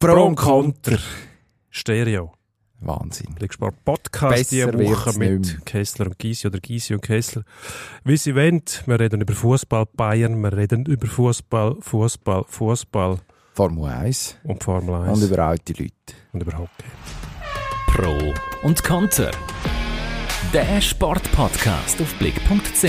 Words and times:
Pro 0.00 0.24
und 0.24 0.36
Contra. 0.36 0.96
Stereo. 1.68 2.32
Wahnsinn. 2.80 3.34
Blicksport 3.34 3.84
Podcast 3.84 4.34
Besser 4.50 4.72
diese 4.72 4.90
Woche 4.90 5.18
mit. 5.18 5.66
Kessler 5.66 6.06
und 6.06 6.18
Gysi 6.18 6.46
oder 6.46 6.58
Gysi 6.58 6.94
und 6.94 7.02
Kessler. 7.02 7.44
Wie 8.02 8.16
sie 8.16 8.34
wollen, 8.34 8.62
wir 8.86 8.98
reden 8.98 9.20
über 9.20 9.34
Fußball 9.34 9.84
Bayern, 9.94 10.40
wir 10.40 10.56
reden 10.56 10.86
über 10.86 11.06
Fußball, 11.06 11.76
Fußball, 11.80 12.44
Fußball 12.48 13.18
Formel 13.52 13.90
1 13.90 14.38
und 14.44 14.64
Formel 14.64 14.94
1 14.94 15.18
und 15.22 15.28
über 15.30 15.44
alte 15.44 15.74
Leute. 15.74 15.92
und 16.32 16.42
über 16.44 16.56
Hockey. 16.56 16.88
Pro 17.88 18.32
und 18.66 18.82
Konter. 18.82 19.32
Der 20.54 20.80
Sportpodcast 20.80 22.00
auf 22.00 22.14
blick.ch. 22.14 22.84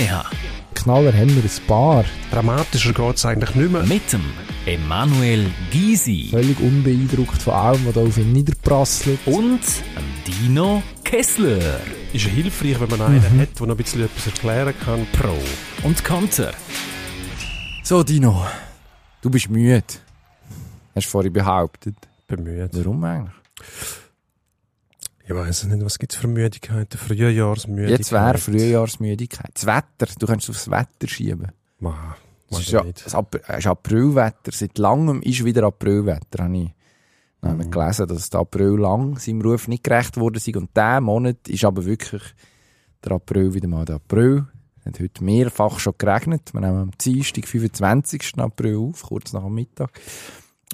Knaller 0.74 1.12
haben 1.12 1.36
wir 1.36 1.42
ein 1.44 1.66
paar. 1.66 2.06
Dramatischer 2.30 2.94
geht 2.94 3.16
es 3.16 3.26
eigentlich 3.26 3.54
nicht 3.54 3.70
mehr. 3.70 3.82
Mit 3.82 4.10
dem 4.14 4.24
Emanuel 4.66 5.50
Gysi 5.72 6.28
Völlig 6.30 6.60
unbeeindruckt 6.60 7.42
von 7.42 7.54
allem, 7.54 7.84
was 7.86 7.94
da 7.94 8.00
auf 8.00 8.16
ihn 8.16 8.32
niederprasselt. 8.32 9.18
und 9.26 9.60
Dino 10.26 10.82
Kessler. 11.02 11.80
Ist 12.12 12.26
ja 12.26 12.30
hilfreich, 12.30 12.78
wenn 12.80 12.90
man 12.90 13.02
einen 13.02 13.40
hat, 13.40 13.58
der 13.58 13.66
noch 13.66 13.74
ein 13.74 13.76
bisschen 13.76 14.04
etwas 14.04 14.26
erklären 14.26 14.74
kann. 14.84 15.04
Pro 15.12 15.36
und 15.82 16.04
Konter. 16.04 16.52
So, 17.82 18.04
Dino. 18.04 18.46
Du 19.20 19.30
bist 19.30 19.50
müde. 19.50 19.82
Hast 20.94 21.06
du 21.06 21.10
vorhin 21.10 21.32
behauptet. 21.32 21.96
Bemüht. 22.28 22.70
Warum 22.72 23.02
eigentlich? 23.02 23.34
Ich 25.24 25.34
weiß 25.34 25.64
nicht, 25.64 25.84
was 25.84 25.98
gibt 25.98 26.12
es 26.12 26.18
für 26.18 26.28
Müdigkeiten? 26.28 26.98
Frühjahrsmüdigkeit. 26.98 27.98
Jetzt 27.98 28.12
wäre 28.12 28.38
Frühjahrsmüdigkeit. 28.38 29.50
Das 29.54 29.66
Wetter. 29.66 30.12
Du 30.18 30.26
kannst 30.26 30.48
es 30.48 30.54
aufs 30.54 30.70
Wetter 30.70 31.08
schieben. 31.08 31.50
Ma, 31.80 32.16
Es 32.52 32.58
weiß 32.58 32.60
ist, 32.60 32.66
ich 32.68 32.72
ja, 32.74 32.82
nicht. 32.84 33.00
es 33.00 33.58
ist 33.58 33.66
Aprilwetter. 33.66 34.52
Seit 34.52 34.78
langem 34.78 35.22
ist 35.22 35.44
wieder 35.44 35.64
Aprilwetter. 35.64 36.44
Habe 36.44 36.56
ich 36.56 36.70
wir 37.42 37.66
gelesen, 37.66 38.06
dass 38.06 38.30
der 38.30 38.40
April 38.40 38.78
lang 38.78 39.18
seinem 39.18 39.40
Ruf 39.40 39.66
nicht 39.66 39.82
gerecht 39.82 40.16
worden 40.16 40.36
ist. 40.36 40.46
Und 40.56 40.70
dieser 40.76 41.00
Monat 41.00 41.48
ist 41.48 41.64
aber 41.64 41.84
wirklich 41.84 42.22
der 43.04 43.12
April 43.12 43.52
wieder 43.52 43.66
mal 43.66 43.84
der 43.84 43.96
April. 43.96 44.46
Es 44.80 44.86
hat 44.86 45.00
heute 45.00 45.24
mehrfach 45.24 45.78
schon 45.80 45.94
geregnet. 45.98 46.52
Wir 46.54 46.60
nehmen 46.60 46.78
am 46.78 46.90
Dienstag, 46.92 47.46
25. 47.48 48.34
April 48.38 48.76
auf, 48.78 49.02
kurz 49.02 49.32
nach 49.32 49.42
dem 49.42 49.54
Mittag. 49.54 49.90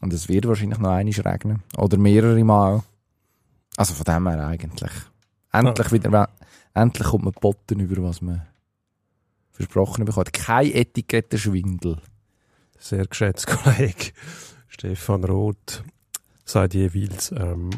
Und 0.02 0.12
es 0.12 0.28
wird 0.28 0.46
wahrscheinlich 0.46 0.78
noch 0.78 0.88
einmal 0.90 1.10
regnen. 1.32 1.62
Oder 1.76 1.96
mehrere 1.96 2.44
Mal. 2.44 2.82
Also 3.76 3.94
von 3.94 4.04
dem 4.04 4.28
her 4.28 4.46
eigentlich. 4.46 4.92
Endlich 5.52 5.92
wieder, 5.92 6.12
we- 6.12 6.28
endlich 6.74 7.06
kommt 7.08 7.24
man 7.24 7.32
Botten 7.40 7.80
über, 7.80 8.02
was 8.02 8.20
man 8.20 8.42
versprochen 9.58 10.04
bekommt. 10.04 10.32
Kein 10.32 10.72
Etikettenschwindel. 10.72 11.98
Sehr 12.78 13.06
geschätzter 13.06 13.56
Kollege 13.56 14.12
Stefan 14.68 15.24
Roth 15.24 15.82
sagt 16.44 16.74
jeweils, 16.74 17.32
ähm, 17.32 17.70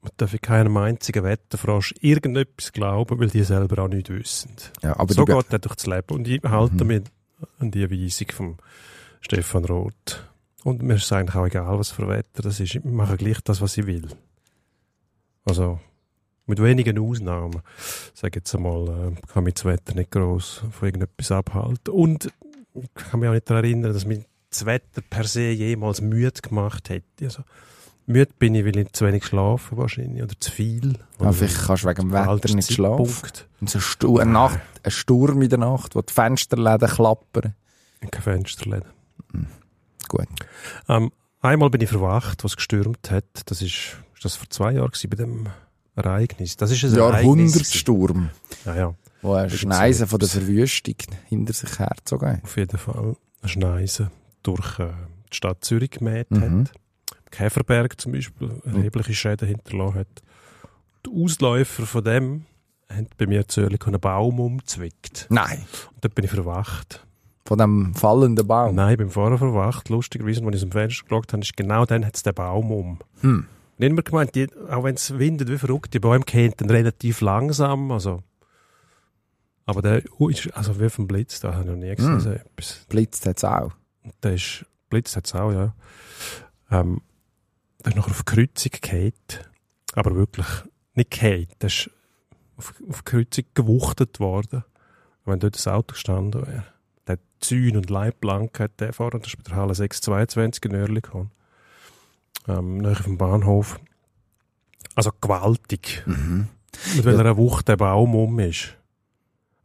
man 0.00 0.12
darf 0.16 0.32
in 0.32 0.40
keinem 0.40 0.76
einzigen 0.76 1.22
Wetterfrosch 1.24 1.94
irgendetwas 2.00 2.72
glauben, 2.72 3.18
weil 3.20 3.28
die 3.28 3.42
selber 3.42 3.82
auch 3.84 3.88
nicht 3.88 4.08
wissen. 4.08 4.54
Ja, 4.82 4.98
aber 4.98 5.12
so 5.12 5.24
geht 5.24 5.52
er 5.52 5.58
durch 5.58 5.74
das 5.74 5.86
Leben. 5.86 6.14
Und 6.14 6.28
ich 6.28 6.42
halte 6.44 6.84
Mhm. 6.84 6.88
mich 6.88 7.02
an 7.58 7.70
die 7.70 7.90
Weisung 7.90 8.28
von 8.32 8.56
Stefan 9.20 9.64
Roth. 9.66 10.24
Und 10.64 10.82
mir 10.82 10.94
ist 10.94 11.04
es 11.04 11.12
eigentlich 11.12 11.36
auch 11.36 11.46
egal, 11.46 11.78
was 11.78 11.90
für 11.90 12.08
Wetter 12.08 12.42
das 12.42 12.58
ist. 12.60 12.74
Ich 12.76 12.84
mache 12.84 13.16
gleich 13.16 13.40
das, 13.42 13.60
was 13.60 13.76
ich 13.76 13.86
will. 13.86 14.08
Also, 15.44 15.78
mit 16.48 16.62
wenigen 16.62 16.98
Ausnahmen. 16.98 17.62
Sag 18.14 18.34
jetzt 18.34 18.54
einmal, 18.54 18.88
äh, 18.88 19.32
kann 19.32 19.44
mich 19.44 19.54
das 19.54 19.64
Wetter 19.66 19.94
nicht 19.94 20.10
gross 20.10 20.62
von 20.70 20.88
irgendetwas 20.88 21.30
abhalten. 21.30 21.92
Und 21.92 22.32
ich 22.74 22.94
kann 22.94 23.20
mich 23.20 23.28
auch 23.28 23.34
nicht 23.34 23.48
daran 23.48 23.64
erinnern, 23.64 23.92
dass 23.92 24.06
mich 24.06 24.24
das 24.50 24.64
Wetter 24.64 25.02
per 25.08 25.24
se 25.24 25.50
jemals 25.50 26.00
müde 26.00 26.40
gemacht 26.40 26.88
hätte. 26.88 27.24
Also, 27.24 27.42
müde 28.06 28.32
bin 28.38 28.54
ich, 28.54 28.64
weil 28.64 28.78
ich 28.78 28.92
zu 28.92 29.06
wenig 29.06 29.26
schlafe 29.26 29.76
wahrscheinlich, 29.76 30.22
oder 30.22 30.34
zu 30.40 30.50
viel. 30.50 30.94
Ja, 30.94 31.26
Oder 31.26 31.32
vielleicht 31.34 31.66
kannst 31.66 31.84
du 31.84 31.88
wegen 31.88 32.08
dem 32.08 32.12
Wetter 32.12 32.54
nicht 32.54 32.72
schlafen. 32.72 33.30
Und 33.60 33.70
so 33.70 33.78
ein, 33.78 33.82
Stu 33.82 34.18
eine 34.18 34.30
Nacht, 34.32 34.60
ein 34.82 34.90
Sturm 34.90 35.42
in 35.42 35.50
der 35.50 35.58
Nacht, 35.58 35.94
wo 35.94 36.00
die 36.00 36.12
Fensterläden 36.12 36.88
klappern. 36.88 37.54
Kein 38.10 38.22
Fensterläden. 38.22 38.88
Gut. 40.08 40.28
Ähm, 40.88 41.12
einmal 41.40 41.68
bin 41.68 41.82
ich 41.82 41.90
verwacht, 41.90 42.42
was 42.44 42.56
gestürmt 42.56 43.10
hat. 43.10 43.24
Das 43.46 43.60
ist, 43.60 43.96
ist 44.14 44.24
das 44.24 44.36
vor 44.36 44.48
zwei 44.48 44.72
Jahren 44.72 44.90
gewesen, 44.90 45.10
bei 45.10 45.16
dem 45.16 45.48
Ereignis. 45.98 46.56
Das 46.56 46.70
ist 46.70 46.84
ein. 46.84 46.94
Jahrhundertsturm, 46.94 48.30
Ja, 48.64 48.74
ja, 48.76 48.94
wo 49.22 49.34
eine 49.34 49.50
Schneise 49.50 50.06
von 50.06 50.18
der. 50.18 50.28
Verwüstung 50.28 50.94
hinter 51.26 51.52
sich 51.52 51.78
hergezogen 51.78 52.28
hat. 52.28 52.44
auf 52.44 52.56
jeden 52.56 52.78
Fall. 52.78 53.16
Eine 53.42 53.48
Schneise 53.48 54.10
durch 54.42 54.78
äh, 54.78 54.88
die 55.32 55.36
Stadt 55.36 55.64
Zürich 55.64 55.90
gemäht 55.90 56.30
Mhm. 56.30 56.60
hat. 56.66 56.72
Käferberg 57.30 58.00
zum 58.00 58.12
Beispiel 58.12 58.50
erhebliche 58.64 59.14
Schäden 59.14 59.48
hinterlassen 59.48 59.98
hat. 60.00 60.22
Die 61.06 61.10
Ausläufer 61.24 61.84
von 61.86 62.02
dem 62.04 62.44
haben 62.90 63.06
bei 63.18 63.26
mir 63.26 63.46
Zürich 63.48 63.86
einen 63.86 64.00
Baum 64.00 64.40
umgezwickt. 64.40 65.26
Nein, 65.28 65.58
Und 65.94 66.04
dort 66.04 66.14
bin 66.14 66.24
ich 66.24 66.30
verwacht. 66.30 67.04
von 67.44 67.58
dem 67.58 67.94
fallenden 67.94 68.46
Baum. 68.46 68.74
Nein, 68.74 68.92
ich 68.92 68.98
bin 68.98 69.10
vorher 69.10 69.38
verwacht. 69.38 69.88
Lustigerweise, 69.90 70.40
als 70.40 70.48
ich 70.48 70.54
aus 70.56 70.60
dem 70.60 70.72
Fenster 70.72 71.04
geschaut 71.04 71.32
habe, 71.32 71.42
ist 71.42 71.56
genau 71.56 71.84
dann 71.84 72.04
hat 72.06 72.16
es 72.16 72.22
den 72.22 72.34
Baum 72.34 72.70
um. 72.72 72.98
Hm. 73.20 73.46
Ich 73.78 73.84
habe 73.84 73.92
immer 73.92 74.02
gemeint, 74.02 74.34
die, 74.34 74.48
auch 74.68 74.82
wenn 74.82 74.96
es 74.96 75.16
windet 75.20 75.48
wie 75.48 75.56
verrückt, 75.56 75.94
die 75.94 76.00
Bäume 76.00 76.24
dann 76.24 76.70
relativ 76.70 77.20
langsam. 77.20 77.92
Also, 77.92 78.24
aber 79.66 79.82
der 79.82 80.02
ist 80.18 80.52
also 80.56 80.80
wie 80.80 80.90
vom 80.90 81.06
Blitz, 81.06 81.38
da 81.38 81.52
habe 81.52 81.62
ich 81.62 81.70
noch 81.70 81.76
nie 81.76 81.94
gesehen. 81.94 82.16
Mm. 82.16 82.20
So 82.20 82.30
etwas. 82.30 82.86
Blitzt 82.88 83.24
hat 83.26 83.36
es 83.36 83.44
auch. 83.44 83.72
Der 84.24 84.34
ist, 84.34 84.66
Blitz 84.90 85.14
hat 85.14 85.26
es 85.26 85.34
auch, 85.36 85.52
ja. 85.52 85.76
Ähm, 86.72 87.02
der 87.84 87.92
ist 87.92 87.96
nachher 87.96 88.10
auf 88.10 88.24
Kreuzung 88.24 88.72
gehalten. 88.80 89.44
Aber 89.92 90.16
wirklich 90.16 90.48
nicht 90.94 91.12
gehalten. 91.12 91.54
Der 91.60 91.68
ist 91.68 91.88
auf, 92.56 92.74
auf 92.88 93.04
Kreuzung 93.04 93.44
gewuchtet 93.54 94.18
worden. 94.18 94.64
Wenn 95.24 95.38
dort 95.38 95.54
das 95.54 95.68
Auto 95.68 95.92
gestanden 95.92 96.44
wäre, 96.48 96.64
der 97.06 97.12
hat 97.12 97.20
Zäune 97.38 97.76
und 97.78 97.90
Leitplanken 97.90 98.64
hat 98.64 98.80
der 98.80 98.92
vorne, 98.92 99.20
das 99.20 99.28
ist 99.28 99.36
bei 99.36 99.44
der 99.44 99.56
Halle 99.56 99.74
622 99.76 100.64
in 100.64 100.72
Nörli 100.72 101.00
gekommen. 101.00 101.30
Ähm, 102.48 102.78
nahe 102.78 102.94
vom 102.94 103.18
Bahnhof. 103.18 103.78
Also 104.94 105.10
gewaltig. 105.20 106.02
Mhm. 106.06 106.48
Mit 106.96 107.04
welcher 107.04 107.36
Wucht 107.36 107.68
der 107.68 107.76
Baum 107.76 108.14
um 108.14 108.38
ist. 108.40 108.74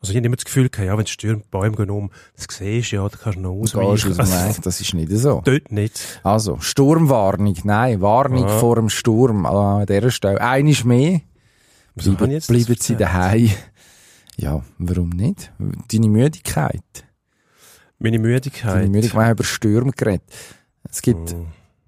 Also 0.02 0.12
ich 0.12 0.18
habe 0.18 0.26
immer 0.26 0.36
das 0.36 0.44
Gefühl, 0.44 0.70
gehabt, 0.70 0.86
ja, 0.88 0.98
wenn 0.98 1.06
es 1.06 1.12
stürmt, 1.12 1.50
Bäume 1.50 1.78
gehen 1.78 1.90
um, 1.90 2.12
das 2.36 2.48
siehst 2.54 2.92
du 2.92 2.98
ja, 2.98 3.08
da 3.08 3.18
kannst 3.18 3.38
du 3.38 3.42
noch 3.42 3.52
ausweichen. 3.52 4.18
Weg, 4.18 4.62
das 4.62 4.82
ist 4.82 4.94
nicht 4.94 5.10
so. 5.14 5.42
Dort 5.46 5.72
nicht. 5.72 6.20
Also, 6.24 6.60
Sturmwarnung, 6.60 7.56
nein, 7.64 8.02
Warnung 8.02 8.42
Ja. 8.48 8.60
vor 8.60 8.76
dem 8.76 8.90
Sturm 8.90 9.46
an 9.46 9.86
dieser 9.86 10.12
Stelle. 10.12 10.42
Eines 10.42 10.84
mehr, 10.84 11.22
bleiben, 11.96 12.32
jetzt 12.32 12.48
bleiben 12.48 12.76
sie 12.78 12.98
daheim. 12.98 13.50
Ja, 14.36 14.62
warum 14.78 15.10
nicht? 15.10 15.54
Deine 15.90 16.10
Müdigkeit. 16.10 16.84
Meine 17.98 18.18
Deine 18.18 18.28
Müdigkeit. 18.28 18.90
Müdigkeit. 18.90 19.14
Wir 19.14 19.24
haben 19.26 19.32
über 19.32 19.44
Stürme 19.46 19.92
geredet. 19.92 20.24
Es 20.90 21.02
gibt, 21.02 21.34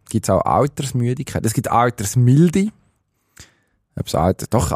Mm. 0.06 0.10
gibt's 0.10 0.30
auch 0.30 0.42
Altersmüdigkeit. 0.42 1.46
Es 1.46 1.54
gibt 1.54 1.70
Altersmilde. 1.70 2.70
Alter, 4.14 4.48
doch, 4.50 4.72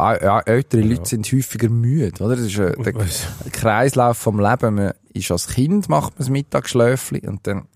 ältere. 0.45 0.81
Leute 0.81 1.05
sind 1.05 1.29
häufiger 1.31 1.69
müde, 1.69 2.23
oder? 2.23 2.37
Das 2.37 2.45
ist 2.45 2.57
der? 2.57 2.73
Kreislauf 3.51 4.17
vom 4.17 4.39
Leben. 4.39 4.75
Man 4.75 4.93
ist 5.13 5.29
als 5.29 5.47
Kind, 5.47 5.89
macht 5.89 6.13
man 6.13 6.19
das 6.19 6.29
Mittagsschläfli 6.29 7.27
und 7.27 7.45
dann, 7.45 7.67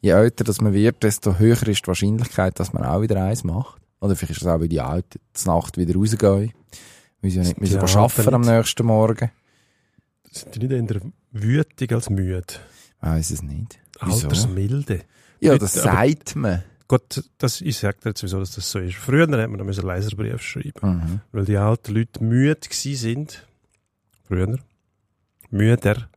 je 0.00 0.10
älter 0.10 0.44
das 0.44 0.60
man 0.60 0.74
wird, 0.74 1.02
desto 1.02 1.38
höher 1.38 1.66
ist 1.66 1.84
die 1.84 1.86
Wahrscheinlichkeit, 1.86 2.60
dass 2.60 2.74
man 2.74 2.84
auch 2.84 3.00
wieder 3.00 3.22
eins 3.24 3.42
macht. 3.42 3.80
Oder 4.00 4.16
vielleicht 4.16 4.32
ist 4.32 4.42
es 4.42 4.48
auch, 4.48 4.60
weil 4.60 4.68
die 4.68 4.82
Alten 4.82 5.18
zur 5.32 5.54
Nacht 5.54 5.78
wieder 5.78 5.94
rausgehen. 5.94 6.52
Weil 7.22 7.30
sie 7.30 7.38
ja 7.38 7.44
nicht 7.44 7.58
müssen 7.58 7.78
arbeiten 7.78 8.34
am 8.34 8.42
nächsten 8.42 8.86
Morgen. 8.86 9.30
Sind 10.30 10.54
die 10.54 10.68
nicht 10.68 10.90
eher 10.90 11.00
wütig 11.32 11.92
als 11.92 12.10
müde? 12.10 12.44
Weiss 13.00 13.30
es 13.30 13.42
nicht. 13.42 13.78
Wieso? 14.02 14.26
Altersmilde. 14.26 15.04
Ja, 15.40 15.56
das 15.56 15.72
sagt 15.72 16.36
man. 16.36 16.62
Gott, 16.88 17.24
das, 17.38 17.60
ich 17.60 17.78
sage 17.78 17.98
dir 18.02 18.10
jetzt, 18.10 18.22
wieso 18.22 18.38
dass 18.38 18.52
das 18.52 18.70
so 18.70 18.78
ist. 18.78 18.96
Früher 18.96 19.22
hat 19.22 19.30
man 19.30 19.52
noch 19.52 19.60
einen 19.60 19.68
Leserbrief 19.86 20.40
schreiben 20.42 20.72
Mhm. 20.82 21.20
weil 21.32 21.44
die 21.44 21.56
alten 21.56 21.94
Leute 21.94 22.22
müde 22.22 22.58
sind. 22.70 23.46
Früher. 24.28 24.58
Müder 25.50 26.08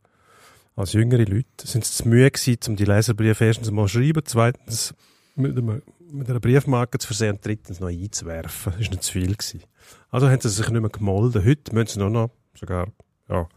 als 0.76 0.92
jüngere 0.92 1.24
Leute. 1.24 1.46
Sind 1.64 1.84
sie 1.84 2.02
zu 2.02 2.08
müde 2.08 2.30
gewesen, 2.30 2.58
um 2.68 2.76
die 2.76 2.84
Leserbriefe 2.84 3.44
erstens 3.44 3.70
mal 3.70 3.86
zu 3.88 3.98
schreiben, 3.98 4.22
zweitens 4.24 4.94
mit, 5.36 5.56
einem, 5.56 5.82
mit 6.10 6.28
einer 6.30 6.40
Briefmarke 6.40 6.98
zu 6.98 7.06
versehen 7.08 7.36
und 7.36 7.44
drittens 7.44 7.80
noch 7.80 7.88
einzuwerfen. 7.88 8.72
Das 8.72 8.82
war 8.86 8.90
nicht 8.90 9.02
zu 9.02 9.12
viel. 9.12 9.34
Gewesen. 9.34 9.62
Also 10.10 10.28
haben 10.28 10.40
sie 10.40 10.48
sich 10.48 10.68
nicht 10.68 10.80
mehr 10.80 10.90
gemolden. 10.90 11.44
Heute 11.44 11.74
müssen 11.74 11.94
sie 11.94 11.98
nur 12.00 12.10
noch, 12.10 12.30
sogar, 12.54 12.88
ja, 13.28 13.48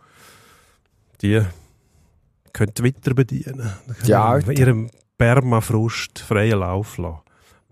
die 1.22 1.42
können 2.54 2.74
Twitter 2.74 3.14
bedienen. 3.14 3.72
Die 4.02 4.06
sie 4.08 4.14
Alten. 4.16 4.52
Ihrem 4.52 4.90
Permafrust 5.24 6.20
freien 6.20 6.60
Lauf 6.60 6.98
lassen. 6.98 7.20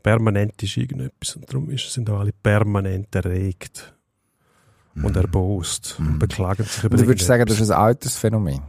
Permanent 0.01 0.63
ist 0.63 0.77
irgendetwas 0.77 1.35
und 1.35 1.49
darum 1.49 1.69
ist, 1.69 1.91
sind 1.91 2.09
alle 2.09 2.31
permanent 2.31 3.13
erregt 3.13 3.93
und 4.95 5.15
erbost 5.17 5.97
und 5.99 6.17
beklagen 6.17 6.63
sich 6.63 6.83
über 6.85 6.93
Also 6.93 7.05
würdest 7.07 7.23
du 7.23 7.27
sagen, 7.27 7.45
das 7.45 7.59
ist 7.59 7.69
ein 7.69 7.77
Altersphänomen? 7.77 8.61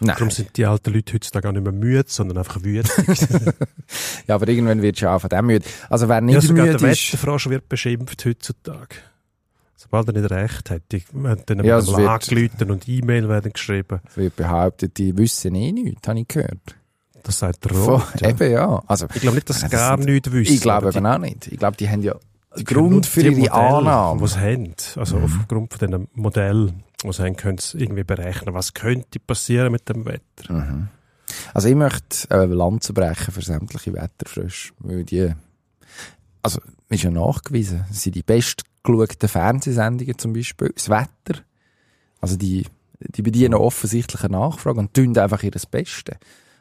Nein. 0.00 0.16
Darum 0.18 0.30
sind 0.30 0.56
die 0.56 0.64
alten 0.66 0.92
Leute 0.92 1.12
heutzutage 1.14 1.42
gar 1.44 1.52
nicht 1.52 1.62
mehr 1.62 1.72
müde, 1.72 2.04
sondern 2.08 2.38
einfach 2.38 2.62
wütend. 2.64 2.90
Ja, 4.26 4.36
aber 4.36 4.48
irgendwann 4.48 4.80
wird 4.82 4.98
schon 4.98 5.08
auch 5.10 5.20
von 5.20 5.28
dem 5.28 5.46
müde. 5.46 5.64
Also 5.90 6.08
wer 6.08 6.16
ja, 6.16 6.20
nicht 6.22 6.42
sogar 6.42 6.64
der 6.64 6.74
müde 6.74 6.90
ist, 6.90 7.12
Wetterfrosch 7.12 7.48
wird 7.50 7.68
beschimpft 7.68 8.24
heutzutage. 8.24 8.96
Sobald 9.76 10.08
er 10.08 10.14
nicht 10.20 10.30
recht 10.30 10.70
hat. 10.70 10.82
Die 10.90 11.02
werden 11.12 11.42
dann 11.46 11.58
Ja, 11.58 11.64
ja, 11.64 11.78
es 11.78 11.88
wird- 11.94 12.08
angerufen 12.08 12.70
und 12.70 12.88
E-Mail 12.88 13.28
werden 13.28 13.52
geschrieben. 13.52 14.00
wird 14.14 14.36
behauptet, 14.36 14.96
die 14.96 15.16
wissen 15.18 15.54
eh 15.54 15.70
nichts, 15.72 16.08
habe 16.08 16.20
ich 16.20 16.28
gehört. 16.28 16.76
Das 17.24 17.38
sagt 17.38 17.70
Rot. 17.72 18.02
Ja. 18.20 18.28
Eben 18.30 18.50
ja. 18.50 18.82
Also, 18.86 19.06
Ich 19.14 19.20
glaube 19.20 19.36
nicht, 19.36 19.48
dass 19.48 19.56
sie 19.60 19.62
das 19.62 19.70
gar 19.72 19.96
sind- 19.96 20.06
nichts 20.10 20.30
wissen. 20.32 20.54
ich 20.54 20.60
glaube 20.60 20.88
eben 20.88 21.06
auch 21.06 21.18
nicht. 21.18 21.46
Ich 21.48 21.58
glaube, 21.58 21.76
die 21.76 21.88
haben 21.88 22.02
ja 22.02 22.16
die 22.58 22.64
Grund 22.64 23.06
für 23.06 23.22
ihre 23.22 23.52
Annahme. 23.52 24.20
Die 24.20 24.26
sie 24.28 24.38
haben, 24.40 24.74
also 24.96 25.16
Mhm. 25.18 25.24
aufgrund 25.24 25.72
von 25.74 25.86
diesem 25.88 26.08
Modell, 26.14 26.72
die 27.02 27.12
sie 27.12 27.22
haben, 27.22 27.36
können 27.36 27.58
sie 27.58 27.78
irgendwie 27.78 28.04
berechnen, 28.04 28.54
was 28.54 28.74
könnte 28.74 29.18
passieren 29.20 29.72
mit 29.72 29.88
dem 29.88 30.04
Wetter. 30.04 30.52
Mhm. 30.52 30.88
Also 31.54 31.68
ich 31.68 31.74
möchte 31.74 32.28
äh, 32.30 32.44
Lanze 32.44 32.92
brechen 32.92 33.32
für 33.32 33.40
sämtliche 33.40 33.94
Wetterfrösche, 33.94 34.72
weil 34.80 35.04
die, 35.04 35.32
also 36.42 36.60
ist 36.90 37.04
ja 37.04 37.10
nachgewiesen, 37.10 37.86
das 37.88 38.02
sind 38.02 38.16
die 38.16 38.22
bestgeschauten 38.22 39.28
Fernsehsendungen 39.28 40.18
zum 40.18 40.34
Beispiel, 40.34 40.72
das 40.74 40.90
Wetter, 40.90 41.40
also 42.20 42.36
die, 42.36 42.66
die 43.00 43.22
bedienen 43.22 43.54
offensichtlich 43.54 44.22
eine 44.24 44.36
Nachfrage 44.36 44.78
und 44.80 44.92
tun 44.92 45.16
einfach 45.16 45.42
ihr 45.42 45.52
Bestes. 45.52 46.16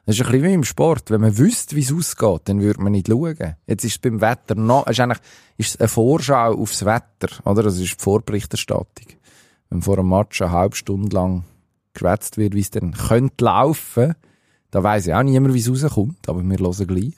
Das 0.05 0.15
ist 0.15 0.25
ein 0.25 0.31
bisschen 0.31 0.47
wie 0.47 0.53
im 0.53 0.63
Sport. 0.63 1.11
Wenn 1.11 1.21
man 1.21 1.37
wüsste, 1.37 1.75
wie 1.75 1.81
es 1.81 1.93
ausgeht, 1.93 2.41
dann 2.45 2.61
würde 2.61 2.81
man 2.81 2.91
nicht 2.91 3.07
schauen. 3.07 3.55
Jetzt 3.67 3.85
ist 3.85 3.91
es 3.91 3.97
beim 3.99 4.19
Wetter 4.19 4.55
noch, 4.55 4.87
ist 4.87 4.99
eigentlich, 4.99 5.19
ist 5.57 5.75
es 5.75 5.79
eine 5.79 5.89
Vorschau 5.89 6.53
aufs 6.53 6.85
Wetter, 6.85 7.29
oder? 7.45 7.63
Das 7.63 7.77
ist 7.77 7.99
die 7.99 8.03
Vorberichterstattung. 8.03 9.07
Wenn 9.69 9.81
vor 9.81 9.99
einem 9.99 10.09
Match 10.09 10.41
eine 10.41 10.51
halbe 10.51 10.75
Stunde 10.75 11.15
lang 11.15 11.43
geschwätzt 11.93 12.37
wird, 12.37 12.55
wie 12.55 12.61
es 12.61 12.71
dann 12.71 12.93
könnte 12.93 13.45
laufen, 13.45 14.15
da 14.71 14.83
weiss 14.83 15.05
ja 15.05 15.19
auch 15.19 15.23
niemand, 15.23 15.53
wie 15.53 15.59
es 15.59 15.69
rauskommt, 15.69 16.27
aber 16.27 16.41
wir 16.41 16.57
hören 16.57 16.87
gleich. 16.87 17.15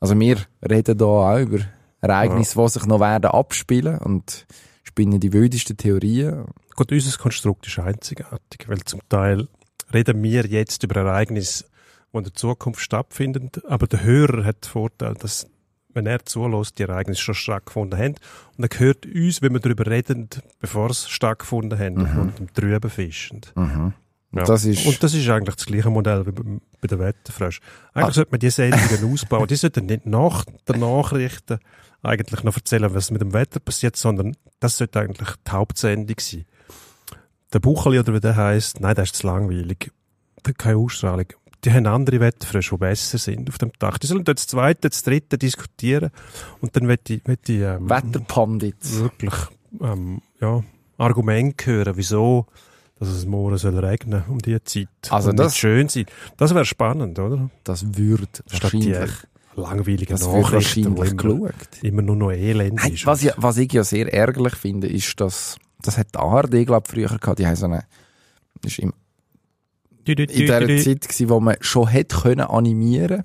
Also 0.00 0.18
wir 0.18 0.38
reden 0.68 0.98
da 0.98 1.04
auch 1.04 1.38
über 1.38 1.60
Ereignisse, 2.00 2.60
die 2.60 2.68
sich 2.68 2.86
noch 2.86 3.00
werden 3.00 3.30
abspielen 3.30 3.98
und 3.98 4.46
spinnen 4.82 5.20
die 5.20 5.32
wildesten 5.32 5.76
Theorien. 5.76 6.46
Gut, 6.74 6.92
unser 6.92 7.16
Konstrukt 7.18 7.66
ist 7.66 7.78
einzigartig, 7.78 8.68
weil 8.68 8.80
zum 8.84 9.00
Teil 9.08 9.48
reden 9.92 10.22
wir 10.22 10.46
jetzt 10.46 10.82
über 10.82 10.96
Ereignisse, 11.00 11.64
die 12.16 12.28
in 12.28 12.32
der 12.32 12.34
Zukunft 12.34 12.80
stattfinden, 12.80 13.50
aber 13.68 13.86
der 13.86 14.02
Hörer 14.02 14.44
hat 14.44 14.64
den 14.64 14.70
Vorteil, 14.70 15.14
dass 15.14 15.46
wenn 15.94 16.06
er 16.06 16.24
zulässt, 16.26 16.78
die 16.78 16.82
Ereignisse 16.82 17.22
schon 17.22 17.34
stattgefunden 17.34 17.98
haben. 17.98 18.14
Und 18.58 18.70
er 18.70 18.78
hört 18.80 19.06
uns, 19.06 19.40
wenn 19.40 19.54
wir 19.54 19.60
darüber 19.60 19.86
reden, 19.86 20.28
bevor 20.60 20.90
es 20.90 21.08
stattgefunden 21.08 21.78
haben 21.78 21.96
und 22.20 22.38
im 22.38 22.52
Trüben 22.52 22.90
fischen. 22.90 23.40
Mhm. 23.54 23.94
Ja. 24.32 24.44
Das 24.44 24.66
Und 24.66 25.02
das 25.02 25.14
ist 25.14 25.28
eigentlich 25.30 25.54
das 25.56 25.64
gleiche 25.64 25.88
Modell 25.88 26.26
wie 26.26 26.32
bei 26.32 26.88
der 26.88 26.98
Wetterfrösche. 26.98 27.62
Eigentlich 27.94 28.08
Ah. 28.08 28.12
sollte 28.12 28.30
man 28.30 28.40
die 28.40 28.50
Sendungen 28.50 29.04
ausbauen. 29.12 29.46
Die 29.46 29.56
sollten 29.56 29.86
nicht 29.86 30.04
nach 30.04 30.44
den 30.68 30.80
Nachrichten 30.80 31.58
eigentlich 32.02 32.44
noch 32.44 32.54
erzählen, 32.56 32.92
was 32.92 33.10
mit 33.10 33.22
dem 33.22 33.32
Wetter 33.32 33.60
passiert, 33.60 33.96
sondern 33.96 34.36
das 34.60 34.76
sollte 34.76 35.00
eigentlich 35.00 35.30
die 35.46 35.50
Hauptsendung 35.50 36.16
sein. 36.20 36.44
Der 37.54 37.60
Bucheli 37.60 37.98
oder 37.98 38.12
wie 38.12 38.20
der 38.20 38.36
heisst, 38.36 38.80
nein, 38.80 38.94
der 38.94 39.04
ist 39.04 39.16
zu 39.16 39.26
langweilig. 39.26 39.90
Der 40.44 40.52
keine 40.52 40.76
Ausstrahlung. 40.76 41.26
Die 41.64 41.72
haben 41.72 41.86
andere 41.86 42.20
Wetterfrösche, 42.20 42.74
die 42.76 42.78
besser 42.78 43.18
sind 43.18 43.48
auf 43.48 43.58
dem 43.58 43.72
Tag. 43.78 43.98
Die 44.00 44.06
sollen 44.06 44.24
dort 44.24 44.38
das 44.38 44.46
zweite, 44.46 44.88
das 44.88 45.02
dritte 45.02 45.38
diskutieren 45.38 46.10
und 46.60 46.76
dann 46.76 46.86
wird 46.88 47.08
die, 47.08 47.20
wird 47.24 47.48
die 47.48 47.60
ähm, 47.60 47.88
Wetterpandits. 47.88 48.98
wirklich 49.00 49.34
ähm, 49.80 50.20
ja, 50.40 50.62
Argumente 50.98 51.66
hören, 51.66 51.96
wieso 51.96 52.46
dass 52.98 53.08
es 53.08 53.26
morgen 53.26 53.58
soll 53.58 53.78
regnen 53.78 54.22
um 54.28 54.38
die 54.38 54.56
Zeit 54.64 54.88
Also 55.10 55.28
und 55.30 55.36
das- 55.36 55.52
nicht 55.52 55.58
schön 55.58 55.88
sein. 55.90 56.06
Das 56.38 56.54
wäre 56.54 56.64
spannend, 56.64 57.18
oder? 57.18 57.50
Das 57.64 57.96
würde 57.98 58.26
wahrscheinlich, 58.48 59.10
langweilige 59.54 60.14
das 60.14 60.26
Nachrichten, 60.26 60.96
wo 60.96 61.00
wahrscheinlich 61.02 61.16
immer, 61.18 61.50
immer 61.82 62.02
nur 62.02 62.16
noch 62.16 62.32
Elend 62.32 62.82
Hey, 62.82 62.94
ist. 62.94 63.04
was, 63.04 63.22
ich, 63.22 63.32
was 63.36 63.58
ich 63.58 63.70
ja 63.72 63.84
sehr 63.84 64.10
ärgerlich 64.14 64.54
finde, 64.54 64.86
ist, 64.88 65.20
dass, 65.20 65.56
das 65.82 65.98
hat 65.98 66.14
die 66.14 66.18
ARD, 66.18 66.64
glaube 66.64 66.84
ich, 66.86 66.90
früher 66.92 67.18
gehabt, 67.18 67.38
die 67.38 67.46
haben 67.46 67.56
so 67.56 67.66
eine, 67.66 67.84
ist 68.64 68.78
im, 68.78 68.94
in 70.08 70.46
der. 70.46 70.78
Zeit 70.78 71.08
gewesen, 71.08 71.28
wo 71.28 71.40
man 71.40 71.56
schon 71.60 71.88
hätte 71.88 72.16
können 72.16 72.46
animieren, 72.46 73.24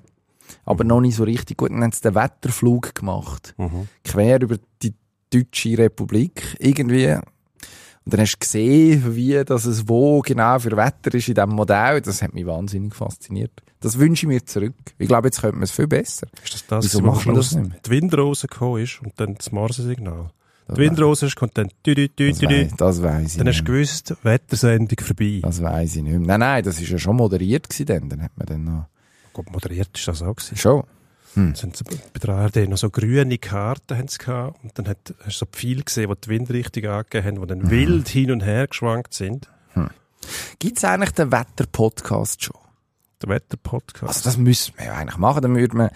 aber 0.65 0.83
noch 0.83 1.01
nicht 1.01 1.15
so 1.15 1.23
richtig 1.23 1.57
gut. 1.57 1.71
Dann 1.71 1.83
haben 1.83 1.91
sie 1.91 2.01
den 2.01 2.15
Wetterflug 2.15 2.95
gemacht. 2.95 3.53
Mhm. 3.57 3.87
Quer 4.03 4.41
über 4.41 4.57
die 4.81 4.93
Deutsche 5.31 5.77
Republik. 5.77 6.55
Irgendwie. 6.59 7.17
Und 8.03 8.13
dann 8.13 8.21
hast 8.21 8.33
du 8.33 8.39
gesehen, 8.39 9.15
wie 9.15 9.43
das 9.45 9.65
es 9.65 9.87
wo 9.87 10.21
genau 10.21 10.57
für 10.57 10.75
Wetter 10.75 11.13
ist 11.13 11.27
in 11.27 11.35
diesem 11.35 11.51
Modell. 11.51 12.01
Das 12.01 12.21
hat 12.21 12.33
mich 12.33 12.45
wahnsinnig 12.45 12.95
fasziniert. 12.95 13.51
Das 13.79 13.97
wünsche 13.97 14.25
ich 14.25 14.27
mir 14.27 14.45
zurück. 14.45 14.73
Ich 14.97 15.07
glaube, 15.07 15.27
jetzt 15.27 15.41
könnte 15.41 15.55
man 15.55 15.63
es 15.63 15.71
viel 15.71 15.87
besser. 15.87 16.27
Ist 16.43 16.53
das 16.53 16.67
das, 16.67 16.85
Wieso 16.85 17.01
macht 17.01 17.25
man 17.25 17.35
das 17.35 17.55
nicht 17.55 17.69
mehr? 17.69 17.79
die 17.85 17.89
Windrose 17.91 18.47
gekommen 18.47 18.83
ist 18.83 19.01
und 19.03 19.13
dann 19.17 19.35
das 19.35 19.51
Morsensignal? 19.51 20.31
Das 20.71 20.77
Die 20.77 20.85
Windrose 20.85 21.25
ist, 21.25 21.35
kommt 21.35 21.57
dann 21.57 21.69
dü, 21.85 21.93
dü, 21.95 22.07
dü, 22.07 22.29
Das, 22.29 22.39
dü, 22.39 22.47
dü. 22.47 22.67
das 22.77 23.03
weiss 23.03 23.31
ich 23.33 23.37
Dann 23.37 23.47
hast 23.47 23.59
du 23.59 23.63
gewusst, 23.65 24.15
Wettersendung 24.23 24.97
vorbei. 25.05 25.39
Das 25.43 25.61
weiss 25.61 25.95
ich 25.97 26.03
nicht 26.03 26.13
mehr. 26.17 26.27
Nein, 26.27 26.39
nein, 26.39 26.63
das 26.63 26.79
ist 26.81 26.89
ja 26.89 26.97
schon 26.97 27.17
moderiert 27.17 27.69
gewesen 27.69 27.85
dann. 27.85 28.09
Dann 28.09 28.23
hat 28.23 28.31
man 28.37 28.47
dann 28.47 28.63
noch... 28.63 28.85
Gut, 29.33 29.51
moderiert 29.51 29.89
ist 29.93 30.07
das 30.07 30.21
auch 30.21 30.35
gewesen. 30.35 30.57
Schon. 30.57 30.83
Hm. 31.33 31.53
Sie 31.55 31.67
bei 32.13 32.19
der 32.19 32.35
ARD 32.35 32.67
noch 32.69 32.77
so 32.77 32.89
grüne 32.89 33.37
Karten 33.37 33.97
haben 33.97 34.07
sie 34.07 34.17
gehabt. 34.17 34.63
und 34.63 34.77
dann 34.77 34.87
hat, 34.87 35.13
hast 35.19 35.35
du 35.41 35.45
so 35.45 35.45
Pfeile 35.45 35.83
gesehen, 35.83 36.09
die 36.09 36.21
die 36.21 36.29
Windrichtung 36.29 36.85
angegeben 36.85 37.25
haben, 37.27 37.41
die 37.41 37.47
dann 37.47 37.59
Mhm. 37.59 37.69
wild 37.69 38.07
hin 38.09 38.31
und 38.31 38.41
her 38.43 38.67
geschwankt 38.67 39.13
sind. 39.13 39.49
Gibt 40.59 40.77
es 40.77 40.83
eigentlich 40.85 41.11
den 41.11 41.31
Wetter-Podcast 41.31 42.43
schon? 42.43 42.55
Der 43.21 43.29
Wetterpodcast. 43.29 44.03
Also 44.03 44.21
das 44.23 44.37
müsste 44.37 44.73
man 44.77 44.85
ja 44.85 44.93
eigentlich 44.93 45.17
machen. 45.17 45.41
Dann 45.41 45.55
würde 45.55 45.75
man 45.75 45.89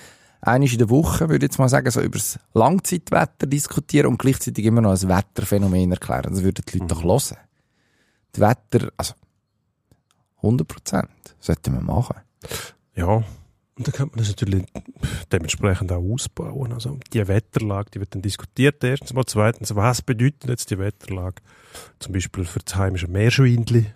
einmal 0.46 0.72
in 0.72 0.78
der 0.78 0.90
Woche, 0.90 1.30
würde 1.30 1.46
ich 1.46 1.52
jetzt 1.52 1.60
mal 1.60 1.70
sagen, 1.70 1.90
so 1.92 2.02
über 2.02 2.18
das 2.18 2.40
Langzeitwetter 2.54 3.48
diskutieren 3.48 4.08
und 4.08 4.20
gleichzeitig 4.20 4.66
immer 4.66 4.82
noch 4.82 4.92
ein 4.92 5.10
Wetterphänomen 5.10 5.92
erklären. 5.92 6.34
Das 6.34 6.44
würden 6.44 6.64
die 6.68 6.78
Leute 6.78 6.96
doch 6.96 7.04
hören. 7.04 7.38
Das 8.32 8.42
Wetter, 8.42 8.92
also 8.98 9.14
100 10.38 10.68
Prozent, 10.68 11.10
sollten 11.40 11.74
wir 11.74 11.82
machen. 11.82 12.18
Ja, 12.96 13.24
und 13.78 13.88
dann 13.88 13.94
kann 13.94 14.08
man 14.08 14.20
das 14.20 14.30
natürlich 14.30 14.64
dementsprechend 15.32 15.92
auch 15.92 16.02
ausbauen. 16.02 16.72
Also 16.72 16.98
die 17.12 17.28
Wetterlage, 17.28 17.92
die 17.92 18.00
wird 18.00 18.16
dann 18.16 18.22
diskutiert 18.22 18.82
erstens 18.84 19.14
mal. 19.14 19.26
Zweitens, 19.26 19.76
was 19.76 20.02
bedeutet 20.02 20.50
jetzt 20.50 20.72
die 20.72 20.80
Wetterlage? 20.80 21.42
Zum 22.00 22.14
Beispiel 22.14 22.46
für 22.46 22.60
das 22.60 22.76
heimische 22.76 23.08
Meerschwindli. 23.08 23.88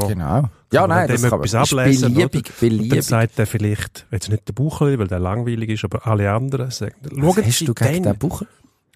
Ja. 0.00 0.06
Genau. 0.08 0.44
Ja, 0.72 0.86
nein, 0.86 1.08
das 1.08 1.22
kann 1.22 1.30
man. 1.30 1.40
Das 1.42 1.50
ist 1.52 1.54
ablesen, 1.72 2.14
beliebig, 2.14 2.46
Und 2.46 2.62
dann 2.62 2.68
beliebig. 2.78 3.02
sagt 3.04 3.38
er 3.38 3.46
vielleicht, 3.46 4.06
jetzt 4.10 4.28
nicht 4.28 4.48
der 4.48 4.52
Bucheli, 4.52 4.98
weil 4.98 5.08
der 5.08 5.20
langweilig 5.20 5.70
ist, 5.70 5.84
aber 5.84 6.06
alle 6.06 6.30
anderen 6.32 6.70
sagen, 6.70 6.94
Was 7.12 7.36
hast 7.38 7.58
Sie 7.58 7.64
du 7.66 7.74
gegen 7.74 8.02
den. 8.02 8.18
Bucher? 8.18 8.46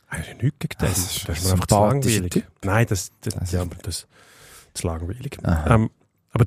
Eigentlich 0.08 0.42
nichts 0.42 0.58
gegen 0.58 0.78
den. 0.80 0.88
Das 0.88 0.94
Das 0.94 0.98
ist 0.98 1.16
ist, 1.16 1.28
ein 1.28 1.44
mir 1.46 1.52
einfach 1.52 1.66
zu 1.66 1.74
langweilig. 1.76 2.30
Typ. 2.32 2.44
Nein, 2.64 2.86
das, 2.88 3.10
das, 3.20 3.34
Das 3.34 3.52
ja, 3.52 3.62
ist- 3.62 3.70
das 3.86 4.06
zu 4.74 4.86
langweilig. 4.86 5.38
Ähm, 5.66 5.90
aber 6.32 6.46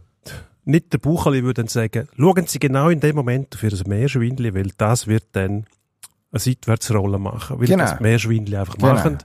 nicht 0.66 0.92
der 0.94 0.98
Bucheli 0.98 1.44
würde 1.44 1.62
dann 1.64 1.68
sagen, 1.70 2.08
schauen 2.18 2.48
Sie 2.48 2.60
genau 2.60 2.90
in 2.90 3.00
dem 3.00 3.16
Moment 3.16 3.56
für 3.56 3.70
das 3.70 3.86
Meerschwindli, 3.86 4.54
weil 4.54 4.72
das 4.78 5.08
wird 5.08 5.24
dann 5.34 5.66
eine 6.34 6.40
Seitwärtsrolle 6.40 7.20
machen. 7.20 7.60
Weil 7.60 7.68
Genau. 7.68 7.84
das 7.84 8.00
Meerschwindli 8.00 8.56
einfach 8.58 8.75
Genau. 8.78 8.94
machen, 8.94 9.18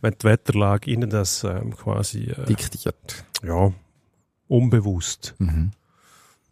wenn 0.00 0.14
die 0.20 0.24
Wetterlage 0.24 0.90
ihnen 0.90 1.08
das 1.10 1.44
ähm, 1.44 1.74
quasi 1.76 2.24
äh, 2.30 2.44
Diktiert. 2.46 3.24
ja, 3.44 3.72
unbewusst. 4.48 5.34
Mhm. 5.38 5.72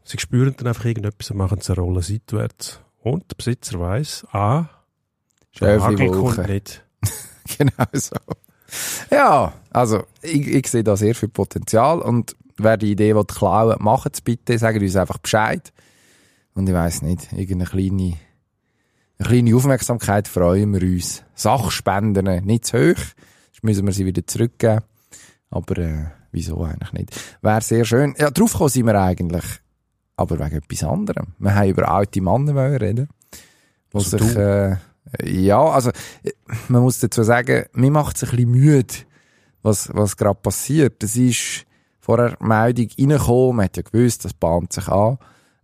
Sie 0.05 0.19
spüren 0.19 0.55
dann 0.57 0.69
einfach 0.69 0.85
irgendetwas 0.85 1.31
und 1.31 1.39
machen 1.39 1.61
so 1.61 1.73
eine 1.73 1.83
Rolle 1.83 2.03
seitwärts. 2.03 2.81
Und 3.03 3.31
der 3.31 3.37
Besitzer 3.37 3.81
weiss, 3.81 4.25
ah, 4.33 4.67
der 5.61 5.83
Hagel 5.83 6.11
kommt 6.11 6.49
nicht. 6.49 6.85
Genau 7.59 7.87
so. 7.93 8.17
Ja, 9.13 9.53
also 9.71 10.05
ich, 10.21 10.49
ich 10.49 10.67
sehe 10.67 10.83
da 10.83 10.97
sehr 10.97 11.15
viel 11.15 11.29
Potenzial 11.29 12.01
und 12.01 12.35
wer 12.57 12.77
die 12.77 12.91
Idee 12.91 13.15
will 13.15 13.25
klauen 13.25 13.77
macht 13.79 14.15
es 14.15 14.21
bitte, 14.21 14.59
sagen 14.59 14.81
uns 14.81 14.97
einfach 14.97 15.19
Bescheid. 15.19 15.73
Und 16.55 16.69
ich 16.69 16.75
weiß 16.75 17.03
nicht, 17.03 17.33
irgendeine 17.33 17.71
kleine, 17.71 18.15
eine 19.19 19.29
kleine 19.29 19.55
Aufmerksamkeit 19.55 20.27
freuen 20.27 20.73
wir 20.73 20.83
uns. 20.83 21.23
Sachspenden 21.35 22.45
nicht 22.45 22.65
zu 22.65 22.79
hoch, 22.79 23.01
sonst 23.53 23.63
müssen 23.63 23.87
wir 23.87 23.93
sie 23.93 24.07
wieder 24.07 24.27
zurückgeben. 24.27 24.83
Aber 25.51 25.79
äh, 25.79 26.07
wieso 26.37 26.63
eigentlich 26.63 26.93
nicht? 26.93 27.21
Wäre 27.43 27.61
sehr 27.61 27.85
schön. 27.85 28.15
Ja, 28.19 28.31
draufgekommen 28.31 28.71
sind 28.71 28.87
wir 28.87 29.01
eigentlich, 29.01 29.45
aber 30.17 30.39
wegen 30.39 30.57
etwas 30.57 30.85
anderem. 30.85 31.29
Wir 31.39 31.55
haben 31.55 31.69
über 31.71 31.89
alte 31.89 32.21
Männer 32.21 32.81
reden. 32.81 33.09
Wo 33.91 33.99
Also 33.99 34.19
sich, 34.19 34.37
äh, 34.37 34.77
ja, 35.25 35.63
also 35.63 35.91
äh, 36.23 36.33
man 36.69 36.83
muss 36.83 37.01
dazu 37.01 37.23
sagen, 37.23 37.65
mir 37.73 37.91
macht 37.91 38.17
es 38.17 38.25
ein 38.25 38.31
bisschen 38.31 38.51
müde, 38.51 38.95
was, 39.63 39.89
was 39.93 40.17
gerade 40.17 40.39
passiert. 40.41 41.03
Es 41.03 41.17
ist 41.17 41.67
vor 42.01 42.19
der 42.19 42.37
Meldung 42.41 42.89
reingekommen, 42.99 43.57
man 43.57 43.65
hat 43.65 43.77
ja 43.77 43.83
gewusst, 43.83 44.25
das 44.25 44.35
bahnt 44.35 44.73
sich 44.73 44.87
an, 44.89 45.19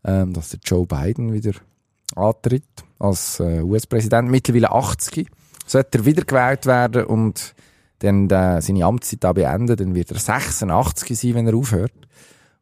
ähm, 0.05 0.33
dass 0.33 0.51
der 0.51 0.61
Joe 0.65 0.87
Biden 0.87 1.33
wieder 1.33 1.53
antritt 2.17 2.65
als 2.99 3.39
äh, 3.41 3.61
US-Präsident, 3.61 4.31
mittlerweile 4.31 4.73
80. 4.73 5.29
Sollte 5.67 5.99
er 5.99 6.05
wiedergewählt 6.05 6.67
werden 6.67 7.05
und 7.05 7.55
dann 8.03 8.29
äh, 8.31 8.61
seine 8.61 8.85
Amtszeit 8.85 9.25
da 9.25 9.33
beenden, 9.33 9.77
dann 9.77 9.95
wird 9.95 10.11
er 10.11 10.19
86 10.19 11.19
sein, 11.19 11.35
wenn 11.35 11.47
er 11.47 11.55
aufhört. 11.55 11.93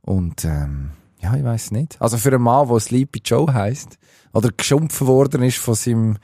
Und 0.02 0.44
ähm, 0.44 0.90
ja, 1.20 1.34
ich 1.34 1.44
weiß 1.44 1.70
nicht. 1.72 2.00
Also 2.00 2.16
für 2.18 2.30
einen 2.30 2.42
Mann, 2.42 2.68
der 2.68 2.80
Sleepy 2.80 3.20
Joe 3.24 3.52
heisst, 3.52 3.98
oder 4.32 4.50
geschumpfen 4.56 5.06
worden 5.06 5.42
ist 5.42 5.58
von 5.58 5.74
seinem, 5.74 6.16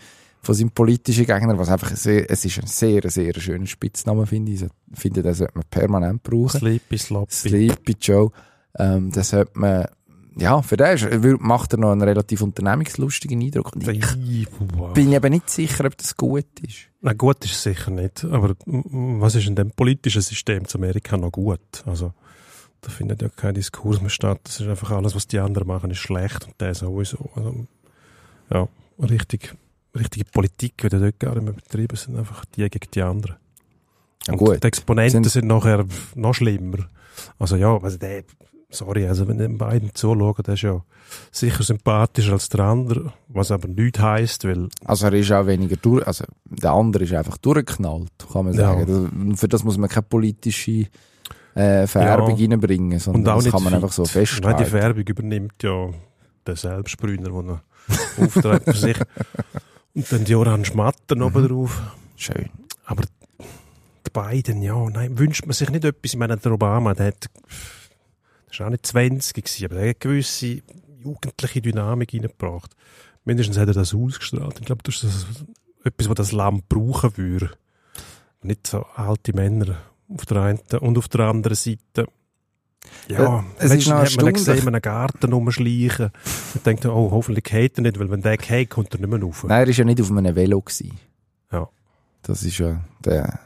von 0.43 0.55
seinem 0.55 0.71
politischen 0.71 1.27
Gegner, 1.27 1.59
was 1.59 1.69
einfach 1.69 1.91
ein 1.91 1.97
sehr, 1.97 2.31
es 2.31 2.45
ist 2.45 2.59
ein 2.59 2.67
sehr, 2.67 3.11
sehr 3.11 3.35
schöner 3.41 3.67
Spitzname, 3.67 4.27
finde 4.27 4.53
ich. 4.53 4.63
Ich 4.63 4.99
finde, 4.99 5.23
den 5.23 5.35
sollte 5.35 5.55
man 5.55 5.65
permanent 5.69 6.23
brauchen. 6.23 6.61
Sleepy, 6.61 6.99
Sloppy. 6.99 7.33
Sleepy 7.33 7.97
Joe. 8.01 8.31
Ähm, 8.79 9.11
das 9.11 9.31
sollte 9.31 9.59
man, 9.59 9.87
ja, 10.39 10.61
für 10.63 10.77
den 10.77 10.95
ist, 10.95 11.41
macht 11.41 11.73
er 11.73 11.79
noch 11.79 11.93
einen 11.93 12.03
relativ 12.03 12.43
unternehmungslustigen 12.43 13.41
Eindruck. 13.41 13.75
Und 13.75 13.89
ich 13.89 14.05
bin 14.95 15.13
eben 15.13 15.33
nicht 15.33 15.49
sicher, 15.51 15.85
ob 15.87 15.97
das 15.97 16.17
gut 16.17 16.47
ist. 16.61 16.89
Na 17.01 17.13
gut 17.13 17.45
ist 17.45 17.53
es 17.53 17.63
sicher 17.63 17.91
nicht, 17.91 18.25
aber 18.25 18.55
was 18.67 19.35
ist 19.35 19.47
in 19.47 19.55
dem 19.57 19.71
politischen 19.71 20.23
System 20.23 20.67
zu 20.67 20.79
Amerika 20.79 21.17
noch 21.17 21.33
gut? 21.33 21.61
Also 21.87 22.13
da 22.83 22.91
findet 22.91 23.23
ja 23.23 23.29
kein 23.29 23.55
Diskurs 23.55 24.01
mehr 24.01 24.11
statt. 24.11 24.41
Das 24.45 24.61
ist 24.61 24.69
einfach 24.69 24.91
alles, 24.91 25.15
was 25.15 25.27
die 25.27 25.39
anderen 25.39 25.69
machen, 25.69 25.91
ist 25.91 25.99
schlecht 25.99 26.47
und 26.47 26.61
der 26.61 26.75
sowieso. 26.75 27.31
Also, 27.35 27.67
ja, 28.53 28.69
richtig, 29.01 29.55
richtige 29.99 30.25
Politik 30.27 30.75
wird 30.83 30.93
ja 30.93 30.99
dort 30.99 31.19
gar 31.19 31.35
nicht 31.35 31.45
mehr 31.45 31.53
betrieben, 31.55 31.95
es 31.95 32.03
sind 32.03 32.17
einfach 32.19 32.45
die 32.45 32.69
gegen 32.69 32.91
die 32.93 33.03
anderen. 33.03 33.37
Ja, 34.27 34.33
und 34.35 34.39
gut. 34.39 34.63
die 34.63 34.67
Exponenten 34.67 35.25
Sind- 35.25 35.31
sind, 35.33 35.47
nachher 35.49 35.85
noch 36.15 36.35
schlimmer. 36.35 36.89
Also 37.39 37.57
ja, 37.57 37.77
also 37.79 37.97
der, 37.97 38.25
sorry, 38.71 39.07
also 39.07 39.27
wenn 39.29 39.39
den 39.39 39.59
beiden 39.59 39.95
zuschauen, 39.95 40.43
der 40.47 40.55
ist 40.55 40.63
ja 40.63 40.83
sicher 41.31 41.63
sympathischer 41.63 42.33
als 42.33 42.49
der 42.49 42.61
andere, 42.61 43.13
was 43.29 43.51
aber 43.51 43.69
nichts 43.69 44.01
heisst, 44.01 44.45
weil 44.45 44.69
Also 44.85 45.07
er 45.07 45.13
ist 45.15 45.31
auch 45.33 45.47
weniger 45.47 45.77
durch, 45.77 46.07
also 46.07 46.25
der 46.45 46.73
andere 46.73 47.05
ist 47.05 47.13
einfach 47.13 47.37
durchgeknallt, 47.39 48.11
kann 48.33 48.45
man 48.47 48.55
Ja. 48.55 48.61
sagen. 48.75 49.21
Das, 49.31 49.41
für 49.41 49.49
das 49.49 49.65
muss 49.65 49.79
man 49.79 49.89
keine 49.89 50.03
politische 50.03 50.87
äh, 51.55 51.87
Färbung 51.87 52.37
Ja. 52.37 52.49
reinbringen, 52.51 52.99
sondern 52.99 53.23
Und 53.23 53.29
auch 53.29 53.43
das 53.43 53.53
kann 53.53 53.63
man 53.63 53.73
fit. 53.73 53.83
einfach 53.83 53.93
so 53.93 54.03
Nein, 54.03 54.11
die 54.13 54.19
festhalten. 54.27 54.65
Färbung 54.67 55.03
übernimmt 55.07 55.63
ja 55.63 55.89
der 56.47 56.57
Selbstbrüner, 56.57 57.31
den 57.31 57.49
er 57.49 57.63
aufträgt 58.25 58.65
für 58.65 58.73
sich. 58.77 58.97
Und 59.95 60.13
dann 60.13 60.25
die 60.25 60.35
orange 60.35 60.75
Matten 60.75 61.23
oben 61.23 61.49
drauf. 61.49 61.81
Schön. 62.17 62.51
Aber 62.85 63.05
die 64.07 64.11
beiden, 64.13 64.61
ja, 64.61 64.77
nein, 64.91 65.19
wünscht 65.19 65.47
man 65.47 65.55
sich 65.55 65.71
nicht 65.71 65.85
etwas. 65.85 66.13
Ich 66.13 66.17
meine, 66.19 66.37
der 66.37 66.53
Obama, 66.53 66.93
der 66.95 67.07
hat, 67.07 67.27
war 68.61 68.67
auch 68.67 68.71
nicht 68.71 68.87
20 68.87 69.35
gewesen, 69.35 69.65
aber 69.65 69.75
der 69.75 69.83
hat 69.83 69.87
eine 69.87 69.95
gewisse 69.95 70.63
jugendliche 71.03 71.63
Dynamik 71.63 72.13
reingebracht. 72.13 72.75
Mindestens 73.25 73.59
hat 73.59 73.69
er 73.69 73.75
das 73.75 73.95
ausgestrahlt. 73.95 74.61
Ich 74.61 74.67
glaube, 74.67 74.83
das 74.85 75.03
ist 75.03 75.27
etwas, 75.85 76.09
was 76.09 76.15
das 76.15 76.33
Land 76.33 76.69
brauchen 76.69 77.17
würde. 77.17 77.51
Nicht 78.43 78.67
so 78.67 78.85
alte 78.95 79.33
Männer 79.33 79.77
auf 80.09 80.27
der 80.27 80.43
einen 80.43 80.61
und 80.81 80.99
auf 80.99 81.09
der 81.09 81.21
anderen 81.21 81.57
Seite. 81.57 82.07
Ja, 83.09 83.45
es 83.59 83.73
ist 83.73 83.87
letztens 83.87 84.17
hat 84.17 84.23
man 84.23 84.33
gesehen, 84.33 84.59
in 84.59 84.69
einem 84.69 84.83
Garten 84.83 85.33
rumschleichen. 85.33 86.11
Und 86.55 86.67
denkt, 86.67 86.87
oh, 86.87 87.11
hoffentlich 87.11 87.45
geht 87.45 87.79
er 87.79 87.83
nicht, 87.83 87.99
weil 87.99 88.11
wenn 88.11 88.23
der 88.23 88.37
geht, 88.37 88.71
kommt 88.71 88.95
er 88.95 89.01
nicht 89.01 89.11
mehr 89.11 89.21
rauf. 89.21 89.45
Nein, 89.45 89.63
er 89.63 89.69
ist 89.69 89.77
ja 89.77 89.85
nicht 89.85 90.01
auf 90.01 90.11
einem 90.11 90.35
Velo 90.35 90.61
gewesen. 90.61 90.93
Ja. 91.51 91.69
Das 92.23 92.43
ist 92.43 92.59
ja 92.59 92.81
der, 93.05 93.41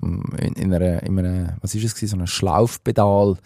mm, 0.00 0.34
in, 0.36 0.52
in, 0.54 0.74
einer, 0.74 1.02
in 1.02 1.18
einem, 1.18 1.48
was 1.60 1.74
ist 1.74 1.84
es 1.84 1.94
gewesen, 1.94 2.10
so 2.10 2.16
einem 2.16 2.26
Schlaufpedal, 2.26 3.36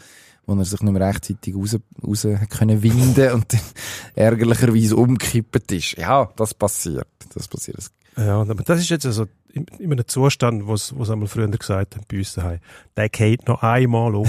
wo 0.47 0.55
er 0.55 0.65
sich 0.65 0.81
nicht 0.81 0.93
mehr 0.93 1.07
rechtzeitig 1.09 1.55
raus, 1.55 1.79
raus 2.07 2.27
können 2.49 2.83
winden 2.83 3.33
und 3.33 3.53
dann 3.53 3.61
ärgerlicherweise 4.15 4.97
umgekippt 4.97 5.73
ist. 5.73 5.99
Ja, 5.99 6.31
das 6.37 6.55
passiert. 6.55 7.09
Das 7.35 7.49
passiert. 7.49 7.91
Ja, 8.17 8.41
aber 8.41 8.63
das 8.63 8.81
ist 8.81 8.91
jetzt 8.91 9.07
also 9.07 9.27
in, 9.53 9.67
in 9.79 9.93
einem 9.93 10.07
Zustand, 10.07 10.67
wo 10.67 10.75
es 10.75 10.93
einmal 10.93 11.29
früher 11.29 11.49
gesagt 11.49 11.97
haben, 11.97 12.05
bei 12.09 12.19
uns 12.19 12.35
daheim, 12.35 12.61
der 12.97 13.09
geht 13.09 13.47
noch 13.49 13.63
einmal 13.63 14.15
um. 14.15 14.29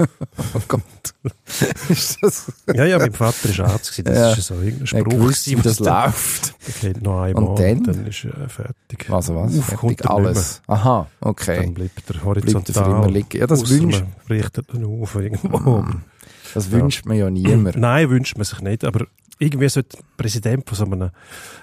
Oh 0.54 0.60
Gott. 0.68 0.82
ja, 2.74 2.84
ja, 2.84 2.98
mein 2.98 3.12
Vater 3.12 3.58
war 3.58 3.70
Arzt, 3.72 3.90
gewesen, 3.92 4.04
das 4.04 4.16
Ja. 4.18 4.32
ist 4.32 4.46
so 4.46 4.54
irgendein 4.54 4.86
Spruch, 4.86 5.04
gewusst, 5.10 5.46
wie 5.50 5.54
das 5.56 5.76
dann- 5.78 6.06
läuft. 6.06 6.54
Der 6.82 6.92
geht 6.92 7.02
noch 7.02 7.20
einmal 7.22 7.44
Und 7.44 7.58
dann? 7.58 7.82
dann 7.84 8.06
ist 8.06 8.24
er 8.24 8.48
fertig. 8.48 9.10
Also 9.10 9.34
was? 9.36 9.54
Fertig 9.58 9.82
nicht 9.82 10.08
alles. 10.08 10.62
Aha, 10.66 11.06
Dann 11.20 11.30
okay. 11.30 11.66
bleibt 11.70 11.70
er 11.70 11.74
Bleibt 11.74 12.10
er 12.10 12.24
horizontal. 12.24 13.10
liegen. 13.10 13.38
Ja, 13.40 13.46
das 13.46 13.68
wünscht, 13.68 14.02
man 14.28 14.38
richtet 14.38 14.72
ihn 14.74 14.84
auf 14.84 15.14
irgendwo. 15.14 15.84
das 16.54 16.66
Ja. 16.66 16.72
wünscht 16.72 17.04
man 17.06 17.16
ja 17.16 17.30
niemand. 17.30 17.76
Nein, 17.76 18.10
wünscht 18.10 18.36
man 18.36 18.44
sich 18.44 18.60
nicht, 18.60 18.84
aber 18.84 19.06
irgendwie 19.38 19.68
sollte 19.68 19.96
der 19.98 20.04
Präsident 20.16 20.68
von 20.68 20.76
so 20.76 20.84
einem 20.84 21.10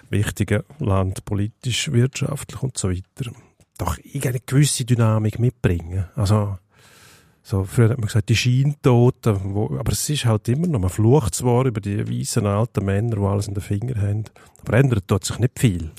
wichtigen 0.09 0.63
Land, 0.79 1.25
politisch, 1.25 1.91
wirtschaftlich 1.91 2.61
und 2.63 2.77
so 2.77 2.89
weiter, 2.89 3.31
doch 3.77 3.97
irgendeine 4.03 4.39
gewisse 4.45 4.85
Dynamik 4.85 5.37
mitbringen. 5.39 6.05
Also, 6.15 6.57
so, 7.49 7.63
früher 7.63 7.91
hat 7.91 7.97
man 7.97 8.07
gesagt, 8.07 8.27
die 8.27 8.35
Scheintoten, 8.35 9.39
wo, 9.53 9.77
aber 9.77 9.93
es 9.93 10.09
ist 10.09 10.25
halt 10.25 10.49
immer 10.49 10.67
noch, 10.67 10.81
man 10.81 10.89
flucht 10.89 11.33
zwar 11.33 11.65
über 11.65 11.79
die 11.79 12.05
weißen 12.05 12.45
alten 12.45 12.83
Männer, 12.83 13.15
die 13.15 13.21
alles 13.21 13.47
in 13.47 13.53
den 13.53 13.63
Fingern 13.63 14.01
haben, 14.01 14.23
aber 14.65 14.77
ändert 14.77 15.07
tut 15.07 15.23
sich 15.23 15.39
nicht 15.39 15.57
viel. 15.57 15.91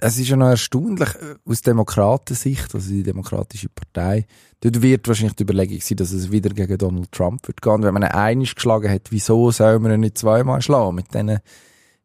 es 0.00 0.16
ist 0.16 0.28
ja 0.28 0.36
noch 0.36 0.46
erstaunlich, 0.46 1.08
äh, 1.16 1.34
aus 1.44 1.62
Demokratensicht, 1.62 2.72
also 2.72 2.88
die 2.88 3.02
Demokratische 3.02 3.68
Partei, 3.68 4.26
dort 4.60 4.80
wird 4.80 5.08
wahrscheinlich 5.08 5.34
die 5.34 5.42
Überlegung 5.42 5.80
sein, 5.80 5.96
dass 5.96 6.12
es 6.12 6.30
wieder 6.30 6.50
gegen 6.50 6.78
Donald 6.78 7.10
Trump 7.10 7.48
wird 7.48 7.60
gehen. 7.60 7.82
Wenn 7.82 7.94
man 7.94 8.04
ihn 8.04 8.12
einig 8.12 8.54
geschlagen 8.54 8.92
hat, 8.92 9.10
wieso 9.10 9.50
soll 9.50 9.80
man 9.80 9.90
ihn 9.90 10.00
nicht 10.00 10.18
zweimal 10.18 10.62
schlagen 10.62 10.94
mit 10.94 11.12
diesen 11.12 11.40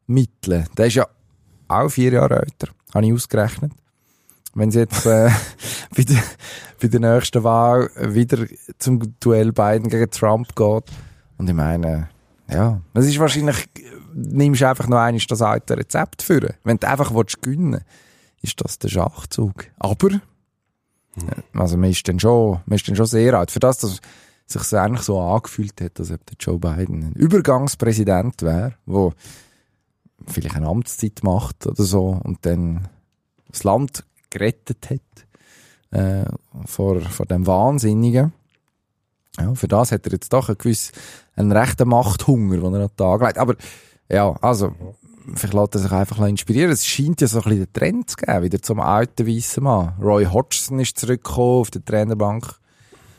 Mitteln? 0.08 0.66
Der 0.76 0.86
ist 0.86 0.94
ja 0.94 1.06
auch 1.68 1.88
vier 1.88 2.14
Jahre 2.14 2.40
älter, 2.40 2.72
habe 2.92 3.06
ich 3.06 3.12
ausgerechnet. 3.12 3.70
Wenn 4.56 4.70
es 4.70 4.74
jetzt 4.74 5.04
äh, 5.04 5.30
bei, 5.96 6.02
der, 6.02 6.22
bei 6.80 6.88
der 6.88 7.00
nächsten 7.00 7.44
Wahl 7.44 7.90
wieder 7.96 8.46
zum 8.78 9.14
Duell 9.20 9.52
Biden 9.52 9.88
gegen 9.88 10.10
Trump 10.10 10.56
geht, 10.56 10.84
und 11.38 11.48
ich 11.48 11.54
meine, 11.54 12.08
ja, 12.48 12.80
es 12.94 13.06
ist 13.06 13.18
wahrscheinlich, 13.18 13.68
nimmst 14.14 14.62
du 14.62 14.68
einfach 14.68 14.88
noch 14.88 14.96
eines 14.96 15.26
das 15.26 15.42
alte 15.42 15.76
Rezept 15.76 16.22
für. 16.22 16.54
Wenn 16.64 16.78
du 16.78 16.88
einfach 16.88 17.14
willst 17.14 17.42
gewinnen 17.42 17.82
ist 18.42 18.62
das 18.64 18.78
der 18.78 18.88
Schachzug. 18.88 19.66
Aber, 19.78 20.10
äh, 20.12 20.20
also 21.52 21.76
man 21.76 21.90
ist 21.90 22.06
dann 22.08 22.20
schon, 22.20 22.60
man 22.66 22.76
ist 22.76 22.88
dann 22.88 22.96
schon 22.96 23.06
sehr 23.06 23.34
alt. 23.34 23.50
Für 23.50 23.60
das, 23.60 23.78
dass 23.78 24.00
sich 24.46 24.78
eigentlich 24.78 25.02
so 25.02 25.20
angefühlt 25.20 25.80
hat, 25.80 25.98
als 25.98 26.12
ob 26.12 26.20
Joe 26.38 26.58
Biden 26.58 27.04
ein 27.04 27.12
Übergangspräsident 27.12 28.42
wäre, 28.42 28.74
wo 28.86 29.12
vielleicht 30.26 30.56
eine 30.56 30.68
Amtszeit 30.68 31.20
macht 31.22 31.66
oder 31.66 31.82
so 31.82 32.20
und 32.22 32.46
dann 32.46 32.88
das 33.50 33.64
Land 33.64 34.04
gerettet 34.30 34.90
hat 34.90 35.98
äh, 35.98 36.24
vor, 36.66 37.00
vor 37.00 37.26
dem 37.26 37.46
Wahnsinnigen. 37.46 38.32
Ja, 39.38 39.54
für 39.54 39.68
das 39.68 39.92
hat 39.92 40.06
er 40.06 40.12
jetzt 40.12 40.32
doch 40.32 40.48
einen 40.48 40.58
gewissen, 40.58 40.92
einen 41.34 41.52
rechten 41.52 41.88
Machthunger, 41.88 42.56
den 42.56 42.74
er 42.74 42.80
an 42.80 42.88
den 42.88 42.96
Tag 42.96 43.20
legt. 43.22 43.38
Aber 43.38 43.54
ja, 44.08 44.34
also, 44.40 44.74
vielleicht 45.34 45.54
lässt 45.54 45.74
er 45.74 45.80
sich 45.80 45.92
einfach 45.92 46.26
inspirieren. 46.26 46.70
Es 46.70 46.86
scheint 46.86 47.20
ja 47.20 47.26
so 47.26 47.38
ein 47.38 47.44
bisschen 47.44 47.64
den 47.64 47.72
Trend 47.72 48.10
zu 48.10 48.16
geben, 48.16 48.42
wieder 48.42 48.62
zum 48.62 48.80
alten 48.80 49.26
weißen 49.26 49.62
Mann. 49.62 49.94
Roy 50.00 50.24
Hodgson 50.24 50.80
ist 50.80 50.98
zurückgekommen 50.98 51.60
auf 51.60 51.70
der 51.70 51.84
Trainerbank 51.84 52.46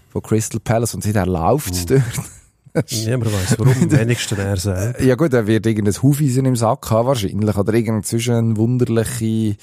von 0.10 0.22
Crystal 0.22 0.60
Palace 0.60 0.96
und 0.96 1.04
seitdem 1.04 1.26
läuft 1.26 1.74
es 1.74 1.86
dort. 1.86 2.04
Niemand 2.92 3.34
weiß 3.34 3.60
warum, 3.60 3.74
am 3.82 3.92
wenigsten 3.92 4.40
er 4.40 4.58
selbst. 4.58 5.02
Ja 5.02 5.16
gut, 5.16 5.34
er 5.34 5.48
wird 5.48 5.66
irgendein 5.66 6.02
Hufeisen 6.02 6.46
im 6.46 6.56
Sack 6.56 6.90
haben 6.92 7.08
wahrscheinlich 7.08 7.56
oder 7.56 7.74
einen 7.74 8.58
wunderlichen, 8.58 9.58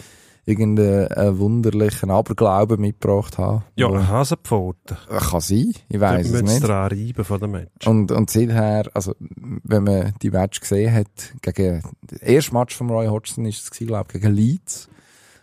irgendeinen 0.47 1.39
wunderlichen 1.39 2.11
Aberglauben 2.11 2.81
mitgebracht 2.81 3.39
haben. 3.39 3.65
Ja, 3.77 3.89
Wo- 3.89 3.95
ein 3.95 4.09
Hasenpfoten. 4.09 4.97
kann 5.09 5.41
sein, 5.41 5.73
ich 5.89 6.01
weiß 6.01 6.31
es 6.31 6.43
nicht. 6.43 6.63
dran 6.63 6.89
reiben 6.91 7.25
von 7.25 7.41
dem 7.41 7.51
Match. 7.53 7.87
Und, 7.87 8.13
und 8.13 8.31
seither, 8.31 8.91
also, 8.95 9.15
wenn 9.19 9.85
man 9.85 10.15
die 10.23 10.31
Match 10.31 10.61
gesehen 10.61 10.93
hat, 10.95 11.35
gegen, 11.43 11.83
das 12.07 12.21
erste 12.21 12.53
Match 12.55 12.77
von 12.77 12.91
Roy 12.91 13.07
Hodgson 13.07 13.47
ist 13.47 13.63
es 13.63 13.71
gewesen, 13.71 13.87
glaube 13.89 14.09
ich, 14.13 14.21
gegen 14.21 14.35
Leeds, 14.35 14.89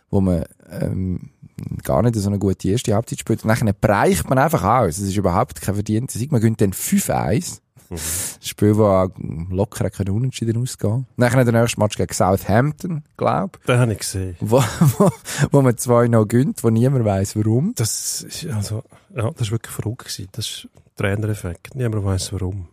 wo 0.10 0.22
man, 0.22 0.44
ähm, 0.70 1.32
gar 1.84 2.02
nicht 2.02 2.16
so 2.16 2.28
eine 2.30 2.40
gute 2.40 2.70
erste 2.70 2.94
Halbzeit 2.94 3.20
spielt. 3.20 3.44
Und 3.44 3.50
dann 3.50 3.72
bereicht 3.80 4.28
man 4.30 4.38
einfach 4.40 4.64
aus. 4.64 4.98
Es 4.98 5.04
ist 5.08 5.16
überhaupt 5.18 5.62
kein 5.62 5.76
verdienter 5.76 6.18
Sieg. 6.18 6.32
Man 6.32 6.42
gönnt 6.42 6.60
dann 6.62 6.72
5-1. 6.74 7.60
Das 7.92 8.48
Spiel, 8.48 8.70
das 8.70 8.80
auch 8.80 9.10
locker 9.50 9.90
können 9.90 10.12
unentschieden 10.12 10.62
ausgehen. 10.62 11.08
Dann 11.18 11.46
der 11.46 11.62
nächste 11.62 11.80
Match 11.80 11.98
gegen 11.98 12.14
Southampton, 12.14 13.04
glaube 13.18 13.60
Den 13.68 13.80
habe 13.80 13.92
ich 13.92 14.00
gesehen. 14.00 14.38
ich. 14.40 14.50
Wo, 14.50 14.64
wo, 14.98 15.12
wo 15.52 15.62
man 15.62 15.78
zwei 15.78 16.08
noch 16.08 16.26
gönnt, 16.26 16.64
wo 16.64 16.70
niemand 16.70 17.04
weiß 17.04 17.36
warum. 17.36 17.74
Das 17.76 18.22
ist, 18.22 18.48
also, 18.48 18.84
ja, 19.16 19.30
das 19.32 19.48
ist 19.48 19.52
wirklich 19.52 19.74
verrückt 19.74 20.06
gewesen. 20.06 20.30
Das 20.32 20.48
ist 20.48 20.70
Trainereffekt. 20.96 21.76
Niemand 21.76 22.06
weiß 22.06 22.32
warum. 22.34 22.68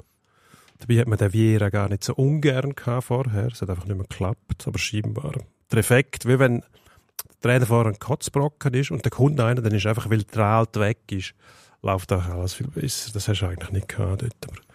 Dabei 0.79 1.01
hat 1.01 1.09
man 1.09 1.19
den 1.19 1.33
Vieira 1.33 1.71
gar 1.71 1.89
nicht 1.89 2.05
so 2.05 2.15
ungern 2.15 2.77
gehabt 2.77 3.05
vorher. 3.05 3.47
Es 3.47 3.61
hat 3.61 3.71
einfach 3.71 3.87
nicht 3.87 3.97
mehr 3.97 4.07
geklappt. 4.07 4.67
Aber 4.67 4.79
scheinbar. 4.79 5.33
Der 5.71 5.79
Effekt, 5.79 6.27
wie 6.27 6.39
wenn 6.39 6.61
der 6.61 7.41
Trainer 7.41 7.67
vorher 7.67 7.93
ein 7.93 7.99
Kotzbrocken 7.99 8.75
ist 8.75 8.91
und 8.91 9.05
der 9.05 9.11
kommt 9.11 9.41
einer, 9.41 9.61
dann 9.61 9.75
ist 9.75 9.87
einfach, 9.87 10.09
weil 10.11 10.23
der 10.23 10.45
Alte 10.45 10.81
weg 10.81 10.99
ist, 11.11 11.35
läuft 11.83 12.13
auch 12.13 12.27
alles 12.27 12.55
viel 12.55 12.69
besser. 12.69 13.11
Das 13.13 13.29
hast 13.29 13.41
du 13.41 13.47
eigentlich 13.47 13.73
nicht 13.73 13.89
gehabt 13.89 14.23
dort. 14.23 14.37
Aber 14.47 14.68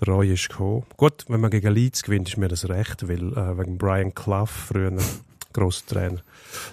der 0.00 0.12
Roy 0.14 0.32
ist 0.32 0.48
gekommen. 0.48 0.84
Gut, 0.96 1.24
wenn 1.28 1.40
man 1.40 1.50
gegen 1.50 1.72
Leeds 1.72 2.02
gewinnt, 2.02 2.28
ist 2.28 2.36
mir 2.36 2.48
das 2.48 2.68
recht, 2.68 3.08
weil 3.08 3.32
äh, 3.36 3.58
wegen 3.58 3.78
Brian 3.78 4.14
Clough 4.14 4.48
früher 4.48 4.92
grosser 5.52 5.86
Trainer. 5.86 6.20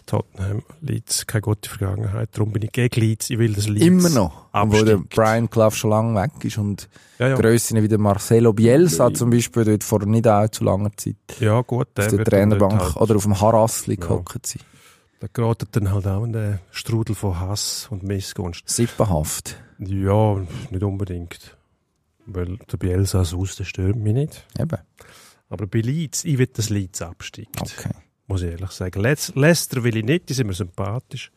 Tottenham, 0.05 0.61
Leeds, 0.81 1.25
keine 1.27 1.41
gute 1.41 1.69
Vergangenheit. 1.69 2.29
Darum 2.33 2.51
bin 2.51 2.61
ich 2.61 2.71
gegen 2.71 2.99
Leeds. 3.01 3.29
Ich 3.29 3.39
will 3.39 3.53
das 3.53 3.67
Leeds 3.67 3.85
Immer 3.85 4.09
noch. 4.09 4.45
Wo 4.53 4.83
der. 4.83 4.97
Brian 4.97 5.49
Clough 5.49 5.73
schon 5.75 5.89
lange 5.89 6.21
weg 6.21 6.31
ist 6.43 6.57
und 6.57 6.87
Ja, 7.19 7.29
ja. 7.29 7.35
Grössen 7.35 7.81
wie 7.81 7.87
der 7.87 7.97
Marcelo 7.97 8.53
Bielsa 8.53 9.13
zum 9.13 9.29
Beispiel 9.31 9.63
dort 9.65 9.83
vor 9.83 10.05
nicht 10.05 10.27
allzu 10.27 10.63
langer 10.63 10.91
Zeit 10.95 11.15
ja, 11.39 11.61
gut. 11.61 11.87
auf 11.87 11.93
der 12.07 12.11
wird 12.11 12.31
dann 12.31 12.49
Trainerbank 12.51 12.79
Halt, 12.81 12.95
oder 12.97 13.15
auf 13.15 13.23
dem 13.23 13.39
Harassli 13.41 13.95
Ja. 13.95 14.01
gehockt 14.07 14.45
sind. 14.45 14.63
da 15.19 15.27
gerät 15.33 15.65
dann 15.71 15.91
halt 15.91 16.07
auch 16.07 16.23
in 16.23 16.33
den 16.33 16.59
Strudel 16.71 17.15
von 17.15 17.39
Hass 17.39 17.87
und 17.89 18.03
Missgunst. 18.03 18.63
Sippenhaft. 18.69 19.57
Ja, 19.79 20.35
nicht 20.69 20.83
unbedingt. 20.83 21.54
Weil 22.25 22.57
der 22.57 22.77
Bielsa 22.77 23.21
aus, 23.21 23.55
der 23.55 23.65
stört 23.65 23.95
mich 23.97 24.13
nicht. 24.13 24.45
Eben. 24.59 24.79
Aber 25.49 25.67
bei 25.67 25.79
Leeds, 25.81 26.23
ich 26.25 26.37
will, 26.37 26.47
dass 26.47 26.69
Leeds 26.69 27.01
absteigt. 27.01 27.61
Okay. 27.61 27.91
Muss 28.27 28.41
ich 28.41 28.51
ehrlich 28.51 28.71
sagen. 28.71 28.99
Leic- 29.01 29.31
Leicester 29.39 29.83
will 29.83 29.95
ich 29.95 30.03
nicht, 30.03 30.29
die 30.29 30.33
sind 30.33 30.47
mir 30.47 30.53
sympathisch. 30.53 31.31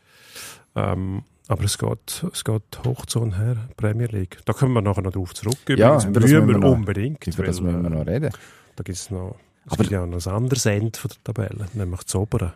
Ähm, 0.74 1.22
aber 1.48 1.64
es 1.64 1.76
geht, 1.78 2.24
es 2.32 2.44
geht 2.44 2.62
hoch 2.84 3.04
zu 3.06 3.20
und 3.20 3.36
her, 3.38 3.56
Premier 3.76 4.06
League. 4.06 4.38
Da 4.44 4.52
kommen 4.52 4.72
wir 4.74 4.82
nachher 4.82 5.02
noch 5.02 5.12
drauf 5.12 5.34
zurück. 5.34 5.58
Ja, 5.68 6.02
über 6.06 6.20
das 6.20 6.30
müssen 6.30 6.48
wir 6.48 6.58
noch- 6.58 6.72
unbedingt. 6.72 7.26
Über 7.26 7.44
das 7.44 7.62
weil, 7.62 7.72
müssen 7.72 7.82
wir 7.82 7.90
äh, 7.90 7.94
noch 8.00 8.06
reden. 8.06 8.30
Da 8.76 8.82
gibt 8.82 8.96
es 8.98 9.10
noch, 9.10 9.36
es 9.66 9.72
Aber- 9.72 9.82
gibt 9.82 9.90
ja 9.92 10.06
noch 10.06 10.26
ein 10.26 10.32
anderes 10.32 10.64
Ende 10.66 10.98
von 10.98 11.10
der 11.10 11.24
Tabelle, 11.24 11.66
nämlich 11.74 12.02
das 12.02 12.14
obere. 12.14 12.54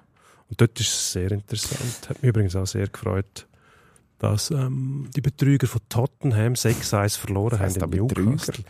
Und 0.48 0.60
dort 0.60 0.78
ist 0.80 0.88
es 0.88 1.12
sehr 1.12 1.32
interessant. 1.32 2.08
Hat 2.10 2.22
mich 2.22 2.28
übrigens 2.30 2.56
auch 2.56 2.66
sehr 2.66 2.86
gefreut, 2.88 3.46
dass 4.22 4.52
ähm, 4.52 5.08
die 5.16 5.20
Betrüger 5.20 5.66
von 5.66 5.80
Tottenham 5.88 6.52
6-1 6.52 7.18
verloren 7.18 7.58
Was 7.58 7.60
heisst 7.60 7.82
haben 7.82 7.92
in? 7.92 8.06
Newcastle. 8.06 8.64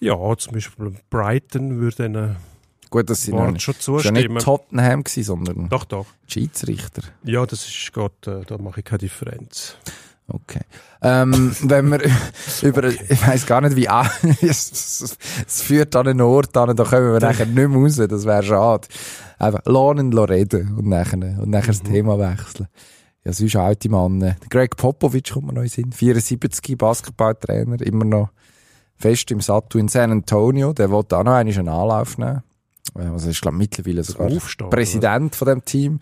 Ja, 0.00 0.16
zum 0.38 0.54
Beispiel 0.54 0.94
Brighton 1.10 1.78
würde 1.80 2.06
ihnen 2.06 2.36
Gut, 2.88 3.10
dass 3.10 3.22
sie 3.22 3.32
noch 3.32 3.40
Wort 3.40 3.52
nicht, 3.52 3.62
schon 3.62 3.74
das 3.76 3.88
war 3.88 3.96
ja 3.96 4.02
zustimmen. 4.04 4.34
nicht 4.34 4.44
Tottenham 4.44 5.04
gewesen, 5.04 5.24
sondern 5.24 5.68
Doch, 5.68 5.84
doch. 5.84 6.06
die 6.28 6.32
Schiedsrichter. 6.32 7.02
Ja, 7.24 7.44
das 7.44 7.66
ist 7.66 7.92
Gott, 7.92 8.26
äh, 8.26 8.42
da 8.46 8.56
mache 8.56 8.80
ich 8.80 8.86
keine 8.86 8.98
Differenz. 8.98 9.76
Okay. 10.28 10.62
Ähm, 11.02 11.54
wenn 11.62 11.90
wir 11.90 12.00
über, 12.62 12.84
ich 12.84 13.26
weiß 13.26 13.44
gar 13.44 13.60
nicht 13.60 13.76
wie, 13.76 13.88
es, 14.46 15.16
führt 15.46 15.94
an 15.94 16.08
einen 16.08 16.22
Ort 16.22 16.56
an, 16.56 16.74
da 16.74 16.84
kommen 16.84 17.12
wir 17.12 17.20
nachher 17.20 17.44
nicht 17.44 17.54
mehr 17.54 17.68
raus, 17.68 17.96
das 17.96 18.24
wäre 18.24 18.42
schade. 18.42 18.88
Einfach, 19.38 19.60
lernen 19.66 20.14
und 20.14 20.30
reden 20.30 20.74
und 20.78 20.86
nachher, 20.86 21.18
und 21.18 21.50
nachher 21.50 21.66
das 21.66 21.82
Thema 21.82 22.18
wechseln. 22.18 22.68
Ja, 23.26 23.32
sonst 23.32 23.56
alte 23.56 23.88
Mann. 23.88 24.36
Greg 24.50 24.76
Popovich 24.76 25.32
kommt 25.32 25.48
mir 25.48 25.54
noch 25.54 25.62
in 25.62 25.68
Sinn. 25.68 25.90
74, 25.90 26.78
Basketballtrainer, 26.78 27.80
immer 27.82 28.04
noch 28.04 28.30
fest 28.94 29.32
im 29.32 29.40
Sattel 29.40 29.80
in 29.80 29.88
San 29.88 30.12
Antonio. 30.12 30.72
Der 30.72 30.92
wollte 30.92 31.18
auch 31.18 31.24
noch 31.24 31.32
einen 31.32 31.68
Anlauf 31.68 32.18
nehmen. 32.18 32.44
Äh, 32.96 33.02
Also 33.02 33.28
ist, 33.28 33.42
glaube 33.42 33.56
mittlerweile 33.56 34.04
sogar 34.04 34.28
Aufstehen, 34.28 34.70
Präsident 34.70 35.34
von 35.34 35.48
dem 35.48 35.64
Team. 35.64 35.98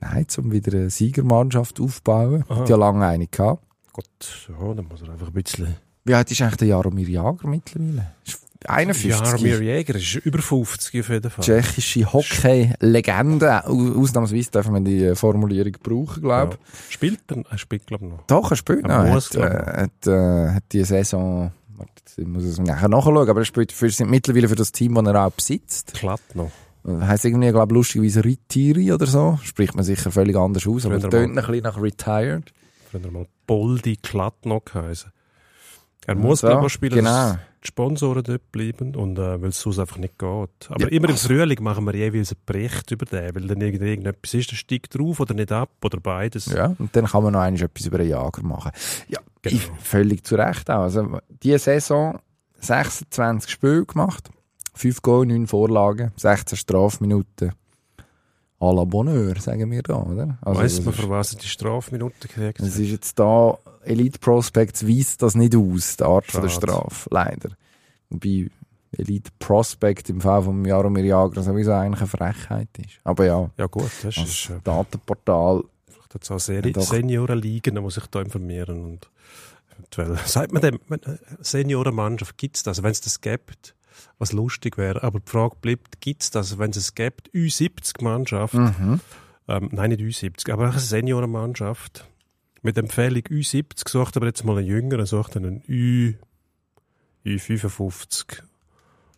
Nein, 0.00 0.26
um 0.38 0.50
wieder 0.50 0.72
eine 0.72 0.88
Siegermannschaft 0.88 1.78
aufzubauen. 1.78 2.42
Aha. 2.48 2.60
Hat 2.60 2.68
ja 2.70 2.76
lange 2.76 3.04
eine 3.04 3.26
gehabt. 3.26 3.62
Gott, 3.92 4.48
ja, 4.48 4.72
dann 4.72 4.88
muss 4.88 5.02
er 5.02 5.10
einfach 5.10 5.26
ein 5.26 5.32
bisschen... 5.34 5.76
Wie 6.04 6.14
alt 6.14 6.30
ist 6.30 6.40
eigentlich 6.40 6.56
der 6.56 6.68
Jaromir 6.68 7.06
Jager 7.06 7.48
mittlerweile? 7.48 8.12
Ist 8.24 8.40
51. 8.68 9.10
Jaromir 9.10 9.62
Jäger 9.62 9.94
ist 9.96 10.14
über 10.16 10.40
50 10.40 11.00
auf 11.00 11.08
jeden 11.08 11.30
Fall. 11.30 11.44
Tschechische 11.44 12.12
Hockey-Legende. 12.12 13.66
Au- 13.66 14.00
Ausnahmsweise 14.00 14.50
dürfen 14.50 14.74
wir 14.74 14.80
die 14.80 15.04
äh, 15.04 15.14
Formulierung 15.14 15.72
brauchen, 15.82 16.22
glaube 16.22 16.52
Ja. 16.54 16.58
Spielt 16.90 17.20
er? 17.30 17.44
Er 17.50 17.58
spielt, 17.58 17.86
glaube 17.86 18.04
ich, 18.06 18.10
noch. 18.12 18.22
Doch, 18.26 18.50
er 18.50 18.56
spielt 18.56 18.84
Er 18.84 18.88
noch. 18.88 19.04
Er 19.06 19.12
muss, 19.14 19.30
hat, 19.30 19.36
äh, 19.36 19.82
hat, 19.82 20.06
äh, 20.06 20.48
hat 20.54 20.64
die 20.72 20.84
Saison, 20.84 21.52
jetzt 21.96 22.18
muss 22.26 22.44
ich 22.44 22.50
es 22.50 22.58
nachher 22.58 22.88
nachschauen, 22.88 23.28
aber 23.28 23.40
er 23.40 23.44
spielt 23.44 23.72
für, 23.72 23.90
mittlerweile 24.06 24.48
für 24.48 24.54
das 24.56 24.72
Team, 24.72 24.94
das 24.94 25.06
er 25.06 25.26
auch 25.26 25.32
besitzt. 25.32 25.94
Glatt 25.94 26.20
noch. 26.34 26.50
Heißt 26.84 27.24
irgendwie, 27.26 27.50
glaube 27.52 27.74
lustigerweise 27.74 28.24
Retiri 28.24 28.92
oder 28.92 29.06
so. 29.06 29.38
Spricht 29.44 29.74
man 29.76 29.84
sicher 29.84 30.10
völlig 30.10 30.34
anders 30.36 30.66
aus, 30.66 30.84
aber 30.84 30.98
Früher 31.00 31.10
tönt 31.10 31.38
ein 31.38 31.46
bisschen 31.46 31.62
nach 31.62 31.80
Retired. 31.80 32.52
Früher 32.90 33.10
mal 33.10 33.26
Boldi 33.46 33.98
Glatt 34.02 34.44
noch 34.46 34.64
geheißen. 34.64 35.12
Er 36.06 36.14
muss, 36.16 36.40
so, 36.40 36.66
ich, 36.66 36.72
spielen, 36.72 36.96
genau. 36.96 37.34
die 37.62 37.68
Sponsoren 37.68 38.24
dort 38.24 38.50
bleiben 38.50 38.96
und 38.96 39.18
äh, 39.18 39.40
weil 39.40 39.50
es 39.50 39.60
sonst 39.60 39.78
einfach 39.78 39.98
nicht 39.98 40.18
geht. 40.18 40.48
Aber 40.68 40.80
Ja, 40.80 40.88
immer 40.88 41.06
im 41.08 41.12
also- 41.14 41.28
Frühling 41.28 41.62
machen 41.62 41.84
wir 41.86 41.94
jeweils 41.94 42.32
einen 42.32 42.40
Bericht 42.44 42.90
über 42.90 43.06
den, 43.06 43.34
weil 43.34 43.46
dann 43.46 43.60
irgend- 43.60 43.82
irgendetwas 43.82 44.34
ist, 44.34 44.50
der 44.50 44.56
steigt 44.56 44.98
drauf 44.98 45.20
oder 45.20 45.32
nicht 45.34 45.52
ab 45.52 45.70
oder 45.84 46.00
beides. 46.00 46.46
Ja, 46.46 46.74
und 46.78 46.94
dann 46.96 47.06
kann 47.06 47.22
man 47.22 47.32
noch 47.34 47.40
einmal 47.40 47.62
etwas 47.62 47.86
über 47.86 47.98
den 47.98 48.08
Jager 48.08 48.42
machen. 48.42 48.72
Ja, 49.08 49.20
Genau. 49.42 49.56
ich, 49.56 49.70
völlig 49.80 50.24
zu 50.24 50.34
Recht 50.34 50.68
auch. 50.70 50.82
Also, 50.82 51.18
diese 51.42 51.58
Saison 51.60 52.18
26 52.60 53.50
Spiele 53.50 53.84
gemacht, 53.86 54.30
5 54.74 55.02
Goal, 55.02 55.26
9 55.26 55.46
Vorlagen, 55.46 56.12
16 56.16 56.56
Strafminuten. 56.58 57.52
À 58.64 58.72
la 58.72 58.84
Bonheur, 58.84 59.34
sagen 59.40 59.70
wir 59.72 59.82
da, 59.82 59.96
oder? 59.96 60.38
Also, 60.40 60.60
Weiss 60.62 60.76
das 60.76 60.84
man, 60.84 60.94
für 60.94 61.08
was 61.08 61.32
er 61.34 61.40
die 61.40 61.48
Strafminuten 61.48 62.20
gekriegt 62.20 62.60
Es 62.60 62.74
hat? 62.74 62.80
ist 62.80 62.90
jetzt 62.90 63.18
da, 63.18 63.58
Elite 63.84 64.18
Prospects 64.20 64.86
weist 64.86 65.20
das 65.22 65.34
nicht 65.34 65.56
aus, 65.56 65.96
die 65.96 66.04
Art 66.04 66.26
von 66.26 66.42
der 66.42 66.48
Schade. 66.48 66.68
Strafe, 66.68 67.08
leider. 67.10 67.50
Wobei 68.08 68.50
Elite 68.92 69.30
Prospect 69.40 70.10
im 70.10 70.20
Fall 70.20 70.42
von 70.42 70.64
Jaromir 70.64 71.04
Jager 71.04 71.42
sowieso 71.42 71.72
eigentlich 71.72 72.00
eine 72.02 72.08
Frechheit 72.08 72.68
ist. 72.78 73.00
Aber 73.02 73.24
ja, 73.24 73.50
Ja 73.58 73.66
gut, 73.66 73.90
das 74.02 74.14
das 74.14 74.28
ist 74.28 74.50
äh, 74.50 74.60
Datenportal, 74.62 75.64
vielleicht 75.88 76.14
hat's 76.14 76.30
auch 76.30 76.38
sehr 76.38 76.64
Ja, 76.64 76.70
doch. 76.70 76.82
Seniorenligen, 76.82 77.74
da 77.74 77.80
muss 77.80 77.96
ich 77.96 78.06
da 78.06 78.20
informieren 78.20 78.84
und 78.84 79.10
eventuell, 79.74 80.16
sagt 80.24 80.52
man 80.52 80.62
dem, 80.62 80.78
äh, 80.90 80.98
Seniorenmannschaft, 81.40 82.36
gibt's 82.38 82.62
das, 82.62 82.82
wenn 82.82 82.92
es 82.92 83.00
das 83.00 83.20
gibt, 83.20 83.74
was 84.22 84.32
lustig 84.32 84.78
wäre, 84.78 85.02
aber 85.02 85.20
die 85.20 85.30
Frage 85.30 85.56
bleibt, 85.60 86.00
gibt's 86.00 86.30
das, 86.30 86.58
wenn 86.58 86.70
es 86.70 86.76
es 86.76 86.94
gibt, 86.94 87.28
Ü70-Mannschaft, 87.34 88.54
mhm. 88.54 89.00
ähm, 89.48 89.68
nein, 89.72 89.90
nicht 89.90 90.00
Ü70, 90.00 90.50
aber 90.52 90.70
eine 90.70 90.78
Seniorenmannschaft 90.78 92.06
mit 92.62 92.78
Empfehlung 92.78 93.22
Ü70 93.22 93.88
sucht 93.88 94.16
aber 94.16 94.26
jetzt 94.26 94.44
mal 94.44 94.56
einen 94.56 94.66
Jüngeren, 94.66 95.04
sucht 95.04 95.36
einen 95.36 95.62
Ü, 95.68 96.14
Ü55 97.26 98.42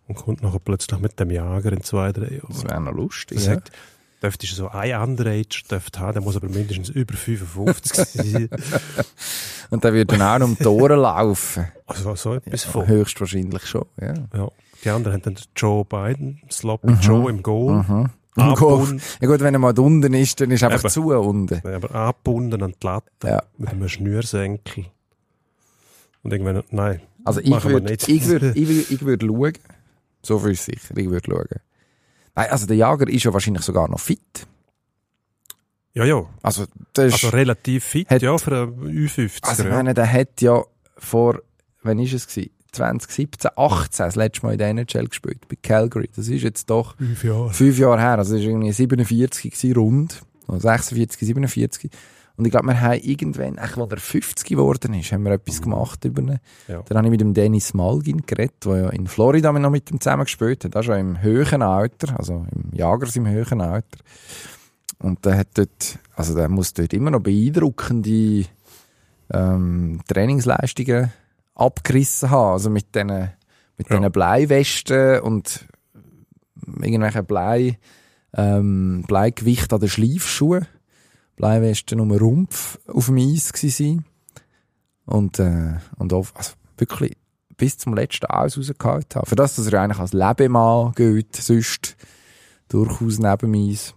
und 0.08 0.14
kommt 0.16 0.42
nachher 0.42 0.58
plötzlich 0.58 0.98
mit 0.98 1.20
dem 1.20 1.30
Jager 1.30 1.72
in 1.72 1.82
zwei, 1.82 2.10
drei 2.10 2.36
Jahren. 2.36 2.48
das 2.48 2.64
wäre 2.64 2.80
noch 2.80 2.94
lustig. 2.94 3.36
Das 3.36 3.46
ja. 3.46 3.52
hat, 3.52 3.70
dürfte 4.22 4.46
so 4.46 4.68
ein 4.68 4.94
Underage 4.94 5.64
dürfte 5.70 6.00
haben, 6.00 6.14
der 6.14 6.22
muss 6.22 6.36
aber 6.36 6.48
mindestens 6.48 6.88
über 6.88 7.14
55 7.14 8.06
sein. 8.06 8.48
Und 9.68 9.84
der 9.84 9.92
wird 9.92 10.12
dann 10.12 10.22
auch 10.22 10.46
um 10.46 10.56
die 10.56 10.66
Ohren 10.66 11.00
laufen. 11.00 11.66
Also 11.86 12.14
so 12.14 12.34
etwas 12.34 12.64
Ja, 12.64 12.70
von. 12.70 12.86
höchstwahrscheinlich 12.86 13.66
schon, 13.66 13.84
ja. 14.00 14.14
Ja. 14.34 14.50
Die 14.84 14.90
anderen 14.90 15.14
haben 15.14 15.22
dann 15.22 15.36
Joe 15.56 15.84
Biden, 15.84 16.42
Sloppy 16.50 16.92
Joe 17.00 17.30
im 17.30 17.42
Goal, 17.42 17.82
Mhm. 17.82 18.10
Im 18.36 18.54
Golf. 18.54 18.60
abgebunden, 18.82 19.02
Ja 19.20 19.28
gut, 19.28 19.40
wenn 19.40 19.54
er 19.54 19.60
mal 19.60 19.78
unten 19.78 20.12
ist, 20.14 20.40
dann 20.40 20.50
ist 20.50 20.62
er 20.62 20.70
einfach 20.70 20.84
Eben. 20.84 20.92
zu 20.92 21.08
unten. 21.12 21.66
aber 21.66 21.94
abgebunden 21.94 22.62
an 22.62 22.74
die 22.80 22.86
Latte 22.86 23.08
Ja. 23.28 23.42
mit 23.58 23.70
einem 23.70 23.88
Schnürsenkel. 23.88 24.86
Und 26.22 26.32
irgendwann, 26.32 26.62
nein, 26.70 27.00
Also 27.24 27.40
ich 27.40 27.50
würde 27.64 27.92
ich 27.94 28.26
würd, 28.26 28.42
ich 28.56 28.68
würd, 28.68 28.90
ich 28.90 29.02
würd 29.04 29.22
schauen. 29.22 29.52
So 30.22 30.38
viel 30.38 30.52
ist 30.52 30.64
sicher, 30.64 30.96
ich 30.96 31.08
würde 31.08 31.30
schauen. 31.30 31.60
Nein, 32.34 32.50
also 32.50 32.66
der 32.66 32.76
Jager 32.76 33.08
ist 33.08 33.22
ja 33.24 33.32
wahrscheinlich 33.32 33.62
sogar 33.62 33.88
noch 33.88 34.00
fit. 34.00 34.46
ja, 35.92 36.04
ja. 36.04 36.24
Also, 36.42 36.64
das 36.92 37.12
Also 37.12 37.28
relativ 37.28 37.84
fit, 37.84 38.10
Hat- 38.10 38.20
ja, 38.22 38.36
für 38.36 38.62
einen 38.62 38.80
Ü50. 39.06 39.44
also 39.44 39.62
ich 39.62 39.68
ja. 39.68 39.74
meine, 39.76 39.94
der 39.94 40.10
hat 40.12 40.40
ja 40.40 40.62
vor, 40.98 41.40
wann 41.82 41.98
ist 42.00 42.12
es 42.14 42.26
gewesen? 42.26 42.50
2017, 42.74 43.50
18 43.56 44.06
das 44.06 44.16
letzte 44.16 44.46
Mal 44.46 44.52
in 44.52 44.58
der 44.58 44.68
NHL 44.68 45.06
gespielt, 45.06 45.48
bei 45.48 45.56
Calgary. 45.62 46.10
Das 46.14 46.28
ist 46.28 46.42
jetzt 46.42 46.68
doch 46.70 46.96
Fünf 46.96 47.24
Jahre. 47.24 47.50
fünf 47.50 47.78
Jahre 47.78 48.00
her, 48.00 48.18
also 48.18 48.34
das 48.34 48.42
war 48.42 48.50
irgendwie 48.50 48.72
47 48.72 49.50
gewesen, 49.52 49.76
rund, 49.76 50.22
oder 50.46 50.60
46, 50.60 51.20
47. 51.26 51.90
Und 52.36 52.46
ich 52.46 52.50
glaube, 52.50 52.66
wir 52.66 52.80
haben 52.80 53.00
irgendwann, 53.00 53.58
echt, 53.58 53.78
als 53.78 53.90
er 53.92 53.96
50 53.96 54.48
geworden 54.48 54.92
ist, 54.94 55.12
haben 55.12 55.24
wir 55.24 55.32
etwas 55.32 55.62
gemacht 55.62 56.04
über 56.04 56.20
ihn. 56.20 56.40
Ja. 56.66 56.82
Dann 56.82 56.98
habe 56.98 57.06
ich 57.06 57.12
mit 57.12 57.20
dem 57.20 57.32
Dennis 57.32 57.74
Malgin 57.74 58.22
geredet, 58.26 58.64
der 58.64 58.76
ja 58.76 58.88
in 58.90 59.06
Florida 59.06 59.52
noch 59.52 59.70
mit 59.70 59.88
ihm 59.92 60.00
zusammen 60.00 60.24
gespielt 60.24 60.64
hat, 60.64 60.74
auch 60.74 60.82
schon 60.82 60.98
im 60.98 61.22
höheren 61.22 61.62
Alter, 61.62 62.18
also 62.18 62.44
im 62.50 62.76
Jagers 62.76 63.14
im 63.14 63.28
höheren 63.28 63.60
Alter. 63.60 63.98
Und 64.98 65.24
der 65.24 65.38
hat 65.38 65.48
dort, 65.54 65.98
also 66.16 66.34
der 66.34 66.48
muss 66.48 66.72
dort 66.72 66.92
immer 66.92 67.12
noch 67.12 67.20
beeindruckende 67.20 68.46
ähm, 69.32 70.00
Trainingsleistungen 70.08 71.12
abgerissen 71.54 72.30
haben, 72.30 72.52
also 72.52 72.70
mit 72.70 72.94
diesen 72.94 73.30
mit 73.76 73.90
Ja. 73.90 73.96
diesen 73.96 74.12
Bleiwesten 74.12 75.20
und 75.20 75.66
irgendwelchen 76.80 77.26
Blei, 77.26 77.78
ähm, 78.32 79.04
Bleigewicht 79.06 79.72
an 79.72 79.80
den 79.80 79.88
Schleifschuhen. 79.88 80.66
Bleiwesten 81.36 81.98
um 81.98 82.10
den 82.10 82.18
Rumpf 82.18 82.78
auf 82.86 83.06
dem 83.06 83.16
Eis 83.18 83.48
sein. 83.48 84.04
Und, 85.06 85.38
äh, 85.40 85.74
und 85.96 86.12
auf, 86.12 86.32
also 86.36 86.52
wirklich 86.78 87.16
bis 87.56 87.76
zum 87.76 87.94
letzten 87.94 88.26
Aus 88.26 88.56
rausgehalten 88.56 89.16
haben. 89.16 89.26
Für 89.26 89.34
das, 89.34 89.56
dass 89.56 89.66
er 89.66 89.82
eigentlich 89.82 89.98
als 89.98 90.12
Lebemann 90.12 90.92
gilt, 90.92 91.34
sonst 91.36 91.96
durchaus 92.68 93.18
neben 93.18 93.52
dem 93.52 93.70
Eis. 93.70 93.94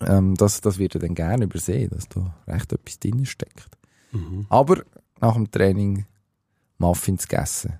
Ähm, 0.00 0.34
das, 0.34 0.60
das 0.60 0.78
wird 0.78 0.94
er 0.94 1.00
dann 1.02 1.14
gerne 1.14 1.44
übersehen, 1.44 1.90
dass 1.90 2.08
da 2.08 2.34
recht 2.46 2.72
etwas 2.72 2.98
drin 2.98 3.26
steckt. 3.26 3.68
Mhm. 4.12 4.46
Aber 4.48 4.82
nach 5.20 5.34
dem 5.34 5.50
Training 5.50 6.06
Muffins 6.82 7.26
gegessen. 7.26 7.78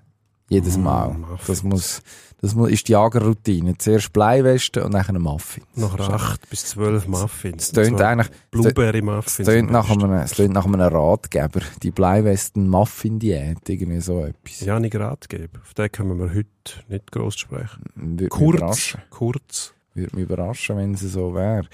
Jedes 0.49 0.77
Mm, 0.77 0.83
Mal. 0.83 1.09
Muffins. 1.13 1.47
Das 1.47 1.63
muss, 1.63 2.01
das 2.41 2.53
muss, 2.55 2.69
ist 2.69 2.87
die 2.87 2.91
Jagerroutine. 2.91 3.77
Zuerst 3.77 4.11
Bleiweste 4.11 4.83
und 4.83 4.93
dann 4.93 5.05
ein 5.07 5.21
Muffin. 5.21 5.63
Nachher 5.75 6.09
acht 6.13 6.49
bis 6.49 6.65
zwölf 6.65 7.07
Muffins. 7.07 7.63
Es 7.63 7.71
tönt 7.71 7.97
Zwar 7.97 8.09
eigentlich, 8.09 8.29
Blueberry-Muffins. 8.51 9.39
es 9.39 9.45
tönt 9.45 9.71
nach 9.71 9.89
einem, 9.89 10.11
es 10.13 10.31
tönt 10.31 10.53
nach 10.53 10.65
einem 10.65 10.81
Ratgeber. 10.81 11.61
Die 11.81 11.91
Bleiwesten-Muffin-Diät. 11.91 13.67
Irgendwie 13.69 14.01
so 14.01 14.25
etwas. 14.25 14.59
Ja, 14.61 14.79
nicht 14.79 14.95
Ratgeber. 14.95 15.59
Auf 15.61 15.73
den 15.73 15.91
können 15.91 16.19
wir 16.19 16.29
heute 16.33 16.47
nicht 16.89 17.11
gross 17.11 17.35
sprechen. 17.37 17.83
Würde 17.95 18.23
mich 18.23 18.29
Kurz, 18.29 18.97
kurz. 19.09 19.73
Würde 19.93 20.15
mich 20.15 20.25
überraschen, 20.25 20.77
wenn 20.77 20.93
es 20.95 21.01
so 21.01 21.33
wäre. 21.33 21.67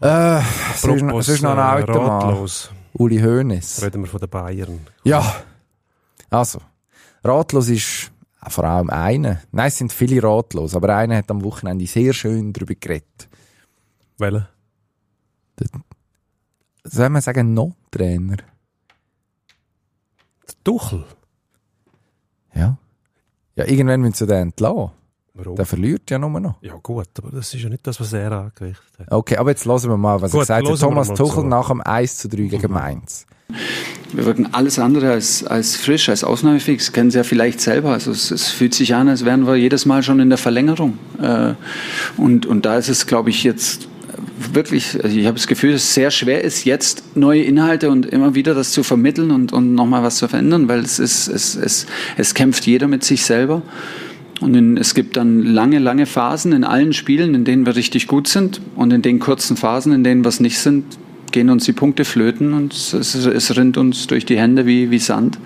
Äh, 0.00 0.40
noch- 0.86 1.22
sonst 1.22 1.42
noch 1.42 1.50
ein 1.52 1.58
äh, 1.58 1.60
alter 1.60 1.94
Mann. 2.00 2.08
ratlos. 2.22 2.70
Uli 2.94 3.18
Hoeneß. 3.20 3.82
Reden 3.82 4.02
wir 4.02 4.08
von 4.08 4.20
den 4.20 4.28
Bayern. 4.30 4.78
Ja. 5.04 5.36
Also, 6.30 6.60
ratlos 7.24 7.68
ist 7.68 8.12
vor 8.48 8.64
allem 8.64 8.90
einer. 8.90 9.40
Nein, 9.52 9.68
es 9.68 9.78
sind 9.78 9.92
viele 9.92 10.22
ratlos, 10.22 10.74
aber 10.74 10.96
einer 10.96 11.16
hat 11.16 11.30
am 11.30 11.42
Wochenende 11.42 11.86
sehr 11.86 12.12
schön 12.12 12.52
darüber 12.52 12.74
geredet. 12.74 13.28
Welcher? 14.18 14.48
Soll 16.84 17.08
man 17.10 17.22
sagen, 17.22 17.52
noch 17.54 17.74
Trainer? 17.90 18.36
Der 20.46 20.54
Tuchel. 20.64 21.04
Ja. 22.54 22.78
Ja, 23.56 23.66
irgendwann 23.66 24.00
müssen 24.00 24.14
sie 24.14 24.26
den 24.26 24.48
entlassen. 24.48 24.92
Warum? 25.34 25.56
Der 25.56 25.66
verliert 25.66 26.10
ja 26.10 26.18
nur 26.18 26.40
noch. 26.40 26.60
Ja 26.62 26.74
gut, 26.82 27.08
aber 27.18 27.30
das 27.30 27.52
ist 27.54 27.62
ja 27.62 27.68
nicht 27.68 27.86
das, 27.86 28.00
was 28.00 28.12
er 28.12 28.32
angerichtet 28.32 28.98
hat. 28.98 29.12
Okay, 29.12 29.36
aber 29.36 29.50
jetzt 29.50 29.66
hören 29.66 29.90
wir 29.90 29.96
mal, 29.96 30.20
was 30.20 30.32
Gut, 30.32 30.48
er 30.48 30.62
gesagt 30.62 30.66
hat. 30.66 30.72
wir 30.72 30.88
Thomas 30.88 31.08
Tuchel 31.08 31.42
zu. 31.42 31.48
nach 31.48 31.68
dem 31.68 31.80
1 31.80 32.18
zu 32.18 32.28
3 32.28 32.36
gegen 32.44 32.72
Mainz. 32.72 33.26
Wir 34.12 34.24
wirken 34.24 34.48
alles 34.52 34.78
andere 34.78 35.10
als, 35.10 35.44
als 35.44 35.76
frisch, 35.76 36.08
als 36.08 36.24
ausnahmefähig. 36.24 36.78
Das 36.78 36.92
kennen 36.92 37.10
Sie 37.10 37.18
ja 37.18 37.24
vielleicht 37.24 37.60
selber. 37.60 37.92
Also 37.92 38.10
es, 38.10 38.30
es 38.30 38.48
fühlt 38.48 38.74
sich 38.74 38.94
an, 38.94 39.08
als 39.08 39.24
wären 39.24 39.46
wir 39.46 39.56
jedes 39.56 39.84
Mal 39.84 40.02
schon 40.02 40.18
in 40.20 40.30
der 40.30 40.38
Verlängerung. 40.38 40.98
Äh, 41.20 41.54
und, 42.16 42.46
und 42.46 42.64
da 42.64 42.78
ist 42.78 42.88
es, 42.88 43.06
glaube 43.06 43.30
ich, 43.30 43.44
jetzt 43.44 43.88
wirklich, 44.52 45.02
also 45.02 45.16
ich 45.16 45.26
habe 45.26 45.36
das 45.36 45.46
Gefühl, 45.46 45.72
dass 45.72 45.82
es 45.82 45.94
sehr 45.94 46.10
schwer 46.10 46.42
ist, 46.42 46.64
jetzt 46.64 47.16
neue 47.16 47.42
Inhalte 47.42 47.90
und 47.90 48.06
immer 48.06 48.34
wieder 48.34 48.54
das 48.54 48.72
zu 48.72 48.82
vermitteln 48.82 49.30
und, 49.30 49.52
und 49.52 49.74
nochmal 49.74 50.02
was 50.02 50.16
zu 50.16 50.26
verändern, 50.26 50.68
weil 50.68 50.80
es 50.80 50.98
ist, 50.98 51.28
es, 51.28 51.54
es, 51.54 51.86
es 52.16 52.34
kämpft 52.34 52.66
jeder 52.66 52.88
mit 52.88 53.04
sich 53.04 53.24
selber. 53.24 53.62
Und 54.40 54.54
in, 54.54 54.76
es 54.76 54.94
gibt 54.94 55.16
dann 55.16 55.42
lange, 55.42 55.80
lange 55.80 56.06
Phasen 56.06 56.52
in 56.52 56.64
allen 56.64 56.92
Spielen, 56.92 57.34
in 57.34 57.44
denen 57.44 57.66
wir 57.66 57.76
richtig 57.76 58.06
gut 58.06 58.28
sind. 58.28 58.60
Und 58.76 58.92
in 58.92 59.02
den 59.02 59.18
kurzen 59.18 59.56
Phasen, 59.56 59.92
in 59.92 60.04
denen 60.04 60.24
wir 60.24 60.28
es 60.28 60.40
nicht 60.40 60.58
sind, 60.58 60.84
gehen 61.32 61.50
uns 61.50 61.64
die 61.64 61.72
Punkte 61.72 62.04
flöten 62.04 62.54
und 62.54 62.72
es, 62.72 62.92
es, 62.92 63.14
es 63.14 63.56
rinnt 63.56 63.76
uns 63.76 64.06
durch 64.06 64.24
die 64.26 64.38
Hände 64.38 64.66
wie, 64.66 64.90
wie 64.90 64.98
Sand. 64.98 65.38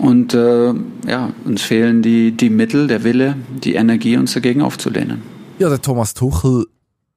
Und 0.00 0.34
äh, 0.34 0.74
ja, 1.06 1.32
uns 1.44 1.62
fehlen 1.62 2.02
die, 2.02 2.32
die 2.32 2.50
Mittel, 2.50 2.86
der 2.86 3.04
Wille, 3.04 3.36
die 3.64 3.74
Energie, 3.74 4.16
uns 4.16 4.34
dagegen 4.34 4.62
aufzulehnen. 4.62 5.22
Ja, 5.58 5.68
der 5.68 5.80
Thomas 5.80 6.14
Tuchel 6.14 6.66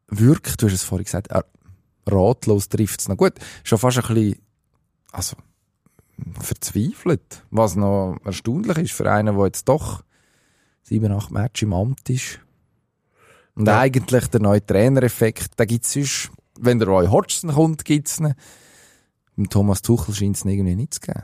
wirkt, 0.07 0.61
du 0.61 0.67
hast 0.67 0.73
es 0.73 0.83
vorhin 0.83 1.05
gesagt, 1.05 1.27
er, 1.27 1.45
ratlos 2.07 2.69
trifft 2.69 3.01
es 3.01 3.07
noch 3.09 3.17
gut. 3.17 3.33
Schon 3.63 3.77
fast 3.77 3.97
ein 3.97 4.15
bisschen, 4.15 4.39
also, 5.11 5.35
verzweifelt. 6.39 7.43
Was 7.49 7.75
noch 7.75 8.17
erstaunlich 8.23 8.77
ist 8.77 8.91
für 8.93 9.11
einen, 9.11 9.35
der 9.35 9.45
jetzt 9.45 9.67
doch 9.67 10.03
sieben, 10.83 11.11
acht 11.11 11.31
Matches 11.31 11.63
im 11.63 11.73
Amt 11.73 12.09
ist. 12.09 12.39
Und 13.55 13.67
Ja. 13.67 13.79
eigentlich 13.79 14.27
der 14.27 14.39
neue 14.41 14.65
Trainereffekt, 14.65 15.51
da 15.57 15.65
gibt's 15.65 15.93
sonst, 15.93 16.31
wenn 16.62 16.80
der 16.80 16.88
Roy 16.88 17.08
Hodgson 17.08 17.52
kommt, 17.52 17.84
gibt's 17.86 18.19
ihn. 18.19 18.34
Beim 19.36 19.50
Thomas 19.50 19.82
Tuchel 19.82 20.13
scheint 20.13 20.38
es 20.38 20.45
irgendwie 20.45 20.76
nicht 20.76 20.93
zu 20.93 21.00
geben. 21.02 21.24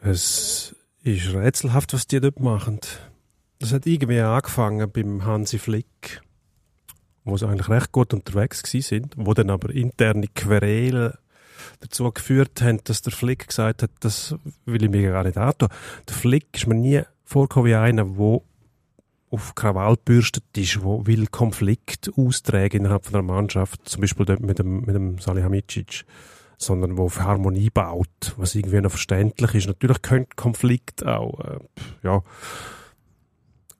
Es 0.00 0.74
ist 1.02 1.32
rätselhaft, 1.32 1.92
was 1.92 2.06
die 2.06 2.20
dort 2.20 2.40
machen. 2.40 2.80
Das 3.58 3.72
hat 3.72 3.86
irgendwie 3.86 4.20
angefangen 4.20 4.90
beim 4.90 5.24
Hansi 5.24 5.58
Flick, 5.58 6.22
wo 7.24 7.36
sie 7.36 7.46
eigentlich 7.46 7.68
recht 7.68 7.92
gut 7.92 8.14
unterwegs 8.14 8.62
sind, 8.62 9.14
wo 9.16 9.34
dann 9.34 9.50
aber 9.50 9.70
interne 9.70 10.28
Querelen 10.28 11.12
dazu 11.80 12.10
geführt 12.10 12.62
haben, 12.62 12.80
dass 12.84 13.02
der 13.02 13.12
Flick 13.12 13.48
gesagt 13.48 13.82
hat, 13.82 13.90
das 14.00 14.34
will 14.64 14.84
ich 14.84 14.90
mir 14.90 15.10
gar 15.10 15.24
nicht 15.24 15.36
antun. 15.36 15.68
Der 16.08 16.14
Flick 16.14 16.46
ist 16.54 16.66
mir 16.66 16.74
nie 16.74 17.02
vorgekommen 17.24 17.68
wie 17.68 17.74
einer, 17.74 18.04
der 18.04 18.40
auf 19.30 19.54
Krawall 19.54 19.96
gebürstet 19.96 20.44
ist, 20.56 20.82
wo 20.82 21.06
will 21.06 21.26
Konflikt 21.26 22.10
austragen 22.16 22.78
innerhalb 22.78 23.04
von 23.04 23.14
einer 23.14 23.22
Mannschaft, 23.22 23.88
zum 23.88 24.00
Beispiel 24.00 24.26
dort 24.26 24.40
mit 24.40 24.58
dem, 24.58 24.80
mit 24.80 24.94
dem 24.94 25.18
Salihamidzic, 25.18 26.04
sondern 26.56 26.96
wo 26.96 27.04
auf 27.04 27.20
Harmonie 27.20 27.70
baut, 27.70 28.34
was 28.36 28.54
irgendwie 28.54 28.80
noch 28.80 28.90
verständlich 28.90 29.54
ist. 29.54 29.66
Natürlich 29.66 30.02
könnte 30.02 30.34
Konflikt 30.36 31.06
auch, 31.06 31.38
äh, 31.40 31.58
ja, 32.02 32.22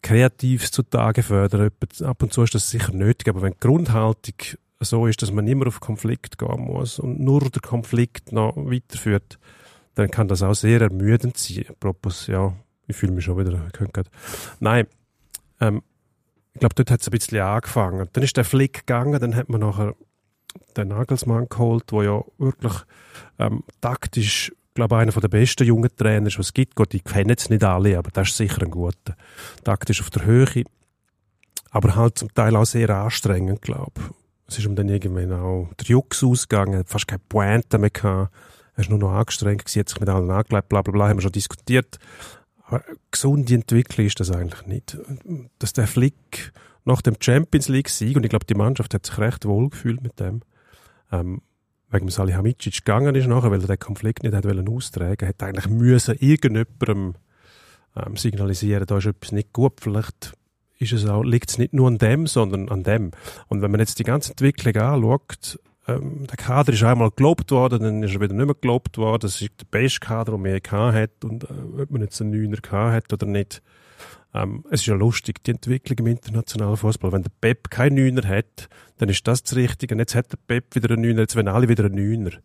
Kreatives 0.02 0.70
zutage 0.70 1.22
fördern. 1.22 1.70
Ab 2.02 2.22
und 2.22 2.32
zu 2.32 2.42
ist 2.42 2.54
das 2.54 2.70
sicher 2.70 2.92
nötig, 2.92 3.28
aber 3.28 3.42
wenn 3.42 3.52
die 3.52 3.61
Grundhaltung 3.61 4.37
so 4.80 5.06
ist, 5.06 5.22
dass 5.22 5.32
man 5.32 5.44
mehr 5.44 5.66
auf 5.66 5.80
Konflikt 5.80 6.38
gehen 6.38 6.61
muss 6.61 6.98
und 6.98 7.20
nur 7.20 7.40
der 7.40 7.62
Konflikt 7.62 8.32
noch 8.32 8.56
weiterführt, 8.56 9.38
dann 9.94 10.11
kann 10.11 10.28
das 10.28 10.42
auch 10.42 10.54
sehr 10.54 10.80
ermüdend 10.80 11.37
sein. 11.37 11.64
Apropos, 11.68 12.28
ja, 12.28 12.54
ich 12.87 12.96
fühle 12.96 13.12
mich 13.12 13.24
schon 13.24 13.38
wieder, 13.38 13.58
könnte 13.72 14.04
Nein, 14.61 14.87
ähm, 15.61 15.83
ich 16.55 16.61
glaube, 16.61 16.75
dort 16.75 16.90
hat 16.90 17.01
es 17.01 17.09
ein 17.09 17.12
bisschen 17.12 17.40
angefangen. 17.40 18.09
Dann 18.12 18.25
ist 18.25 18.37
der 18.37 18.44
Flick 18.44 18.87
gegangen, 18.87 19.21
dann 19.21 19.37
hat 19.37 19.49
man 19.49 19.61
nachher 19.61 19.94
den 20.77 20.88
Nagelsmann 20.88 21.49
geholt, 21.49 21.90
der 21.92 22.03
ja 22.03 22.25
wirklich 22.38 22.75
ähm, 23.38 23.62
taktisch, 23.81 24.53
glaube 24.75 24.97
einer 24.97 25.12
der 25.12 25.29
besten 25.29 25.64
jungen 25.64 25.94
Trainer 25.97 26.27
ist, 26.27 26.38
was 26.38 26.47
es 26.47 26.55
gibt. 26.55 26.75
Gut, 26.75 26.94
ich 26.94 27.05
kenne 27.05 27.31
jetzt 27.31 27.51
nicht 27.51 27.64
alle, 27.64 27.99
aber 27.99 28.11
das 28.11 28.31
ist 28.31 28.37
sicher 28.37 28.62
ein 28.62 28.71
guter. 28.71 29.16
Taktisch 29.64 30.01
auf 30.01 30.11
der 30.11 30.25
Höhe, 30.25 30.64
aber 31.71 31.94
halt 31.94 32.18
zum 32.18 32.33
Teil 32.35 32.57
auch 32.57 32.64
sehr 32.64 32.90
anstrengend, 32.90 33.62
glaube. 33.62 34.01
Es 34.47 34.59
ist 34.59 34.66
um 34.66 34.75
dann 34.75 34.88
irgendwann 34.88 35.33
auch 35.33 35.68
der 35.79 35.87
Jux 35.87 36.25
ausgegangen, 36.25 36.79
hat 36.79 36.88
fast 36.88 37.07
keine 37.07 37.23
Pointe 37.29 37.79
mehr 37.79 37.90
gehabt. 37.90 38.35
Er 38.75 38.81
ist 38.81 38.90
nur 38.90 38.99
noch 38.99 39.12
angestrengt 39.12 39.64
gewesen, 39.64 39.81
hat 39.81 39.88
sich 39.88 40.01
mit 40.01 40.09
allen 40.09 40.31
angelegt, 40.31 40.68
bla 40.68 40.83
bla 40.83 40.92
bla, 40.92 41.09
haben 41.09 41.18
wir 41.18 41.23
schon 41.23 41.33
diskutiert. 41.33 41.99
Aber 42.68 42.85
gesunde 43.11 43.54
Entwicklung 43.54 44.07
ist 44.07 44.20
das 44.20 44.31
eigentlich 44.31 44.66
nicht. 44.66 44.98
Dass 45.59 45.72
der 45.72 45.87
Flick 45.87 46.52
nach 46.85 47.00
dem 47.00 47.16
Champions 47.18 47.68
League 47.68 47.88
Sieg 47.88 48.16
und 48.16 48.24
ich 48.24 48.31
glaube 48.31 48.44
die 48.46 48.54
Mannschaft 48.54 48.92
hat 48.94 49.07
sich 49.07 49.18
recht 49.18 49.46
wohl 49.46 49.70
gefühlt 49.70 50.02
mit 50.02 50.20
dem 50.20 50.42
ähm, 51.11 51.40
wegen 51.90 52.07
dem 52.07 52.11
Salihamidzic 52.11 52.85
gegangen 52.85 53.14
ist 53.14 53.26
nachher, 53.26 53.50
weil 53.50 53.62
er 53.62 53.66
den 53.66 53.78
Konflikt 53.78 54.22
nicht 54.22 54.35
hat 54.35 54.44
wollen 54.44 54.68
austragen, 54.68 55.26
hat 55.26 55.42
eigentlich 55.42 55.68
müssen 55.68 56.16
irgendjemandem 56.18 57.14
ähm, 57.96 58.16
signalisieren, 58.16 58.87
da 58.87 58.98
ist 58.98 59.07
etwas 59.07 59.33
nicht 59.33 59.54
gut. 59.54 59.81
Vielleicht 59.81 60.35
ist 60.78 60.92
es 60.92 61.07
auch, 61.07 61.22
liegt 61.22 61.50
es 61.50 61.59
nicht 61.59 61.72
nur 61.72 61.88
an 61.88 61.96
dem, 61.96 62.26
sondern 62.26 62.68
an 62.68 62.83
dem. 62.83 63.12
Und 63.48 63.62
wenn 63.62 63.70
man 63.70 63.81
jetzt 63.81 63.98
die 63.98 64.04
ganze 64.04 64.33
Entwicklung 64.33 64.76
anschaut, 64.76 65.59
ähm, 65.88 66.27
der 66.27 66.37
Kader 66.37 66.72
ist 66.72 66.83
einmal 66.83 67.11
gelobt 67.11 67.51
worden, 67.51 67.83
dann 67.83 68.03
ist 68.03 68.14
er 68.14 68.20
wieder 68.20 68.35
nicht 68.35 68.46
mehr 68.46 68.55
gelobt 68.61 68.98
worden. 68.98 69.22
Das 69.22 69.40
ist 69.40 69.51
der 69.59 69.66
beste 69.70 70.01
Kader, 70.01 70.33
den 70.33 70.42
man 70.42 70.53
je 70.53 70.61
hat. 70.70 71.24
Und 71.24 71.44
äh, 71.44 71.83
ob 71.83 71.90
man 71.90 72.03
jetzt 72.03 72.20
einen 72.20 72.31
Neuner 72.31 72.59
hat 72.92 73.12
oder 73.12 73.27
nicht, 73.27 73.62
ähm, 74.35 74.64
es 74.70 74.81
ist 74.81 74.87
ja 74.87 74.94
lustig, 74.94 75.42
die 75.44 75.53
Entwicklung 75.53 75.98
im 75.98 76.07
internationalen 76.09 76.77
Fußball. 76.77 77.12
Wenn 77.12 77.22
der 77.22 77.33
Pep 77.40 77.70
keinen 77.70 77.96
Neuner 77.96 78.29
hat, 78.29 78.68
dann 78.98 79.09
ist 79.09 79.27
das 79.27 79.42
das 79.42 79.57
Richtige. 79.57 79.94
Und 79.94 80.01
jetzt 80.01 80.14
hat 80.14 80.31
der 80.31 80.38
Pep 80.46 80.74
wieder 80.74 80.92
einen 80.92 81.03
Neuner, 81.03 81.20
jetzt 81.20 81.35
wollen 81.37 81.48
alle 81.48 81.68
wieder 81.68 81.87
einen 81.87 81.94
Neuner. 81.94 82.37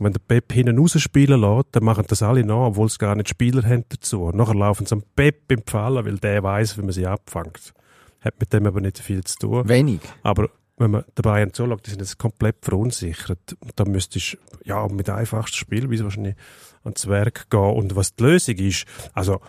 Wenn 0.00 0.12
der 0.12 0.20
Pep 0.20 0.52
hinten 0.52 0.78
rausspielen 0.78 1.40
lässt, 1.40 1.68
dann 1.72 1.84
machen 1.84 2.04
das 2.06 2.22
alle 2.22 2.44
nach, 2.44 2.68
obwohl 2.68 2.88
sie 2.88 2.98
gar 2.98 3.16
nicht 3.16 3.30
Spieler 3.30 3.64
haben 3.64 3.84
dazu. 3.88 4.30
Nachher 4.32 4.54
laufen 4.54 4.86
sie 4.86 4.94
am 4.94 5.02
Pep 5.16 5.50
im 5.50 5.62
Fallen, 5.66 6.04
weil 6.04 6.18
der 6.18 6.42
weiß, 6.42 6.76
wie 6.78 6.82
man 6.82 6.92
sie 6.92 7.06
abfängt. 7.06 7.72
Hat 8.20 8.34
mit 8.38 8.52
dem 8.52 8.66
aber 8.66 8.80
nicht 8.80 8.98
viel 8.98 9.24
zu 9.24 9.38
tun. 9.38 9.68
Wenig. 9.68 10.00
Aber 10.22 10.50
wenn 10.78 10.90
man 10.92 11.04
den 11.16 11.22
Bayern 11.22 11.52
zuschaut, 11.52 11.86
die 11.86 11.90
sind 11.90 12.00
jetzt 12.00 12.18
komplett 12.18 12.56
verunsichert. 12.62 13.56
Da 13.76 13.84
müsstest 13.84 14.34
du, 14.34 14.36
ja, 14.64 14.86
mit 14.88 15.10
einfachstem 15.10 15.56
Spiel, 15.58 15.90
wie 15.90 16.02
wahrscheinlich 16.02 16.36
ans 16.84 17.06
Werk 17.08 17.50
gehen. 17.50 17.60
Und 17.60 17.96
was 17.96 18.14
die 18.14 18.22
Lösung 18.24 18.56
ist, 18.56 18.84
also, 19.12 19.40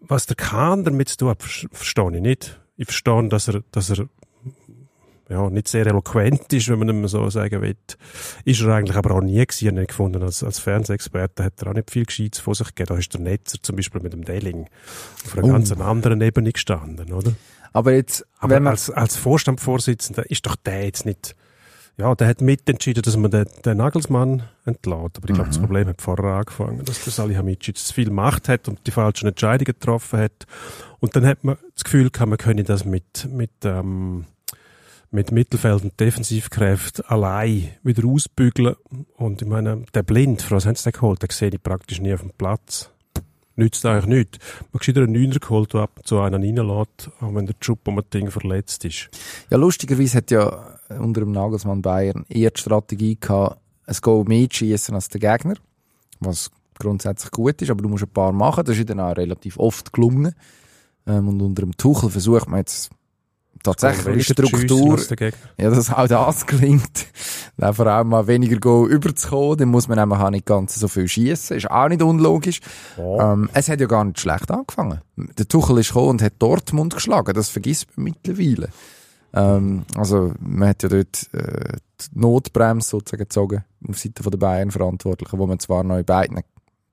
was 0.00 0.26
der 0.26 0.36
Kahn 0.36 0.84
damit 0.84 1.08
zu 1.08 1.16
tun 1.18 1.28
hat, 1.30 1.42
ver- 1.42 1.68
verstehe 1.72 2.14
ich 2.16 2.22
nicht. 2.22 2.60
Ich 2.76 2.86
verstehe, 2.86 3.28
dass 3.28 3.48
er, 3.48 3.62
dass 3.72 3.90
er, 3.90 4.08
ja, 5.28 5.48
nicht 5.50 5.68
sehr 5.68 5.86
eloquent 5.86 6.52
ist, 6.52 6.68
wenn 6.68 6.78
man 6.80 6.88
ihm 6.88 7.06
so 7.06 7.28
sagen 7.30 7.62
will. 7.62 7.76
Ist 8.44 8.62
er 8.62 8.74
eigentlich 8.74 8.96
aber 8.96 9.12
auch 9.14 9.20
nie 9.20 9.44
gewesen, 9.46 9.68
habe 9.68 9.82
ich 9.82 9.88
gefunden. 9.88 10.22
Als, 10.22 10.42
als 10.42 10.58
Fernsehexperte 10.58 11.44
hat 11.44 11.62
er 11.62 11.68
auch 11.70 11.74
nicht 11.74 11.90
viel 11.90 12.04
Gescheites 12.04 12.40
von 12.40 12.54
sich 12.54 12.68
gegeben. 12.68 12.88
Da 12.88 12.98
ist 12.98 13.12
der 13.14 13.20
Netzer 13.20 13.58
zum 13.62 13.76
Beispiel 13.76 14.00
mit 14.00 14.12
dem 14.12 14.24
Delling 14.24 14.66
auf 15.24 15.36
einer 15.38 15.46
Oh. 15.46 15.52
ganz 15.52 15.70
anderen 15.72 16.20
Ebene 16.20 16.52
gestanden, 16.52 17.12
oder? 17.12 17.32
Aber 17.72 17.92
jetzt, 17.92 18.26
Aber 18.38 18.54
wenn 18.54 18.64
man, 18.64 18.72
als, 18.72 18.90
als 18.90 19.16
Vorstandsvorsitzender 19.16 20.30
ist 20.30 20.46
doch 20.46 20.56
der 20.56 20.84
jetzt 20.84 21.06
nicht, 21.06 21.34
ja, 21.96 22.14
der 22.14 22.28
hat 22.28 22.40
mitentschieden, 22.40 23.02
dass 23.02 23.16
man 23.16 23.30
den, 23.30 23.46
den 23.64 23.76
Nagelsmann 23.76 24.44
entlässt. 24.64 25.18
Aber 25.18 25.28
ich 25.28 25.34
glaube, 25.34 25.48
das 25.50 25.58
Mhm. 25.58 25.62
Problem 25.64 25.88
hat 25.88 26.00
vorher 26.02 26.24
angefangen, 26.24 26.84
dass 26.84 27.04
der 27.04 27.12
Salihamidzic 27.12 27.76
zu 27.76 27.92
viel 27.92 28.10
Macht 28.10 28.48
hat 28.48 28.68
und 28.68 28.86
die 28.86 28.90
falschen 28.90 29.28
Entscheidungen 29.28 29.66
getroffen 29.66 30.18
hat. 30.20 30.46
Und 31.00 31.14
dann 31.14 31.26
hat 31.26 31.44
man 31.44 31.56
das 31.74 31.84
Gefühl 31.84 32.10
gehabt, 32.10 32.28
man 32.30 32.38
könne 32.38 32.64
das 32.64 32.84
mit, 32.84 33.28
mit, 33.30 33.50
ähm, 33.64 34.24
mit 35.10 35.30
Mittelfeld- 35.32 35.82
und 35.82 35.98
Defensivkräften 36.00 37.04
allein 37.06 37.68
wieder 37.82 38.06
ausbügeln. 38.06 38.76
Und 39.16 39.42
ich 39.42 39.48
meine, 39.48 39.84
der 39.92 40.02
Blind, 40.02 40.40
für 40.42 40.56
was 40.56 40.66
haben 40.66 40.76
sie 40.76 40.84
den 40.84 40.92
geholt? 40.92 41.22
Den 41.22 41.30
sehe 41.30 41.50
ich 41.50 41.62
praktisch 41.62 42.00
nie 42.00 42.14
auf 42.14 42.20
dem 42.20 42.30
Platz. 42.30 42.90
Nützt 43.60 43.86
eigentlich 43.86 44.06
nichts. 44.06 44.38
Man 44.72 44.80
hat 44.80 44.96
einen 44.96 45.12
Neuner 45.12 45.38
geholt, 45.38 45.72
der 45.72 45.82
ab 45.82 45.92
und 45.96 46.06
zu 46.06 46.20
einen 46.20 46.42
reinlässt, 46.42 47.10
auch 47.20 47.34
wenn 47.34 47.46
der 47.46 47.54
Choupo-Moting 47.60 48.30
verletzt 48.30 48.84
ist. 48.84 49.08
Ja, 49.50 49.56
lustigerweise 49.56 50.18
hat 50.18 50.30
ja 50.30 50.78
unter 50.98 51.20
dem 51.20 51.32
Nagelsmann 51.32 51.82
Bayern 51.82 52.24
eher 52.28 52.50
die 52.50 52.60
Strategie 52.60 53.16
gehabt, 53.20 53.60
ein 53.86 53.96
Goal 54.02 54.48
schiessen 54.50 54.94
als 54.94 55.08
der 55.08 55.20
Gegner, 55.20 55.54
was 56.20 56.50
grundsätzlich 56.78 57.30
gut 57.30 57.60
ist, 57.62 57.70
aber 57.70 57.82
du 57.82 57.88
musst 57.88 58.04
ein 58.04 58.10
paar 58.10 58.32
machen. 58.32 58.64
Das 58.64 58.78
ist 58.78 58.88
dann 58.88 59.00
auch 59.00 59.16
relativ 59.16 59.58
oft 59.58 59.92
gelungen. 59.92 60.34
Ähm, 61.06 61.28
und 61.28 61.40
unter 61.40 61.62
dem 61.62 61.76
Tuchel 61.76 62.10
versucht 62.10 62.48
man 62.48 62.60
jetzt 62.60 62.90
tatsächlich 63.62 64.26
Struktur, 64.26 64.98
ja, 65.58 65.70
dass 65.70 65.92
auch 65.92 66.06
das 66.06 66.46
gelingt, 66.46 67.06
dann 67.56 67.74
vor 67.74 67.86
allem 67.86 68.08
mal 68.08 68.26
weniger 68.26 68.58
Goal 68.58 68.90
überzukommen, 68.90 69.58
dann 69.58 69.68
muss 69.68 69.88
man 69.88 69.98
nämlich 69.98 70.18
auch 70.18 70.30
nicht 70.30 70.46
ganz 70.46 70.76
so 70.76 70.88
viel 70.88 71.08
schiessen, 71.08 71.56
ist 71.56 71.70
auch 71.70 71.88
nicht 71.88 72.02
unlogisch. 72.02 72.60
Ähm, 72.98 73.50
es 73.52 73.68
hat 73.68 73.80
ja 73.80 73.86
gar 73.86 74.04
nicht 74.04 74.20
schlecht 74.20 74.50
angefangen. 74.50 75.00
Der 75.16 75.46
Tuchel 75.46 75.78
ist 75.78 75.88
gekommen 75.88 76.08
und 76.10 76.22
hat 76.22 76.34
Dortmund 76.38 76.94
geschlagen, 76.94 77.34
das 77.34 77.48
vergisst 77.48 77.88
man 77.96 78.04
mittlerweile. 78.04 78.68
Ähm, 79.32 79.84
also, 79.96 80.32
man 80.40 80.68
hat 80.70 80.82
ja 80.82 80.88
dort 80.88 81.28
äh, 81.32 81.76
die 82.00 82.18
Notbremse 82.18 82.88
sozusagen 82.88 83.24
gezogen, 83.24 83.64
auf 83.88 83.98
Seite 83.98 84.28
der 84.28 84.38
Bayern 84.38 84.70
Verantwortlichen, 84.70 85.38
wo 85.38 85.46
man 85.46 85.58
zwar 85.58 85.84
noch 85.84 85.98
in 85.98 86.04
beiden 86.04 86.40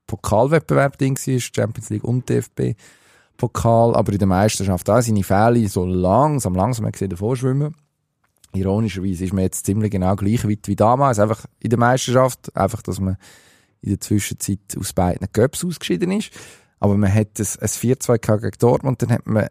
Pokalwettbewerb 0.05 0.97
ding 0.97 1.17
war, 1.17 1.39
Champions 1.39 1.89
League 1.89 2.03
und 2.03 2.29
DFB 2.29 2.75
Pokal, 3.37 3.95
aber 3.95 4.11
in 4.11 4.19
der 4.19 4.27
Meisterschaft 4.27 4.89
auch. 4.89 5.01
Seine 5.01 5.23
Fälle 5.23 5.67
so 5.69 5.85
langsam, 5.85 6.55
langsam. 6.55 6.91
Gesehen 6.91 7.09
davor 7.09 7.35
schwimmen. 7.35 7.75
Ironischerweise 8.53 9.25
ist 9.25 9.33
man 9.33 9.43
jetzt 9.43 9.65
ziemlich 9.65 9.91
genau 9.91 10.15
gleich 10.15 10.47
weit 10.47 10.67
wie 10.67 10.75
damals, 10.75 11.19
einfach 11.19 11.45
in 11.59 11.69
der 11.69 11.79
Meisterschaft, 11.79 12.55
einfach, 12.55 12.81
dass 12.81 12.99
man 12.99 13.17
in 13.81 13.89
der 13.89 13.99
Zwischenzeit 13.99 14.59
aus 14.79 14.93
beiden 14.93 15.31
Cups 15.31 15.63
ausgeschieden 15.63 16.11
ist. 16.11 16.31
Aber 16.79 16.97
man 16.97 17.13
hat 17.13 17.39
ein, 17.39 17.45
ein 17.61 17.67
4-2 17.67 18.19
gehabt 18.19 18.43
gegen 18.43 18.57
Dortmund, 18.59 19.01
dann 19.01 19.11
hat 19.11 19.27
man 19.27 19.47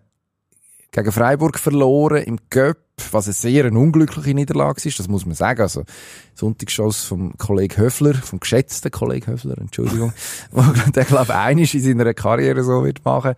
gegen 0.96 1.12
Freiburg 1.12 1.58
verloren 1.58 2.22
im 2.22 2.38
Cup, 2.48 2.78
was 3.12 3.26
eine 3.26 3.34
sehr 3.34 3.66
eine 3.66 3.78
unglückliche 3.78 4.34
Niederlage 4.34 4.88
ist, 4.88 4.98
das 4.98 5.08
muss 5.08 5.26
man 5.26 5.34
sagen. 5.34 5.60
Also, 5.60 5.84
Sonntagsschuss 6.34 7.04
vom 7.04 7.36
Kollegen 7.36 7.76
Höfler, 7.76 8.14
vom 8.14 8.40
geschätzten 8.40 8.90
Kollegen 8.90 9.32
Höfler, 9.32 9.58
Entschuldigung, 9.58 10.14
der, 10.94 11.04
glaube 11.04 11.26
ich, 11.32 11.34
einiges 11.34 11.74
in 11.74 11.98
seiner 11.98 12.14
Karriere 12.14 12.64
so 12.64 12.82
wird 12.82 13.04
machen. 13.04 13.34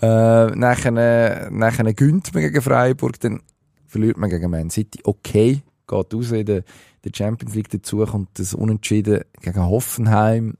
Äh, 0.00 0.46
nachher, 0.56 1.50
nachher 1.50 1.94
gönnt 1.94 2.32
man 2.32 2.44
gegen 2.44 2.62
Freiburg, 2.62 3.18
dann 3.20 3.42
verliert 3.86 4.16
man 4.16 4.30
gegen 4.30 4.50
Man 4.50 4.70
City. 4.70 5.00
Okay, 5.02 5.62
geht 5.88 6.14
raus 6.14 6.30
in 6.30 6.46
der, 6.46 6.62
der 7.04 7.10
Champions 7.12 7.56
League 7.56 7.70
dazu, 7.70 8.04
kommt 8.06 8.38
das 8.38 8.54
Unentschieden 8.54 9.22
gegen 9.40 9.66
Hoffenheim. 9.66 10.54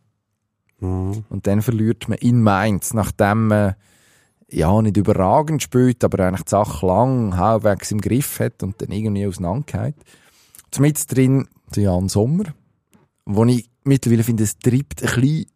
Und 0.81 1.47
dann 1.47 1.63
verliert 1.63 2.09
man 2.09 2.19
in 2.19 2.43
Mainz, 2.43 2.93
nachdem 2.93 3.47
man 3.47 3.75
ja, 4.55 4.81
nicht 4.83 4.97
überragend 4.97 5.63
spielt, 5.63 6.05
aber 6.05 6.25
eigentlich 6.25 6.45
die 6.45 6.51
Sache 6.51 6.87
lang 6.87 7.37
halbwegs 7.37 7.91
im 7.91 8.01
Griff 8.01 8.41
hat 8.41 8.63
und 8.63 8.81
dann 8.81 8.91
irgendwie 8.91 9.27
auseinandergeht. 9.27 9.97
Zumindest 10.71 11.15
drin 11.15 11.49
der 11.75 11.85
Jan 11.85 12.09
Sommer, 12.09 12.45
wo 13.27 13.45
ich 13.45 13.69
mittlerweile 13.85 14.25
finde, 14.25 14.45
es 14.45 14.59
treibt 14.59 15.03
ein 15.03 15.21
bisschen 15.21 15.47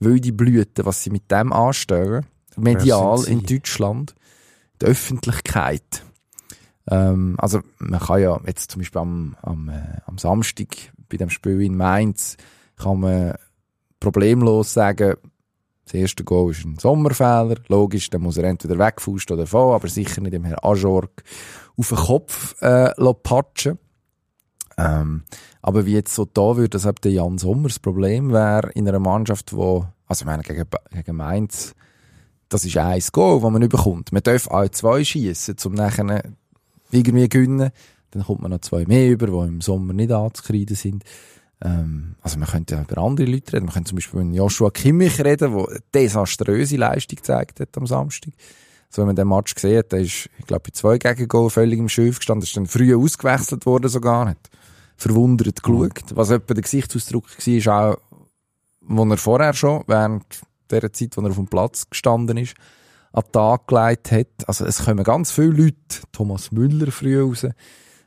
wilde 0.00 0.32
Blüten, 0.32 0.84
was 0.84 1.02
sie 1.02 1.10
mit 1.10 1.30
dem 1.30 1.52
anstellen. 1.52 2.26
Medial 2.56 3.24
in 3.24 3.42
Deutschland. 3.42 4.14
Die 4.80 4.86
Öffentlichkeit. 4.86 6.04
Ähm, 6.90 7.36
also, 7.38 7.60
man 7.78 8.00
kann 8.00 8.20
ja 8.20 8.40
jetzt 8.46 8.70
zum 8.70 8.80
Beispiel 8.80 9.00
am, 9.00 9.36
am, 9.42 9.68
äh, 9.68 10.00
am 10.06 10.18
Samstag 10.18 10.68
bei 11.08 11.16
dem 11.16 11.30
Spiel 11.30 11.60
in 11.62 11.76
Mainz 11.76 12.36
kann 12.76 13.00
man 13.00 13.34
problemlos 14.00 14.72
sagen, 14.72 15.16
das 15.88 15.94
erste 15.94 16.22
Goal 16.22 16.50
ist 16.50 16.66
ein 16.66 16.76
Sommerfehler. 16.78 17.56
Logisch, 17.68 18.10
dann 18.10 18.20
muss 18.20 18.36
er 18.36 18.44
entweder 18.44 18.78
wegfusten 18.78 19.36
oder 19.36 19.46
vor, 19.46 19.74
aber 19.74 19.88
sicher 19.88 20.20
nicht 20.20 20.34
dem 20.34 20.44
Herrn 20.44 20.58
Ajorg 20.62 21.22
auf 21.78 21.88
den 21.88 21.96
Kopf 21.96 22.60
äh, 22.60 22.92
patschen. 23.22 23.78
Ähm, 24.76 25.22
aber 25.62 25.86
wie 25.86 25.94
jetzt 25.94 26.14
so 26.14 26.26
da 26.26 26.56
würde, 26.56 26.68
dass 26.68 26.84
eben 26.84 27.00
der 27.02 27.12
Jan 27.12 27.38
Sommer 27.38 27.68
das 27.68 27.78
Problem 27.78 28.32
wäre 28.32 28.70
in 28.74 28.86
einer 28.86 28.98
Mannschaft, 28.98 29.54
wo, 29.54 29.86
also 30.06 30.22
ich 30.22 30.26
meine, 30.26 30.42
gegen, 30.42 30.64
gegen 30.92 31.16
Mainz, 31.16 31.74
das 32.50 32.66
ist 32.66 32.76
ein 32.76 33.02
Goal, 33.12 33.40
das 33.40 33.50
man 33.50 33.60
nicht 33.60 33.72
bekommt. 33.72 34.12
Man 34.12 34.22
darf 34.22 34.46
auch 34.48 34.68
zwei 34.68 35.02
schiessen, 35.04 35.56
um 35.64 35.72
nachher 35.72 36.22
irgendwie 36.90 37.28
gewinnen. 37.30 37.70
Dann 38.10 38.24
kommt 38.24 38.42
man 38.42 38.50
noch 38.50 38.60
zwei 38.60 38.84
mehr 38.84 39.10
über, 39.10 39.26
die 39.26 39.48
im 39.48 39.62
Sommer 39.62 39.94
nicht 39.94 40.12
anzukreiden 40.12 40.76
sind. 40.76 41.04
Ähm, 41.62 42.14
also 42.22 42.38
man 42.38 42.48
könnte 42.48 42.76
ja 42.76 42.82
über 42.82 42.98
andere 42.98 43.26
Leute 43.26 43.54
reden. 43.54 43.66
Man 43.66 43.74
könnte 43.74 43.88
zum 43.88 43.96
Beispiel 43.96 44.20
über 44.20 44.30
Joshua 44.34 44.70
Kimmich 44.70 45.20
reden, 45.20 45.54
der 45.54 45.68
eine 45.68 45.80
desaströse 45.94 46.76
Leistung 46.76 47.16
gezeigt 47.16 47.60
hat 47.60 47.76
am 47.76 47.86
Samstag. 47.86 48.32
So, 48.90 49.02
wenn 49.02 49.08
man 49.08 49.16
den 49.16 49.28
Match 49.28 49.54
gesehen 49.54 49.78
hat, 49.78 49.92
der 49.92 50.00
ist, 50.00 50.30
ich 50.38 50.46
glaube, 50.46 50.62
bei 50.66 50.70
zwei 50.72 50.98
Gegengol 50.98 51.50
völlig 51.50 51.78
im 51.78 51.88
Schiff 51.88 52.18
gestanden, 52.18 52.44
ist 52.44 52.56
dann 52.56 52.66
früh 52.66 52.96
ausgewechselt 52.96 53.66
worden 53.66 53.88
sogar 53.88 54.24
nicht. 54.24 54.50
Verwundert 54.96 55.62
geschaut. 55.62 56.04
Was 56.14 56.30
etwa 56.30 56.54
der 56.54 56.62
Gesichtsausdruck 56.62 57.24
war, 57.24 57.54
ist 57.54 57.68
auch, 57.68 57.98
wo 58.80 59.04
er 59.04 59.16
vorher 59.18 59.52
schon, 59.52 59.84
während 59.86 60.24
der 60.70 60.92
Zeit, 60.92 61.16
wo 61.16 61.20
er 61.20 61.30
auf 61.30 61.36
dem 61.36 61.48
Platz 61.48 61.88
gestanden 61.90 62.38
ist, 62.38 62.54
an 63.12 63.22
den 63.24 63.32
Tag 63.32 63.68
gelegt 63.68 64.10
hat. 64.10 64.48
Also 64.48 64.64
es 64.64 64.84
kommen 64.84 65.04
ganz 65.04 65.30
viele 65.30 65.48
Leute, 65.48 65.76
Thomas 66.12 66.50
Müller 66.50 66.90
früh 66.90 67.20
raus, 67.20 67.46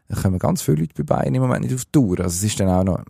es 0.07 0.21
kommen 0.21 0.39
ganz 0.39 0.61
viele 0.61 0.81
Leute 0.81 1.03
bei 1.03 1.15
Bayern 1.15 1.35
im 1.35 1.41
Moment 1.43 1.63
nicht 1.63 1.75
auf 1.75 1.85
die 1.85 1.91
Tour. 1.91 2.19
Also 2.19 2.35
es 2.35 2.43
ist 2.43 2.59
dann 2.59 2.69
auch 2.69 2.83
noch, 2.83 3.03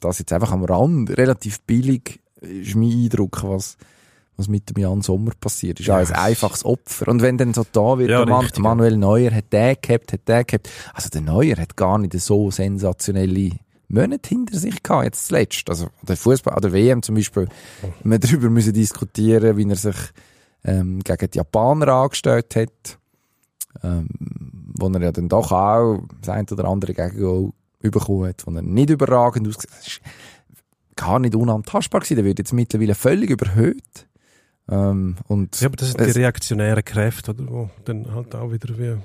das 0.00 0.18
jetzt 0.18 0.32
einfach 0.32 0.52
am 0.52 0.64
Rand, 0.64 1.10
relativ 1.16 1.60
billig, 1.62 2.20
ist 2.40 2.74
mein 2.74 2.90
Eindruck, 2.90 3.42
was, 3.42 3.76
was 4.36 4.48
mit 4.48 4.68
dem 4.70 4.82
Jan 4.82 5.02
Sommer 5.02 5.32
passiert. 5.40 5.80
Ist 5.80 5.86
Ja, 5.86 5.96
ein 5.96 6.10
einfaches 6.12 6.64
Opfer. 6.64 7.08
Und 7.08 7.22
wenn 7.22 7.38
dann 7.38 7.54
so 7.54 7.64
da 7.70 7.98
wird, 7.98 8.10
Ja, 8.10 8.24
der 8.24 8.38
richtig, 8.38 8.56
ja. 8.56 8.62
Manuel 8.62 8.96
Neuer 8.96 9.32
hat 9.32 9.52
der 9.52 9.76
gehabt, 9.76 10.12
hat 10.12 10.28
der 10.28 10.44
gehabt. 10.44 10.68
Also 10.94 11.08
der 11.08 11.22
Neuer 11.22 11.56
hat 11.56 11.76
gar 11.76 11.98
nicht 11.98 12.18
so 12.20 12.50
sensationelle 12.50 13.52
Monate 13.88 14.28
hinter 14.28 14.58
sich 14.58 14.82
gehabt, 14.82 15.04
jetzt 15.04 15.28
zuletzt. 15.28 15.68
Also 15.70 15.88
der 16.02 16.16
Fußball, 16.16 16.54
an 16.54 16.62
der 16.62 16.72
WM 16.72 17.02
zum 17.02 17.14
Beispiel, 17.14 17.48
wir 18.02 18.18
darüber 18.18 18.50
müssen 18.50 18.72
diskutieren, 18.72 19.56
wie 19.56 19.68
er 19.68 19.76
sich 19.76 19.96
ähm, 20.64 21.00
gegen 21.00 21.30
die 21.30 21.38
Japaner 21.38 21.88
angestellt 21.88 22.56
hat, 22.56 22.98
ähm, 23.82 24.08
wo 24.78 24.88
er 24.88 25.00
ja 25.02 25.12
dann 25.12 25.28
doch 25.28 25.52
auch 25.52 26.02
das 26.20 26.30
ein 26.30 26.46
oder 26.50 26.64
andere 26.64 26.94
Gegengol 26.94 27.52
bekommen 27.90 28.28
hat, 28.28 28.46
wo 28.46 28.52
er 28.52 28.62
nicht 28.62 28.90
überragend 28.90 29.48
ausgesehen 29.48 29.74
hat. 29.74 29.86
Das 29.86 29.92
ist 29.92 30.00
gar 30.96 31.18
nicht 31.18 31.34
unantastbar 31.34 32.00
gewesen. 32.00 32.16
Der 32.16 32.24
wird 32.24 32.38
jetzt 32.38 32.52
mittlerweile 32.52 32.94
völlig 32.94 33.30
überhöht. 33.30 34.06
Ähm, 34.68 35.16
und 35.28 35.60
Ja, 35.60 35.68
aber 35.68 35.76
das 35.76 35.92
sind 35.92 36.00
die 36.00 36.10
reaktionären 36.10 36.84
Kräfte, 36.84 37.32
oder, 37.32 37.48
wo 37.48 37.70
dann 37.84 38.12
halt 38.12 38.34
auch 38.34 38.50
wieder 38.50 38.76
wie 38.78 38.96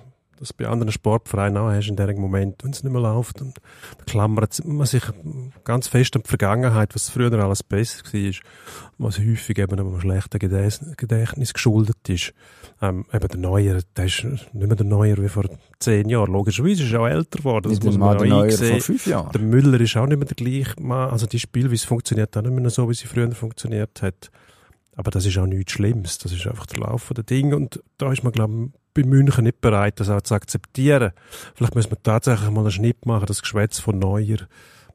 das 0.41 0.53
bei 0.53 0.67
anderen 0.67 0.91
Sportvereinen 0.91 1.57
auch 1.57 1.69
hast 1.69 1.87
in 1.87 1.95
diesem 1.95 2.19
Moment, 2.19 2.63
wenn 2.63 2.71
es 2.71 2.83
nicht 2.83 2.91
mehr 2.91 3.01
läuft. 3.01 3.41
Und 3.41 3.57
da 3.97 4.03
klammert 4.05 4.59
man 4.65 4.87
sich 4.87 5.03
ganz 5.63 5.87
fest 5.87 6.15
an 6.15 6.23
die 6.23 6.29
Vergangenheit, 6.29 6.93
was 6.95 7.09
früher 7.09 7.31
alles 7.31 7.63
besser 7.63 8.03
war, 8.03 8.33
was 8.97 9.19
häufig 9.19 9.57
eben 9.57 9.79
einem 9.79 10.01
schlechten 10.01 10.39
Gedächtnis, 10.39 11.53
geschuldet 11.53 12.09
ist. 12.09 12.33
Ähm, 12.81 13.05
eben 13.13 13.27
der 13.27 13.39
Neuer, 13.39 13.79
der 13.95 14.05
ist 14.05 14.23
nicht 14.23 14.51
mehr 14.53 14.75
der 14.75 14.85
Neuer 14.85 15.17
wie 15.17 15.29
vor 15.29 15.45
zehn 15.79 16.09
Jahren. 16.09 16.33
Logischerweise 16.33 16.83
ist 16.83 16.91
er 16.91 17.01
auch 17.01 17.07
älter 17.07 17.37
geworden. 17.37 17.69
Das 17.69 17.83
muss 17.83 17.97
man 17.97 18.17
der 18.17 18.35
auch 18.35 18.43
einsehen. 18.43 18.71
vor 18.71 18.81
fünf 18.81 19.05
Jahren. 19.05 19.31
Der 19.31 19.41
Müller 19.41 19.79
ist 19.79 19.95
auch 19.95 20.07
nicht 20.07 20.17
mehr 20.17 20.27
der 20.27 20.35
gleiche 20.35 20.81
Mann. 20.81 21.11
Also 21.11 21.27
die 21.27 21.39
Spielweise 21.39 21.85
funktioniert 21.85 22.35
auch 22.35 22.41
nicht 22.41 22.53
mehr 22.53 22.69
so, 22.69 22.89
wie 22.89 22.95
sie 22.95 23.07
früher 23.07 23.31
funktioniert 23.31 24.01
hat. 24.01 24.31
Aber 24.95 25.11
das 25.11 25.25
ist 25.25 25.37
auch 25.37 25.45
nichts 25.45 25.73
Schlimmes. 25.73 26.17
Das 26.17 26.31
ist 26.31 26.45
einfach 26.47 26.65
der 26.65 26.79
Lauf 26.79 27.11
der 27.15 27.23
Dinge. 27.23 27.55
Und 27.55 27.81
da 27.97 28.11
ist 28.11 28.23
man, 28.23 28.33
glaube 28.33 28.53
ich, 28.53 28.81
bei 28.93 29.07
München 29.07 29.45
nicht 29.45 29.61
bereit, 29.61 29.99
das 29.99 30.09
auch 30.09 30.21
zu 30.21 30.33
akzeptieren. 30.33 31.11
Vielleicht 31.55 31.75
müssen 31.75 31.91
wir 31.91 32.03
tatsächlich 32.03 32.49
mal 32.49 32.61
einen 32.61 32.71
Schnitt 32.71 33.05
machen, 33.05 33.25
das 33.25 33.41
Geschwätz 33.41 33.79
von 33.79 33.99
Neuer, 33.99 34.39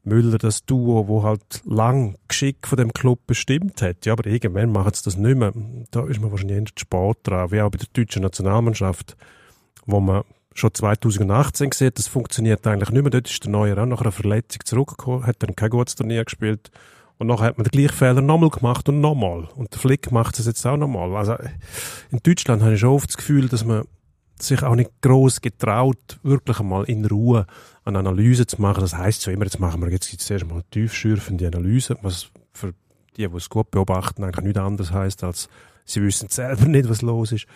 Müller, 0.05 0.39
das 0.39 0.65
Duo, 0.65 1.09
wo 1.09 1.23
halt 1.25 1.63
lang 1.65 2.17
Geschick 2.29 2.67
von 2.67 2.77
dem 2.77 2.93
Club 2.93 3.27
bestimmt 3.27 3.83
hat. 3.83 4.07
Ja, 4.07 4.13
aber 4.13 4.27
irgendwann 4.27 4.71
machen 4.71 4.93
sie 4.95 5.03
das 5.03 5.17
nicht 5.17 5.37
mehr. 5.37 5.53
Da 5.91 6.07
ist 6.07 6.21
man 6.21 6.31
wahrscheinlich 6.31 6.75
zu 6.77 6.83
spät 6.83 7.17
dran. 7.25 7.51
Wie 7.51 7.61
auch 7.61 7.71
bei 7.71 7.79
der 7.79 7.89
deutschen 7.93 8.23
Nationalmannschaft, 8.23 9.17
wo 9.87 9.99
man 10.01 10.23
schon 10.55 10.73
2018 10.73 11.71
gesehen 11.71 11.89
hat, 11.89 11.99
das 11.99 12.07
funktioniert 12.07 12.67
eigentlich 12.67 12.91
nicht 12.91 13.03
mehr. 13.03 13.11
Dort 13.11 13.29
ist 13.29 13.45
der 13.45 13.51
Neuer 13.51 13.79
auch 13.79 13.87
nach 13.87 14.01
einer 14.01 14.13
Verletzung 14.13 14.65
zurückgekommen, 14.65 15.27
hat 15.27 15.43
dann 15.43 15.57
kein 15.57 15.71
gutes 15.71 15.97
Turnier 15.97 16.25
gespielt. 16.25 16.71
Und 17.18 17.29
nachher 17.29 17.46
hat 17.46 17.59
man 17.59 17.64
den 17.64 17.70
gleichen 17.70 17.96
Fehler 17.96 18.20
nochmal 18.20 18.50
gemacht 18.50 18.88
und 18.88 19.00
nochmal. 19.00 19.48
Und 19.57 19.72
der 19.72 19.81
Flick 19.81 20.12
macht 20.12 20.38
es 20.38 20.46
jetzt 20.46 20.66
auch 20.66 20.76
nochmal. 20.76 21.14
Also 21.16 21.37
in 22.11 22.20
Deutschland 22.22 22.62
habe 22.62 22.74
ich 22.74 22.81
schon 22.81 22.90
oft 22.90 23.09
das 23.09 23.16
Gefühl, 23.16 23.48
dass 23.48 23.64
man 23.64 23.85
sich 24.38 24.62
auch 24.62 24.74
nicht 24.74 24.90
groß 25.00 25.40
getraut, 25.40 26.18
wirklich 26.22 26.61
einmal 26.61 26.85
in 26.85 27.07
Ruhe 27.07 27.46
eine 27.85 27.98
Analyse 27.98 28.46
zu 28.46 28.61
machen. 28.61 28.81
Das 28.81 28.94
heißt 28.94 29.22
so 29.22 29.31
immer, 29.31 29.44
jetzt 29.44 29.61
machen 29.61 29.81
wir 29.81 29.90
jetzt 29.90 30.20
zuerst 30.20 30.46
mal 30.46 30.55
eine 30.55 30.64
tiefschürfende 30.70 31.46
Analyse, 31.46 31.96
was 32.02 32.29
für 32.52 32.74
die, 33.16 33.26
die 33.29 33.37
es 33.37 33.48
gut 33.48 33.70
beobachten, 33.70 34.24
eigentlich 34.24 34.44
nichts 34.44 34.61
anderes 34.61 34.92
heißt 34.92 35.24
als 35.24 35.48
sie 35.87 36.02
wissen 36.02 36.29
selber 36.29 36.66
nicht, 36.66 36.88
was 36.88 37.00
los 37.00 37.33
ist. 37.33 37.46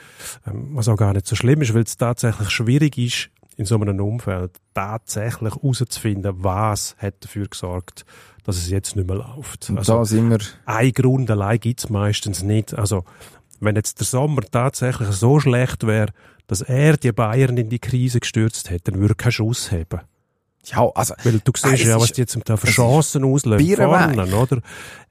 Ähm, 0.46 0.70
was 0.74 0.88
auch 0.88 0.96
gar 0.96 1.12
nicht 1.12 1.26
so 1.26 1.36
schlimm 1.36 1.60
ist, 1.62 1.74
weil 1.74 1.82
es 1.82 1.96
tatsächlich 1.96 2.48
schwierig 2.48 2.96
ist, 2.96 3.30
in 3.56 3.66
so 3.66 3.78
einem 3.78 4.00
Umfeld 4.00 4.52
tatsächlich 4.72 5.54
herauszufinden, 5.54 6.32
was 6.38 6.96
hat 6.98 7.22
dafür 7.22 7.46
gesorgt, 7.46 8.06
dass 8.44 8.56
es 8.56 8.70
jetzt 8.70 8.96
nicht 8.96 9.06
mehr 9.08 9.16
läuft. 9.16 9.70
Und 9.70 9.78
Also, 9.78 9.98
da 9.98 10.04
sind 10.04 10.30
wir, 10.30 10.38
ein 10.66 10.92
Grund 10.92 11.30
allein 11.30 11.58
gibt's 11.60 11.88
meistens 11.88 12.42
nicht. 12.42 12.74
Also, 12.74 13.04
wenn 13.60 13.76
jetzt 13.76 14.00
der 14.00 14.06
Sommer 14.06 14.42
tatsächlich 14.42 15.08
so 15.10 15.38
schlecht 15.40 15.86
wäre, 15.86 16.12
dass 16.46 16.62
er 16.62 16.96
die 16.96 17.12
Bayern 17.12 17.56
in 17.56 17.68
die 17.68 17.78
Krise 17.78 18.20
gestürzt 18.20 18.70
hätte, 18.70 18.90
dann 18.92 19.00
würde 19.00 19.12
er 19.12 19.16
keinen 19.16 19.32
Schuss 19.32 19.70
haben. 19.70 20.00
ja, 20.64 20.88
also, 20.94 21.14
Weil 21.22 21.40
du 21.44 21.52
siehst 21.54 21.74
es 21.74 21.82
ja, 21.84 22.00
was 22.00 22.12
die 22.12 22.22
jetzt 22.22 22.36
da 22.44 22.56
für 22.56 22.66
es 22.66 22.74
Chancen 22.74 23.24
auslösen 23.24 23.76
vorne, 23.76 24.36
oder? 24.36 24.62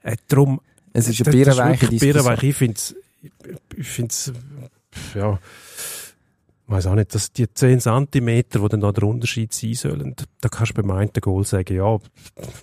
Äh, 0.02 0.16
darum, 0.28 0.60
es 0.92 1.08
ist 1.08 1.26
eine 1.26 1.32
birrenweiche 1.36 1.82
wirklich 1.82 2.00
Diskussion. 2.00 2.24
birrenweich. 2.24 2.42
Ich 2.42 2.56
ich 3.76 3.88
find's, 3.88 4.32
ja, 5.14 5.38
weiß 6.70 6.86
auch 6.86 6.94
nicht, 6.94 7.14
dass 7.14 7.32
die 7.32 7.52
10 7.52 7.80
Zentimeter, 7.80 8.60
wo 8.62 8.68
dann 8.68 8.80
da 8.80 8.92
der 8.92 9.04
Unterschied 9.04 9.52
sein 9.52 9.74
sollen, 9.74 10.14
da 10.40 10.48
kannst 10.48 10.76
du 10.76 10.82
beim 10.82 10.90
einen 10.96 11.10
Goal 11.20 11.44
sagen, 11.44 11.74
ja, 11.76 11.98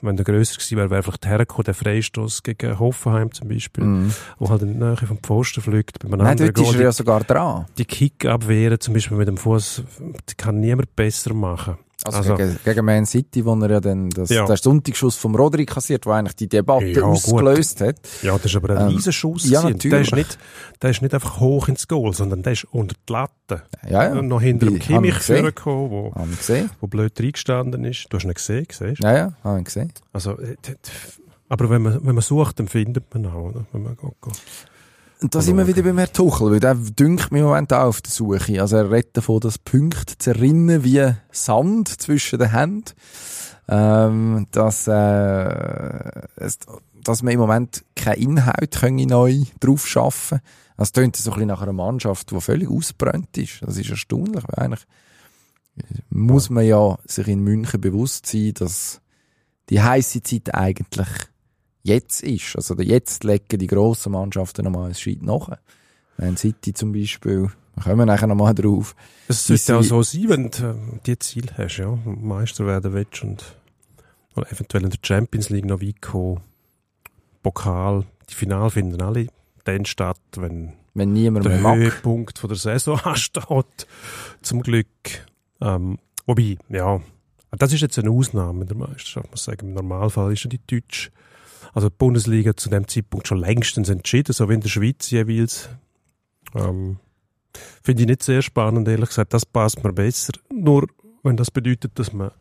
wenn 0.01 0.15
der 0.15 0.25
grösser 0.25 0.55
gewesen 0.55 0.77
wäre, 0.77 0.89
wäre 0.89 1.03
vielleicht 1.03 1.25
hergekommen, 1.25 1.65
der 1.65 1.73
Freistoß 1.73 2.43
gegen 2.43 2.79
Hoffenheim 2.79 3.31
zum 3.31 3.49
Beispiel, 3.49 3.83
Mhm. 3.83 4.13
wo 4.39 4.49
halt 4.49 4.61
in 4.61 4.73
die 4.73 4.79
Nähe 4.79 4.95
vom 4.97 5.17
Pfosten 5.19 5.61
fliegt. 5.61 5.99
Bei 5.99 6.07
einem 6.13 6.23
Nein, 6.23 6.37
dort 6.37 6.49
ist 6.57 6.63
Goal, 6.63 6.75
er 6.75 6.81
ja 6.81 6.91
sogar 6.91 7.23
dran. 7.23 7.65
die, 7.77 7.83
die 7.83 7.85
Kick-Abwehren 7.85 8.79
zum 8.79 8.93
Beispiel 8.93 9.17
mit 9.17 9.27
dem 9.27 9.37
Fuß, 9.37 9.83
die 10.29 10.35
kann 10.35 10.59
niemand 10.59 10.95
besser 10.95 11.33
machen. 11.33 11.77
Also, 12.15 12.33
Also- 12.33 12.35
gegen, 12.35 12.59
gegen 12.63 12.85
Man 12.85 13.05
City, 13.05 13.45
wo 13.45 13.53
er 13.55 13.69
ja 13.69 13.79
dann 13.79 14.09
das, 14.09 14.29
Ja. 14.29 14.45
den 14.45 14.55
Sonntagsschuss 14.57 15.15
vom 15.15 15.35
Rodri 15.35 15.65
kassiert, 15.65 16.05
wo 16.05 16.11
eigentlich 16.11 16.35
die 16.35 16.47
Debatte 16.49 16.85
Ja, 16.85 17.01
gut. 17.01 17.11
ausgelöst 17.11 17.81
hat. 17.81 17.95
Ja, 18.21 18.33
das 18.37 18.45
ist 18.45 18.55
aber 18.55 18.71
ein 18.77 18.87
Ähm, 18.89 18.95
Riesenschuss. 18.95 19.49
ja, 19.49 19.61
gewesen. 19.61 19.79
Der 19.89 19.99
natürlich. 19.99 20.07
ist, 20.07 20.15
nicht, 20.15 20.37
der 20.81 20.89
ist 20.91 21.01
nicht 21.01 21.13
einfach 21.13 21.39
hoch 21.39 21.67
ins 21.67 21.87
Goal, 21.87 22.13
sondern 22.13 22.41
der 22.43 22.53
ist 22.53 22.65
unter 22.71 22.95
die 23.07 23.13
Latte. 23.13 23.63
Ja, 23.89 24.13
ja. 24.15 24.21
noch 24.21 24.41
hinter 24.41 24.65
dem 24.67 24.79
Kimmich 24.79 25.15
vorgekommen, 25.15 25.91
wo, 25.91 26.13
wo 26.81 26.87
blöd 26.87 27.19
reingestanden 27.19 27.83
ist. 27.85 28.07
Du 28.09 28.17
hast 28.17 28.25
ihn 28.25 28.33
gesehen, 28.33 28.65
siehst? 28.71 29.01
Ja, 29.03 29.15
ja, 29.15 29.33
haben 29.43 29.57
wir 29.57 29.63
gesehen. 29.63 29.91
Also, 30.13 30.37
äh, 30.39 30.55
aber 31.49 31.69
wenn 31.69 31.81
man, 31.81 32.05
wenn 32.05 32.15
man 32.15 32.21
sucht, 32.21 32.59
dann 32.59 32.67
findet 32.67 33.13
man 33.13 33.25
auch, 33.27 33.49
oder? 33.49 33.65
Wenn 33.71 33.83
man 33.83 33.95
geht, 33.95 34.11
geht. 34.21 34.41
Da 35.19 35.41
sind 35.41 35.57
wir 35.57 35.65
wieder 35.65 35.81
beim 35.81 35.97
Herrn 35.97 36.13
Tuchel, 36.13 36.51
weil 36.51 36.59
der 36.59 36.75
dünkt 36.75 37.31
mich 37.31 37.39
im 37.39 37.47
Moment 37.47 37.73
auch 37.73 37.85
auf 37.85 38.01
der 38.01 38.11
Suche. 38.11 38.61
Also 38.61 38.77
er 38.77 38.91
redet 38.91 39.17
davon, 39.17 39.39
dass 39.39 39.57
Punkte 39.57 40.15
zerrinnen 40.17 40.83
wie 40.83 41.11
Sand 41.31 41.87
zwischen 41.99 42.37
den 42.37 42.51
Händen. 42.51 42.91
Ähm, 43.67 44.45
dass, 44.51 44.87
äh, 44.87 46.21
es, 46.35 46.59
dass 47.03 47.23
man 47.23 47.33
im 47.33 47.39
Moment 47.39 47.83
keinen 47.95 48.21
Inhalt 48.21 48.79
können 48.79 49.07
neu 49.07 49.43
drauf 49.59 49.85
schaffen 49.87 50.39
Das 50.77 50.93
tönt 50.93 51.17
so 51.17 51.31
ein 51.31 51.33
bisschen 51.33 51.47
nach 51.47 51.61
einer 51.61 51.73
Mannschaft, 51.73 52.31
die 52.31 52.39
völlig 52.39 52.69
ausbrennt 52.69 53.37
ist. 53.37 53.61
Das 53.61 53.75
ist 53.75 53.89
erstaunlich, 53.89 54.43
weil 54.47 54.65
eigentlich 54.65 54.85
muss 56.09 56.49
man 56.49 56.65
ja 56.65 56.97
sich 57.05 57.27
in 57.27 57.43
München 57.43 57.81
bewusst 57.81 58.27
sein, 58.27 58.53
dass 58.53 59.01
die 59.69 59.81
heiße 59.81 60.23
Zeit 60.23 60.53
eigentlich 60.53 61.09
jetzt 61.83 62.23
ist. 62.23 62.55
Also 62.55 62.75
jetzt 62.81 63.23
legen 63.23 63.59
die 63.59 63.67
grossen 63.67 64.11
Mannschaften 64.11 64.65
nochmal 64.65 64.85
einen 64.85 64.95
Schritt 64.95 65.23
nach. 65.23 65.49
Man 66.17 66.37
City 66.37 66.73
zum 66.73 66.91
Beispiel, 66.93 67.49
da 67.75 67.83
kommen 67.83 67.99
wir 67.99 68.05
nachher 68.05 68.27
nochmal 68.27 68.55
drauf. 68.55 68.95
Es 69.27 69.45
sollte 69.45 69.77
auch 69.77 69.83
so 69.83 70.01
sein, 70.01 70.29
wenn 70.29 70.49
du 70.49 70.65
äh, 70.65 70.99
die 71.05 71.19
Ziel 71.19 71.45
hast, 71.57 71.77
ja. 71.77 71.97
Meister 72.05 72.65
werden 72.65 72.93
willst 72.93 73.23
und 73.23 73.43
oder 74.35 74.51
eventuell 74.51 74.83
in 74.83 74.89
der 74.91 74.99
Champions 75.01 75.49
League 75.49 75.65
noch 75.65 75.81
weit 75.81 76.01
kommen. 76.01 76.41
Pokal, 77.43 78.05
die 78.29 78.33
Finale 78.33 78.69
finden 78.69 79.01
alle 79.01 79.27
dann 79.63 79.85
statt, 79.85 80.19
wenn 80.35 80.73
Wenn 80.93 81.13
niemand 81.13 81.45
der 81.45 81.59
mag. 81.59 81.77
Höhepunkt 81.77 82.39
von 82.39 82.49
der 82.49 82.57
Saison 82.57 82.99
ansteht. 83.03 83.87
Zum 84.41 84.61
Glück. 84.61 84.87
Ähm, 85.61 85.97
wobei, 86.25 86.57
ja, 86.69 87.01
das 87.51 87.73
ist 87.73 87.81
jetzt 87.81 87.97
eine 87.99 88.11
Ausnahme 88.11 88.61
in 88.61 88.67
der 88.67 88.77
Meisterschaft, 88.77 89.29
muss 89.31 89.41
ich 89.41 89.45
sagen. 89.45 89.69
Im 89.69 89.73
Normalfall 89.73 90.33
ist 90.33 90.43
ja 90.43 90.49
die 90.49 90.61
Deutsche, 90.67 91.11
also 91.73 91.89
die 91.89 91.95
Bundesliga 91.97 92.55
zu 92.55 92.69
dem 92.69 92.87
Zeitpunkt 92.87 93.27
schon 93.27 93.39
längstens 93.39 93.89
entschieden, 93.89 94.33
so 94.33 94.49
wie 94.49 94.55
in 94.55 94.61
der 94.61 94.69
Schweiz 94.69 95.09
jeweils. 95.09 95.69
Ähm, 96.55 96.97
Finde 97.83 98.03
ich 98.03 98.07
nicht 98.07 98.23
sehr 98.23 98.41
spannend, 98.41 98.87
ehrlich 98.87 99.09
gesagt. 99.09 99.33
Das 99.33 99.45
passt 99.45 99.83
mir 99.83 99.93
besser. 99.93 100.33
Nur, 100.51 100.87
wenn 101.23 101.37
das 101.37 101.51
bedeutet, 101.51 101.97
dass 101.97 102.13
man 102.13 102.31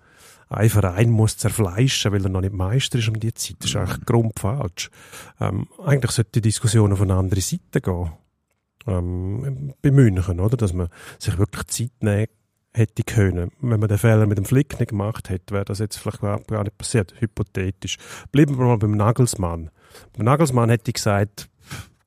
einen 0.49 0.71
Verein 0.71 1.11
muss 1.11 1.39
zerfleischen, 1.39 2.13
weil 2.13 2.25
er 2.25 2.29
noch 2.29 2.41
nicht 2.41 2.53
Meister 2.53 2.99
ist 2.99 3.09
um 3.09 3.19
die 3.19 3.35
Zeit. 3.35 3.57
Das 3.61 3.71
ist 3.71 3.77
eigentlich 3.77 4.05
grundfalsch. 4.05 4.91
Ähm, 5.41 5.67
eigentlich 5.85 6.13
sollte 6.13 6.33
die 6.33 6.43
Diskussion 6.43 6.93
auf 6.93 7.01
eine 7.01 7.15
andere 7.15 7.41
Seite 7.41 7.81
gehen. 7.81 8.13
Ähm, 8.87 9.75
bei 9.83 9.91
München, 9.91 10.39
oder? 10.39 10.57
Dass 10.57 10.73
man 10.73 10.89
sich 11.19 11.39
wirklich 11.39 11.67
Zeit 11.67 11.93
nehmen 12.01 12.29
hätte 12.77 13.03
können. 13.03 13.51
Wenn 13.61 13.81
man 13.81 13.89
den 13.89 13.99
Fehler 13.99 14.27
mit 14.27 14.39
dem 14.39 14.45
Flick 14.45 14.79
nicht 14.79 14.91
gemacht 14.91 15.31
hätte, 15.31 15.55
wäre 15.55 15.65
das 15.65 15.79
jetzt 15.79 15.97
vielleicht 15.97 16.21
gar, 16.21 16.39
nicht 16.39 16.79
passiert, 16.79 17.15
hypothetisch. 17.19 17.97
Bleiben 18.33 18.59
wir 18.59 18.67
mal 18.67 18.79
beim 18.79 18.93
Nagelsmann. 18.93 19.71
Beim 20.17 20.25
Nagelsmann 20.25 20.71
hätte 20.71 20.91
ich 20.91 20.95
gesagt, 20.95 21.49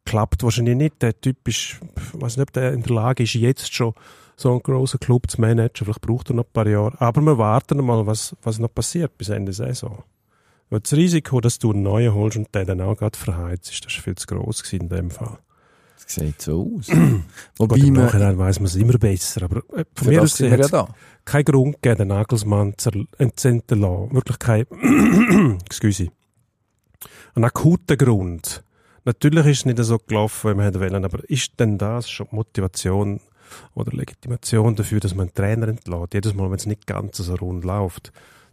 klappt 0.06 0.44
wahrscheinlich 0.44 0.76
nicht. 0.76 1.02
Der 1.02 1.20
Typ 1.20 1.48
ist, 1.48 1.80
ich 1.96 2.22
weiß 2.22 2.38
nicht, 2.38 2.48
ob 2.48 2.54
der 2.54 2.74
in 2.74 2.84
der 2.84 2.94
Lage 2.94 3.24
ist, 3.24 3.34
jetzt 3.34 3.74
schon 3.74 3.94
so 4.36 4.52
einen 4.52 4.64
grossen 4.64 5.00
Club 5.00 5.30
zu 5.30 5.42
managen. 5.42 5.86
Vielleicht 5.86 6.02
braucht 6.02 6.30
er 6.30 6.36
noch 6.36 6.46
ein 6.46 6.54
paar 6.54 6.68
Jahre. 6.68 7.00
Aber 7.02 7.22
wir 7.22 7.38
warten 7.38 7.84
mal, 7.84 8.06
was, 8.06 8.36
was 8.42 8.60
noch 8.60 8.74
passiert 8.74 9.18
bis 9.18 9.30
Ende 9.30 9.54
Saison. 9.54 10.04
Weil 10.70 10.82
das 10.82 10.94
Risiko, 10.94 11.42
dass 11.42 11.60
du 11.60 11.72
einen 11.72 11.84
neuen 11.84 12.14
holst 12.14 12.38
und 12.38 12.54
der 12.54 12.66
dann 12.66 12.82
auch 12.82 12.96
gerade 12.96 13.18
verheizt, 13.18 13.72
ist, 13.72 13.86
das 13.86 13.94
ist 13.94 14.04
viel 14.04 14.16
zu 14.16 14.28
gross 14.28 14.62
in 14.72 14.88
dem 14.88 15.10
Fall. 15.10 15.40
Das 16.04 16.16
sieht 16.16 16.42
so 16.42 16.78
aus. 16.78 16.90
Wobei 17.58 17.76
Gut, 17.80 17.88
im 17.88 17.94
man, 17.94 18.38
weiss 18.38 18.60
man 18.60 18.68
es 18.68 18.76
immer 18.76 18.98
besser. 18.98 19.44
Aber 19.44 19.58
äh, 19.74 19.86
von 19.94 20.06
für 20.06 20.10
mir 20.10 20.22
aus 20.22 20.40
wir 20.40 20.50
gesehen 20.50 20.62
ja 20.62 20.68
da. 20.68 20.96
keinen 21.26 21.46
Grund 21.46 21.82
gegeben, 21.82 21.98
den 21.98 22.08
Nagelsmann 22.08 22.74
zu 22.78 23.06
entzenden 23.18 23.82
lassen. 23.82 24.14
Wirklich 24.14 24.40
kein, 24.40 24.66
excuse, 25.66 26.10
ein 27.36 27.44
akuter 27.44 27.98
Grund. 27.98 28.64
Natürlich 29.06 29.46
ist 29.46 29.60
es 29.60 29.66
nicht 29.66 29.84
so 29.84 29.98
gelaufen, 29.98 30.52
wie 30.52 30.56
man 30.56 30.66
hätte 30.66 30.80
wollen, 30.80 31.06
aber 31.06 31.28
ist 31.30 31.60
denn 31.60 31.78
das 31.78 32.10
schon 32.10 32.28
Motivation 32.32 33.22
oder 33.74 33.92
Legitimation 33.96 34.76
dafür, 34.76 35.00
dass 35.00 35.16
man 35.16 35.28
einen 35.28 35.34
Trainer 35.34 35.68
entlässt? 35.68 36.14
Jedes 36.14 36.34
Mal, 36.34 36.50
wenn 36.50 36.58
es 36.58 36.66
nicht 36.66 36.86
ganz 36.86 37.18
so 37.18 37.36
rund 37.36 37.64
läuft, 37.64 38.12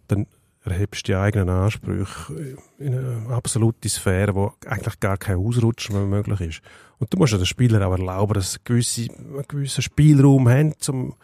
dann 0.09 0.27
erhebst 0.67 1.07
die 1.09 1.15
eigenen 1.15 1.49
Ansprüche 1.49 2.57
in 2.79 2.99
eine 2.99 3.27
absolute 3.31 3.89
Sphäre, 3.89 4.35
wo 4.35 4.53
eigentlich 4.67 5.01
gar 5.01 5.17
kein 5.17 5.37
Ausrutschen 5.37 5.97
mehr 5.97 6.07
möglich 6.07 6.41
ist. 6.41 6.61
Und 6.99 7.13
du 7.13 7.19
musst 7.19 7.33
ja 7.33 7.39
den 7.39 7.47
Spielern 7.47 7.83
auch 7.83 7.93
erlauben, 7.93 8.35
dass 8.35 8.55
sie 8.55 8.59
gewisse, 8.65 9.09
einen 9.11 9.45
gewissen 9.49 9.83
Spielraum 9.83 10.49
haben, 10.49 10.75
um 10.89 11.15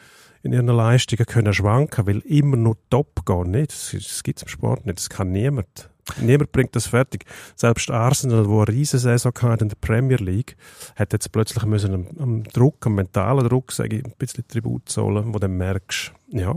in 0.43 0.53
ihren 0.53 0.67
Leistungen 0.67 1.25
können 1.25 1.55
schwanken, 1.55 2.07
weil 2.07 2.19
immer 2.21 2.57
nur 2.57 2.77
top 2.91 3.25
gehen 3.25 3.53
nicht. 3.53 3.71
Das, 3.71 3.91
das 3.93 4.23
gibt 4.23 4.39
es 4.39 4.43
im 4.43 4.49
Sport 4.49 4.87
nicht. 4.87 4.99
Das 4.99 5.09
kann 5.09 5.31
niemand. 5.31 5.89
Niemand 6.21 6.51
bringt 6.51 6.75
das 6.75 6.89
fertig. 6.89 7.25
Selbst 7.55 7.91
Arsenal, 7.91 8.49
wo 8.49 8.59
eine 8.59 8.69
riesen 8.69 8.99
Saison 8.99 9.33
hatte 9.41 9.65
in 9.65 9.69
der 9.69 9.77
Premier 9.77 10.17
League, 10.17 10.57
hat 10.97 11.13
jetzt 11.13 11.31
plötzlich 11.31 11.65
müssen 11.65 12.09
am, 12.19 12.43
Druck, 12.45 12.85
am 12.87 12.97
mentalen 12.97 13.49
Druck, 13.49 13.71
sage 13.71 13.99
ich, 13.99 14.05
ein 14.05 14.15
bisschen 14.19 14.47
Tribut 14.49 14.89
zollen, 14.89 15.33
wo 15.33 15.39
du 15.39 15.47
merkst, 15.47 16.13
ja, 16.31 16.55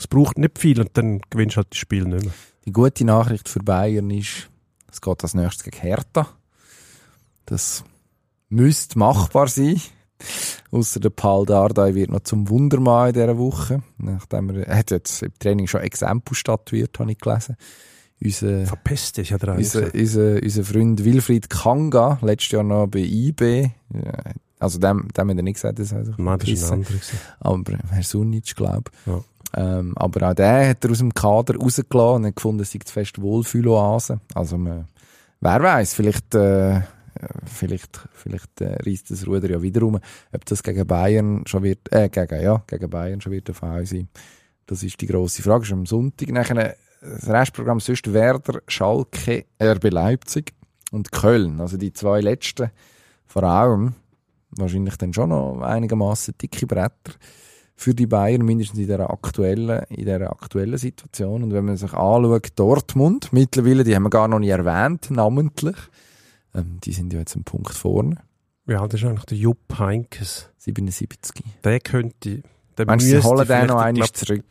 es 0.00 0.06
braucht 0.06 0.38
nicht 0.38 0.58
viel 0.58 0.80
und 0.80 0.90
dann 0.94 1.20
gewinnst 1.28 1.56
du 1.56 1.58
halt 1.58 1.74
die 1.74 1.78
Spiele 1.78 2.08
nicht 2.08 2.24
mehr. 2.24 2.32
Die 2.64 2.72
gute 2.72 3.04
Nachricht 3.04 3.50
für 3.50 3.60
Bayern 3.60 4.10
ist, 4.10 4.48
es 4.90 5.02
geht 5.02 5.22
als 5.22 5.34
nächstes 5.34 5.62
gegen 5.62 5.76
Hertha. 5.76 6.26
Das 7.44 7.84
müsste 8.48 8.98
machbar 8.98 9.48
sein. 9.48 9.78
Ausser 10.70 11.00
der 11.00 11.10
Paul 11.10 11.44
Dardai 11.44 11.94
wird 11.94 12.10
noch 12.10 12.20
zum 12.20 12.48
Wundermann 12.48 13.08
in 13.08 13.14
dieser 13.14 13.36
Woche. 13.36 13.82
Nachdem 13.98 14.48
er, 14.50 14.68
er 14.68 14.78
hat 14.78 14.90
jetzt 14.90 15.22
im 15.22 15.34
Training 15.38 15.66
schon 15.66 15.82
Exempel 15.82 16.34
statuiert, 16.34 16.98
habe 16.98 17.12
ich 17.12 17.18
gelesen. 17.18 17.56
Unser, 18.22 18.66
Verpest 18.66 19.18
ist 19.18 19.30
ja 19.30 19.38
der 19.38 19.54
unser, 19.54 19.94
unser, 19.94 20.42
unser 20.42 20.64
Freund 20.64 21.04
Wilfried 21.04 21.50
Kanga, 21.50 22.18
letztes 22.22 22.52
Jahr 22.52 22.62
noch 22.62 22.86
bei 22.86 23.00
IB. 23.00 23.70
Also 24.58 24.78
dem, 24.78 25.08
dem 25.08 25.30
hat 25.30 25.36
er 25.36 25.42
nicht 25.42 25.54
gesagt, 25.54 25.78
das 25.78 25.92
heißt 25.92 26.12
Nein, 26.18 26.38
das 26.38 26.48
ist 26.48 26.70
ein 26.70 26.84
anderer. 27.40 27.78
aber 27.78 27.78
Herr 27.90 28.02
Sunic, 28.02 28.56
glaube 28.56 28.90
Ja. 29.04 29.22
Ähm, 29.56 29.92
aber 29.96 30.30
auch 30.30 30.34
der 30.34 30.70
hat 30.70 30.84
er 30.84 30.90
aus 30.90 30.98
dem 30.98 31.12
Kader 31.12 31.56
rausgelassen 31.56 32.16
und 32.16 32.26
hat 32.26 32.36
gefunden, 32.36 32.62
es 32.62 32.70
sei 32.70 32.78
zu 32.84 32.92
fest 32.92 33.20
Wohlfühloase. 33.20 34.20
Also 34.34 34.56
man, 34.58 34.86
wer 35.40 35.62
weiß, 35.62 35.94
vielleicht, 35.94 36.34
äh, 36.34 36.82
vielleicht, 37.46 38.08
vielleicht 38.12 38.60
äh, 38.60 38.76
reißt 38.86 39.10
das 39.10 39.26
Ruder 39.26 39.50
ja 39.50 39.60
wieder 39.60 39.80
rum. 39.80 39.98
Ob 40.32 40.44
das 40.44 40.62
gegen 40.62 40.86
Bayern 40.86 41.42
schon 41.46 41.62
wird, 41.64 41.92
äh, 41.92 42.08
gegen, 42.08 42.42
ja, 42.42 42.62
gegen 42.66 42.90
Bayern 42.90 43.20
schon 43.20 43.32
wird 43.32 43.48
der 43.48 43.54
Fall 43.54 43.86
sein. 43.86 44.08
Das 44.66 44.82
ist 44.82 45.00
die 45.00 45.06
grosse 45.06 45.42
Frage. 45.42 45.64
Ist 45.64 45.72
am 45.72 45.86
Sonntag 45.86 46.28
nachher 46.30 46.76
das 47.00 47.28
Restprogramm 47.28 47.80
sonst 47.80 48.12
Werder, 48.12 48.60
Schalke, 48.68 49.46
RB 49.60 49.90
Leipzig 49.90 50.52
und 50.92 51.10
Köln. 51.10 51.60
Also 51.60 51.76
die 51.76 51.92
zwei 51.92 52.20
letzten 52.20 52.70
vor 53.26 53.42
allem 53.44 53.94
wahrscheinlich 54.50 54.96
dann 54.96 55.12
schon 55.12 55.30
noch 55.30 55.60
einigermaßen 55.60 56.34
dicke 56.40 56.66
Bretter 56.66 57.14
für 57.80 57.94
die 57.94 58.06
Bayern, 58.06 58.44
mindestens 58.44 58.78
in 58.78 58.88
der 58.88 59.08
aktuellen, 59.08 59.84
in 59.88 60.04
der 60.04 60.30
aktuellen 60.30 60.76
Situation. 60.76 61.42
Und 61.42 61.54
wenn 61.54 61.64
man 61.64 61.78
sich 61.78 61.94
anschaut, 61.94 62.48
Dortmund, 62.56 63.32
mittlerweile, 63.32 63.84
die 63.84 63.94
haben 63.94 64.02
wir 64.02 64.10
gar 64.10 64.28
noch 64.28 64.38
nicht 64.38 64.50
erwähnt, 64.50 65.10
namentlich, 65.10 65.76
ähm, 66.54 66.76
die 66.84 66.92
sind 66.92 67.10
ja 67.14 67.20
jetzt 67.20 67.36
einen 67.36 67.44
Punkt 67.44 67.72
vorne, 67.72 68.16
Wie 68.66 68.74
alt 68.74 68.92
ist 68.92 69.04
eigentlich 69.04 69.24
der 69.24 69.38
Jupp 69.38 69.78
Heinkes? 69.78 70.50
77. 70.58 71.42
Der 71.64 71.80
könnte, 71.80 72.42
der 72.76 72.84
Meinst 72.86 73.06
du, 73.06 73.18
sie 73.18 73.26
holen 73.26 73.48
den 73.48 73.66
noch 73.68 73.80
einmal 73.80 74.10
zurück? 74.10 74.44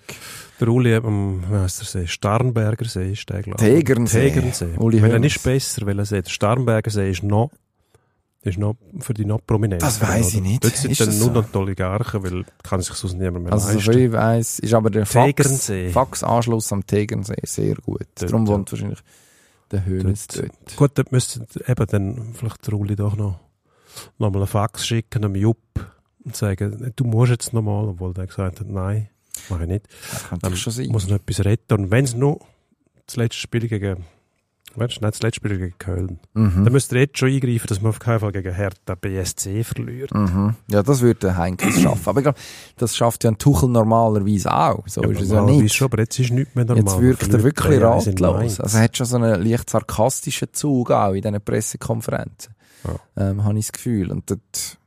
Der 0.59 0.67
Uli 0.67 0.95
am, 0.95 1.43
See? 1.67 2.07
Starnberger 2.07 2.85
See 2.85 3.11
ist 3.11 3.29
der, 3.29 3.43
glaube 3.43 3.63
ich. 3.63 3.75
Tegernsee. 3.75 4.31
Tegernsee. 4.31 4.75
Uli 4.77 5.03
Welcher 5.03 5.23
ist 5.23 5.43
besser, 5.43 5.85
welcher 5.85 6.05
See? 6.05 6.21
Der 6.23 6.31
Starnberger 6.31 6.89
See 6.89 7.11
ist 7.11 7.21
noch, 7.21 7.51
ist 8.41 8.57
noch 8.57 8.75
für 8.99 9.13
die 9.13 9.25
noch 9.25 9.39
prominenter. 9.45 9.85
Das 9.85 10.01
weiss 10.01 10.33
ich 10.33 10.41
nicht. 10.41 10.63
Dort 10.63 10.75
sind 10.75 10.91
Ist 10.91 11.01
dann 11.01 11.07
das 11.07 11.17
nur 11.19 11.27
so? 11.27 11.33
noch 11.33 11.49
die 11.51 11.57
Oligarchen, 11.57 12.23
weil 12.23 12.45
kann 12.63 12.81
sich 12.81 12.93
sonst 12.93 13.15
niemand 13.15 13.43
mehr 13.45 13.53
Also, 13.53 13.67
leisten. 13.67 13.81
soviel 13.83 14.05
ich 14.05 14.11
weiss, 14.13 14.59
ist 14.59 14.73
aber 14.73 14.89
der 14.89 15.05
Fax. 15.05 15.71
Faxanschluss 15.91 16.71
am 16.71 16.85
Tegernsee 16.87 17.35
sehr 17.43 17.75
gut. 17.75 18.05
Dort, 18.15 18.31
Darum 18.31 18.45
ja. 18.45 18.53
wohnt 18.53 18.71
wahrscheinlich 18.71 18.99
der 19.71 19.85
Hönes 19.85 20.27
Dort. 20.27 20.47
dort. 20.47 20.75
Gut, 20.77 20.91
dort 20.95 21.11
müsste 21.11 21.45
eben 21.67 21.85
dann 21.87 22.33
vielleicht 22.33 22.65
der 22.65 22.73
Uli 22.75 22.95
doch 22.95 23.15
noch, 23.17 23.39
noch 24.17 24.29
mal 24.31 24.37
einen 24.39 24.47
Fax 24.47 24.87
schicken 24.87 25.25
am 25.25 25.35
Jupp 25.35 25.57
und 26.23 26.35
sagen, 26.35 26.93
du 26.95 27.03
musst 27.03 27.31
jetzt 27.31 27.53
noch 27.53 27.61
mal, 27.61 27.89
obwohl 27.89 28.13
der 28.13 28.27
gesagt 28.27 28.61
hat, 28.61 28.67
nein, 28.69 29.09
mache 29.49 29.63
ich 29.63 29.69
nicht. 29.69 29.87
Das 30.11 30.23
kann 30.29 30.39
natürlich 30.41 30.61
schon 30.61 30.73
sein. 30.73 30.87
muss 30.87 31.07
noch 31.07 31.17
etwas 31.17 31.43
retten. 31.45 31.73
Und 31.81 31.91
wenn 31.91 32.05
es 32.05 32.15
nur 32.15 32.39
das 33.05 33.17
letzte 33.17 33.39
Spiel 33.41 33.67
gegen, 33.67 34.05
weißt 34.75 34.97
du, 35.01 35.05
nicht 35.05 35.15
das 35.15 35.21
letzte 35.21 35.35
Spiel 35.37 35.57
gegen 35.57 35.77
Köln, 35.77 36.19
Mhm. 36.33 36.63
dann 36.63 36.73
müsst 36.73 36.91
ihr 36.91 36.99
jetzt 36.99 37.17
schon 37.17 37.29
eingreifen, 37.29 37.67
dass 37.67 37.81
man 37.81 37.89
auf 37.89 37.99
keinen 37.99 38.19
Fall 38.19 38.31
gegen 38.31 38.53
Hertha 38.53 38.95
BSC 38.95 39.63
verliert. 39.63 40.13
Mhm. 40.13 40.55
Ja, 40.67 40.83
das 40.83 41.01
würde 41.01 41.35
Heinkes 41.37 41.81
schaffen. 41.81 42.07
Aber 42.09 42.19
ich 42.19 42.23
glaube, 42.23 42.39
das 42.77 42.95
schafft 42.95 43.23
ja 43.23 43.31
ein 43.31 43.37
Tuchel 43.37 43.69
normalerweise 43.69 44.53
auch. 44.53 44.87
So 44.87 45.01
ist 45.03 45.21
es 45.21 45.31
ja 45.31 45.41
nicht. 45.43 45.73
Schon, 45.73 45.85
aber 45.85 45.99
jetzt 45.99 46.17
ist 46.19 46.31
nichts 46.31 46.55
mehr 46.55 46.65
normal. 46.65 46.83
Jetzt 46.83 46.99
wirkt 47.01 47.33
er 47.33 47.43
wirklich 47.43 47.79
3-1 47.79 48.07
in 48.07 48.25
ratlos. 48.25 48.59
Also 48.59 48.77
er 48.77 48.83
hat 48.83 48.97
schon 48.97 49.05
so 49.05 49.15
einen 49.17 49.41
leicht 49.43 49.69
sarkastischen 49.69 50.49
Zug 50.53 50.91
auch 50.91 51.13
in 51.13 51.21
diesen 51.21 51.41
Pressekonferenzen. 51.41 52.53
Ähm, 53.17 53.43
habe 53.43 53.59
ich 53.59 53.65
das 53.65 53.71
Gefühl. 53.73 54.11
Und 54.11 54.29
dort, 54.29 54.77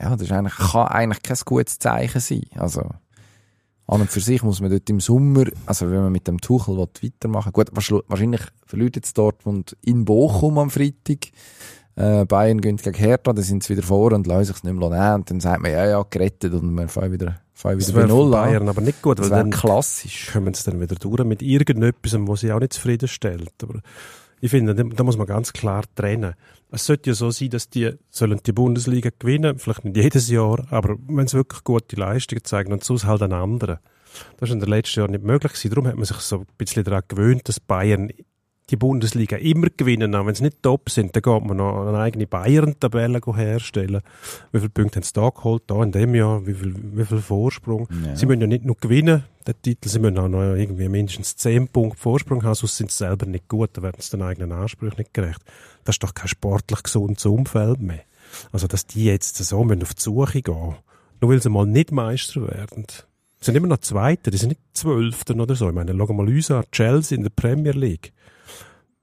ja, 0.00 0.10
das 0.10 0.22
ist 0.22 0.32
eigentlich, 0.32 0.54
kann 0.56 0.86
eigentlich 0.86 1.22
kein 1.22 1.36
gutes 1.44 1.78
Zeichen 1.78 2.20
sein. 2.20 2.42
Also, 2.56 2.88
an 3.90 4.02
und 4.02 4.10
für 4.10 4.20
sich 4.20 4.42
muss 4.42 4.60
man 4.60 4.70
dort 4.70 4.88
im 4.88 5.00
Sommer, 5.00 5.44
also 5.66 5.90
wenn 5.90 6.00
man 6.02 6.12
mit 6.12 6.26
dem 6.28 6.40
Tuchel 6.40 6.76
will, 6.76 6.86
weitermachen 7.02 7.52
gut, 7.52 7.68
wahrscheinlich- 7.72 8.40
verliert 8.66 8.96
jetzt 8.96 9.18
Dortmund 9.18 9.76
in 9.82 10.04
Bochum 10.04 10.58
am 10.58 10.70
Freitag. 10.70 11.28
Äh, 11.96 12.24
Bayern 12.24 12.60
gehen 12.60 12.76
gegen 12.76 12.96
Hertha, 12.96 13.32
dann 13.32 13.42
sind 13.44 13.64
sie 13.64 13.76
wieder 13.76 13.86
vor 13.86 14.12
und 14.12 14.26
lassen 14.26 14.44
sich 14.54 14.62
nicht 14.62 14.72
mehr 14.74 14.88
nehmen. 14.90 15.14
Und 15.16 15.30
dann 15.30 15.40
sagt 15.40 15.60
man, 15.60 15.72
ja, 15.72 15.86
ja, 15.86 16.04
gerettet 16.08 16.54
und 16.54 16.72
wir 16.72 16.88
fahren 16.88 17.12
wieder, 17.12 17.40
Das 17.62 17.88
wieder 17.88 18.00
bei 18.02 18.06
Null 18.06 18.30
für 18.30 18.38
an. 18.38 18.44
Bayern 18.48 18.68
aber 18.68 18.80
nicht 18.80 19.02
gut, 19.02 19.18
Das 19.18 19.28
weil 19.28 19.40
dann 19.40 19.50
klassisch. 19.50 20.30
kommen 20.32 20.54
sie 20.54 20.70
dann 20.70 20.80
wieder 20.80 20.94
durch 20.94 21.24
mit 21.24 21.42
irgendetwas, 21.42 22.14
wo 22.20 22.36
sie 22.36 22.52
auch 22.52 22.60
nicht 22.60 22.74
zufriedenstellt. 22.74 23.52
Aber 23.62 23.80
ich 24.40 24.50
finde, 24.50 24.74
da- 24.74 25.04
muss 25.04 25.16
man 25.18 25.26
ganz 25.26 25.52
klar 25.52 25.84
trennen. 25.94 26.34
Es 26.70 26.86
sollte 26.86 27.10
ja 27.10 27.14
so 27.14 27.30
sein, 27.30 27.50
dass 27.50 27.68
die 27.68 27.92
sollen 28.08 28.40
die 28.44 28.52
Bundesliga 28.52 29.10
gewinnen, 29.18 29.58
vielleicht 29.58 29.84
nicht 29.84 29.96
jedes 29.96 30.28
Jahr, 30.30 30.66
aber 30.70 30.96
wenn 31.08 31.26
sie 31.26 31.36
wirklich 31.36 31.64
gute 31.64 31.96
Leistungen 31.96 32.44
zeigen 32.44 32.72
und 32.72 32.84
sonst 32.84 33.04
halt 33.04 33.22
einen 33.22 33.32
anderen. 33.32 33.78
Das 34.38 34.48
ist 34.48 34.54
in 34.54 34.60
den 34.60 34.68
letzten 34.68 35.00
Jahren 35.00 35.10
nicht 35.12 35.24
möglich. 35.24 35.52
Darum 35.68 35.86
hat 35.86 35.96
man 35.96 36.04
sich 36.04 36.16
so 36.18 36.38
ein 36.40 36.46
bisschen 36.58 36.84
daran 36.84 37.02
gewöhnt, 37.06 37.48
dass 37.48 37.60
Bayern 37.60 38.10
die 38.70 38.76
Bundesliga 38.76 39.36
immer 39.36 39.68
gewinnen. 39.76 40.12
Wenn 40.12 40.34
sie 40.34 40.44
nicht 40.44 40.62
top 40.62 40.90
sind, 40.90 41.14
dann 41.14 41.22
geht 41.22 41.44
man 41.44 41.56
noch 41.56 41.86
eine 41.86 41.98
eigene 41.98 42.26
Bayern-Tabelle 42.26 43.20
herstellen. 43.34 44.02
Wie 44.52 44.58
viele 44.58 44.70
Punkte 44.70 44.96
haben 44.96 45.04
sie 45.04 45.12
da 45.12 45.28
geholt, 45.28 45.64
da 45.66 45.82
in 45.82 45.92
dem 45.92 46.14
Jahr? 46.14 46.46
Wie 46.46 46.54
viel, 46.54 46.74
wie 46.76 47.04
viel 47.04 47.20
Vorsprung? 47.20 47.88
Ja. 48.04 48.16
Sie 48.16 48.26
müssen 48.26 48.40
ja 48.40 48.46
nicht 48.46 48.64
nur 48.64 48.76
gewinnen, 48.76 49.24
den 49.46 49.54
Titel, 49.62 49.88
sie 49.88 49.98
müssen 49.98 50.18
auch 50.18 50.28
noch 50.28 50.54
irgendwie 50.54 50.88
mindestens 50.88 51.36
10 51.36 51.68
Punkte 51.68 52.00
Vorsprung 52.00 52.42
haben, 52.44 52.54
sonst 52.54 52.76
sind 52.76 52.90
sie 52.90 52.98
selber 52.98 53.26
nicht 53.26 53.48
gut, 53.48 53.70
dann 53.74 53.84
werden 53.84 53.96
sie 54.00 54.10
den 54.10 54.22
eigenen 54.22 54.52
Ansprüchen 54.52 54.98
nicht 54.98 55.14
gerecht. 55.14 55.40
Das 55.84 55.94
ist 55.94 56.02
doch 56.02 56.14
kein 56.14 56.28
sportlich 56.28 56.82
gesundes 56.82 57.26
Umfeld 57.26 57.80
mehr. 57.80 58.02
Also, 58.52 58.66
dass 58.66 58.86
die 58.86 59.04
jetzt 59.04 59.36
so 59.36 59.64
müssen 59.64 59.82
auf 59.82 59.94
die 59.94 60.02
Suche 60.02 60.42
gehen, 60.42 60.76
nur 61.20 61.30
weil 61.30 61.42
sie 61.42 61.50
mal 61.50 61.66
nicht 61.66 61.90
Meister 61.90 62.42
werden. 62.42 62.86
Sie 63.40 63.46
sind 63.46 63.56
immer 63.56 63.68
noch 63.68 63.78
Zweite, 63.78 64.30
die 64.30 64.36
sind 64.36 64.50
nicht 64.50 64.60
Zwölften 64.74 65.40
oder 65.40 65.54
so. 65.54 65.68
Ich 65.68 65.74
meine, 65.74 65.96
schau 65.96 66.12
mal 66.12 66.28
uns 66.28 66.50
an, 66.50 66.64
Chelsea 66.70 67.16
in 67.16 67.22
der 67.22 67.30
Premier 67.30 67.72
League. 67.72 68.12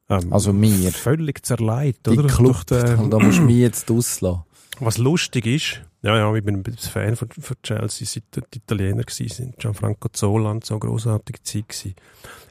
Ähm, 0.10 0.32
Also 0.32 0.53
mir. 0.53 0.91
Völlig 0.91 1.45
zerleidet, 1.45 2.05
Die 2.05 2.12
oder? 2.18 2.28
Club, 2.28 2.66
Durch 2.68 2.84
den- 2.84 3.10
da 3.10 3.20
musst 3.20 3.39
du 3.39 3.43
mich 3.43 3.58
jetzt 3.58 3.89
auslassen. 3.91 4.43
was 4.80 4.97
lustig 4.97 5.45
ist, 5.47 5.82
ja, 6.03 6.16
ja, 6.16 6.34
ich 6.36 6.43
bin 6.43 6.55
ein 6.58 6.64
bisschen 6.64 6.91
Fan 6.91 7.16
von, 7.16 7.28
von 7.30 7.58
Chelsea, 7.64 8.08
seit 8.08 8.24
die 8.53 8.58
Italiener 8.60 9.03
sind. 9.10 9.58
Gianfranco 9.58 10.10
Zola 10.10 10.51
und 10.51 10.64
so 10.66 10.76
eine 10.76 10.80
grossartige 10.80 11.41
Zeit 11.43 11.68
gewesen. 11.70 11.95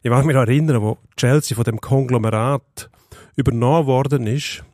Ich 0.02 0.10
mag 0.10 0.24
mich 0.26 0.34
noch 0.34 0.42
erinnern, 0.42 0.82
wo 0.82 0.98
Chelsea 1.16 1.54
von 1.54 1.64
dem 1.64 1.80
Konglomerat 1.80 2.90
übernommen 3.36 3.86
worden 3.86 4.26
ist, 4.26 4.64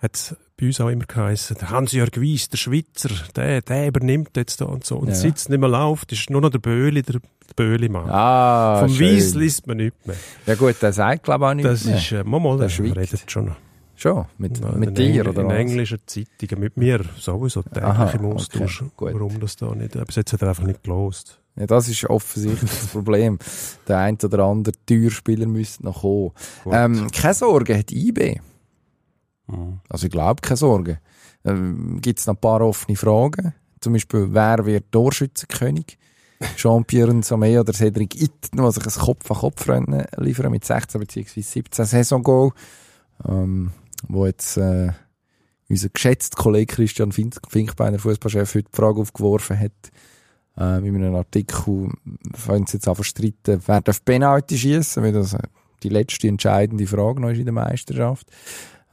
hat 0.00 0.14
es 0.16 0.36
bei 0.56 0.66
uns 0.66 0.80
auch 0.80 0.88
immer 0.88 1.04
geheißen, 1.04 1.56
der 1.60 1.70
Hans-Jörg 1.70 2.10
Weiss, 2.16 2.48
der 2.48 2.58
Schweizer, 2.58 3.10
der, 3.34 3.60
der 3.62 3.88
übernimmt 3.88 4.36
jetzt 4.36 4.60
da 4.60 4.66
und 4.66 4.84
so. 4.84 4.96
Und 4.96 5.08
Ja. 5.08 5.14
seit 5.14 5.36
es 5.36 5.48
nicht 5.48 5.58
mehr 5.58 5.68
läuft, 5.68 6.12
ist 6.12 6.30
nur 6.30 6.40
noch 6.40 6.50
der 6.50 6.60
Böhli, 6.60 7.02
der, 7.02 7.20
der 7.20 7.54
Böhli-Mann. 7.56 8.08
Ah, 8.08 8.78
Vom 8.80 8.88
schön. 8.90 9.16
Weiss 9.16 9.34
liest 9.34 9.66
man 9.66 9.78
nicht 9.78 10.06
mehr. 10.06 10.16
Ja 10.46 10.54
gut, 10.54 10.76
der 10.80 10.92
sagt 10.92 11.24
glaube 11.24 11.44
ich 11.44 11.50
auch 11.50 11.54
nicht 11.54 11.64
Das 11.68 11.84
mehr. 11.84 11.96
ist, 11.96 12.12
äh, 12.12 12.22
mal, 12.24 12.38
mal, 12.40 12.58
Der 12.58 12.68
der 12.68 12.96
redet 12.96 13.30
schon. 13.30 13.50
Schon, 13.96 14.24
mit, 14.38 14.58
Ja, 14.58 14.72
mit 14.72 14.98
dir 14.98 15.28
oder 15.28 15.42
In 15.42 15.48
was? 15.48 15.54
englischen 15.56 15.98
Zeitungen, 16.04 16.60
mit 16.64 16.76
mir 16.76 17.04
sowieso 17.16 17.62
täglich 17.62 17.84
Aha, 17.84 18.10
im 18.10 18.24
Austausch. 18.26 18.82
okay, 18.82 19.12
warum 19.14 19.38
das 19.38 19.54
da 19.56 19.72
nicht? 19.74 19.94
Aber 19.96 20.04
bis 20.06 20.16
jetzt 20.16 20.32
hat 20.32 20.42
er 20.42 20.48
einfach 20.48 20.64
nicht 20.64 20.82
gelost. 20.82 21.38
Ja, 21.56 21.66
das 21.66 21.88
ist 21.88 22.04
offensichtlich 22.10 22.70
das 22.72 22.86
Problem. 22.88 23.38
Der 23.86 23.98
ein 23.98 24.18
oder 24.20 24.40
andere 24.44 24.74
Türspieler 24.86 25.46
müsste 25.46 25.84
noch 25.84 26.00
kommen. 26.00 26.32
Gut. 26.64 26.72
Ähm, 26.74 27.08
keine 27.12 27.34
Sorge, 27.34 27.78
hat 27.78 27.92
IB. 27.92 28.40
Mhm. 29.46 29.80
Also 29.88 30.06
ich 30.06 30.12
glaube, 30.12 30.40
keine 30.40 30.56
Sorge. 30.56 30.98
Ähm, 31.44 32.00
Gibt 32.00 32.20
es 32.20 32.26
noch 32.26 32.34
ein 32.34 32.40
paar 32.40 32.60
offene 32.62 32.96
Fragen? 32.96 33.54
Zum 33.80 33.92
Beispiel, 33.92 34.28
wer 34.30 34.64
wird 34.64 34.90
Torschützenkönig? 34.92 35.98
Jean-Pierre 36.56 37.22
Sommet 37.22 37.58
oder 37.58 37.72
Cedric 37.72 38.20
Itten, 38.20 38.64
die 38.64 38.72
sich 38.72 38.84
ein 38.84 39.04
Kopf-an-Kopf-Rennen 39.04 40.06
liefern 40.16 40.50
mit 40.50 40.64
16 40.64 41.00
bzw. 41.00 41.40
17 41.40 41.84
Saison-Goal. 41.84 42.50
Ähm, 43.28 43.70
wo 44.08 44.26
jetzt 44.26 44.56
äh, 44.56 44.92
unser 45.68 45.88
geschätzter 45.88 46.36
Kollege 46.36 46.74
Christian 46.74 47.12
Fink 47.12 47.36
Finkbeiner, 47.48 47.98
Fußballchef, 47.98 48.54
heute 48.54 48.68
die 48.70 48.76
Frage 48.76 49.00
aufgeworfen 49.00 49.58
hat, 49.58 49.72
äh, 50.58 50.86
in 50.86 50.96
einem 50.96 51.14
Artikel, 51.14 51.90
fangen 52.34 52.66
sie 52.66 52.78
jetzt 52.78 52.84
zu 52.84 53.02
streiten, 53.02 53.62
wer 53.66 53.80
darf 53.80 54.04
Penalty 54.04 54.58
schießen, 54.58 55.02
weil 55.02 55.12
das 55.12 55.34
äh, 55.34 55.38
die 55.82 55.88
letzte 55.88 56.28
entscheidende 56.28 56.86
Frage 56.86 57.20
noch 57.20 57.30
ist 57.30 57.38
in 57.38 57.44
der 57.44 57.54
Meisterschaft. 57.54 58.26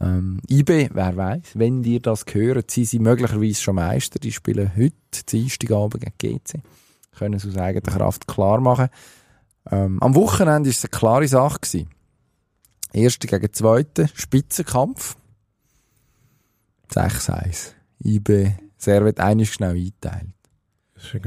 Ähm, 0.01 0.41
IB, 0.49 0.89
wer 0.93 1.15
weiß, 1.15 1.51
wenn 1.53 1.83
ihr 1.83 1.99
das 1.99 2.25
sind 2.27 2.67
sie 2.69 2.99
möglicherweise 2.99 3.61
schon 3.61 3.75
Meister. 3.75 4.17
Die 4.17 4.31
spielen 4.31 4.71
heute, 4.75 4.95
Dienstagabend 5.29 6.01
gegen 6.17 6.39
GC. 6.39 6.61
Können 7.11 7.37
sie 7.37 7.49
aus 7.49 7.57
eigener 7.57 7.81
Kraft 7.81 8.27
klar 8.27 8.59
machen. 8.61 8.89
Ähm, 9.69 10.01
am 10.01 10.15
Wochenende 10.15 10.69
war 10.69 10.71
es 10.71 10.83
eine 10.83 10.89
klare 10.89 11.27
Sache. 11.27 11.59
Gewesen. 11.59 11.89
Erste 12.93 13.27
gegen 13.27 13.53
Zweite, 13.53 14.09
Spitzenkampf. 14.15 15.15
6-1. 16.91 17.73
IB, 18.03 18.53
Servet, 18.77 19.19
einer 19.19 19.43
ist 19.43 19.53
schnell 19.53 19.75
eingeteilt. 19.75 20.33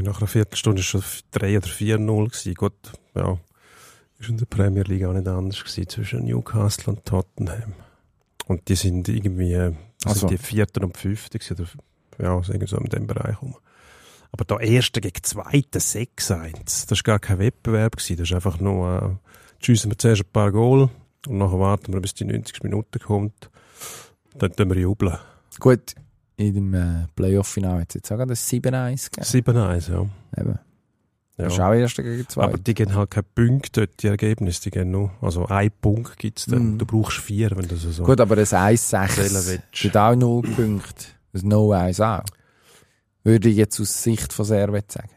Nach 0.03 0.19
einer 0.19 0.27
Viertelstunde 0.27 0.83
schon 0.83 1.03
3 1.31 1.59
oder 1.59 1.67
4-0 1.67 2.25
gewesen. 2.25 2.55
Gut, 2.55 2.93
ja. 3.15 3.39
Ist 4.19 4.29
in 4.29 4.37
der 4.37 4.47
Premier 4.47 4.83
League 4.83 5.05
auch 5.05 5.13
nicht 5.13 5.27
anders 5.27 5.61
gewesen 5.61 5.89
zwischen 5.89 6.25
Newcastle 6.25 6.93
und 6.93 7.05
Tottenham. 7.05 7.75
Und 8.47 8.69
die 8.69 8.75
sind 8.75 9.09
irgendwie, 9.09 9.55
Also. 10.05 10.21
sind 10.21 10.31
die 10.31 10.39
Vierten 10.39 10.85
und 10.85 10.97
Fünften 10.97 11.39
oder, 11.53 11.67
ja, 12.19 12.37
irgendwie 12.37 12.67
so 12.67 12.77
in 12.77 12.89
dem 12.91 13.07
Bereich 13.07 13.41
rum. 13.41 13.57
Aber 14.33 14.45
da 14.45 14.59
Erste 14.59 15.01
gegen 15.01 15.23
Zweite 15.23 15.79
6-1, 15.79 16.89
das 16.89 16.91
war 16.91 17.03
gar 17.05 17.19
kein 17.21 17.39
Wettbewerb 17.39 17.97
gewesen. 17.97 18.17
Das 18.17 18.29
ist 18.29 18.35
einfach 18.35 18.59
nur, 18.59 19.21
äh, 19.21 19.65
schiessen 19.65 19.91
wir 19.91 19.99
zuerst 19.99 20.23
ein 20.23 20.33
paar 20.33 20.51
Goal 20.51 20.91
und 21.29 21.39
nachher 21.39 21.61
warten 21.61 21.93
wir, 21.93 22.01
bis 22.01 22.15
die 22.15 22.25
90 22.25 22.63
Minuten 22.65 22.99
kommt. 22.99 23.51
Dann 24.37 24.53
tun 24.53 24.69
wir 24.71 24.81
jubeln. 24.81 25.17
Gut, 25.61 25.95
in 26.37 26.55
dem 26.55 26.75
äh, 26.75 27.07
Playoff-Finale 27.15 27.83
hat 27.83 27.91
es 27.91 27.95
jetzt 27.95 28.13
auch 28.13 28.19
ein 28.19 28.29
7-1 28.29 29.11
gegeben. 29.11 29.59
7-1, 29.59 29.93
ja. 29.93 30.07
Eben. 30.37 30.59
Ja. 31.37 31.47
Ist 31.47 31.61
auch 31.61 31.73
Erste 31.73 32.03
gegen 32.03 32.29
Zweite. 32.29 32.49
Aber 32.49 32.59
die 32.59 32.75
geben 32.75 32.95
halt 32.95 33.11
keine 33.11 33.27
Punkte 33.35 33.81
dort, 33.87 34.03
die 34.03 34.07
Ergebnisse, 34.07 34.63
die 34.63 34.71
geben 34.71 34.93
nur, 34.93 35.11
also 35.21 35.47
ein 35.47 35.71
Punkt 35.81 36.17
gibt's 36.19 36.47
dann. 36.47 36.75
Mhm. 36.75 36.79
Du 36.79 36.87
brauchst 36.87 37.19
vier, 37.19 37.51
wenn 37.57 37.67
du 37.67 37.77
so 37.77 37.91
so 37.91 38.05
Gut, 38.05 38.21
aber 38.21 38.37
ein 38.39 38.47
zählen 38.47 38.77
1-6 38.77 39.47
willst. 39.47 39.85
hat 39.85 39.97
auch 39.97 40.15
0 40.15 40.43
Punkte. 40.43 41.07
Ein 41.35 41.49
No-1 41.49 42.01
auch. 42.01 42.25
Würde 43.25 43.49
ich 43.49 43.57
jetzt 43.57 43.81
aus 43.81 44.03
Sicht 44.03 44.33
von 44.33 44.45
Servet 44.45 44.93
sagen. 44.93 45.09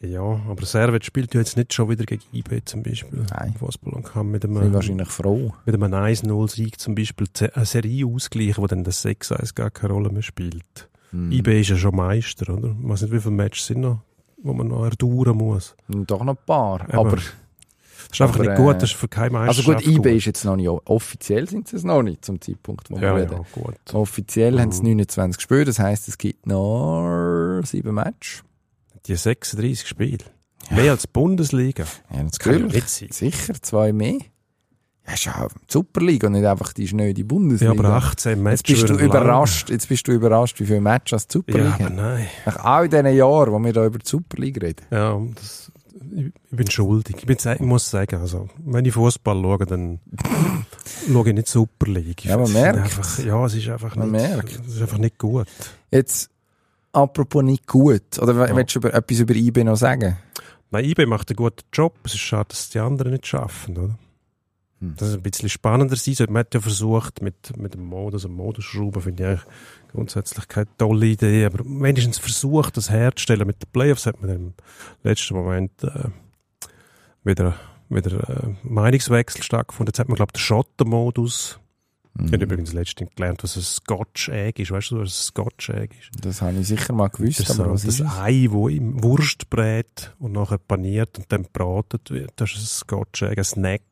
Ja, 0.00 0.22
aber 0.22 0.66
Servet 0.66 1.04
spielt 1.04 1.32
ja 1.32 1.40
jetzt 1.40 1.56
nicht 1.56 1.72
schon 1.72 1.88
wieder 1.88 2.04
gegen 2.04 2.24
IB 2.32 2.62
zum 2.64 2.82
Beispiel. 2.82 3.24
Nein. 3.30 3.54
Fußball 3.56 3.92
und 3.92 4.02
kann 4.02 4.32
mit 4.32 4.42
Sind 4.42 4.56
einem, 4.56 4.72
wahrscheinlich 4.72 5.08
froh. 5.08 5.54
mit 5.64 5.76
einem 5.76 5.94
1-0-Sieg 5.94 6.80
zum 6.80 6.96
Beispiel 6.96 7.28
eine 7.54 7.64
Serie 7.64 8.06
ausgleichen, 8.06 8.56
wo 8.56 8.66
dann 8.66 8.82
das 8.82 9.04
6-1 9.04 9.54
gar 9.54 9.70
keine 9.70 9.92
Rolle 9.92 10.10
mehr 10.10 10.22
spielt. 10.22 10.88
Hm. 11.10 11.30
IB 11.30 11.60
ist 11.60 11.70
ja 11.70 11.76
schon 11.76 11.94
Meister, 11.94 12.52
oder? 12.52 12.74
Ich 12.82 12.88
weiß 12.88 13.02
nicht, 13.02 13.12
wie 13.12 13.20
viele 13.20 13.34
Matches 13.34 13.66
sind 13.66 13.82
noch, 13.82 14.00
wo 14.42 14.52
man 14.52 14.68
noch 14.68 14.84
erdauern 14.84 15.36
muss. 15.36 15.74
Doch 15.88 16.24
noch 16.24 16.34
ein 16.34 16.44
paar. 16.46 16.82
Eben. 16.88 16.98
Aber, 16.98 17.16
Das 17.16 17.24
ist 18.12 18.20
einfach 18.20 18.34
Aber, 18.36 18.44
nicht 18.44 18.52
äh, 18.58 18.62
gut, 18.62 18.76
das 18.76 18.90
ist 18.90 18.94
für 18.96 19.08
keine 19.08 19.38
also 19.38 19.62
Meisterschaft 19.62 19.84
gut, 19.86 20.06
IB 20.06 20.16
ist 20.16 20.24
jetzt 20.26 20.44
noch 20.44 20.56
nicht, 20.56 20.68
offiziell 20.68 21.48
sind 21.48 21.68
sie 21.68 21.76
es 21.76 21.84
noch 21.84 22.02
nicht, 22.02 22.24
zum 22.24 22.40
Zeitpunkt, 22.40 22.90
wo 22.90 22.96
wir 22.96 23.02
Ja, 23.08 23.14
reden. 23.14 23.32
ja, 23.32 23.44
gut. 23.62 23.76
Offiziell 23.94 24.60
haben 24.60 24.72
sie 24.72 24.80
Mhm. 24.82 24.88
29 24.98 25.36
gespielt, 25.38 25.68
das 25.68 25.78
heisst, 25.78 26.08
es 26.08 26.18
gibt 26.18 26.46
noch 26.46 27.60
sieben 27.64 27.94
Matches. 27.94 28.42
Die 29.06 29.16
36 29.16 29.86
Spiele. 29.88 30.24
Mehr 30.70 30.92
als 30.92 31.02
die 31.02 31.08
Bundesliga. 31.12 31.84
Ja, 31.84 31.88
kann 32.10 32.16
ja 32.16 32.22
natürlich. 32.24 32.74
nicht 32.74 32.88
sein. 32.88 33.08
Sicher, 33.10 33.54
zwei 33.62 33.92
mehr. 33.92 34.18
Ja, 35.06 35.14
ist 35.14 35.24
ja 35.24 35.48
Superliga 35.68 36.28
und 36.28 36.34
nicht 36.34 36.44
einfach 36.46 36.72
die 36.72 36.86
schnöde 36.86 37.24
Bundesliga. 37.24 37.72
Ja, 37.72 37.78
aber 37.78 37.88
18 37.96 38.32
Jetzt 38.32 38.40
Matches. 38.42 38.62
bist 38.62 38.82
du 38.84 38.88
würden 38.90 38.98
lang- 39.08 39.08
überrascht, 39.22 39.70
jetzt 39.70 39.88
bist 39.88 40.06
du 40.06 40.12
überrascht, 40.12 40.60
wie 40.60 40.66
viele 40.66 40.80
Matches 40.80 41.26
die 41.26 41.38
Ja, 41.38 41.40
Superliga 41.40 41.74
aber 41.74 41.84
hat. 41.84 41.94
nein. 41.94 42.26
Nach 42.46 42.56
all 42.64 42.88
diesen 42.88 43.06
Jahren, 43.14 43.52
wo 43.52 43.58
wir 43.58 43.72
da 43.72 43.84
über 43.84 43.98
die 43.98 44.08
Superliga 44.08 44.60
reden. 44.64 44.86
Ja, 44.92 45.20
das, 45.34 45.72
ich, 46.16 46.32
bin 46.50 46.70
schuldig. 46.70 47.16
Ich, 47.18 47.26
bin, 47.26 47.36
ich 47.36 47.60
muss 47.60 47.90
sagen, 47.90 48.20
also, 48.20 48.48
wenn 48.64 48.84
ich 48.84 48.92
Fußball 48.94 49.40
schaue, 49.42 49.66
dann 49.66 49.98
schaue 51.12 51.28
ich 51.28 51.34
nicht 51.34 51.48
Super 51.48 51.86
League. 51.90 52.24
Ja, 52.24 52.36
man 52.36 52.52
merkt. 52.52 52.78
Einfach, 52.78 53.18
ja, 53.24 53.44
es 53.46 53.54
ist 53.54 53.68
einfach 53.68 53.96
Man 53.96 54.10
nicht, 54.12 54.20
merkt. 54.22 54.60
es 54.66 54.74
ist 54.76 54.82
einfach 54.82 54.98
nicht 54.98 55.18
gut. 55.18 55.46
Jetzt, 55.90 56.30
apropos 56.92 57.42
nicht 57.42 57.66
gut, 57.66 58.02
oder 58.20 58.34
Ja. 58.48 58.54
willst 58.54 58.74
du 58.74 58.78
über, 58.78 58.94
etwas 58.94 59.18
über 59.18 59.34
IB 59.34 59.64
noch 59.64 59.76
sagen? 59.76 60.16
Nein, 60.70 60.84
eBay 60.84 61.06
macht 61.06 61.28
einen 61.30 61.36
guten 61.36 61.62
Job. 61.72 61.94
Es 62.04 62.12
ist 62.14 62.20
schade, 62.20 62.48
dass 62.50 62.70
die 62.70 62.78
anderen 62.78 63.12
nicht 63.12 63.26
schaffen, 63.26 63.76
oder? 63.76 63.98
Hm. 64.82 64.94
Das 64.96 65.10
ist 65.10 65.14
ein 65.14 65.22
bisschen 65.22 65.48
spannender 65.48 65.96
sein. 65.96 66.14
Man 66.28 66.40
hat 66.40 66.54
ja 66.54 66.60
versucht, 66.60 67.22
mit, 67.22 67.56
mit 67.56 67.74
dem 67.74 67.84
Modus 67.84 68.24
und 68.24 68.32
Modusschrauben, 68.32 69.00
finde 69.00 69.22
ich 69.22 69.28
eigentlich 69.28 69.46
grundsätzlich 69.92 70.48
keine 70.48 70.66
tolle 70.76 71.06
Idee, 71.06 71.44
aber 71.46 71.64
wenigstens 71.64 72.18
versucht, 72.18 72.76
das 72.76 72.90
herzustellen. 72.90 73.46
Mit 73.46 73.62
den 73.62 73.70
Playoffs 73.70 74.06
hat 74.06 74.20
man 74.20 74.30
im 74.30 74.54
letzten 75.04 75.34
Moment 75.34 75.70
äh, 75.84 76.08
wieder, 77.22 77.54
wieder 77.88 78.28
äh, 78.28 78.54
Meinungswechsel 78.64 79.44
stattgefunden. 79.44 79.90
Jetzt 79.90 80.00
hat 80.00 80.08
man, 80.08 80.16
glaube 80.16 80.30
ich, 80.34 80.40
den 80.40 80.44
Schottenmodus. 80.44 81.60
Ich 82.18 82.30
habe 82.32 82.44
übrigens 82.44 82.74
letztens 82.74 83.10
gelernt, 83.16 83.42
was 83.42 83.56
ein 83.56 83.62
Scotch 83.62 84.28
Egg 84.28 84.60
ist. 84.62 84.70
Weißt 84.70 84.90
du, 84.90 84.96
was 85.00 85.08
ein 85.08 85.22
Scotch 85.32 85.70
Egg 85.70 85.94
ist? 85.98 86.10
Das 86.24 86.42
habe 86.42 86.58
ich 86.58 86.66
sicher 86.68 86.92
mal 86.92 87.08
gewusst, 87.08 87.40
Das 87.40 87.58
aber 87.58 87.72
was 87.72 87.84
das 87.84 88.00
ist? 88.00 88.06
Ei, 88.06 88.48
das 88.52 88.70
im 88.72 89.02
Wurst 89.02 89.48
brät 89.48 90.14
und 90.18 90.32
nachher 90.32 90.58
paniert 90.58 91.18
und 91.18 91.32
dann 91.32 91.46
bratet 91.50 92.10
wird. 92.10 92.32
Das 92.36 92.50
ist 92.52 92.58
ein 92.60 92.66
Scotch 92.66 93.22
Egg, 93.22 93.38
ein 93.40 93.44
Snack. 93.44 93.82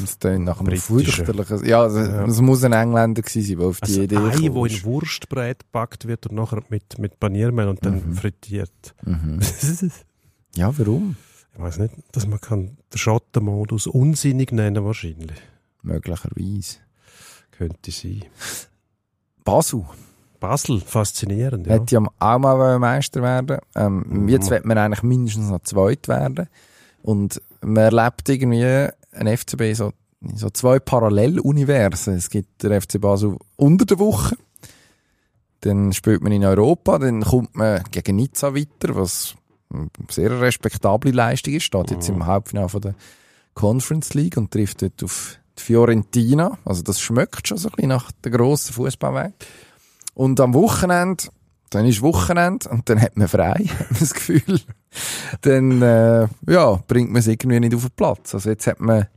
Das 0.00 0.18
klingt 0.18 0.44
nach 0.44 0.60
einem 0.60 0.76
fürchterlichen... 0.78 1.66
Ja, 1.66 1.84
das, 1.86 2.08
Ja. 2.08 2.24
das 2.26 2.40
muss 2.40 2.64
ein 2.64 2.72
Engländer 2.72 3.20
gewesen 3.20 3.42
sein, 3.46 3.58
der 3.58 3.66
auf 3.66 3.80
die 3.80 3.82
Also 3.90 4.02
Idee 4.02 4.16
ein 4.16 4.24
Ei, 4.30 4.30
das 4.70 4.78
in. 4.78 4.84
Wurstbrät 4.84 5.58
gepackt 5.60 6.06
wird 6.08 6.26
und 6.26 6.36
nachher 6.36 6.62
mit, 6.70 6.98
mit 6.98 7.20
Paniermehl 7.20 7.68
und 7.68 7.84
dann 7.84 8.08
Mhm. 8.08 8.14
frittiert. 8.14 8.94
Mhm. 9.04 9.40
ich 9.40 9.92
Ja, 10.56 10.72
warum? 10.78 11.16
weiß 11.56 11.78
nicht, 11.78 11.94
dass 12.12 12.26
man 12.26 12.40
kann 12.40 12.78
den 12.92 12.98
Schottenmodus 12.98 13.86
unsinnig 13.86 14.50
nennen 14.50 14.82
wahrscheinlich. 14.84 15.36
Möglicherweise. 15.82 16.78
Könnte 17.56 17.90
sein. 17.90 18.24
Basel 19.44 19.84
Basel, 20.40 20.80
faszinierend, 20.80 21.66
ja. 21.66 21.74
hätte 21.74 21.94
ja 21.94 22.00
auch 22.18 22.38
mal 22.38 22.78
Meister 22.78 23.22
werden 23.22 23.58
ähm, 23.74 24.04
Mhm. 24.06 24.28
Jetzt 24.28 24.50
wird 24.50 24.66
man 24.66 24.76
eigentlich 24.76 25.02
mindestens 25.02 25.48
noch 25.48 25.62
zweit 25.62 26.06
werden. 26.06 26.48
Und 27.02 27.40
man 27.62 27.84
erlebt 27.84 28.28
irgendwie 28.28 28.62
ein 29.12 29.36
FCB 29.38 29.74
so, 29.74 29.92
so 30.34 30.50
zwei 30.50 30.78
Paralleluniversen. 30.80 32.14
Es 32.16 32.28
gibt 32.28 32.62
der 32.62 32.80
FC 32.82 33.00
Basel 33.00 33.36
unter 33.56 33.86
der 33.86 33.98
Woche. 33.98 34.36
Dann 35.60 35.94
spielt 35.94 36.22
man 36.22 36.32
in 36.32 36.44
Europa, 36.44 36.98
dann 36.98 37.22
kommt 37.22 37.54
man 37.56 37.82
gegen 37.90 38.16
Nizza 38.16 38.54
weiter, 38.54 38.94
was 38.94 39.34
eine 39.72 39.88
sehr 40.10 40.38
respektable 40.42 41.10
Leistung 41.10 41.54
ist. 41.54 41.62
Steht 41.64 41.90
jetzt 41.90 42.08
Mhm. 42.10 42.16
im 42.16 42.26
Halbfinale 42.26 42.68
von 42.68 42.82
der 42.82 42.94
Conference 43.54 44.12
League 44.12 44.36
und 44.36 44.50
trifft 44.50 44.82
dort 44.82 45.02
auf 45.02 45.38
die 45.58 45.62
Fiorentina. 45.62 46.58
Also 46.64 46.82
das 46.82 47.00
schmeckt 47.00 47.48
schon 47.48 47.58
so 47.58 47.68
ein 47.68 47.72
bisschen 47.72 47.88
nach 47.88 48.10
der 48.12 48.32
grossen 48.32 48.74
Fußballwelt. 48.74 49.34
Und 50.14 50.40
am 50.40 50.54
Wochenende, 50.54 51.24
dann 51.70 51.86
ist 51.86 52.02
Wochenende 52.02 52.68
und 52.68 52.88
dann 52.88 53.00
hat 53.00 53.16
man 53.16 53.28
frei, 53.28 53.64
das 53.98 54.14
Gefühl. 54.14 54.60
Dann, 55.40 55.82
äh, 55.82 56.28
ja, 56.48 56.82
bringt 56.86 57.10
man 57.10 57.20
es 57.20 57.26
irgendwie 57.26 57.60
nicht 57.60 57.74
auf 57.74 57.82
den 57.82 57.90
Platz. 57.96 58.34
Also 58.34 58.50
jetzt 58.50 58.66
hat 58.66 58.80
man 58.80 59.08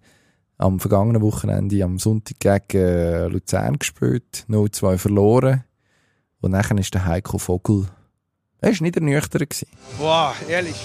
am 0.58 0.80
vergangenen 0.80 1.22
Wochenende, 1.22 1.84
am 1.84 2.00
Sonntag 2.00 2.40
gegen 2.40 2.84
äh, 2.84 3.28
Luzern 3.28 3.78
gespielt, 3.78 4.46
0-2 4.50 4.98
verloren. 4.98 5.64
Und 6.42 6.52
nachher 6.52 6.78
ist 6.78 6.94
der 6.94 7.06
Heiko 7.06 7.38
Vogel, 7.38 7.88
er 8.60 8.72
war 8.74 8.82
nicht 8.82 8.96
ernüchtert. 8.96 9.50
gewesen. 9.50 9.68
Boah, 10.00 10.34
ehrlich. 10.48 10.76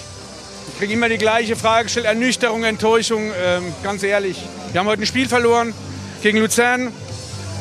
Ich 0.73 0.79
kriege 0.79 0.93
immer 0.93 1.07
die 1.07 1.17
gleiche 1.17 1.55
Frage 1.55 1.83
gestellt. 1.83 2.07
Ernüchterung, 2.07 2.63
Enttäuschung, 2.63 3.31
ähm, 3.41 3.63
ganz 3.83 4.03
ehrlich. 4.03 4.43
Wir 4.71 4.79
haben 4.79 4.87
heute 4.87 5.03
ein 5.03 5.05
Spiel 5.05 5.27
verloren 5.27 5.73
gegen 6.21 6.39
Luzern. 6.39 6.91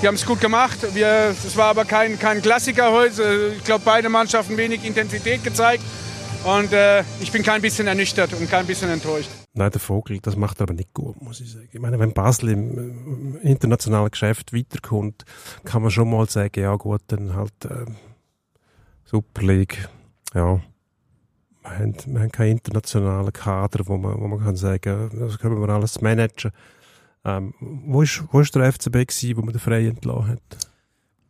Die 0.01 0.09
haben 0.09 0.15
es 0.15 0.27
gut 0.27 0.41
gemacht. 0.41 0.83
Es 0.83 1.57
war 1.57 1.67
aber 1.67 1.85
kein, 1.85 2.19
kein 2.19 2.43
Klassiker 2.43 2.91
heute. 2.91 3.53
Ich 3.57 3.65
glaube, 3.65 3.83
beide 3.85 4.09
Mannschaften 4.09 4.57
wenig 4.57 4.85
Intensität 4.85 5.45
gezeigt. 5.45 5.85
Und 6.45 6.73
äh, 6.73 7.05
ich 7.21 7.31
bin 7.31 7.45
kein 7.45 7.63
bisschen 7.63 7.87
ernüchtert 7.87 8.33
und 8.33 8.51
kein 8.51 8.67
bisschen 8.67 8.91
enttäuscht. 8.91 9.31
Nein, 9.53 9.71
der 9.71 9.81
Vogel, 9.81 10.19
das 10.21 10.35
macht 10.35 10.59
er 10.61 10.63
aber 10.63 10.75
nicht 10.75 10.93
gut, 10.93 11.21
muss 11.23 11.41
ich 11.41 11.53
sagen. 11.53 11.69
Ich 11.71 11.79
meine, 11.79 11.99
wenn 12.01 12.13
Basel 12.15 12.49
im, 12.49 12.79
im 12.79 13.39
internationalen 13.43 14.11
Geschäft 14.11 14.53
weiterkommt, 14.53 15.25
kann 15.65 15.83
man 15.83 15.91
schon 15.93 16.11
mal 16.11 16.29
sagen, 16.29 16.61
ja 16.61 16.75
gut, 16.75 17.03
dann 17.09 17.37
halt 17.37 17.53
äh, 17.67 17.85
Super 19.05 19.43
League, 19.43 19.89
ja. 20.35 20.61
Wir 21.63 21.79
haben, 21.79 21.95
wir 22.07 22.21
haben 22.21 22.33
keinen 22.33 22.53
internationalen 22.53 23.33
Kader, 23.33 23.87
wo 23.87 23.97
man, 23.97 24.21
wo 24.21 24.27
man 24.27 24.41
kann 24.41 24.57
sagen, 24.57 25.11
das 25.19 25.39
können 25.39 25.61
wir 25.61 25.69
alles 25.69 26.01
managen. 26.01 26.51
Ähm, 27.25 27.55
wo 27.61 28.03
ist, 28.03 28.25
wo 28.33 28.41
ist 28.41 28.55
der 28.55 28.73
FCB 28.73 28.93
gewesen, 28.93 29.37
wo 29.37 29.43
man 29.43 29.53
den 29.53 29.61
frei 29.61 29.87
entlassen 29.87 30.31
hat? 30.31 30.69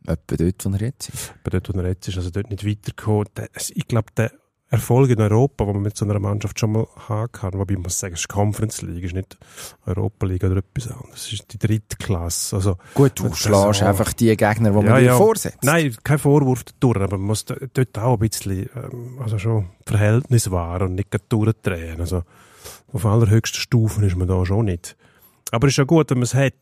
Etwa 0.05 0.35
dort, 0.35 0.65
wo 0.65 0.69
er 0.71 0.81
jetzt 0.81 1.09
ist. 1.09 1.33
Bei 1.43 1.51
dort, 1.51 1.73
wo 1.73 1.79
er 1.79 1.87
jetzt 1.87 2.07
ist, 2.07 2.17
also 2.17 2.31
dort 2.31 2.49
nicht 2.49 2.65
weitergekommen. 2.65 3.27
Ich 3.75 3.87
glaube, 3.87 4.11
der 4.17 4.31
Erfolg 4.73 5.09
in 5.11 5.21
Europa, 5.21 5.65
den 5.65 5.73
man 5.75 5.83
mit 5.83 5.95
so 5.95 6.03
einer 6.05 6.19
Mannschaft 6.19 6.59
schon 6.59 6.71
mal 6.71 6.87
haben 7.07 7.31
kann, 7.31 7.53
wobei 7.53 7.73
man 7.75 7.83
muss 7.83 7.99
sagen, 7.99 8.15
es 8.15 8.21
ist 8.21 8.27
Conference 8.29 8.81
League, 8.81 9.03
es 9.03 9.11
ist 9.11 9.15
nicht 9.15 9.37
Europa 9.85 10.25
League 10.25 10.43
oder 10.43 10.57
etwas 10.57 10.91
anderes. 10.91 11.25
Es 11.27 11.33
ist 11.33 11.53
die 11.53 11.59
dritte 11.59 11.95
Klasse. 11.97 12.55
Also, 12.55 12.77
Gut, 12.95 13.19
du 13.19 13.31
schlägst 13.33 13.83
auch. 13.83 13.87
einfach 13.87 14.13
die 14.13 14.35
Gegner, 14.35 14.71
die 14.71 14.75
man 14.75 14.85
Ja, 14.85 14.97
dir 14.99 15.05
ja. 15.05 15.17
vorsetzt. 15.17 15.59
nein, 15.61 15.95
kein 16.03 16.17
Vorwurf 16.17 16.63
durch, 16.79 16.97
aber 16.97 17.17
man 17.17 17.27
muss 17.27 17.45
dort 17.45 17.97
auch 17.99 18.13
ein 18.13 18.19
bisschen, 18.27 18.69
ähm, 18.75 19.19
also 19.21 19.37
schon 19.37 19.69
Verhältnis 19.85 20.49
wahren 20.49 20.89
und 20.89 20.95
nicht 20.95 21.09
durchdrehen. 21.29 21.99
Also, 21.99 22.23
auf 22.91 23.05
allerhöchsten 23.05 23.59
Stufen 23.61 24.03
ist 24.03 24.15
man 24.15 24.27
da 24.27 24.43
schon 24.45 24.65
nicht. 24.65 24.95
Aber 25.51 25.67
es 25.67 25.73
ist 25.73 25.77
ja 25.77 25.83
gut, 25.83 26.09
wenn 26.09 26.17
man 26.17 26.23
es 26.23 26.33
hat. 26.33 26.53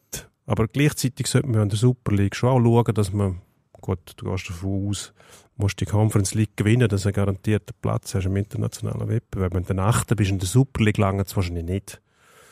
Aber 0.45 0.67
gleichzeitig 0.67 1.27
sollte 1.27 1.47
man 1.47 1.61
in 1.61 1.69
der 1.69 1.77
Super 1.77 2.11
League 2.13 2.35
schon 2.35 2.49
auch 2.49 2.59
schauen, 2.83 2.93
dass 2.93 3.13
man, 3.13 3.39
gut, 3.81 4.13
du 4.17 4.31
gehst 4.31 4.49
davon 4.49 4.89
aus, 4.89 5.13
musst 5.57 5.79
die 5.79 5.85
Conference 5.85 6.33
League 6.33 6.55
gewinnen, 6.55 6.87
dass 6.87 7.03
du 7.03 7.09
einen 7.09 7.15
garantierten 7.15 7.75
Platz 7.81 8.15
hast 8.15 8.25
im 8.25 8.35
internationalen 8.35 9.07
Wettbewerb. 9.07 9.53
Wenn 9.53 9.63
du 9.63 9.73
der 9.73 9.83
Achte 9.83 10.15
bist 10.15 10.31
in 10.31 10.39
der 10.39 10.47
Super 10.47 10.83
League, 10.83 10.97
lange 10.97 11.23
es 11.23 11.35
wahrscheinlich 11.35 11.65
nicht. 11.65 12.01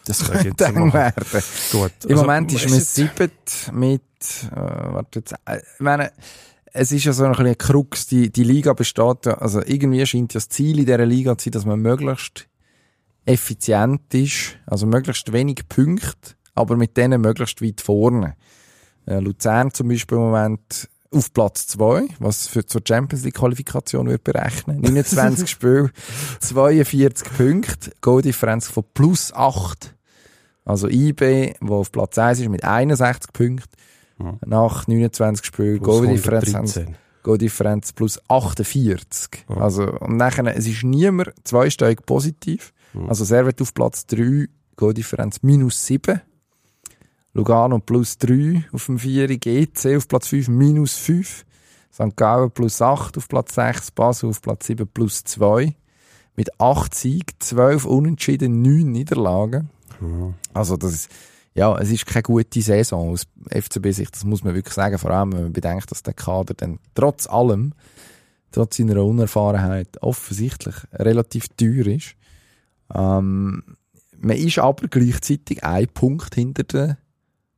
Das 0.06 0.20
Sag 0.20 0.42
könnte 0.42 0.66
eng 0.66 0.94
werden. 0.94 1.44
Gut. 1.72 1.92
Im 2.06 2.12
also, 2.12 2.24
Moment 2.24 2.54
ist 2.54 2.70
man 2.70 2.80
siebet 2.80 3.72
mit, 3.72 4.02
äh, 4.52 4.56
warte 4.56 5.20
jetzt, 5.20 5.34
äh, 5.46 5.58
ich 5.58 5.80
meine, 5.80 6.12
es 6.74 6.92
ist 6.92 7.04
ja 7.04 7.14
so 7.14 7.24
ein 7.24 7.32
bisschen 7.32 7.48
ein 7.48 7.58
Krux, 7.58 8.08
die, 8.08 8.32
die 8.32 8.44
Liga 8.44 8.74
besteht 8.74 9.26
ja, 9.26 9.34
also 9.34 9.62
irgendwie 9.62 10.06
scheint 10.06 10.34
ja 10.34 10.38
das 10.38 10.50
Ziel 10.50 10.80
in 10.80 10.86
dieser 10.86 11.06
Liga 11.06 11.38
zu 11.38 11.46
sein, 11.46 11.52
dass 11.52 11.66
man 11.66 11.80
möglichst 11.80 12.48
effizient 13.26 14.14
ist, 14.14 14.58
also 14.66 14.86
möglichst 14.86 15.32
wenig 15.32 15.68
Punkte, 15.68 16.36
aber 16.56 16.76
mit 16.76 16.98
denen 16.98 17.22
möglichst 17.22 17.62
weit 17.62 17.82
vorne. 17.82 18.36
Äh, 19.06 19.20
Luzern 19.20 19.74
zum 19.74 19.90
Beispiel 19.90 20.18
im 20.18 20.24
Moment 20.26 20.90
auf 21.12 21.34
Platz 21.34 21.66
zwei, 21.68 22.08
was 22.20 22.48
für 22.48 22.66
zur 22.66 22.82
Champions 22.88 23.24
League 23.26 23.36
Qualifikation 23.36 24.08
wird 24.08 24.24
berechnen. 24.24 24.80
29 24.82 25.50
Spiele, 25.50 25.92
42 26.40 27.28
Punkte, 27.38 27.92
Goaldifferenz 28.02 28.68
von 28.68 28.84
plus 28.94 29.34
8. 29.34 29.96
Also 30.66 30.88
IB, 30.88 31.54
wo 31.62 31.78
auf 31.78 31.92
Platz 31.92 32.18
1 32.18 32.40
ist 32.42 32.50
mit 32.50 32.64
61 32.64 33.34
Punkten, 33.34 33.70
Mhm. 34.22 34.38
nach 34.46 34.86
29 34.86 35.46
Spielen 35.46 35.80
Goaldifferenz, 35.80 36.54
113. 36.54 36.96
Goaldifferenz 37.24 37.94
plus 37.94 38.20
48. 38.28 39.46
Ja. 39.50 39.56
Also, 39.58 39.84
und 39.84 40.18
nachher, 40.18 40.46
es 40.58 40.68
ist 40.68 40.84
niemand 40.84 41.30
zweisteuig 41.46 42.06
positiv. 42.06 42.74
Mhm. 42.94 43.08
Also 43.08 43.24
Servet 43.24 43.62
auf 43.62 43.74
Platz 43.74 44.06
3, 44.08 44.48
Goaldifferenz 44.76 45.38
minus 45.42 45.86
7. 45.86 46.22
Lugano 47.34 47.80
plus 47.80 48.18
3 48.18 48.66
auf 48.72 48.88
dem 48.88 49.00
4, 49.00 49.38
GC 49.38 49.98
auf 49.98 50.08
Platz 50.08 50.28
5 50.28 50.48
minus 50.48 50.96
5. 50.96 51.46
St. 51.92 52.16
Gallen 52.16 52.52
plus 52.52 52.82
8 52.82 53.18
auf 53.18 53.28
Platz 53.28 53.56
6, 53.56 53.92
Basel 53.92 54.30
auf 54.30 54.42
Platz 54.42 54.68
7 54.68 54.88
plus 54.88 55.24
2. 55.24 55.76
Mit 56.36 56.60
8 56.60 56.96
Siegen, 56.96 57.36
12 57.40 57.86
Unentschieden, 57.86 58.62
9 58.62 58.92
Niederlagen. 58.92 59.70
Mhm. 60.00 60.36
Also 60.54 60.78
das 60.78 60.94
ist, 60.94 61.12
ja, 61.54 61.78
es 61.78 61.92
ist 61.92 62.06
keine 62.06 62.24
gute 62.24 62.62
Saison 62.62 63.12
aus 63.12 63.28
FCB-Sicht, 63.50 64.16
das 64.16 64.24
muss 64.24 64.44
man 64.44 64.56
wirklich 64.56 64.74
sagen, 64.74 64.98
vor 64.98 65.12
allem 65.12 65.34
wenn 65.34 65.44
man 65.44 65.54
bedenkt, 65.54 65.92
dass 65.92 66.04
der 66.04 66.14
Kader 66.14 66.54
dann 66.54 66.80
trotz 66.96 67.28
allem, 67.28 67.74
trotz 68.52 68.78
seiner 68.78 69.04
Unerfahrenheit 69.04 70.02
offensichtlich 70.02 70.76
relativ 70.94 71.50
teuer 71.50 71.88
ist. 71.88 72.16
Ähm, 72.94 73.64
man 74.18 74.38
ist 74.38 74.60
aber 74.60 74.88
gleichzeitig 74.88 75.64
ein 75.64 75.88
Punkt 75.88 76.36
hinter 76.36 76.64
der 76.64 76.98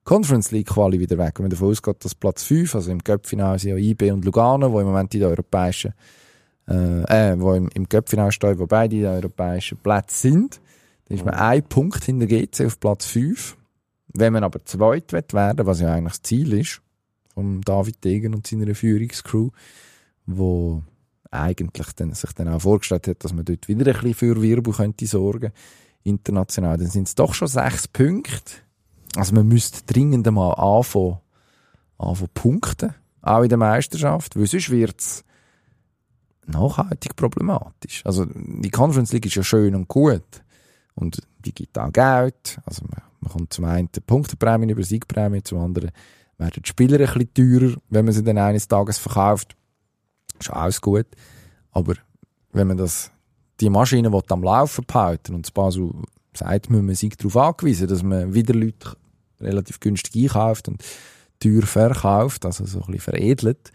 Conference 0.03 0.51
League 0.51 0.67
Quali 0.67 0.99
wieder 0.99 1.17
weg. 1.17 1.33
Wenn 1.37 1.43
man 1.43 1.51
davon 1.51 1.69
ausgeht, 1.69 2.03
dass 2.03 2.15
Platz 2.15 2.43
5, 2.43 2.75
also 2.75 2.91
im 2.91 3.03
Cup-Finale 3.03 3.59
sind 3.59 3.71
ja 3.71 3.77
IB 3.77 4.11
und 4.11 4.25
Lugano, 4.25 4.71
wo 4.71 4.79
im 4.79 4.87
Moment 4.87 5.13
in 5.13 5.19
der 5.19 5.29
europäischen 5.29 5.93
äh, 6.67 7.31
äh, 7.31 7.39
wo 7.39 7.53
im, 7.53 7.69
im 7.73 7.87
Cup-Final 7.87 8.31
stehen, 8.31 8.59
wo 8.59 8.67
beide 8.67 8.95
in 8.95 9.01
den 9.01 9.11
europäischen 9.11 9.77
Plätzen 9.77 10.31
sind. 10.31 10.61
Dann 11.05 11.17
ist 11.17 11.25
man 11.25 11.33
ein 11.33 11.63
Punkt 11.63 12.03
hinter 12.03 12.27
GC 12.27 12.65
auf 12.65 12.79
Platz 12.79 13.05
5. 13.07 13.57
Wenn 14.13 14.33
man 14.33 14.43
aber 14.43 14.63
zweit 14.65 15.11
wird 15.11 15.33
werden, 15.33 15.65
was 15.65 15.81
ja 15.81 15.93
eigentlich 15.93 16.13
das 16.13 16.21
Ziel 16.21 16.53
ist, 16.53 16.81
vom 17.33 17.61
David 17.61 18.03
Degen 18.03 18.33
und 18.33 18.45
seiner 18.45 18.75
Führungscrew, 18.75 19.49
wo 20.25 20.83
eigentlich 21.31 21.93
dann, 21.93 22.13
sich 22.13 22.31
dann 22.33 22.49
auch 22.49 22.61
vorgestellt 22.61 23.07
hat, 23.07 23.23
dass 23.23 23.33
man 23.33 23.45
dort 23.45 23.67
wieder 23.67 23.85
ein 23.85 23.93
bisschen 23.93 24.13
für 24.13 24.41
Wirbel 24.41 24.73
könnte 24.73 25.07
sorgen, 25.07 25.51
international, 26.03 26.77
dann 26.77 26.87
sind 26.87 27.07
es 27.07 27.15
doch 27.15 27.33
schon 27.33 27.47
sechs 27.47 27.87
Punkte. 27.87 28.53
Also 29.15 29.35
man 29.35 29.47
müsste 29.47 29.81
dringend 29.91 30.27
einmal 30.27 30.55
anfangen, 30.55 31.19
anfangen 31.97 32.29
punkten, 32.33 32.95
auch 33.21 33.41
in 33.41 33.49
der 33.49 33.57
Meisterschaft, 33.57 34.35
weil 34.35 34.47
sonst 34.47 34.69
wird's 34.69 35.23
nachhaltig 36.47 37.15
problematisch. 37.15 38.05
Also 38.05 38.25
die 38.25 38.69
Conference 38.69 39.11
League 39.11 39.25
ist 39.25 39.35
ja 39.35 39.43
schön 39.43 39.75
und 39.75 39.87
gut 39.87 40.43
und 40.95 41.21
die 41.39 41.53
gibt 41.53 41.77
auch 41.77 41.91
Geld, 41.91 42.59
also 42.65 42.83
man, 42.83 43.01
man 43.19 43.31
kommt 43.31 43.53
zum 43.53 43.65
einen 43.65 43.89
Punkteprämien 43.89 44.69
über 44.69 44.83
Siegprämien, 44.83 45.43
zum 45.45 45.59
anderen 45.59 45.91
werden 46.41 46.61
die 46.63 46.67
Spieler 46.67 46.99
ein 46.99 47.05
bisschen 47.05 47.33
teurer, 47.33 47.77
wenn 47.89 48.05
man 48.05 48.13
sie 48.13 48.23
dann 48.23 48.37
eines 48.37 48.67
Tages 48.67 48.97
verkauft. 48.97 49.55
Ist 50.39 50.49
alles 50.49 50.81
gut. 50.81 51.05
Aber 51.71 51.95
wenn 52.51 52.67
man 52.67 52.77
das, 52.77 53.11
die 53.59 53.69
Maschine 53.69 54.11
am 54.27 54.43
Laufen 54.43 54.85
behalten 54.85 55.35
und 55.35 55.45
das 55.45 55.51
Basel 55.51 55.91
sagt, 56.33 56.69
müssen 56.69 56.87
wir 56.87 56.95
sich 56.95 57.17
darauf 57.17 57.37
angewiesen, 57.37 57.87
dass 57.87 58.03
man 58.03 58.33
wieder 58.33 58.53
Leute 58.53 58.95
relativ 59.39 59.79
günstig 59.79 60.15
einkauft 60.15 60.67
und 60.67 60.83
teuer 61.39 61.63
verkauft, 61.63 62.45
also 62.45 62.65
so 62.65 62.79
ein 62.79 62.85
bisschen 62.85 62.99
veredelt, 62.99 63.71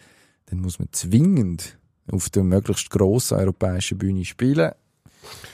dann 0.46 0.60
muss 0.60 0.78
man 0.78 0.88
zwingend 0.92 1.76
auf 2.10 2.30
der 2.30 2.44
möglichst 2.44 2.90
grossen 2.90 3.38
europäischen 3.38 3.98
Bühne 3.98 4.24
spielen. 4.24 4.72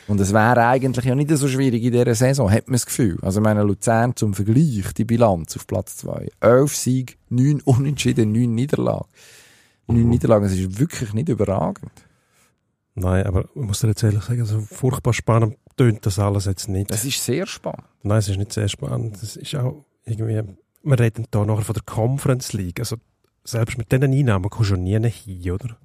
Und 0.06 0.20
es 0.20 0.34
wäre 0.34 0.66
eigentlich 0.66 1.06
ja 1.06 1.14
nicht 1.14 1.30
so 1.30 1.48
schwierig 1.48 1.82
in 1.82 1.92
dieser 1.92 2.14
Saison, 2.14 2.50
hat 2.50 2.66
man 2.68 2.74
das 2.74 2.84
Gefühl. 2.84 3.18
Also 3.22 3.40
ich 3.40 3.44
meine, 3.44 3.62
Luzern 3.62 4.14
zum 4.14 4.34
Vergleich, 4.34 4.92
die 4.96 5.04
Bilanz 5.04 5.56
auf 5.56 5.66
Platz 5.66 5.96
2. 5.98 6.28
Elf 6.40 6.76
Sieg, 6.76 7.16
neun 7.30 7.62
Unentschieden, 7.62 8.32
neun 8.32 8.54
Niederlagen. 8.54 9.08
Neun 9.86 10.10
Niederlagen, 10.10 10.44
das 10.44 10.52
ist 10.52 10.78
wirklich 10.78 11.14
nicht 11.14 11.30
überragend. 11.30 11.92
Nein, 12.94 13.24
aber 13.24 13.46
ich 13.54 13.62
muss 13.62 13.80
dir 13.80 13.88
jetzt 13.88 14.02
ehrlich 14.02 14.22
sagen, 14.22 14.44
so 14.44 14.60
furchtbar 14.60 15.14
spannend 15.14 15.56
tönt 15.76 16.04
das 16.06 16.18
alles 16.18 16.44
jetzt 16.46 16.68
nicht. 16.68 16.90
Das 16.90 17.04
ist 17.04 17.24
sehr 17.24 17.46
spannend. 17.46 17.84
Nein, 18.02 18.18
es 18.18 18.28
ist 18.28 18.38
nicht 18.38 18.52
sehr 18.52 18.68
spannend. 18.68 19.22
Es 19.22 19.36
ist 19.36 19.54
auch 19.54 19.84
irgendwie, 20.04 20.42
wir 20.82 20.98
reden 20.98 21.26
da 21.30 21.44
nachher 21.44 21.62
von 21.64 21.74
der 21.74 21.82
Conference 21.84 22.52
League. 22.52 22.78
Also 22.80 22.96
selbst 23.44 23.78
mit 23.78 23.90
diesen 23.92 24.12
Einnahmen 24.12 24.50
kommst 24.50 24.70
du 24.70 24.76
nie 24.76 24.98
hin, 24.98 25.50
oder? 25.50 25.76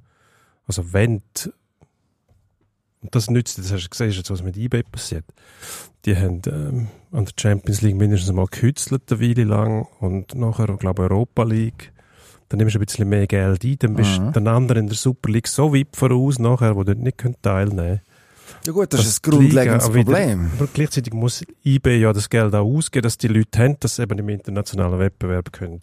Also 0.68 0.94
wenn 0.94 1.22
du 1.44 1.52
und 3.02 3.14
das 3.14 3.30
nützt, 3.30 3.58
das 3.60 3.72
hast 3.72 3.86
du 3.86 3.90
gesehen, 3.90 4.12
jetzt, 4.12 4.32
was 4.32 4.42
mit 4.44 4.58
eBay 4.58 4.82
passiert. 4.84 5.24
Die 6.06 6.16
haben 6.18 6.42
ähm, 6.48 6.88
an 7.12 7.26
der 7.26 7.34
Champions 7.40 7.82
League 7.82 7.96
mindestens 7.96 8.34
mal 8.34 8.48
gehützelt 8.48 9.12
eine 9.12 9.22
Weile 9.22 9.44
lang 9.44 9.88
und 10.00 10.34
nachher, 10.36 10.76
glaube 10.78 11.06
ich, 11.06 11.12
Europa 11.12 11.44
League. 11.44 11.94
Dann 12.50 12.58
nimmst 12.58 12.76
du 12.76 12.80
ein 12.80 12.86
bisschen 12.86 13.08
mehr 13.08 13.28
Geld 13.28 13.64
ein, 13.64 13.78
dann 13.80 13.94
bist 13.96 14.20
Mhm. 14.20 14.26
du 14.26 14.32
den 14.32 14.48
anderen 14.48 14.84
in 14.84 14.88
der 14.88 14.98
Super 14.98 15.30
League 15.30 15.48
so 15.48 15.74
weit 15.76 15.96
voraus 15.96 16.40
nachher, 16.40 16.76
wo 16.76 16.84
du 16.84 16.96
nicht 16.96 17.18
teilnehmen 17.42 17.78
können. 17.78 18.02
Ja 18.66 18.74
gut, 18.74 18.92
das, 18.94 19.02
Das 19.02 19.08
ist 19.10 19.26
ein 19.26 19.30
grundlegendes 19.32 19.86
die 19.86 19.90
Liga 19.92 20.06
auch 20.06 20.12
wieder- 20.12 20.12
Problem. 20.28 20.52
Aber 20.58 20.68
gleichzeitig 20.74 21.14
muss 21.14 21.44
eBay 21.64 22.00
ja 22.02 22.14
das 22.14 22.30
Geld 22.30 22.54
auch 22.54 22.66
ausgeben, 22.66 23.04
dass 23.04 23.18
die 23.18 23.28
Leute 23.28 23.60
haben, 23.60 23.78
dass 23.80 23.96
sie 23.96 24.04
eben 24.04 24.18
im 24.20 24.30
internationalen 24.30 25.00
Wettbewerb 25.00 25.52
können 25.54 25.80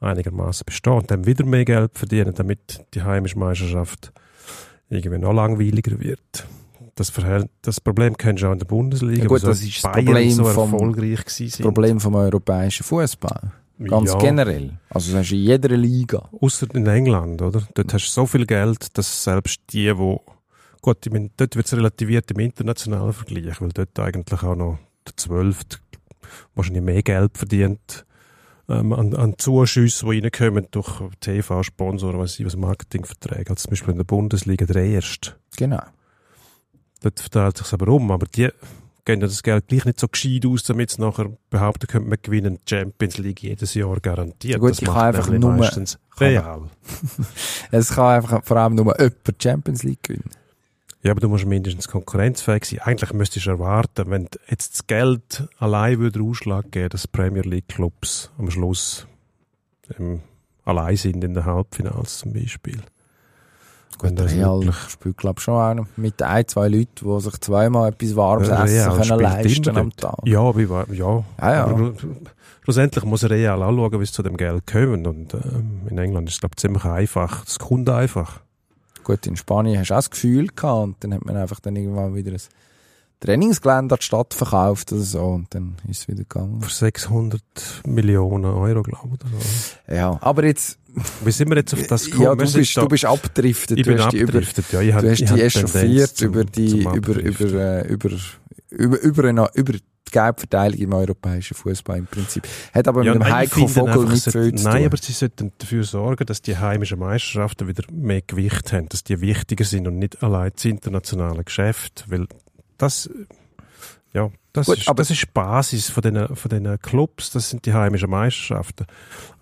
einigermaßen 0.00 0.64
bestehen 0.66 0.92
und 0.94 1.10
dann 1.10 1.26
wieder 1.26 1.44
mehr 1.44 1.64
Geld 1.64 1.92
verdienen, 1.98 2.34
damit 2.34 2.84
die 2.94 3.02
heimische 3.02 3.38
Meisterschaft 3.38 4.12
irgendwie 4.88 5.18
noch 5.18 5.32
langweiliger 5.32 5.98
wird. 6.00 6.46
Das, 6.94 7.12
das 7.62 7.80
Problem 7.80 8.16
kennst 8.16 8.42
du 8.42 8.46
auch 8.48 8.52
in 8.52 8.58
der 8.58 8.66
Bundesliga, 8.66 9.22
Ja 9.22 9.28
gut, 9.28 9.42
das 9.42 9.60
ist 9.62 9.84
das 9.84 9.92
Problem 9.92 10.30
so 10.30 10.44
vom- 10.44 10.70
Das. 10.70 11.58
Problem 11.60 12.00
vom 12.00 12.14
europäischen 12.14 12.84
Fußball. 12.84 13.52
Ganz 13.78 14.10
ja, 14.12 14.18
generell. 14.18 14.78
Also 14.88 15.12
das 15.12 15.20
hast 15.20 15.30
du 15.32 15.34
in 15.34 15.42
jeder 15.42 15.76
Liga. 15.76 16.30
Ausser 16.40 16.66
in 16.74 16.86
England, 16.86 17.42
oder? 17.42 17.62
Dort 17.74 17.92
hast 17.92 18.06
du 18.06 18.10
so 18.10 18.24
viel 18.26 18.46
Geld, 18.46 18.96
dass 18.96 19.24
selbst 19.24 19.60
die, 19.70 19.94
wo 19.98 20.22
gut, 20.82 21.06
ich 21.06 21.12
meine, 21.12 21.30
dort 21.36 21.56
wird 21.56 21.66
es 21.66 21.74
relativiert 21.74 22.30
im 22.30 22.40
internationalen 22.40 23.12
Vergleich, 23.12 23.60
weil 23.60 23.70
dort 23.70 23.98
eigentlich 23.98 24.42
auch 24.42 24.56
noch 24.56 24.78
der 25.06 25.16
Zwölfte 25.16 25.78
wahrscheinlich 26.54 26.82
mehr 26.82 27.02
Geld 27.02 27.36
verdient 27.38 28.04
ähm, 28.68 28.92
an, 28.92 29.14
an 29.14 29.34
Zuschüssen, 29.38 30.10
die 30.10 30.18
reinkommen 30.20 30.66
durch 30.70 31.00
TV-Sponsoren, 31.20 32.18
was 32.18 32.38
ich 32.38 32.46
was 32.46 32.56
Marketingverträge, 32.56 33.50
als 33.50 33.62
zum 33.62 33.70
Beispiel 33.70 33.92
in 33.92 33.98
der 33.98 34.04
Bundesliga 34.04 34.66
der 34.66 34.82
Erste. 34.84 35.34
Genau. 35.56 35.82
Dort 37.02 37.20
verteilt 37.20 37.58
sich 37.58 37.72
aber 37.72 37.88
um, 37.88 38.10
aber 38.10 38.26
die 38.26 38.48
geben 39.04 39.20
das 39.20 39.42
Geld 39.42 39.68
gleich 39.68 39.84
nicht 39.84 40.00
so 40.00 40.08
gescheit 40.08 40.44
aus, 40.46 40.64
damit 40.64 40.90
sie 40.90 41.00
nachher 41.00 41.30
behaupten 41.48 41.86
können, 41.86 42.10
wir 42.10 42.16
gewinnen 42.16 42.58
die 42.66 42.74
Champions 42.74 43.18
League 43.18 43.42
jedes 43.42 43.74
Jahr 43.74 44.00
garantiert. 44.00 44.58
Gut, 44.58 44.70
das 44.72 44.80
ich 44.80 44.86
kann 44.86 44.96
einfach 44.96 45.28
nur- 45.30 45.52
meistens 45.52 45.98
Real. 46.18 46.62
Es 47.70 47.90
kann 47.90 48.16
einfach 48.16 48.44
vor 48.44 48.56
allem 48.56 48.74
nur 48.74 48.98
jemand 48.98 49.26
die 49.26 49.32
Champions 49.40 49.82
League 49.84 50.02
gewinnen. 50.02 50.30
Ja, 51.06 51.12
aber 51.12 51.20
du 51.20 51.28
musst 51.28 51.46
mindestens 51.46 51.86
konkurrenzfähig 51.86 52.64
sein. 52.64 52.80
Eigentlich 52.80 53.12
müsstest 53.12 53.46
du 53.46 53.50
erwarten, 53.50 54.10
wenn 54.10 54.28
jetzt 54.50 54.72
das 54.72 54.86
Geld 54.88 55.48
allein 55.60 56.00
würde 56.00 56.20
Ausschlag 56.20 56.72
geben, 56.72 56.88
dass 56.88 57.06
Premier 57.06 57.42
League 57.42 57.68
Clubs 57.68 58.32
am 58.38 58.50
Schluss 58.50 59.06
ähm, 59.96 60.22
allein 60.64 60.96
sind 60.96 61.22
in 61.22 61.34
den 61.34 61.44
Halbfinals 61.44 62.18
zum 62.18 62.32
Beispiel. 62.32 62.80
Gut, 63.98 64.18
der 64.18 64.28
Real 64.28 64.72
spielt 64.88 65.16
glaube 65.18 65.40
schon 65.40 65.54
auch 65.54 65.86
mit 65.96 66.20
ein, 66.22 66.48
zwei 66.48 66.66
Leuten, 66.66 66.88
die 67.04 67.20
sich 67.20 67.40
zweimal 67.40 67.90
etwas 67.90 68.16
warmes 68.16 68.48
Ja, 68.48 68.64
Essen 68.64 68.90
Real 68.90 69.06
können 69.06 69.20
leisten 69.20 69.76
am. 69.78 69.96
Tag. 69.96 70.18
Ja, 70.24 70.56
wie 70.56 70.68
war, 70.68 70.92
ja. 70.92 71.24
Ja, 71.40 71.52
ja. 71.52 71.64
Aber 71.66 71.92
schlussendlich 72.64 73.04
muss 73.04 73.22
Real 73.22 73.62
auch 73.62 73.70
schauen, 73.70 74.00
wie 74.00 74.02
es 74.02 74.10
zu 74.10 74.24
dem 74.24 74.36
Geld 74.36 74.66
kommen. 74.66 75.06
Und 75.06 75.34
ähm, 75.34 75.82
in 75.88 75.98
England 75.98 76.28
ist 76.28 76.34
es, 76.34 76.40
glaube 76.40 76.54
ich, 76.56 76.60
ziemlich 76.60 76.84
einfach. 76.84 77.44
Es 77.46 77.60
kommt 77.60 77.88
einfach. 77.88 78.40
Gut, 79.06 79.24
in 79.28 79.36
Spanien 79.36 79.78
hast 79.78 79.90
du 79.90 79.94
auch 79.94 79.98
das 79.98 80.10
Gefühl 80.10 80.48
gehabt 80.48 80.82
und 80.82 80.96
dann 81.04 81.14
hat 81.14 81.24
man 81.24 81.36
einfach 81.36 81.60
dann 81.60 81.76
irgendwann 81.76 82.16
wieder 82.16 82.32
ein 82.32 82.40
Trainingsgelände 83.20 83.94
an 83.94 83.98
die 84.00 84.04
Stadt 84.04 84.34
verkauft 84.34 84.92
oder 84.92 85.00
so 85.02 85.22
und 85.22 85.54
dann 85.54 85.76
ist 85.88 86.00
es 86.00 86.08
wieder 86.08 86.24
gegangen. 86.24 86.60
Für 86.60 86.70
600 86.70 87.40
Millionen 87.86 88.44
Euro, 88.46 88.82
glaube 88.82 89.08
ich. 89.14 89.24
Oder 89.24 89.30
so. 89.38 89.94
Ja, 89.94 90.18
aber 90.20 90.44
jetzt, 90.44 90.78
Wie 91.24 91.30
sind 91.30 91.48
wir 91.50 91.56
jetzt 91.56 91.72
auf 91.72 91.86
das 91.86 92.06
gekommen? 92.06 92.24
ja, 92.24 92.34
du 92.34 92.52
bist, 92.52 92.76
du 92.76 92.88
bist 92.88 93.04
abgedriftet. 93.04 93.78
ich 93.78 93.84
du 93.84 93.90
bin 93.92 94.02
hast 94.02 94.12
die 94.12 94.18
über, 94.18 94.28
abgedriftet, 94.34 94.64
ja. 94.72 94.80
Ich 94.80 94.92
hab- 94.92 95.02
du 95.02 95.10
hast 95.10 95.20
ich 95.20 95.26
die 95.28 95.32
hab 95.32 95.38
echauffiert 95.38 96.20
über 96.22 96.44
die, 96.44 96.80
über, 96.82 97.14
über, 97.14 97.52
äh, 97.54 97.86
über, 97.88 98.10
über, 98.70 99.00
über, 99.00 99.24
eine, 99.28 99.48
über 99.54 99.72
die 100.08 100.12
Geldverteilung 100.12 100.78
im 100.78 100.92
europäischen 100.92 101.54
Fußball 101.54 101.98
im 101.98 102.06
Prinzip. 102.06 102.46
Hat 102.72 102.88
aber 102.88 103.02
Ja, 103.02 103.12
mit 103.12 103.22
dem 103.22 103.28
nein, 103.28 103.32
Heiko 103.34 103.66
Vogel 103.66 104.04
nicht 104.06 104.24
viel 104.30 104.54
zu 104.54 104.64
Nein, 104.64 104.76
tun. 104.78 104.86
aber 104.86 104.96
sie 104.96 105.12
sollten 105.12 105.52
dafür 105.58 105.84
sorgen, 105.84 106.26
dass 106.26 106.42
die 106.42 106.56
heimischen 106.56 106.98
Meisterschaften 106.98 107.68
wieder 107.68 107.84
mehr 107.92 108.22
Gewicht 108.22 108.72
haben, 108.72 108.88
dass 108.88 109.04
die 109.04 109.20
wichtiger 109.20 109.64
sind 109.64 109.86
und 109.86 109.98
nicht 109.98 110.22
allein 110.22 110.50
das 110.54 110.64
internationale 110.64 111.44
Geschäft, 111.44 112.04
weil 112.08 112.26
das, 112.78 113.10
ja, 114.16 114.30
das, 114.54 114.66
Gut, 114.66 114.78
ist, 114.78 114.88
aber- 114.88 114.96
das 115.02 115.10
ist 115.10 115.20
die 115.20 115.30
Basis 115.34 115.90
von 115.90 116.02
den, 116.02 116.34
von 116.34 116.48
den 116.48 116.80
Clubs, 116.80 117.30
das 117.30 117.50
sind 117.50 117.66
die 117.66 117.74
heimischen 117.74 118.08
Meisterschaften. 118.08 118.86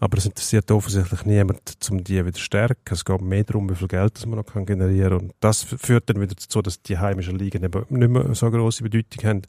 Aber 0.00 0.18
es 0.18 0.26
interessiert 0.26 0.68
offensichtlich 0.72 1.24
niemand, 1.24 1.76
um 1.88 2.02
die 2.02 2.14
wieder 2.24 2.32
zu 2.32 2.42
stärken. 2.42 2.92
Es 2.92 3.04
geht 3.04 3.20
mehr 3.20 3.44
darum, 3.44 3.70
wie 3.70 3.76
viel 3.76 3.86
Geld 3.86 4.16
das 4.16 4.26
man 4.26 4.38
noch 4.40 4.46
kann 4.46 4.66
generieren 4.66 5.18
kann. 5.18 5.28
Und 5.28 5.34
das 5.38 5.62
führt 5.62 6.10
dann 6.10 6.20
wieder 6.20 6.34
dazu, 6.34 6.60
dass 6.60 6.82
die 6.82 6.98
heimischen 6.98 7.38
Ligen 7.38 7.62
eben 7.62 7.84
nicht 7.88 8.10
mehr 8.10 8.34
so 8.34 8.50
große 8.50 8.82
Bedeutung 8.82 9.24
haben, 9.24 9.42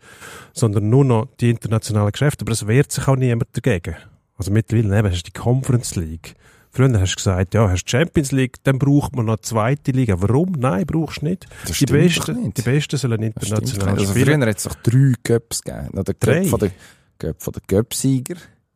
sondern 0.54 0.90
nur 0.90 1.04
noch 1.04 1.28
die 1.42 1.50
internationalen 1.50 2.12
Geschäfte. 2.12 2.44
Aber 2.46 2.52
es 2.52 2.68
wehrt 2.68 2.92
sich 2.92 3.08
auch 3.08 3.16
niemand 3.16 3.50
dagegen. 3.54 3.96
Also 4.38 4.52
mittlerweile 4.52 5.00
eben, 5.00 5.10
hast 5.10 5.26
du 5.26 5.32
die 5.32 5.40
Conference 5.40 5.96
League. 5.96 6.36
Früher 6.76 7.00
hast 7.00 7.12
du 7.14 7.16
gesagt, 7.16 7.54
ja, 7.54 7.70
hast 7.70 7.90
Champions 7.90 8.34
League, 8.34 8.58
dann 8.64 8.78
braucht 8.80 9.16
man 9.16 9.28
noch 9.28 9.38
zweite 9.40 9.92
Liga. 9.92 10.16
Warum? 10.20 10.52
Nein, 10.58 10.86
brauchst 10.86 11.22
du 11.22 11.26
nicht. 11.28 11.46
Das 11.66 11.78
Die 11.78 11.86
Besten, 11.86 12.44
nicht. 12.44 12.58
die 12.58 12.62
Besten 12.64 12.98
sollen 12.98 13.24
international. 13.24 13.90
Also 13.98 14.12
spielen. 14.12 14.42
früher 14.42 14.48
hat 14.50 14.58
es 14.58 14.64
doch 14.64 14.76
drei 14.84 15.14
Cups 15.24 15.62
gegeben. 15.62 15.90
Noch 15.94 16.04
Der 16.04 16.14
Drei? 16.16 16.42
Cup 16.42 16.50
von 16.50 16.60
der, 16.60 16.72
Cup 17.18 17.42
von 17.42 17.54
der 17.54 17.62
Cup-Sieger, 17.66 18.36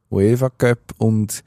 UEFA 0.10 0.50
Cup 0.50 0.80
und 0.98 1.44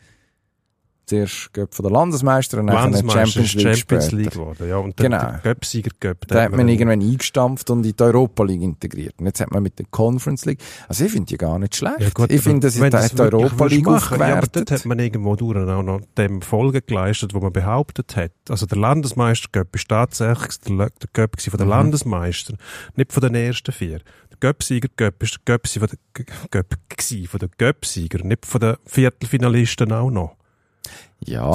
zuerst 1.12 1.52
Cup 1.52 1.74
von 1.74 1.82
der 1.84 1.92
Landesmeister 1.92 2.58
und 2.58 2.66
dann 2.68 2.76
Landesmeister 2.76 3.26
Champions 3.42 3.54
ist 3.54 3.54
League 3.62 3.76
Champions. 3.76 4.12
League 4.12 4.30
geworden, 4.30 4.68
ja. 4.68 4.76
Und 4.78 4.98
dann 4.98 5.10
Genau. 5.10 5.22
der 5.22 5.40
Göpsieger 5.42 5.90
Göp. 6.00 6.26
Da 6.28 6.42
hat 6.44 6.52
man 6.52 6.68
irgendwann 6.68 7.00
eingestampft 7.00 7.68
und 7.70 7.84
in 7.84 7.94
die 7.96 8.02
Europa 8.02 8.42
League 8.44 8.62
integriert. 8.62 9.14
Und 9.18 9.26
jetzt 9.26 9.40
hat 9.40 9.50
man 9.50 9.62
mit 9.62 9.78
der 9.78 9.86
Conference 9.90 10.44
League, 10.44 10.60
also 10.88 11.04
ich 11.04 11.12
finde 11.12 11.26
die 11.26 11.36
gar 11.36 11.58
nicht 11.58 11.76
schlecht. 11.76 12.00
Ja, 12.00 12.08
gut, 12.10 12.30
ich 12.32 12.40
finde, 12.42 12.66
das 12.68 12.76
das 12.78 13.14
die 13.14 13.20
Europa 13.20 13.66
League 13.66 13.84
machen, 13.84 14.18
Ja, 14.20 14.38
aber 14.38 14.46
dort 14.46 14.70
hat 14.70 14.84
man 14.86 14.98
irgendwo 14.98 15.36
durch 15.36 15.56
auch 15.58 15.82
noch 15.82 16.00
dem 16.16 16.42
Folge 16.42 16.82
geleistet, 16.82 17.34
wo 17.34 17.40
man 17.40 17.52
behauptet 17.52 18.16
hat. 18.16 18.32
Also 18.48 18.66
der 18.66 18.78
Landesmeister 18.78 19.48
Göpp 19.52 19.74
ist 19.76 19.88
tatsächlich 19.88 20.58
der, 20.60 20.76
der 20.76 20.90
Göpp 21.12 21.40
von 21.40 21.58
den 21.58 21.66
Mhm. 21.66 21.70
Landesmeistern, 21.70 22.56
nicht 22.96 23.12
von 23.12 23.20
den 23.22 23.34
ersten 23.34 23.72
vier. 23.72 23.98
Der 24.30 24.38
Göppsieger 24.40 24.88
Göpp 24.96 25.22
ist 25.22 25.34
der 25.34 25.40
Göpp 25.44 25.68
von 25.68 25.88
den 25.88 25.98
G- 26.14 26.24
Göpp 26.50 26.74
von 27.28 27.38
den 27.40 27.50
Göppsieger, 27.58 28.24
nicht 28.24 28.46
von 28.46 28.60
den 28.60 28.76
Viertelfinalisten 28.86 29.92
auch 29.92 30.10
noch. 30.10 30.36
Ja, 31.26 31.50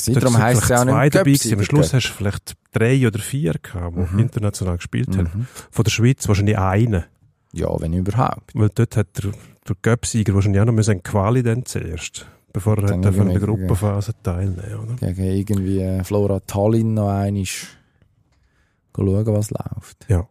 sein. 0.00 0.14
dort 0.14 0.24
Darum 0.24 0.38
heisst 0.38 0.62
es 0.62 0.66
vielleicht 0.66 0.86
ja 0.86 0.92
auch 0.96 1.02
nicht 1.02 1.14
dabei 1.14 1.24
gewesen. 1.32 1.54
Am 1.58 1.64
Schluss 1.64 1.94
hast 1.94 2.08
du 2.08 2.12
vielleicht 2.14 2.56
drei 2.72 3.06
oder 3.06 3.18
vier 3.18 3.54
gehabt, 3.62 3.96
die 3.96 4.00
Mhm. 4.14 4.18
international 4.18 4.76
gespielt 4.76 5.16
haben. 5.16 5.48
Von 5.70 5.84
der 5.84 5.90
Schweiz 5.90 6.26
wahrscheinlich 6.28 6.58
einen. 6.58 7.04
Ja, 7.52 7.68
wenn 7.80 7.92
überhaupt. 7.92 8.54
Weil 8.54 8.68
dort 8.74 8.96
hat 8.96 9.08
der, 9.22 9.32
der 9.68 9.76
Göpsieger 9.82 10.34
wahrscheinlich 10.34 10.60
auch 10.60 10.66
noch 10.66 10.72
müssen 10.74 11.02
Quali 11.02 11.42
dann 11.42 11.64
zuerst. 11.64 12.26
Bevor 12.52 12.78
er 12.78 12.86
Dann 12.86 13.04
hat 13.04 13.18
an 13.18 13.28
der 13.28 13.40
Gruppenphase 13.40 14.14
teilnehmen 14.22 14.74
oder? 14.82 14.94
Gegen 15.12 15.22
irgendwie 15.24 15.80
äh, 15.80 16.02
Flora 16.04 16.40
Tallinn 16.40 16.94
noch 16.94 17.08
einmal 17.10 17.44
schauen, 17.44 19.26
was 19.26 19.50
läuft. 19.50 20.06
Ja. 20.08 20.26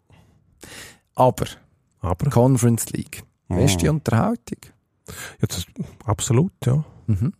Aber 1.15 1.45
Aber, 1.99 2.29
Conference 2.29 2.89
League, 2.91 3.23
beste 3.47 3.89
Unterhaltung. 3.91 4.59
ja, 5.41 5.47
das, 5.47 5.65
absolut, 6.05 6.51
ja. 6.65 6.83
Mhm. 7.07 7.33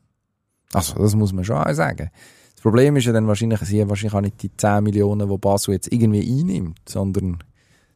Also, 0.74 0.96
das 0.96 1.16
muss 1.16 1.34
man 1.34 1.46
schon 1.46 1.58
auch 1.58 1.74
sagen. 1.74 2.10
Das 2.56 2.62
Problem 2.62 2.96
ist 2.96 3.06
ja 3.06 3.14
dann 3.14 3.28
wahrscheinlich, 3.28 3.60
sie 3.62 3.82
haben 3.82 3.90
wahrscheinlich 3.90 4.16
auch 4.16 4.22
nicht 4.22 4.42
die 4.42 4.56
10 4.56 4.84
Millionen, 4.84 5.30
die 5.30 5.38
Basel 5.38 5.76
jetzt 5.76 5.92
irgendwie 5.92 6.28
einnimmt, 6.28 6.80
sondern 6.90 7.38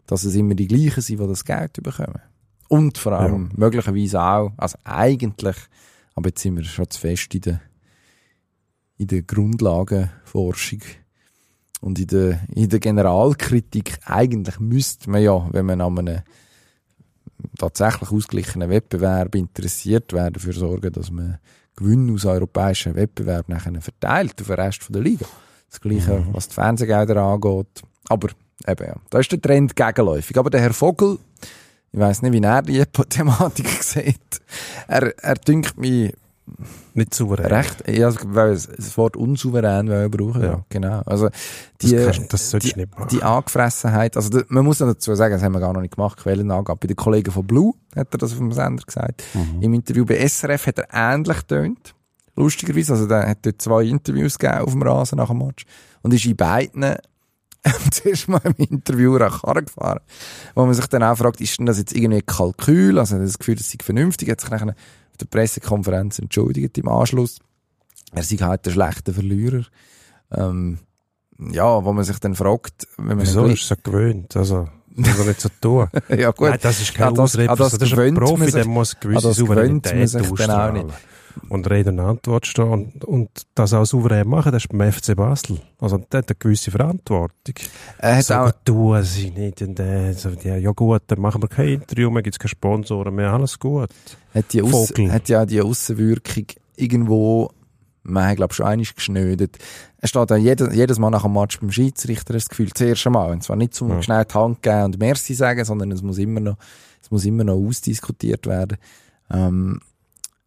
dass 0.05 0.23
es 0.23 0.35
immer 0.35 0.55
die 0.55 0.67
gleichen 0.67 1.01
sind, 1.01 1.19
die 1.19 1.27
das 1.27 1.45
Geld 1.45 1.81
bekommen. 1.81 2.21
Und 2.67 2.97
vor 2.97 3.13
allem 3.13 3.49
möglicherweise 3.55 4.21
auch, 4.21 4.51
also 4.57 4.77
eigentlich, 4.83 5.55
aber 6.15 6.29
jetzt 6.29 6.41
sind 6.41 6.55
wir 6.55 6.63
schon 6.63 6.89
zu 6.89 6.99
fest 6.99 7.33
in 7.35 7.41
der, 7.41 7.61
in 8.97 9.07
der 9.07 9.23
Grundlagenforschung 9.23 10.79
und 11.81 11.99
in 11.99 12.07
der, 12.07 12.39
in 12.53 12.69
der 12.69 12.79
Generalkritik. 12.79 13.97
Eigentlich 14.05 14.59
müsste 14.59 15.09
man 15.09 15.21
ja, 15.21 15.49
wenn 15.51 15.65
man 15.65 15.81
an 15.81 15.99
einem 15.99 16.21
tatsächlich 17.57 18.11
ausgeglichenen 18.11 18.69
Wettbewerb 18.69 19.35
interessiert 19.35 20.13
wäre, 20.13 20.31
dafür 20.31 20.53
sorgen, 20.53 20.93
dass 20.93 21.11
man 21.11 21.39
Gewinn 21.81 22.13
aus 22.13 22.25
europäischen 22.25 22.95
Wettbewerb 22.95 23.49
nachher 23.49 23.81
verteilt 23.81 24.39
auf 24.39 24.47
den 24.47 24.55
Rest 24.55 24.87
der 24.89 25.01
Liga. 25.01 25.25
Das 25.69 25.81
Gleiche, 25.81 26.25
was 26.31 26.49
die 26.49 26.53
Fernsehgelder 26.53 27.21
angeht. 27.21 27.81
Aber 28.09 28.29
eben, 28.67 28.85
ja, 28.85 28.95
da 29.09 29.19
ist 29.19 29.31
der 29.31 29.41
Trend 29.41 29.75
gegenläufig. 29.75 30.37
Aber 30.37 30.49
der 30.49 30.61
Herr 30.61 30.73
Vogel, 30.73 31.17
ich 31.91 31.99
weiß 31.99 32.21
nicht, 32.21 32.33
wie 32.33 32.41
er 32.41 32.61
die 32.61 32.83
Thematik 33.09 33.67
sieht. 33.67 34.41
Er, 34.87 35.17
er 35.23 35.35
dünkt 35.35 35.77
mich 35.77 36.13
Nicht 36.93 37.13
souverän. 37.13 37.45
recht, 37.47 37.87
ja, 37.87 38.11
weil 38.25 38.51
es- 38.51 38.67
das 38.67 38.97
Wort 38.97 39.15
unsouverän 39.15 39.87
wollen 39.89 40.01
wir 40.01 40.09
brauchen, 40.09 40.41
ja. 40.43 40.65
Genau. 40.69 41.01
Also, 41.05 41.29
die, 41.81 41.91
das, 41.95 42.15
kannst, 42.17 42.33
das 42.33 42.49
solltest 42.49 42.75
die, 42.75 42.79
nicht 42.81 42.91
machen. 42.97 43.07
die 43.11 43.23
Angefressenheit, 43.23 44.15
also 44.17 44.41
man 44.49 44.65
muss 44.65 44.79
dazu 44.79 45.15
sagen, 45.15 45.33
das 45.33 45.41
haben 45.43 45.53
wir 45.53 45.59
gar 45.59 45.73
noch 45.73 45.81
nicht 45.81 45.95
gemacht, 45.95 46.17
Quellenangabe. 46.19 46.79
Bei 46.81 46.87
den 46.87 46.95
Kollegen 46.97 47.31
von 47.31 47.45
Blue 47.47 47.73
hat 47.95 48.07
er 48.13 48.17
das 48.17 48.31
auf 48.33 48.37
dem 48.37 48.51
Sender 48.51 48.83
gesagt. 48.85 49.23
Mhm. 49.33 49.61
Im 49.61 49.73
Interview 49.73 50.05
bei 50.05 50.17
SRF 50.27 50.67
hat 50.67 50.79
er 50.79 50.87
ähnlich 50.91 51.37
getönt. 51.37 51.95
Lustigerweise, 52.35 52.93
also 52.93 53.07
der 53.07 53.27
hat 53.27 53.39
dort 53.45 53.61
zwei 53.61 53.83
Interviews 53.83 54.37
gegeben 54.39 54.59
auf 54.61 54.71
dem 54.71 54.81
Rasen 54.83 55.17
nach 55.17 55.27
dem 55.29 55.39
Match. 55.39 55.65
Und 56.01 56.13
ist 56.13 56.25
in 56.25 56.35
beiden 56.35 56.95
zuerst 57.91 58.27
mal 58.27 58.41
im 58.43 58.55
Interview 58.57 59.17
nach 59.17 59.43
Karren 59.43 59.65
gefahren. 59.65 59.99
Wo 60.55 60.65
man 60.65 60.73
sich 60.73 60.87
dann 60.87 61.03
auch 61.03 61.17
fragt, 61.17 61.41
ist 61.41 61.59
denn 61.59 61.65
das 61.67 61.77
jetzt 61.77 61.93
irgendwie 61.95 62.17
ein 62.19 62.25
Kalkül? 62.25 62.97
Also 62.97 63.15
hat 63.17 63.23
das 63.23 63.37
Gefühl, 63.37 63.55
das 63.55 63.69
sei 63.69 63.77
vernünftig? 63.83 64.29
Er 64.29 64.31
hat 64.31 64.41
sich 64.41 64.49
nachher 64.49 64.73
der 65.21 65.25
Pressekonferenz 65.27 66.19
entschuldigt 66.19 66.77
im 66.77 66.87
Anschluss. 66.87 67.39
Er 68.13 68.23
sei 68.23 68.37
halt 68.37 68.65
der 68.65 68.71
schlechte 68.71 69.13
Verlierer. 69.13 69.63
Ähm, 70.31 70.79
ja, 71.51 71.83
wo 71.83 71.93
man 71.93 72.03
sich 72.03 72.19
dann 72.19 72.35
fragt, 72.35 72.87
wenn 72.97 73.17
man 73.17 73.21
Wieso? 73.21 73.45
Ist 73.45 73.67
so 73.67 73.75
gewöhnt? 73.81 74.35
Also, 74.35 74.67
das 74.95 75.15
soll 75.17 75.27
nicht 75.27 75.41
so 75.41 75.49
tun. 75.61 75.87
ja 76.09 76.31
gut, 76.31 76.49
Nein, 76.49 76.59
das 76.61 76.81
ist 76.81 76.93
kein 76.93 77.07
An 77.07 77.15
das- 77.15 77.23
Ausrede. 77.23 77.49
an 77.49 77.57
das 77.57 77.77
das 77.77 77.91
ist 77.91 77.97
ein 77.97 78.13
Profi, 78.15 78.43
sich- 78.45 78.53
der 78.53 78.65
muss 78.67 78.99
gewisse 78.99 79.27
das 79.29 79.37
Souveränität 79.37 80.15
ausstrahlen. 80.15 80.91
Und 81.49 81.69
Rede 81.69 81.89
und 81.89 81.99
Antwort 81.99 82.45
stehen 82.45 82.69
und, 82.71 83.03
und 83.05 83.29
das 83.55 83.73
auch 83.73 83.85
souverän 83.85 84.27
machen, 84.27 84.51
das 84.51 84.63
ist 84.63 84.69
beim 84.69 84.91
FC 84.91 85.15
Basel. 85.15 85.59
Also, 85.79 85.97
der 85.97 86.19
hat 86.19 86.29
eine 86.29 86.35
gewisse 86.37 86.71
Verantwortung. 86.71 87.55
er 87.97 88.17
hat 88.17 88.25
so 88.25 88.33
auch, 88.35 88.51
tun 88.63 89.03
sie 89.03 89.31
nicht. 89.31 89.61
Und, 89.61 89.79
äh, 89.79 90.13
so, 90.13 90.29
ja, 90.43 90.55
ja 90.57 90.71
gut, 90.71 91.01
dann 91.07 91.19
machen 91.19 91.41
wir 91.41 91.47
kein 91.49 91.67
Interview 91.69 92.09
mehr, 92.09 92.23
gibt's 92.23 92.39
keine 92.39 92.49
Sponsoren 92.49 93.13
mehr, 93.15 93.33
alles 93.33 93.59
gut. 93.59 93.89
hat, 94.33 94.53
die 94.53 94.61
Auss, 94.61 94.87
Vogel. 94.89 95.11
hat 95.11 95.27
ja 95.29 95.45
die 95.45 95.61
Aussenwirkung 95.61 96.45
irgendwo, 96.75 97.51
man 98.03 98.27
hat 98.27 98.37
glaube 98.37 98.53
schon 98.53 98.65
einig 98.65 98.95
geschnödet. 98.95 99.57
Er 99.97 100.07
steht 100.07 100.31
auch 100.31 100.37
jedes, 100.37 100.73
jedes 100.75 100.97
Mal 100.99 101.09
nach 101.11 101.23
dem 101.23 101.33
Match 101.33 101.59
beim 101.59 101.71
Schiedsrichter 101.71 102.33
das 102.33 102.49
Gefühl, 102.49 102.69
das 102.73 102.81
erste 102.81 103.09
Mal. 103.11 103.31
Und 103.31 103.43
zwar 103.43 103.55
nicht 103.55 103.73
zum 103.75 103.89
Ja. 103.89 104.01
schnell 104.01 104.25
die 104.25 104.33
Hand 104.33 104.61
geben 104.63 104.83
und 104.85 104.97
Merci 104.99 105.33
sagen, 105.35 105.63
sondern 105.65 105.91
es 105.91 106.01
muss 106.01 106.17
immer 106.17 106.39
noch, 106.39 106.57
es 107.01 107.11
muss 107.11 107.25
immer 107.25 107.43
noch 107.43 107.55
ausdiskutiert 107.55 108.47
werden. 108.47 108.77
Ähm, 109.31 109.79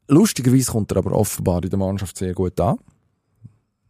lustigerweise 0.08 0.70
kommt 0.72 0.90
er 0.92 0.98
aber 0.98 1.12
offenbar 1.12 1.62
in 1.64 1.70
der 1.70 1.78
Mannschaft 1.78 2.16
sehr 2.18 2.34
gut 2.34 2.58
an. 2.60 2.76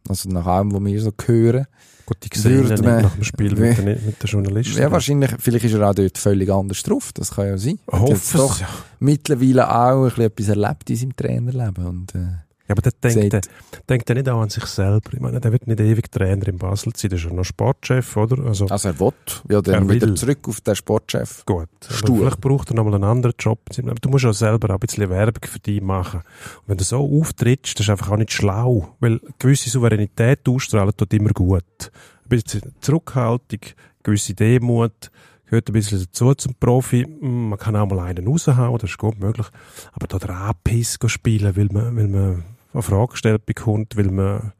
Also 0.07 0.29
nach 0.29 0.45
allem, 0.45 0.71
was 0.73 0.83
wir 0.83 1.01
so 1.01 1.11
hören. 1.25 1.65
Gut, 2.05 2.17
ich 2.23 2.39
sehe 2.39 2.61
ihn 2.61 2.67
man- 2.83 3.01
nach 3.01 3.15
dem 3.15 3.23
Spiel 3.23 3.55
mit, 3.55 3.77
den, 3.79 3.85
mit 3.85 4.21
den 4.21 4.27
Journalisten. 4.27 4.77
Ja, 4.79 4.91
wahrscheinlich, 4.91 5.31
vielleicht 5.39 5.65
ist 5.65 5.73
er 5.73 5.89
auch 5.89 5.95
dort 5.95 6.17
völlig 6.19 6.51
anders 6.51 6.83
drauf. 6.83 7.11
Das 7.13 7.31
kann 7.31 7.47
ja 7.47 7.57
sein. 7.57 7.79
Jetzt 8.07 8.35
Hoffe 8.35 8.37
doch 8.37 8.53
es. 8.53 8.59
Ja. 8.61 8.67
mittlerweile 8.99 9.67
auch 9.67 10.03
ein 10.03 10.09
bisschen 10.09 10.23
etwas 10.25 10.47
erlebt 10.49 10.89
in 10.91 10.95
seinem 10.95 11.15
Trainerleben. 11.15 11.85
Und, 11.87 12.13
äh, 12.13 12.27
Ja, 12.67 12.73
aber 12.73 12.81
der 12.81 12.93
denkt, 12.93 13.31
der, 13.33 13.41
denkt 13.87 14.09
er 14.09 14.15
nicht 14.15 14.27
auch 14.27 14.41
an 14.41 14.49
sich 14.49 14.65
selber. 14.65 15.13
Ich 15.13 15.19
meine, 15.19 15.39
der 15.39 15.51
wird 15.51 15.67
nicht 15.67 15.79
ewig 15.79 16.11
Trainer 16.11 16.47
in 16.47 16.57
Basel 16.57 16.93
sein, 16.95 17.09
der 17.09 17.19
ist 17.19 17.25
ja 17.25 17.31
noch 17.33 17.43
Sportchef, 17.43 18.17
oder? 18.17 18.43
Also, 18.43 18.65
Also 18.67 18.89
er 18.89 18.99
will 18.99 19.13
ja 19.49 19.61
dann 19.61 19.87
Er 19.87 19.89
wieder 19.93 20.07
will. 20.07 20.15
zurück 20.15 20.39
auf 20.47 20.61
den 20.61 20.75
Sportchef. 20.75 21.45
gut. 21.45 21.69
Stuhl. 21.87 22.19
vielleicht 22.21 22.41
braucht 22.41 22.71
er 22.71 22.75
nochmal 22.75 22.95
einen 22.95 23.03
anderen 23.03 23.35
Job. 23.37 23.59
Aber 23.77 23.93
du 23.95 24.09
musst 24.09 24.25
auch 24.25 24.33
selber 24.33 24.71
auch 24.71 24.77
ein 24.77 24.79
bisschen 24.79 25.07
Werbung 25.11 25.43
für 25.47 25.59
dich 25.59 25.79
machen. 25.79 26.21
Und 26.21 26.67
wenn 26.67 26.77
du 26.77 26.83
so 26.83 26.97
auftrittst, 27.19 27.77
das 27.79 27.85
ist 27.85 27.89
einfach 27.91 28.09
auch 28.09 28.17
nicht 28.17 28.31
schlau. 28.33 28.95
Weil 28.99 29.19
gewisse 29.37 29.69
Souveränität 29.69 30.47
ausstrahlen 30.49 30.93
tut 30.97 31.13
immer 31.13 31.31
gut. 31.31 31.63
Ein 31.81 32.29
bisschen 32.29 32.73
Zurückhaltung, 32.81 33.59
gewisse 34.01 34.33
Demut, 34.33 35.11
gehört 35.45 35.69
ein 35.69 35.73
bisschen 35.73 35.99
dazu 35.99 36.33
zum 36.33 36.55
Profi. 36.55 37.03
Hm, 37.03 37.49
Man 37.49 37.59
kann 37.59 37.75
auch 37.75 37.87
mal 37.87 37.99
einen 37.99 38.25
raushauen, 38.27 38.79
das 38.79 38.89
ist 38.89 38.97
gut 38.97 39.19
möglich. 39.19 39.45
Aber 39.93 40.07
da 40.07 40.17
der 40.17 40.31
Anpiss 40.35 40.97
spielen, 41.05 41.55
weil 41.55 41.67
man, 41.71 41.95
weil 41.95 42.07
man 42.07 42.43
eine 42.75 42.83
Frage 42.83 43.11
gestellt 43.11 43.45
bekommt, 43.45 43.97
weil 43.97 44.11
man 44.11 44.53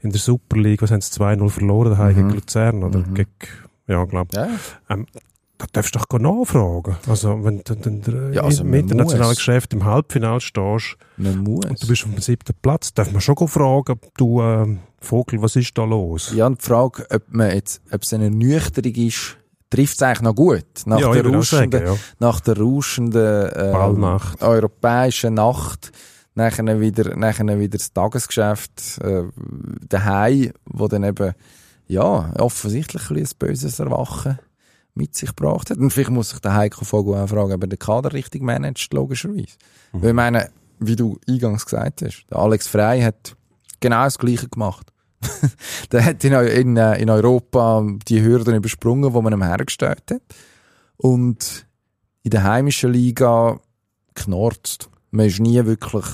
in 0.00 0.10
der 0.10 0.20
Super 0.20 0.56
League, 0.58 0.82
was 0.82 0.90
haben 0.90 1.00
sie 1.00 1.10
2-0 1.12 1.48
verloren, 1.50 1.90
daheim 1.90 2.12
Mhm. 2.12 2.16
gegen 2.16 2.30
Luzern, 2.30 2.84
oder 2.84 2.98
Mhm. 3.00 3.14
gegen, 3.14 3.30
ja, 3.88 4.04
glaub, 4.04 4.34
Ja. 4.34 4.48
da 4.88 5.66
darfst 5.72 5.94
du 5.94 5.98
doch 5.98 6.08
gar 6.08 6.20
nachfragen. 6.20 6.96
Also, 7.08 7.44
wenn 7.44 7.62
du 7.64 7.74
dann 7.74 8.32
Ja, 8.32 8.42
also 8.42 8.62
im 8.64 8.74
internationalen. 8.74 9.34
Geschäft 9.34 9.72
im 9.72 9.84
Halbfinale 9.84 10.40
stehst 10.40 10.96
und 11.18 11.82
du 11.82 11.86
bist 11.86 12.04
auf 12.04 12.10
dem 12.12 12.20
siebten 12.20 12.54
Platz, 12.62 12.92
darf 12.94 13.10
man 13.12 13.20
schon 13.20 13.36
fragen, 13.48 13.98
du 14.16 14.40
ähm, 14.42 14.80
Vogel, 15.00 15.40
was 15.42 15.56
ist 15.56 15.76
da 15.78 15.84
los? 15.84 16.32
ja, 16.34 16.46
und 16.46 16.60
die 16.60 16.64
Frage, 16.66 17.06
ob 17.10 17.22
man 17.30 17.50
jetzt, 17.50 17.80
ob 17.92 18.02
es 18.02 18.12
eine 18.12 18.30
Nüchterung 18.30 18.94
ist, 18.94 19.36
trifft 19.70 19.94
es 19.94 20.02
eigentlich 20.02 20.20
noch 20.22 20.34
gut. 20.34 20.64
Nach 20.86 21.00
ja, 21.00 21.10
der 21.12 21.20
auch 21.22 21.24
sagen, 21.24 21.34
rauschenden, 21.36 21.86
ja. 21.86 21.94
nach 22.18 22.40
der 22.40 22.58
rauschenden, 22.58 23.50
ähm, 23.54 23.72
Ballnacht. 23.72 24.42
europäischen 24.42 25.34
Nacht, 25.34 25.90
nachher 26.34 26.80
wieder, 26.80 27.16
nachher 27.16 27.58
wieder 27.58 27.78
das 27.78 27.92
Tagesgeschäft, 27.92 28.98
äh, 29.02 29.24
daheim, 29.88 30.52
wo 30.64 30.88
dann 30.88 31.04
eben, 31.04 31.34
ja, 31.86 32.32
offensichtlich 32.38 33.10
ein, 33.10 33.16
bisschen 33.16 33.36
ein 33.36 33.48
böses 33.48 33.78
Erwachen 33.78 34.38
mit 34.94 35.14
sich 35.14 35.34
gebracht 35.34 35.70
hat. 35.70 35.78
Und 35.78 35.90
vielleicht 35.90 36.10
muss 36.10 36.30
sich 36.30 36.40
der 36.40 36.54
Heiko 36.54 36.84
Vogel 36.84 37.16
auch 37.16 37.28
fragen, 37.28 37.52
ob 37.52 37.62
er 37.62 37.68
den 37.68 37.78
Kader 37.78 38.12
richtig 38.12 38.42
managt, 38.42 38.92
logischerweise. 38.92 39.56
Weil 39.92 40.10
ich 40.10 40.14
meine, 40.14 40.50
wie 40.78 40.96
du 40.96 41.18
eingangs 41.28 41.64
gesagt 41.64 42.02
hast, 42.02 42.26
der 42.30 42.38
Alex 42.38 42.66
Frey 42.66 43.00
hat 43.02 43.36
genau 43.80 44.04
das 44.04 44.18
Gleiche 44.18 44.48
gemacht. 44.48 44.92
der 45.92 46.04
hat 46.04 46.24
in, 46.24 46.32
in, 46.32 46.76
äh, 46.76 47.00
in 47.00 47.08
Europa 47.08 47.86
die 48.08 48.22
Hürden 48.22 48.54
übersprungen, 48.54 49.12
die 49.12 49.22
man 49.22 49.32
ihm 49.32 49.42
hergestellt 49.42 50.02
hat. 50.10 50.22
Und 50.96 51.66
in 52.22 52.30
der 52.30 52.44
heimischen 52.44 52.92
Liga 52.92 53.60
knorzt. 54.14 54.88
Man 55.12 55.26
ist 55.26 55.38
nie 55.38 55.64
wirklich 55.64 56.04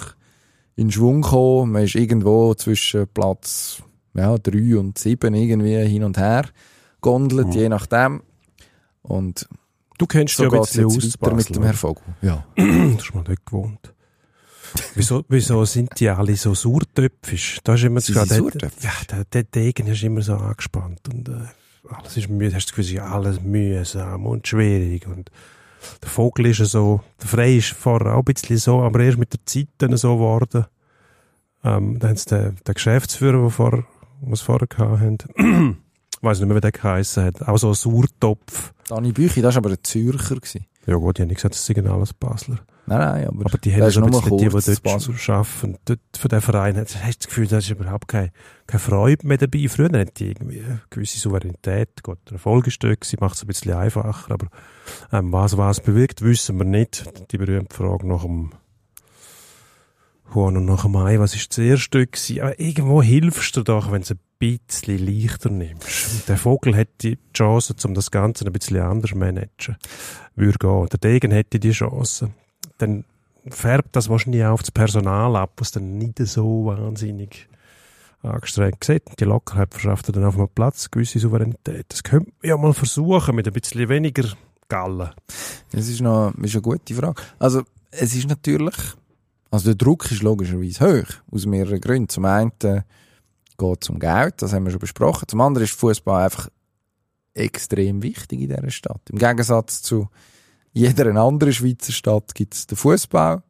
in 0.76 0.92
Schwung 0.92 1.22
gekommen. 1.22 1.72
Man 1.72 1.84
ist 1.84 1.94
irgendwo 1.94 2.54
zwischen 2.54 3.08
Platz 3.08 3.82
ja, 4.14 4.36
drei 4.36 4.76
und 4.76 4.98
sieben 4.98 5.34
irgendwie 5.34 5.86
hin 5.86 6.04
und 6.04 6.18
her 6.18 6.44
gondelt, 7.00 7.54
je 7.54 7.68
nachdem. 7.68 8.22
Und 9.02 9.48
Du 9.98 10.06
kennst 10.06 10.36
so 10.36 10.44
ja 10.44 10.50
ein 10.50 10.56
jetzt 10.56 10.78
aus, 10.78 11.20
weiter 11.20 11.34
mit 11.34 11.54
dem 11.54 11.62
Herr 11.64 11.74
Vogel. 11.74 12.04
Ja. 12.22 12.44
Du 12.56 12.96
hast 12.96 13.14
mal 13.14 13.24
dort 13.24 13.44
gewohnt. 13.44 13.94
wieso, 14.94 15.24
wieso 15.28 15.64
sind 15.64 15.98
die 15.98 16.08
alle 16.08 16.36
so 16.36 16.54
sauertöpfisch? 16.54 17.58
Da 17.64 17.74
ist 17.74 17.82
immer 17.82 18.00
so, 18.00 18.12
der, 18.14 18.70
ja, 18.80 18.92
der, 19.10 19.24
der 19.24 19.42
Degen 19.42 19.88
ist 19.88 20.02
immer 20.04 20.22
so 20.22 20.34
angespannt 20.34 21.00
und 21.12 21.28
äh, 21.28 21.32
alles 21.90 22.16
ist 22.16 22.28
müde. 22.28 22.54
Hast 22.54 22.66
du 22.66 22.70
das 22.70 22.76
Gefühl, 22.76 22.96
ja, 22.96 23.10
alles 23.10 23.40
mühsam 23.40 24.26
und 24.26 24.46
schwierig 24.46 25.06
und 25.08 25.30
der 26.02 26.08
Vogel 26.08 26.46
ist 26.46 26.58
so, 26.58 27.00
der 27.20 27.28
Frey 27.28 27.58
ist 27.58 27.70
vorher 27.70 28.14
auch 28.14 28.18
ein 28.18 28.24
bisschen 28.24 28.58
so, 28.58 28.82
aber 28.82 29.00
erst 29.00 29.18
mit 29.18 29.32
der 29.32 29.40
Zeit 29.44 29.68
dann 29.78 29.96
so 29.96 30.14
geworden. 30.14 30.66
Ähm, 31.64 31.98
dann 31.98 32.10
haben 32.10 32.16
sie 32.16 32.26
den, 32.26 32.56
den 32.66 32.74
Geschäftsführer, 32.74 33.40
der 33.40 33.50
vorher, 33.50 33.84
was 34.20 34.40
vorher 34.40 34.68
haben, 34.76 35.18
ich 35.36 36.22
weiss 36.22 36.38
nicht 36.38 36.48
mehr, 36.48 36.56
wie 36.56 36.60
der 36.60 36.72
geheissen 36.72 37.24
hat, 37.24 37.46
auch 37.46 37.58
so 37.58 37.68
ein 37.68 37.74
Sauertopf. 37.74 38.72
Dani 38.88 39.12
Büchi, 39.12 39.40
das 39.40 39.54
war 39.54 39.64
aber 39.64 39.70
ein 39.70 39.82
Zürcher. 39.82 40.36
Gewesen. 40.36 40.66
Ja 40.88 40.96
gut, 40.96 41.18
ich 41.18 41.22
habe 41.22 41.28
nicht 41.28 41.36
gesagt, 41.36 41.54
das 41.54 41.66
sind 41.66 41.86
alles 41.86 42.14
Basler. 42.14 42.60
Nein, 42.86 42.98
nein, 42.98 43.28
aber, 43.28 43.44
Aber 43.44 43.58
die 43.58 43.74
haben 43.74 43.92
schon 43.92 44.04
ein 44.04 44.10
bisschen 44.10 44.38
die, 44.38 44.48
die 44.48 44.80
dort 44.82 45.28
arbeiten. 45.28 45.76
Dort 45.84 46.00
für 46.16 46.28
den 46.28 46.40
Verein 46.40 46.78
hast 46.78 46.94
du 46.94 46.98
das 46.98 47.26
Gefühl, 47.26 47.46
da 47.46 47.58
ist 47.58 47.68
überhaupt 47.68 48.08
keine, 48.08 48.32
keine 48.66 48.80
Freude 48.80 49.26
mehr 49.26 49.36
dabei. 49.36 49.68
Früher 49.68 49.90
hatten 49.92 50.14
die 50.16 50.28
irgendwie 50.28 50.62
eine 50.62 50.80
gewisse 50.88 51.18
Souveränität. 51.18 52.02
Gut, 52.02 52.16
der 52.24 52.36
Erfolg 52.36 52.68
ist 52.68 52.82
dort 52.82 53.02
gewesen, 53.02 53.18
macht 53.20 53.34
es 53.34 53.42
ein 53.42 53.48
bisschen 53.48 53.74
einfacher. 53.74 54.32
Aber 54.32 54.46
ähm, 55.12 55.30
was 55.30 55.58
was 55.58 55.80
bewirkt, 55.80 56.22
wissen 56.22 56.56
wir 56.56 56.64
nicht. 56.64 57.04
Die 57.32 57.36
berühmte 57.36 57.76
Frage 57.76 58.08
nach 58.08 58.22
dem 58.22 58.52
Huhn 60.34 60.56
und 60.56 60.64
nach 60.64 60.84
dem 60.84 60.96
Ei, 60.96 61.18
was 61.18 61.34
ist 61.34 61.50
das 61.50 61.58
erste 61.58 62.06
gewesen? 62.06 62.40
Aber 62.40 62.58
irgendwo 62.58 63.02
hilfst 63.02 63.54
du 63.58 63.62
doch, 63.62 63.92
wenn 63.92 64.00
es 64.00 64.10
ein 64.10 64.20
bisschen 64.38 65.04
leichter 65.04 65.50
nimmst. 65.50 66.12
Und 66.12 66.28
der 66.28 66.36
Vogel 66.36 66.74
hätte 66.76 66.92
die 67.00 67.18
Chance, 67.34 67.74
um 67.84 67.94
das 67.94 68.10
Ganze 68.10 68.46
ein 68.46 68.52
bisschen 68.52 68.80
anders 68.80 69.14
managen. 69.14 69.76
Würde 70.36 70.58
gehen. 70.58 70.88
Der 70.88 70.98
Degen 70.98 71.30
hätte 71.32 71.58
die 71.58 71.72
Chance. 71.72 72.30
Dann 72.78 73.04
färbt 73.48 73.96
das 73.96 74.08
wahrscheinlich 74.08 74.44
auch 74.44 74.52
auf 74.52 74.62
das 74.62 74.70
Personal 74.70 75.36
ab, 75.36 75.52
was 75.56 75.72
dann 75.72 75.98
nicht 75.98 76.18
so 76.18 76.66
wahnsinnig 76.66 77.48
angestrengt 78.22 78.84
sieht. 78.84 79.02
Die 79.20 79.24
Lockerheit 79.24 79.72
verschafft 79.72 80.14
dann 80.14 80.24
auf 80.24 80.36
einem 80.36 80.48
Platz 80.48 80.90
gewisse 80.90 81.18
Souveränität. 81.18 81.86
Das 81.88 82.02
könnte 82.02 82.30
man 82.40 82.48
ja 82.48 82.56
mal 82.56 82.74
versuchen 82.74 83.34
mit 83.34 83.46
ein 83.46 83.52
bisschen 83.52 83.88
weniger 83.88 84.28
Gallen. 84.68 85.10
Das 85.72 85.88
ist 85.88 86.00
noch 86.00 86.34
ist 86.42 86.54
eine 86.54 86.62
gute 86.62 86.94
Frage. 86.94 87.22
Also, 87.38 87.62
es 87.90 88.14
ist 88.14 88.28
natürlich, 88.28 88.76
also 89.50 89.66
der 89.66 89.76
Druck 89.76 90.10
ist 90.10 90.22
logischerweise 90.22 91.02
hoch, 91.02 91.08
aus 91.32 91.46
mehreren 91.46 91.80
Gründen. 91.80 92.08
Zum 92.08 92.26
einen 92.26 92.52
geht 93.58 93.78
es 93.82 93.90
um 93.90 93.98
Geld, 93.98 94.40
das 94.40 94.52
haben 94.52 94.64
wir 94.64 94.70
schon 94.70 94.80
besprochen. 94.80 95.28
Zum 95.28 95.40
anderen 95.40 95.64
ist 95.64 95.74
Fußball 95.74 96.24
einfach 96.24 96.48
extrem 97.34 98.02
wichtig 98.02 98.40
in 98.40 98.48
dieser 98.48 98.70
Stadt. 98.70 99.02
Im 99.10 99.18
Gegensatz 99.18 99.82
zu 99.82 100.08
jeder 100.72 101.14
anderen 101.16 101.52
Schweizer 101.52 101.92
Stadt 101.92 102.34
gibt 102.34 102.54
es 102.54 102.66
den 102.66 102.76
Fußball 102.76 103.42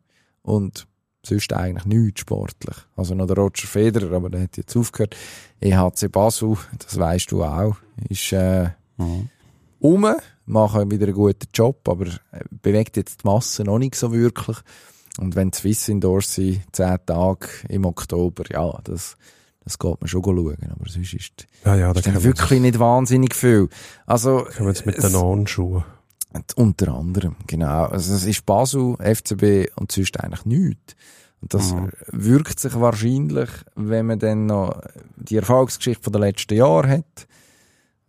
und 0.42 0.86
sonst 1.24 1.52
eigentlich 1.52 1.84
nichts 1.84 2.20
sportlich. 2.20 2.76
Also 2.96 3.14
noch 3.14 3.26
der 3.26 3.36
Roger 3.36 3.66
Federer, 3.66 4.12
aber 4.12 4.30
der 4.30 4.42
hat 4.42 4.56
jetzt 4.56 4.76
aufgehört. 4.76 5.16
EHC 5.61 6.11
Basel, 6.11 6.56
das 6.78 6.98
weißt 6.98 7.30
du 7.30 7.44
auch, 7.44 7.76
ist 8.09 8.32
äh, 8.32 8.70
um, 9.80 10.06
machen 10.46 10.90
wieder 10.90 11.06
einen 11.06 11.14
guten 11.14 11.48
Job, 11.52 11.88
aber 11.88 12.06
äh, 12.06 12.44
bewegt 12.50 12.96
jetzt 12.96 13.22
die 13.22 13.26
Masse 13.26 13.64
noch 13.64 13.78
nicht 13.78 13.94
so 13.94 14.12
wirklich. 14.12 14.56
Und 15.18 15.34
wenn 15.34 15.52
Swiss 15.52 15.88
Indoors 15.88 16.34
sind, 16.34 16.62
zehn 16.72 16.96
Tage 17.04 17.48
im 17.68 17.84
Oktober, 17.84 18.44
ja, 18.50 18.78
das, 18.84 19.16
das 19.68 19.78
geht 19.78 20.00
man 20.00 20.08
schon 20.08 20.22
schauen. 20.24 20.56
Aber 20.70 20.88
sonst 20.88 21.14
ist, 21.14 21.46
Ja, 21.64 21.76
ja, 21.76 21.92
da 21.92 22.00
ist 22.00 22.24
wirklich 22.24 22.60
nicht 22.60 22.78
wahnsinnig 22.78 23.34
viel. 23.34 23.68
Also, 24.06 24.44
können 24.44 24.66
wir 24.68 24.72
jetzt 24.72 24.86
mit 24.86 24.96
es- 24.98 25.04
den 25.10 25.14
Anschuhen. 25.14 25.84
unter 26.56 26.94
anderem, 26.94 27.36
genau. 27.46 27.84
Also 27.86 28.14
es 28.14 28.24
ist 28.24 28.44
Basel, 28.46 28.96
FCB 28.98 29.70
und 29.76 29.90
sonst 29.92 30.18
eigentlich 30.20 30.44
nichts. 30.44 30.94
Und 31.40 31.54
das 31.54 31.72
Mhm. 31.72 31.90
wirkt 32.12 32.58
sich 32.60 32.74
wahrscheinlich, 32.78 33.48
wenn 33.76 34.06
man 34.06 34.18
dann 34.18 34.46
noch 34.46 34.80
die 35.16 35.36
Erfolgsgeschichte 35.36 36.02
von 36.02 36.12
den 36.12 36.22
letzten 36.22 36.54
Jahren 36.54 36.90
hat, 36.90 37.26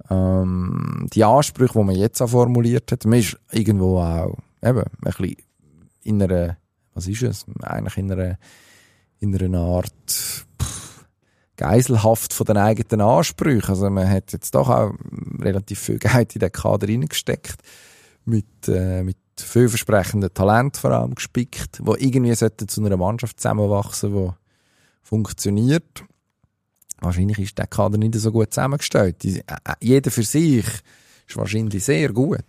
ähm, 0.10 1.07
die 1.14 1.24
Ansprüche, 1.24 1.74
die 1.80 1.84
man 1.86 1.95
jetzt 1.95 2.22
auch 2.22 2.30
formuliert 2.30 2.91
hat, 2.91 3.05
man 3.05 3.20
ist 3.20 3.38
irgendwo 3.51 3.99
auch 3.99 4.38
eben 4.64 4.80
ein 4.80 4.86
bisschen 5.01 5.36
in 6.03 6.22
einer, 6.24 6.57
was 6.93 7.07
ist 7.07 7.22
es, 7.22 7.45
eigentlich 7.62 7.97
in 7.97 8.12
einer, 8.12 8.38
in 9.20 9.36
einer 9.36 9.60
Art 9.60 9.93
pff, 10.10 10.45
Geiselhaft 11.60 12.34
von 12.34 12.45
den 12.45 12.55
eigenen 12.55 13.01
Ansprüchen. 13.05 13.70
Also 13.70 13.89
man 13.89 14.10
hat 14.10 14.32
jetzt 14.32 14.55
doch 14.55 14.70
auch 14.70 14.93
relativ 15.39 15.80
viel 15.80 15.99
Geld 15.99 16.34
in 16.34 16.39
den 16.39 16.51
Kader 16.53 16.88
reingesteckt 16.88 17.57
mit, 18.24 18.68
äh, 18.70 19.03
mit 19.03 19.18
vielversprechenden 19.38 20.34
Talent 20.34 20.78
vor 20.78 20.91
allem 20.91 21.16
gespickt, 21.16 21.82
wo 21.84 21.95
irgendwie 21.95 22.34
sollte 22.34 22.66
zu 22.66 22.84
einer 22.84 22.95
Mannschaft 22.95 23.41
zusammenwachsen, 23.41 24.14
die 24.14 24.30
funktioniert. 25.03 26.05
Wahrscheinlich 27.01 27.39
ist 27.39 27.57
der 27.57 27.68
Kader 27.68 27.97
nicht 27.97 28.16
so 28.16 28.32
gut 28.32 28.53
zusammengestellt. 28.53 29.26
Äh, 29.26 29.39
äh, 29.39 29.74
jeder 29.82 30.12
für 30.12 30.24
sich 30.24 30.66
ist 31.28 31.36
wahrscheinlich 31.36 31.84
sehr 31.84 32.14
gut. 32.14 32.45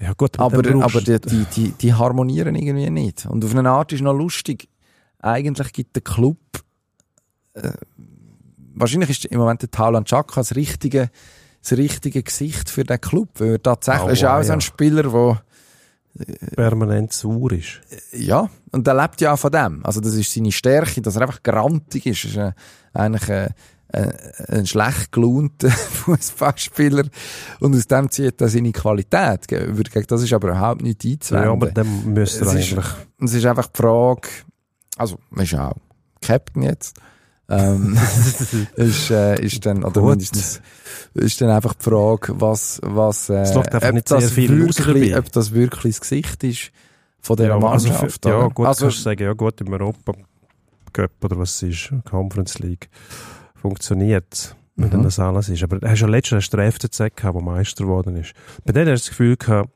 Ja 0.00 0.12
gut, 0.14 0.40
Aber, 0.40 0.58
aber 0.58 1.00
die, 1.02 1.20
die, 1.20 1.44
die, 1.54 1.72
die 1.72 1.94
harmonieren 1.94 2.56
irgendwie 2.56 2.90
nicht. 2.90 3.26
Und 3.26 3.44
auf 3.44 3.54
eine 3.54 3.70
Art 3.70 3.92
ist 3.92 4.00
noch 4.00 4.14
lustig. 4.14 4.68
Eigentlich 5.20 5.72
gibt 5.72 5.94
der 5.94 6.02
Club, 6.02 6.38
äh, 7.52 7.72
wahrscheinlich 8.74 9.10
ist 9.10 9.24
im 9.26 9.38
Moment 9.38 9.62
der 9.62 9.70
Taulan 9.70 10.04
Chaka 10.04 10.40
das 10.40 10.54
richtige, 10.56 11.10
das 11.62 11.72
richtige 11.78 12.22
Gesicht 12.22 12.70
für 12.70 12.84
den 12.84 13.00
Club. 13.00 13.28
Weil 13.38 13.52
er 13.52 13.62
tatsächlich 13.62 14.04
Oh, 14.08 14.12
ist 14.12 14.24
auch 14.24 14.38
wow, 14.38 14.44
so 14.46 14.52
ein 14.52 14.58
ja. 14.60 14.64
Spieler, 14.66 15.02
der 15.04 15.42
permanent 16.56 17.12
sauer 17.12 17.52
ist. 17.52 17.80
Ja, 18.12 18.48
und 18.72 18.86
er 18.88 18.94
lebt 18.94 19.20
ja 19.20 19.32
auch 19.32 19.38
von 19.38 19.52
dem. 19.52 19.84
Also 19.84 20.00
das 20.00 20.14
ist 20.14 20.32
seine 20.32 20.52
Stärke, 20.52 21.00
dass 21.02 21.16
er 21.16 21.22
einfach 21.22 21.42
grantig 21.42 22.06
ist. 22.06 22.24
Er 22.24 22.30
ist 22.30 22.36
äh, 22.94 22.98
eigentlich 22.98 23.28
äh, 23.28 23.50
äh, 23.92 24.12
ein 24.48 24.66
schlecht 24.66 25.12
gelaunter 25.12 25.70
Fußballspieler 25.70 27.04
und 27.60 27.74
aus 27.76 27.86
dem 27.86 28.10
zieht 28.10 28.40
er 28.40 28.48
seine 28.48 28.72
Qualität. 28.72 29.46
Das 30.08 30.22
ist 30.22 30.32
aber 30.32 30.48
überhaupt 30.48 30.82
nicht 30.82 31.04
Ja, 31.04 31.12
einzuwenden. 31.12 31.50
aber 31.50 31.70
dann 31.70 32.12
müsste 32.12 32.44
er 32.44 32.46
Es 32.46 32.54
ist- 32.54 32.72
eigentlich... 32.72 32.86
Es 33.22 33.34
ist 33.34 33.46
einfach 33.46 33.66
die 33.68 33.82
Frage, 33.82 34.28
also, 34.96 35.18
man 35.30 35.44
ist 35.44 35.52
ja 35.52 35.68
auch 35.70 35.76
Captain 36.20 36.62
jetzt. 36.62 36.96
Ähm, 37.50 37.98
ist, 38.76 39.10
äh, 39.10 39.40
ist 39.44 39.66
dann, 39.66 39.82
oder 39.84 40.00
Gut. 40.00 40.10
mindestens, 40.10 40.60
ist 41.14 41.40
dann 41.40 41.50
einfach 41.50 41.74
die 41.74 41.82
Frage, 41.84 42.40
was, 42.40 42.80
was, 42.82 43.28
äh, 43.28 43.34
einfach 43.38 43.92
ob, 43.92 44.04
das 44.04 44.36
wirklich, 44.36 45.16
ob 45.16 45.32
das 45.32 45.52
wirklich 45.52 45.94
das 45.96 46.00
Gesicht 46.00 46.44
ist 46.44 46.70
von 47.20 47.36
dieser 47.36 47.54
also 47.54 47.88
für- 47.88 47.92
Mannschaft. 47.94 48.24
ja, 48.24 48.36
oder? 48.38 48.50
gut, 48.50 48.66
also, 48.66 48.84
kannst 48.86 48.98
du 48.98 49.02
sagen, 49.02 49.22
ja 49.24 49.32
gut, 49.32 49.60
im 49.60 49.72
Europa 49.72 50.12
Cup 50.92 51.10
oder 51.24 51.38
was 51.38 51.56
es 51.56 51.62
ist, 51.62 51.92
Conference 52.08 52.58
League, 52.60 52.88
funktioniert 53.54 54.56
wenn 54.76 54.88
Mhm. 55.00 55.02
das 55.02 55.18
alles 55.18 55.48
ist. 55.50 55.62
Aber 55.62 55.78
hast 55.86 56.00
ja 56.00 56.06
letztens 56.06 56.48
den 56.48 56.72
FCZ 56.72 56.98
gehabt, 57.14 57.34
der 57.36 57.42
Meister 57.42 57.84
geworden 57.84 58.16
ist. 58.16 58.32
Bei 58.64 58.72
denen 58.72 58.90
hast 58.92 59.04
du 59.04 59.10
das 59.10 59.10
Gefühl 59.10 59.36
gehabt, 59.36 59.68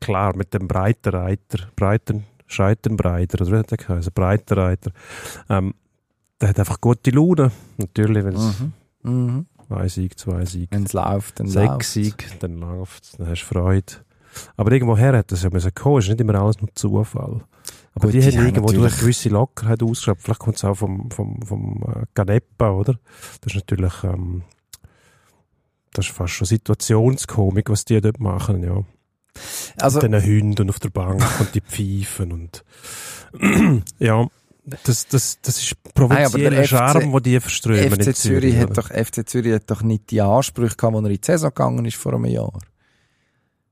klar, 0.00 0.36
mit 0.36 0.54
dem 0.54 0.68
breiten 0.68 1.08
Reiter, 1.08 1.58
breiten 1.74 2.24
Scheitenbreiter, 2.46 3.40
oder 3.42 3.50
wie 3.52 3.56
hat 3.58 3.70
der 3.72 3.78
geheißen? 3.78 4.12
Breiter 4.14 4.56
Reiter, 4.56 4.92
ähm, 5.50 5.74
der 6.40 6.50
hat 6.50 6.58
einfach 6.58 6.80
gute 6.80 7.10
Laune. 7.10 7.50
Natürlich, 7.76 8.24
wenn 8.24 8.34
es 8.34 8.60
mhm. 8.60 8.72
Mhm. 9.02 9.46
ein 9.70 9.88
Sieg, 9.88 10.18
zwei 10.18 10.44
Sieg, 10.44 10.68
Wenn 10.70 10.84
es 10.84 10.92
läuft, 10.92 11.40
dann 11.40 11.48
sechs 11.48 11.68
läuft 11.68 11.84
Sieg, 11.84 12.40
dann 12.40 12.58
läuft 12.58 13.18
dann 13.18 13.28
hast 13.28 13.42
du 13.42 13.46
Freude. 13.46 13.92
Aber 14.56 14.72
irgendwoher 14.72 15.16
hat 15.16 15.32
das 15.32 15.42
ja 15.42 15.50
müssen 15.50 15.74
kommen, 15.74 15.98
es 15.98 16.04
ist 16.04 16.10
nicht 16.10 16.20
immer 16.20 16.34
alles 16.36 16.60
nur 16.60 16.74
Zufall. 16.74 17.42
Aber 17.94 18.06
Gut, 18.06 18.14
die, 18.14 18.20
die 18.20 18.38
haben 18.38 18.46
irgendwo 18.46 18.70
durch 18.70 18.92
eine 18.92 19.00
gewisse 19.00 19.28
Lockerheit 19.28 19.82
ausgeschöpft. 19.82 20.22
Vielleicht 20.22 20.40
kommt 20.40 20.56
es 20.56 20.64
auch 20.64 20.74
vom, 20.74 21.10
vom, 21.10 21.42
vom 21.42 21.82
äh, 21.88 22.04
Ganepa, 22.14 22.70
oder? 22.70 22.94
Das 23.40 23.54
ist 23.54 23.56
natürlich, 23.56 24.04
ähm, 24.04 24.42
das 25.92 26.06
ist 26.06 26.14
fast 26.14 26.34
schon 26.34 26.46
Situationskomik, 26.46 27.70
was 27.70 27.84
die 27.84 28.00
dort 28.00 28.20
machen, 28.20 28.62
ja. 28.62 28.84
Also, 29.80 30.00
Mit 30.00 30.12
den 30.12 30.22
Hunden 30.22 30.70
auf 30.70 30.78
der 30.80 30.90
Bank 30.90 31.22
und 31.40 31.54
die 31.54 31.60
Pfeifen 31.60 32.32
und 32.32 32.64
ja, 33.98 34.26
das, 34.84 35.06
das, 35.08 35.38
das 35.42 35.58
ist 35.58 35.74
Nein, 35.84 35.92
provozierender 35.94 36.50
der 36.50 36.62
FC 36.64 36.68
Charme, 36.68 37.12
den 37.12 37.22
die 37.22 37.40
verströmen 37.40 38.00
FC 38.02 38.16
Zürich, 38.16 38.56
hat 38.56 38.76
doch, 38.76 38.88
FC 38.88 39.28
Zürich 39.28 39.54
hat 39.54 39.70
doch 39.70 39.82
nicht 39.82 40.10
die 40.10 40.20
Ansprüche 40.20 40.76
gehabt, 40.76 40.94
als 40.96 41.04
er 41.04 41.10
in 41.10 41.16
die 41.16 41.20
Saison 41.26 41.50
gegangen 41.50 41.84
ist 41.84 41.96
vor 41.96 42.14
einem 42.14 42.26
Jahr. 42.26 42.52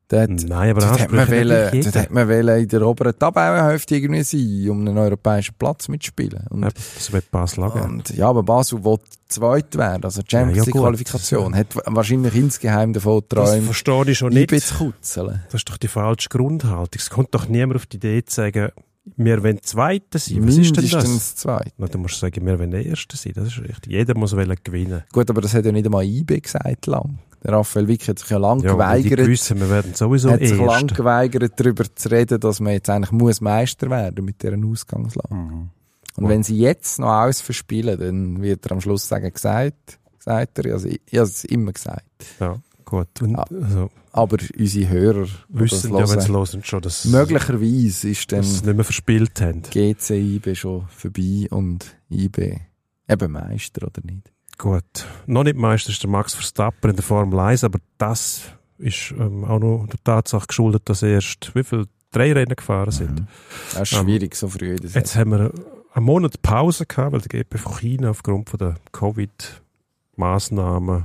Der 0.09 0.23
hat, 0.23 0.31
Nein, 0.31 0.71
aber 0.71 0.83
dort 0.83 1.01
hat 1.01 1.11
man, 1.11 1.29
wollen, 1.29 1.83
dort 1.83 1.97
hat 1.97 2.11
man 2.13 2.29
wollen 2.29 2.63
in 2.63 2.69
der 2.69 2.83
oberen 2.87 3.19
Tabellenhälfte 3.19 3.97
irgendwie 3.97 4.23
sein, 4.23 4.71
um 4.71 4.81
einen 4.87 4.97
europäischen 4.99 5.57
Platz 5.59 5.89
mitzuspielen. 5.89 6.45
Und, 6.51 6.63
Ja, 6.63 6.69
Das 6.95 7.13
wird 7.13 7.29
Basel 7.33 7.65
auch 7.65 7.75
und, 7.75 8.11
ja, 8.11 8.29
aber 8.29 8.45
Basel 8.45 8.85
will 8.85 8.99
zweit 9.27 9.77
werden, 9.77 10.05
also 10.05 10.23
die 10.23 10.31
Champions 10.31 10.59
Ja, 10.59 10.63
ja, 10.63 10.65
League 10.67 10.73
gut. 10.75 10.83
Qualifikation. 10.83 11.57
Hat 11.57 11.67
wahrscheinlich 11.87 12.37
insgeheim 12.37 12.93
davon 12.93 13.21
Das 13.29 13.49
geträumt, 13.51 13.65
verstehe 13.65 14.11
ich 14.13 14.19
schon 14.19 14.33
nicht. 14.33 14.61
zu 14.61 14.75
kutzeln. 14.77 15.43
Das 15.47 15.55
ist 15.55 15.69
doch 15.69 15.77
die 15.77 15.89
falsche 15.89 16.29
Grundhaltung. 16.29 17.01
Es 17.01 17.11
kommt 17.11 17.35
doch 17.35 17.49
niemand 17.49 17.75
auf 17.75 17.87
die 17.87 17.97
Idee 17.97 18.25
zu 18.25 18.33
sagen, 18.37 18.69
wir 19.17 19.43
wollen 19.43 19.63
Zweiter 19.63 20.19
sein. 20.19 20.47
Was 20.47 20.57
ist 20.57 20.77
denn 20.77 20.85
das? 20.85 20.93
Mindestens 20.93 21.37
zwei. 21.37 21.73
Na, 21.79 21.87
du 21.87 21.99
musst 21.99 22.19
sagen, 22.19 22.45
wir 22.45 22.59
wollen 22.59 22.73
Erster 22.73 23.17
sein. 23.17 23.33
Das 23.35 23.49
ist 23.49 23.59
richtig. 23.61 23.93
Jeder 23.93 24.17
muss 24.17 24.35
wollen 24.35 24.57
gewinnen. 24.63 25.05
Gut, 25.13 25.31
aber 25.31 25.41
das 25.41 25.55
hat 25.55 25.65
ja 25.65 25.73
nicht 25.73 25.87
einmal 25.87 26.05
IB 26.05 26.41
gesagt 26.41 26.87
lang. 26.87 27.19
Der 27.45 27.53
Raphael 27.53 27.87
Wick 27.87 28.09
hat 28.09 28.19
sich 28.19 28.29
ja 28.31 28.39
lang 28.39 28.61
Ja, 28.61 28.77
weil 28.77 29.03
die 29.03 29.11
geweigert, 29.11 29.27
gewissen, 29.27 29.61
wir 29.61 29.71
werden 29.71 29.95
sowieso 29.95 30.31
hat 30.31 30.41
sich 30.41 30.59
lang 30.59 30.83
Erster. 30.83 30.95
geweigert, 30.97 31.53
darüber 31.57 31.85
zu 31.95 32.11
reden, 32.11 32.41
dass 32.41 32.59
man 32.59 32.73
jetzt 32.73 32.91
eigentlich 32.91 33.13
muss 33.13 33.41
Meister 33.41 33.89
werden 33.89 34.25
mit 34.25 34.43
dieser 34.43 34.57
Ausgangslage. 34.57 35.35
Mhm. 35.35 35.71
Und 36.17 36.29
wenn 36.29 36.43
sie 36.43 36.59
jetzt 36.59 36.99
noch 36.99 37.11
alles 37.11 37.41
verspielen, 37.41 38.01
dann 38.01 38.43
wird 38.43 38.67
er 38.67 38.73
am 38.73 38.81
Schluss 38.81 39.07
sagen, 39.07 39.31
gesagt, 39.33 39.99
sagt 40.19 40.59
er, 40.59 40.73
also 40.73 40.89
ich, 40.89 41.01
ich 41.07 41.19
habe 41.19 41.29
es 41.29 41.45
immer 41.45 41.73
gesagt. 41.73 42.05
Ja, 42.41 42.59
gut. 42.87 43.21
Und, 43.21 43.33
Ja. 43.33 43.43
also, 43.51 43.91
Aber 44.13 44.39
unsere 44.59 44.89
Hörer 44.89 45.27
wissen 45.51 45.93
ja, 45.95 46.09
wenn 46.09 46.21
sie 46.21 46.33
hören, 46.33 46.63
schon, 46.65 46.81
dass, 46.81 47.05
möglicherweise 47.05 48.09
ist 48.09 48.33
dass 48.33 48.63
dann 48.63 48.69
nicht 48.69 48.77
mehr 48.77 48.85
verspielt 48.85 49.39
haben. 49.43 49.61
GC 49.63 50.11
IB 50.37 50.55
schon 50.55 50.87
vorbei 50.89 51.47
und 51.51 51.85
IB 52.11 52.61
eben 53.09 53.33
Meister 53.33 53.87
oder 53.87 54.01
nicht. 54.05 54.33
Gut. 54.57 54.85
Noch 55.27 55.45
nicht 55.45 55.57
Meister 55.57 55.91
ist 55.91 56.03
der 56.03 56.09
Max 56.09 56.33
Verstappen 56.33 56.89
in 56.91 56.97
der 56.97 57.05
Formel 57.05 57.39
1, 57.39 57.63
aber 57.65 57.79
das 57.99 58.41
ist 58.79 59.13
ähm, 59.19 59.45
auch 59.45 59.59
noch 59.59 59.87
der 59.87 60.03
Tatsache 60.03 60.47
geschuldet, 60.47 60.83
dass 60.87 61.03
erst 61.03 61.55
wie 61.55 61.63
viel 61.65 61.85
drei 62.11 62.33
Rennen 62.33 62.57
gefahren 62.57 62.91
sind. 62.91 63.21
Mhm. 63.21 63.27
Das 63.75 63.83
ist 63.93 63.99
schwierig, 63.99 64.35
so 64.35 64.49
früh 64.49 64.71
Jetzt 64.77 64.93
Saison. 64.93 65.21
haben 65.21 65.31
wir 65.33 65.51
einen 65.93 66.05
Monat 66.07 66.41
Pause 66.43 66.87
gehabt, 66.87 67.13
weil 67.13 67.21
der 67.21 67.29
GP 67.45 67.59
von 67.59 67.77
China 67.79 68.11
aufgrund 68.11 68.49
von 68.51 68.59
der 68.59 68.75
Covid-Maßnahmen, 68.93 71.05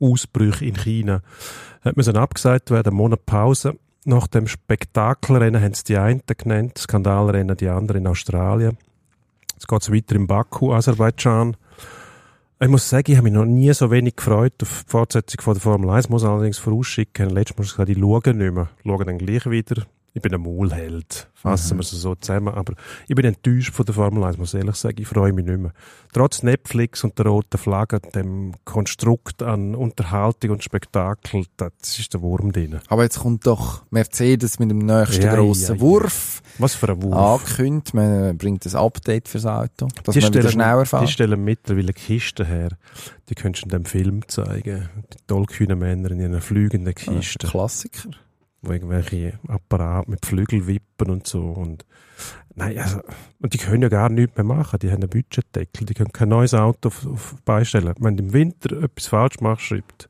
Ausbrüche 0.00 0.64
in 0.64 0.76
China, 0.76 1.22
hat 1.82 1.96
müssen 1.96 2.16
abgesagt 2.16 2.70
werden, 2.70 2.94
Monat 2.94 3.26
Pause. 3.26 3.78
Nach 4.04 4.26
dem 4.26 4.46
Spektakelrennen 4.46 5.62
haben 5.62 5.74
sie 5.74 5.84
die 5.84 5.96
einen 5.96 6.22
genannt, 6.26 6.78
Skandalrennen 6.78 7.56
die 7.56 7.68
anderen 7.68 8.02
in 8.02 8.06
Australien. 8.06 8.78
Jetzt 9.54 9.68
geht 9.68 9.82
es 9.82 9.92
weiter 9.92 10.14
in 10.14 10.26
Baku, 10.26 10.72
Aserbaidschan. 10.72 11.56
Ich 12.60 12.68
muss 12.68 12.88
sagen, 12.88 13.10
ich 13.10 13.16
habe 13.16 13.24
mich 13.24 13.32
noch 13.32 13.44
nie 13.44 13.72
so 13.72 13.90
wenig 13.90 14.16
gefreut 14.16 14.54
auf 14.62 14.84
die 14.84 14.90
Fortsetzung 14.90 15.40
von 15.40 15.54
der 15.54 15.60
Formel 15.60 15.90
1. 15.90 16.06
Ich 16.06 16.10
muss 16.10 16.24
allerdings 16.24 16.58
vorausschicken, 16.58 17.30
letztes 17.30 17.56
Mal 17.56 17.64
gesagt, 17.64 17.88
ich 17.88 17.98
schaue 17.98 18.34
nicht 18.34 18.54
mehr. 18.54 18.68
Ich 18.78 18.84
schaue 18.84 19.04
dann 19.04 19.18
gleich 19.18 19.48
wieder. 19.50 19.86
Ich 20.14 20.22
bin 20.22 20.34
ein 20.34 20.40
Maulheld. 20.40 21.28
Fassen 21.34 21.76
wir 21.76 21.82
es 21.82 21.90
so 21.90 22.14
zusammen. 22.16 22.48
Aber 22.48 22.74
ich 23.06 23.14
bin 23.14 23.24
enttäuscht 23.24 23.72
von 23.72 23.84
der 23.86 23.94
Formel 23.94 24.24
1, 24.24 24.38
muss 24.38 24.54
ich 24.54 24.58
ehrlich 24.60 24.74
sagen. 24.76 24.96
Ich 25.00 25.06
freue 25.06 25.32
mich 25.32 25.44
nicht 25.44 25.58
mehr. 25.60 25.72
Trotz 26.12 26.42
Netflix 26.42 27.04
und 27.04 27.16
der 27.18 27.26
roten 27.26 27.58
Flagge, 27.58 28.00
dem 28.00 28.54
Konstrukt 28.64 29.42
an 29.42 29.74
Unterhaltung 29.76 30.50
und 30.52 30.64
Spektakel, 30.64 31.44
das 31.56 31.70
ist 31.98 32.14
der 32.14 32.22
Wurm 32.22 32.50
drin. 32.50 32.80
Aber 32.88 33.04
jetzt 33.04 33.20
kommt 33.20 33.46
doch 33.46 33.82
Mercedes 33.90 34.58
mit 34.58 34.70
dem 34.70 34.78
nächsten 34.78 35.22
Ja, 35.22 35.34
grossen 35.36 35.68
ja, 35.68 35.74
ja. 35.74 35.80
Wurf 35.80 36.42
Was 36.58 36.74
für 36.74 36.88
ein 36.88 37.02
Wurf. 37.02 37.14
angekündigt. 37.14 37.94
Man 37.94 38.36
bringt 38.38 38.66
ein 38.66 38.74
Update 38.74 39.28
fürs 39.28 39.46
Auto, 39.46 39.88
dass 40.04 40.14
die 40.14 40.20
man 40.20 40.30
wieder 40.32 40.40
stellen, 40.48 40.50
schneller 40.52 40.82
die 40.82 40.88
fährt. 40.88 41.10
stellen 41.10 41.44
mittlerweile 41.44 41.92
Kisten 41.92 42.46
her. 42.46 42.70
Die 43.28 43.34
könntest 43.34 43.64
du 43.64 43.66
in 43.66 43.70
dem 43.70 43.84
Film 43.84 44.26
zeigen. 44.26 44.88
Die 45.12 45.18
tollkühnen 45.28 45.78
Männer 45.78 46.10
in 46.10 46.20
ihren 46.20 46.40
fliegenden 46.40 46.88
ein 46.88 46.94
Kisten. 46.94 47.46
Klassiker. 47.46 48.08
Wo 48.62 48.72
irgendwelche 48.72 49.38
Apparate 49.46 50.10
mit 50.10 50.26
Flügel 50.26 50.66
wippen 50.66 51.10
und 51.10 51.26
so. 51.26 51.42
Und, 51.42 51.84
nein, 52.54 52.78
also, 52.78 53.00
und 53.40 53.54
die 53.54 53.58
können 53.58 53.82
ja 53.82 53.88
gar 53.88 54.08
nichts 54.08 54.36
mehr 54.36 54.44
machen. 54.44 54.78
Die 54.80 54.90
haben 54.90 55.02
einen 55.02 55.10
Budgetdeckel. 55.10 55.86
Die 55.86 55.94
können 55.94 56.12
kein 56.12 56.28
neues 56.28 56.54
Auto 56.54 56.88
auf, 56.88 57.06
auf 57.06 57.36
beistellen. 57.44 57.94
Wenn 57.98 58.16
du 58.16 58.24
im 58.24 58.32
Winter 58.32 58.82
etwas 58.82 59.06
falsch 59.06 59.40
machst, 59.40 59.66
schreibt 59.66 60.08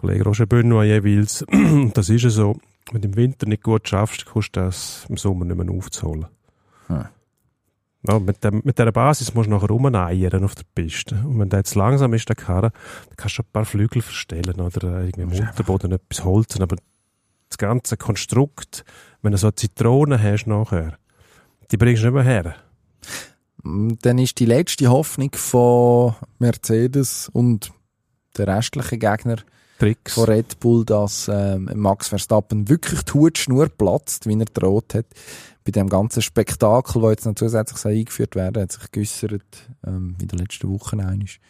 Kollege 0.00 0.24
Roger 0.24 0.46
Benoit 0.46 0.86
jeweils, 0.86 1.44
das 1.94 2.08
ist 2.08 2.22
ja 2.22 2.30
so, 2.30 2.58
wenn 2.92 3.02
du 3.02 3.08
im 3.08 3.16
Winter 3.16 3.46
nicht 3.46 3.62
gut 3.62 3.88
schaffst, 3.88 4.26
kannst 4.26 4.56
du 4.56 4.60
das 4.60 5.06
im 5.08 5.16
Sommer 5.16 5.44
nicht 5.44 5.56
mehr 5.56 5.74
aufzuholen. 5.74 6.26
Hm. 6.88 7.06
Ja, 8.06 8.18
mit, 8.18 8.44
dem, 8.44 8.60
mit 8.64 8.78
dieser 8.78 8.92
Basis 8.92 9.32
musst 9.32 9.46
du 9.46 9.54
nachher 9.54 9.68
rumeiern 9.68 10.44
auf 10.44 10.54
der 10.54 10.64
Piste. 10.74 11.14
Und 11.24 11.40
wenn 11.40 11.48
der 11.48 11.60
jetzt 11.60 11.74
langsam 11.74 12.12
ist, 12.12 12.28
der 12.28 12.36
Karre, 12.36 12.70
dann 12.70 13.16
kannst 13.16 13.38
du 13.38 13.42
ein 13.42 13.48
paar 13.50 13.64
Flügel 13.64 14.02
verstellen 14.02 14.60
oder 14.60 15.04
irgendwie 15.04 15.22
im 15.22 15.32
Unterboden 15.32 15.92
etwas 15.92 16.22
holzen. 16.22 16.62
Aber 16.62 16.76
das 17.54 17.58
ganze 17.58 17.96
Konstrukt, 17.96 18.84
wenn 19.22 19.32
du 19.32 19.38
so 19.38 19.50
Zitronen 19.50 20.20
hast 20.20 20.46
nachher, 20.46 20.98
die 21.70 21.76
bringst 21.76 22.02
du 22.02 22.06
nicht 22.06 22.14
mehr 22.14 22.24
her. 22.24 22.56
Mm, 23.62 23.92
Dann 24.02 24.18
ist 24.18 24.38
die 24.40 24.46
letzte 24.46 24.88
Hoffnung 24.88 25.30
von 25.34 26.14
Mercedes 26.38 27.28
und 27.32 27.72
der 28.36 28.48
restlichen 28.48 28.98
Gegner 28.98 29.36
Tricks. 29.78 30.14
von 30.14 30.24
Red 30.24 30.58
Bull, 30.60 30.84
dass 30.84 31.30
ähm, 31.32 31.70
Max 31.74 32.08
Verstappen 32.08 32.68
wirklich 32.68 33.02
die 33.02 33.12
Hutschnur 33.12 33.68
platzt, 33.68 34.26
wie 34.26 34.38
er 34.38 34.46
droht 34.46 34.94
hat. 34.94 35.06
Bei 35.64 35.70
dem 35.70 35.88
ganzen 35.88 36.20
Spektakel, 36.22 37.00
das 37.02 37.10
jetzt 37.10 37.26
noch 37.26 37.34
zusätzlich 37.36 37.84
eingeführt 37.86 38.34
werden 38.34 38.62
hat 38.62 38.72
sich 38.72 38.90
geäussert, 38.90 39.70
ähm, 39.86 40.16
in 40.20 40.28
den 40.28 40.38
letzten 40.40 40.68
Wochen 40.68 41.00
einig, 41.00 41.40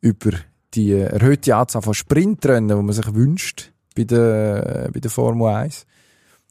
über 0.00 0.32
die 0.74 0.92
erhöhte 0.92 1.54
Anzahl 1.54 1.82
von 1.82 1.94
Sprintrennen, 1.94 2.68
die 2.68 2.82
man 2.82 2.92
sich 2.94 3.14
wünscht 3.14 3.71
bei 3.94 4.04
der, 4.04 4.90
bei 4.92 5.00
der 5.00 5.10
Formel 5.10 5.46
1. 5.48 5.86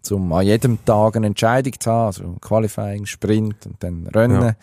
Um 0.09 0.33
an 0.33 0.45
jedem 0.45 0.83
Tag 0.83 1.15
eine 1.15 1.27
Entscheidung 1.27 1.73
zu 1.79 1.91
haben, 1.91 2.05
also 2.07 2.35
Qualifying, 2.41 3.05
Sprint 3.05 3.67
und 3.67 3.83
dann 3.83 4.07
Rennen. 4.07 4.55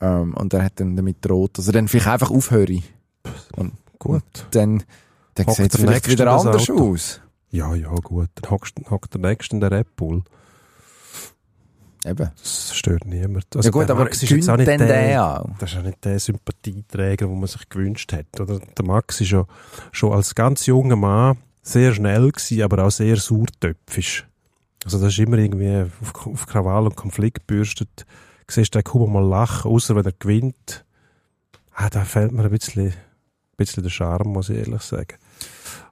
Ähm, 0.00 0.34
und 0.34 0.52
er 0.52 0.62
hat 0.64 0.74
dann 0.76 0.94
damit 0.94 1.24
droht, 1.24 1.56
dass 1.58 1.66
er 1.68 1.72
dann 1.72 1.88
vielleicht 1.88 2.06
einfach 2.08 2.30
aufhöre. 2.30 2.80
Und 3.56 3.72
Gut. 3.98 4.22
dann, 4.50 4.82
dann 5.34 5.46
Hockt 5.46 5.56
sieht 5.56 5.74
es 5.74 5.80
vielleicht 5.80 6.08
wieder 6.08 6.30
anders 6.30 6.68
Auto. 6.68 6.92
aus. 6.92 7.20
Ja, 7.50 7.74
ja, 7.74 7.88
gut. 7.94 8.28
Dann 8.34 8.50
hockst- 8.50 8.90
hockt 8.90 9.14
der 9.14 9.22
Nächste 9.22 9.56
in 9.56 9.60
der 9.60 9.70
Red 9.70 9.96
Bull. 9.96 10.22
Eben. 12.04 12.30
Das 12.40 12.74
stört 12.76 13.06
niemand. 13.06 13.46
Also 13.56 13.66
ja 13.68 13.70
gut, 13.72 13.90
aber 13.90 14.04
Max 14.04 14.22
ist 14.22 14.30
jetzt 14.30 14.48
auch 14.48 14.56
nicht 14.56 14.68
der, 14.68 14.78
der 14.78 15.24
auch? 15.42 15.48
das 15.58 15.70
ist 15.70 15.76
ja 15.76 15.82
nicht 15.82 16.04
der 16.04 16.20
Sympathieträger, 16.20 17.26
den 17.26 17.38
man 17.40 17.48
sich 17.48 17.68
gewünscht 17.68 18.12
hat. 18.12 18.38
Oder? 18.38 18.60
Der 18.60 18.84
Max 18.84 19.20
ist 19.20 19.30
ja 19.30 19.46
schon 19.92 20.12
als 20.12 20.34
ganz 20.34 20.66
junger 20.66 20.94
Mann 20.96 21.38
sehr 21.68 21.94
schnell 21.94 22.30
gewesen, 22.30 22.62
aber 22.62 22.84
auch 22.84 22.90
sehr 22.90 23.16
sauertöpfisch. 23.16 24.26
Also 24.84 24.98
das 24.98 25.12
ist 25.12 25.18
immer 25.18 25.38
irgendwie 25.38 25.82
auf, 25.82 26.26
auf 26.26 26.46
Krawall 26.46 26.86
und 26.86 26.96
Konflikt 26.96 27.46
bürstet. 27.46 28.06
Du 28.46 28.54
siehst 28.54 28.74
den 28.74 28.84
kaum 28.84 29.12
mal 29.12 29.26
lachen, 29.26 29.70
außer 29.70 29.94
wenn 29.94 30.06
er 30.06 30.12
gewinnt. 30.12 30.84
Ah, 31.74 31.90
da 31.90 32.04
fehlt 32.04 32.32
mir 32.32 32.44
ein 32.44 32.50
bisschen, 32.50 32.88
ein 32.88 32.94
bisschen 33.56 33.82
der 33.82 33.90
Charme, 33.90 34.32
muss 34.32 34.48
ich 34.48 34.58
ehrlich 34.58 34.82
sagen. 34.82 35.16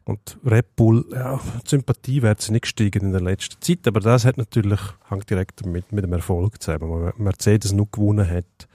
Und 0.04 0.38
Red 0.44 0.76
Bull, 0.76 1.04
ja, 1.12 1.40
Sympathie 1.66 2.22
wird 2.22 2.40
sie 2.40 2.52
nicht 2.52 2.62
gestiegen 2.62 3.06
in 3.06 3.12
der 3.12 3.20
letzten 3.20 3.60
Zeit, 3.60 3.86
aber 3.88 4.00
das 4.00 4.24
hat 4.24 4.38
natürlich, 4.38 4.80
hängt 5.08 5.28
direkt 5.28 5.66
mit, 5.66 5.90
mit 5.92 6.04
dem 6.04 6.12
Erfolg 6.12 6.62
zusammen. 6.62 7.12
Wenn 7.16 7.24
Mercedes 7.24 7.72
nur 7.72 7.90
gewonnen 7.90 8.28
hat, 8.28 8.68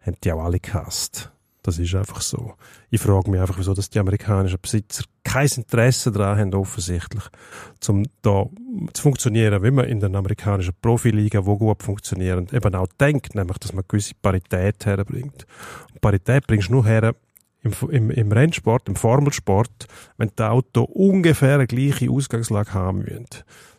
haben 0.00 0.16
die 0.24 0.32
auch 0.32 0.42
alle 0.42 0.58
gehasst. 0.58 1.30
Das 1.62 1.78
ist 1.78 1.94
einfach 1.94 2.22
so. 2.22 2.54
Ich 2.88 3.00
frage 3.00 3.30
mich 3.30 3.40
einfach, 3.40 3.58
wieso 3.58 3.74
dass 3.74 3.90
die 3.90 3.98
amerikanischen 3.98 4.58
Besitzer 4.60 5.04
kein 5.24 5.46
Interesse 5.48 6.10
daran 6.10 6.38
haben, 6.38 6.54
offensichtlich, 6.54 7.24
um 7.88 8.04
da 8.22 8.46
zu 8.94 9.02
funktionieren, 9.02 9.62
wie 9.62 9.70
man 9.70 9.84
in 9.84 10.00
den 10.00 10.16
amerikanischen 10.16 10.72
Profiliga, 10.80 11.44
wo 11.44 11.58
gut 11.58 11.82
funktionieren, 11.82 12.48
eben 12.52 12.74
auch 12.74 12.86
denkt, 12.98 13.34
nämlich, 13.34 13.58
dass 13.58 13.74
man 13.74 13.84
gewisse 13.86 14.14
Parität 14.22 14.86
herbringt. 14.86 15.46
Und 15.92 16.00
Parität 16.00 16.46
bringst 16.46 16.68
du 16.68 16.72
nur 16.72 16.86
her, 16.86 17.14
im, 17.62 17.72
im, 17.90 18.10
im 18.10 18.32
Rennsport, 18.32 18.88
im 18.88 18.96
Formelsport, 18.96 19.86
wenn 20.16 20.30
die 20.38 20.42
Auto 20.42 20.84
ungefähr 20.84 21.56
eine 21.56 21.66
gleiche 21.66 22.10
Ausgangslage 22.10 22.72
haben 22.72 23.00
müssen. 23.00 23.26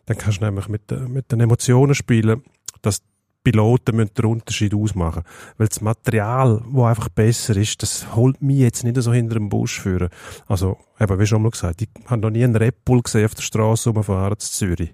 Dann 0.05 0.17
kannst 0.19 0.39
du 0.39 0.45
nämlich 0.45 0.67
mit, 0.67 0.91
den- 0.91 1.11
mit 1.11 1.31
den 1.31 1.39
Emotionen 1.39 1.95
spielen, 1.95 2.43
dass 2.83 3.01
Piloten 3.43 3.95
müssen 3.95 4.13
den 4.13 4.25
Unterschied 4.25 4.73
ausmachen. 4.73 5.23
Weil 5.57 5.67
das 5.67 5.81
Material, 5.81 6.61
wo 6.65 6.85
einfach 6.85 7.09
besser 7.09 7.55
ist, 7.55 7.81
das 7.81 8.15
holt 8.15 8.41
mich 8.41 8.59
jetzt 8.59 8.83
nicht 8.83 9.01
so 9.01 9.13
hinter 9.13 9.35
dem 9.35 9.49
Busch 9.49 9.79
führen. 9.79 10.09
Also, 10.47 10.77
eben, 10.99 11.19
wie 11.19 11.25
schon 11.25 11.41
mal 11.41 11.51
gesagt, 11.51 11.81
ich 11.81 11.89
habe 12.05 12.21
noch 12.21 12.29
nie 12.29 12.43
einen 12.43 12.55
Red 12.55 12.85
Bull 12.85 13.01
gesehen 13.01 13.25
auf 13.25 13.35
der 13.35 13.43
Straße 13.43 13.89
rumfahren 13.89 14.37
zu 14.37 14.51
Zürich. 14.51 14.93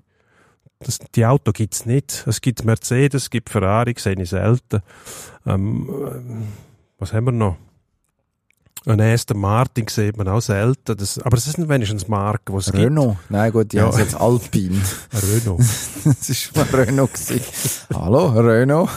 Das, 0.79 0.99
die 1.15 1.25
Auto 1.25 1.51
gibt's 1.51 1.85
nicht. 1.85 2.23
Es 2.27 2.41
gibt 2.41 2.63
Mercedes, 2.63 3.23
es 3.23 3.29
gibt 3.29 3.49
Ferrari, 3.49 3.95
sehe 3.97 4.15
ich 4.21 4.29
selten. 4.29 4.81
Ähm, 5.45 5.89
ähm, 5.89 6.43
was 6.99 7.13
haben 7.13 7.25
wir 7.25 7.31
noch? 7.31 7.57
Ein 8.85 9.01
Aston 9.01 9.39
Martin 9.39 9.87
sieht 9.87 10.17
man 10.17 10.27
auch 10.27 10.41
selten. 10.41 10.95
Das, 10.95 11.19
aber 11.19 11.37
es 11.37 11.45
sind 11.45 11.67
wenigstens 11.67 12.07
Marken, 12.07 12.53
die 12.53 12.59
es 12.59 12.65
gibt. 12.67 12.77
Renault? 12.77 13.17
Nein, 13.29 13.51
gut, 13.51 13.71
die 13.71 13.77
Ja. 13.77 13.87
haben 13.91 13.97
jetzt 13.99 14.15
Alpine. 14.15 14.81
Renault. 15.13 15.59
das 16.05 16.55
war 16.55 16.65
mal 16.65 16.75
Renault. 16.83 17.13
Gewesen. 17.13 17.41
Hallo, 17.93 18.27
Renault? 18.27 18.89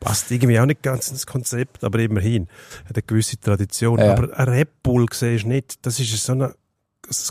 Passt 0.00 0.30
irgendwie 0.30 0.58
auch 0.60 0.66
nicht 0.66 0.82
ganz 0.82 1.10
ins 1.10 1.26
Konzept, 1.26 1.82
aber 1.84 1.98
immerhin. 2.00 2.48
Hat 2.88 2.96
eine 2.96 3.02
gewisse 3.02 3.38
Tradition. 3.38 3.98
Ja. 3.98 4.12
Aber 4.12 4.36
ein 4.38 4.48
Red 4.48 4.82
Bull 4.82 5.06
siehst 5.12 5.44
du 5.44 5.48
nicht. 5.48 5.84
Das 5.86 6.00
ist 6.00 6.16
so 6.24 6.32
ein, 6.32 6.52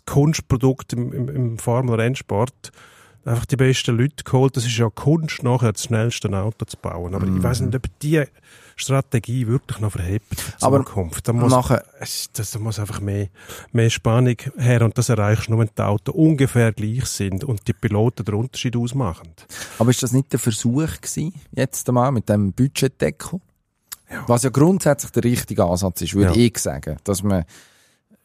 Kunstprodukt 0.05 0.93
im, 0.93 1.11
im, 1.11 1.29
im 1.29 1.57
Formel-Rennsport. 1.57 2.71
Einfach 3.25 3.45
die 3.45 3.55
besten 3.55 3.97
Leute 3.97 4.23
geholt. 4.23 4.55
Das 4.55 4.65
ist 4.65 4.77
ja 4.77 4.89
Kunst, 4.89 5.43
nachher 5.43 5.73
das 5.73 5.83
schnellste 5.83 6.29
Auto 6.37 6.65
zu 6.65 6.77
bauen. 6.77 7.15
Aber 7.15 7.27
ich 7.27 7.41
weiß 7.43 7.61
nicht, 7.61 7.75
ob 7.75 7.83
die 7.99 8.23
Strategie 8.77 9.47
wirklich 9.47 9.79
noch 9.79 9.93
verhebt 9.93 10.27
für 10.39 10.51
die 10.51 10.63
Aber 10.63 10.85
Zukunft. 10.85 11.27
Da 11.27 11.33
muss, 11.33 11.51
nachher- 11.51 11.85
es, 11.99 12.29
das, 12.33 12.51
da 12.51 12.59
muss 12.59 12.77
einfach 12.79 12.99
mehr, 12.99 13.29
mehr 13.71 13.89
Spannung 13.89 14.35
her. 14.57 14.81
Und 14.81 14.97
das 14.97 15.09
erreichst 15.09 15.47
du 15.47 15.51
nur, 15.51 15.61
wenn 15.61 15.69
die 15.77 15.81
Autos 15.81 16.13
ungefähr 16.13 16.73
gleich 16.73 17.05
sind 17.05 17.43
und 17.43 17.67
die 17.67 17.73
Piloten 17.73 18.25
den 18.25 18.35
Unterschied 18.35 18.75
ausmachen. 18.75 19.29
Aber 19.79 19.89
ist 19.89 20.03
das 20.03 20.11
nicht 20.11 20.31
der 20.33 20.39
Versuch 20.39 20.87
gewesen, 21.01 21.33
jetzt 21.51 21.87
einmal 21.87 22.11
mit 22.11 22.27
dem 22.27 22.51
Budgetdeckel? 22.51 23.39
Was 24.27 24.43
ja 24.43 24.49
grundsätzlich 24.49 25.11
der 25.13 25.23
richtige 25.23 25.63
Ansatz 25.63 26.01
ist, 26.01 26.13
würde 26.13 26.37
Ja. 26.39 26.45
ich 26.45 26.57
sagen. 26.59 26.97
Dass 27.05 27.23
man 27.23 27.43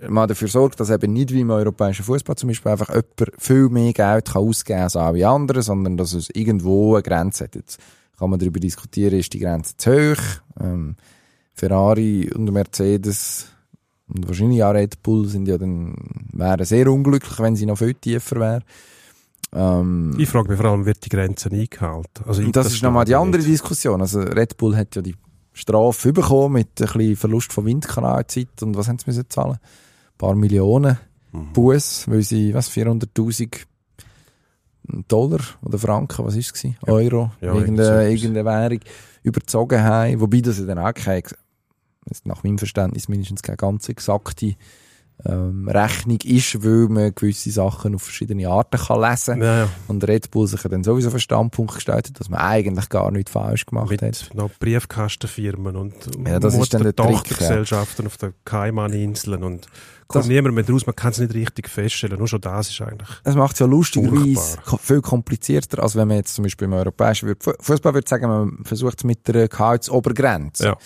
mal 0.08 0.26
dafür 0.26 0.48
sorgt, 0.48 0.80
dass 0.80 0.90
eben 0.90 1.12
nicht 1.12 1.32
wie 1.32 1.40
im 1.40 1.50
europäischen 1.50 2.04
Fußball 2.04 2.36
zum 2.36 2.48
Beispiel 2.48 2.72
einfach 2.72 2.88
jemand 2.88 3.14
viel 3.38 3.68
mehr 3.68 3.92
Geld 3.92 4.26
kann 4.32 4.42
ausgeben 4.42 4.76
kann 4.78 4.84
als 4.84 4.96
alle 4.96 5.28
anderen, 5.28 5.62
sondern 5.62 5.96
dass 5.96 6.12
es 6.12 6.28
irgendwo 6.30 6.94
eine 6.94 7.02
Grenze 7.02 7.44
hat. 7.44 7.54
Jetzt 7.54 7.78
kann 8.20 8.28
man 8.30 8.38
darüber 8.38 8.60
diskutieren, 8.60 9.18
ist 9.18 9.32
die 9.32 9.38
Grenze 9.38 9.76
zu 9.78 9.90
hoch? 9.90 10.22
Ähm, 10.60 10.94
Ferrari 11.54 12.30
und 12.32 12.52
Mercedes 12.52 13.46
und 14.08 14.28
wahrscheinlich 14.28 14.62
auch 14.62 14.74
Red 14.74 15.02
Bull 15.02 15.26
sind 15.26 15.48
ja 15.48 15.56
dann, 15.56 15.94
wären 16.32 16.64
sehr 16.66 16.86
unglücklich, 16.92 17.38
wenn 17.40 17.56
sie 17.56 17.64
noch 17.64 17.78
viel 17.78 17.94
tiefer 17.94 18.36
wären. 18.38 18.64
Ähm, 19.54 20.16
Ich 20.18 20.28
frage 20.28 20.50
mich 20.50 20.60
vor 20.60 20.70
allem, 20.70 20.84
wird 20.84 21.02
die 21.02 21.08
Grenze 21.08 21.50
eingehalten? 21.50 22.24
Also 22.26 22.42
und 22.42 22.54
das, 22.54 22.66
ist 22.66 22.82
nochmal 22.82 23.06
die 23.06 23.14
andere 23.14 23.40
nicht. 23.40 23.52
Diskussion. 23.52 24.02
Also 24.02 24.20
Red 24.20 24.58
Bull 24.58 24.76
hat 24.76 24.94
ja 24.96 25.02
die 25.02 25.14
Strafe 25.54 26.12
bekommen 26.12 26.54
mit 26.54 26.68
ein 26.80 26.86
bisschen 26.86 27.16
Verlust 27.16 27.52
von 27.54 27.64
Windkanalzeit 27.64 28.62
und 28.62 28.76
was 28.76 28.86
haben 28.86 28.98
sie 28.98 29.04
müssen 29.06 29.30
zahlen? 29.30 29.54
Ein 29.54 30.18
paar 30.18 30.34
Millionen. 30.34 30.98
Mhm. 31.32 31.52
Buß, 31.54 32.08
weil 32.08 32.22
sie, 32.22 32.52
was, 32.52 32.70
400.000 32.70 33.62
Dollar 35.08 35.40
oder 35.62 35.78
Franken, 35.78 36.24
was 36.24 36.36
ist 36.36 36.46
es 36.46 36.52
gewesen? 36.52 36.76
Euro, 36.86 37.30
Ja, 37.40 37.54
irgendeine, 37.54 38.08
irgendeine 38.10 38.44
Währung 38.44 38.80
überzogen 39.22 39.82
haben. 39.82 40.20
Wobei 40.20 40.40
das 40.40 40.58
ja 40.58 40.66
dann 40.66 40.78
auch 40.78 40.94
keine, 40.94 41.22
nach 42.24 42.42
meinem 42.42 42.58
Verständnis 42.58 43.08
mindestens 43.08 43.42
keine 43.42 43.56
ganz 43.56 43.88
exakte 43.88 44.54
ähm, 45.24 45.68
Rechnung 45.68 46.18
ist, 46.24 46.64
weil 46.64 46.88
man 46.88 47.14
gewisse 47.14 47.50
Sachen 47.50 47.94
auf 47.94 48.02
verschiedene 48.02 48.48
Arten 48.48 48.78
kann 48.78 49.00
lesen 49.00 49.42
Ja, 49.42 49.58
ja. 49.60 49.68
Und 49.88 50.06
Red 50.06 50.30
Bull 50.30 50.46
sich 50.46 50.62
ja 50.62 50.70
dann 50.70 50.84
sowieso 50.84 51.08
auf 51.08 51.14
den 51.14 51.20
Standpunkt 51.20 51.74
gestellt 51.74 52.08
hat, 52.08 52.20
dass 52.20 52.28
man 52.28 52.40
eigentlich 52.40 52.88
gar 52.88 53.10
nichts 53.10 53.32
falsch 53.32 53.66
gemacht 53.66 53.90
Mit 53.90 54.02
hat. 54.02 54.30
noch 54.34 54.50
Briefkastenfirmen 54.58 55.76
und 55.76 55.94
Ja, 56.26 56.38
das 56.38 56.54
ist 56.54 56.72
dann 56.74 56.82
der 56.82 56.94
Tochtergesellschaften 56.96 58.06
auf 58.06 58.16
den 58.16 58.34
Kaimaninseln 58.44 59.42
und 59.44 59.66
Das- 59.66 60.22
kommt 60.22 60.28
niemand 60.28 60.54
mehr 60.54 60.64
draus, 60.64 60.86
man 60.86 60.96
kann 60.96 61.12
es 61.12 61.18
nicht 61.18 61.34
richtig 61.34 61.68
feststellen. 61.68 62.18
Nur 62.18 62.26
schon 62.26 62.40
das 62.40 62.70
ist 62.70 62.80
eigentlich. 62.80 63.08
Es 63.22 63.34
macht 63.34 63.52
es 63.54 63.60
ja 63.60 63.66
lustigerweise 63.66 64.58
viel 64.80 65.00
komplizierter, 65.02 65.82
als 65.82 65.94
wenn 65.96 66.08
man 66.08 66.16
jetzt 66.18 66.34
zum 66.34 66.42
Beispiel 66.44 66.64
im 66.66 66.72
europäischen 66.72 67.34
Fußball 67.60 67.94
würde 67.94 68.08
sagen, 68.08 68.26
man 68.28 68.64
versucht 68.64 68.98
es 68.98 69.04
mit 69.04 69.28
der 69.28 69.48
Gehaltsobergrenze. 69.48 70.64
Ja. 70.64 70.76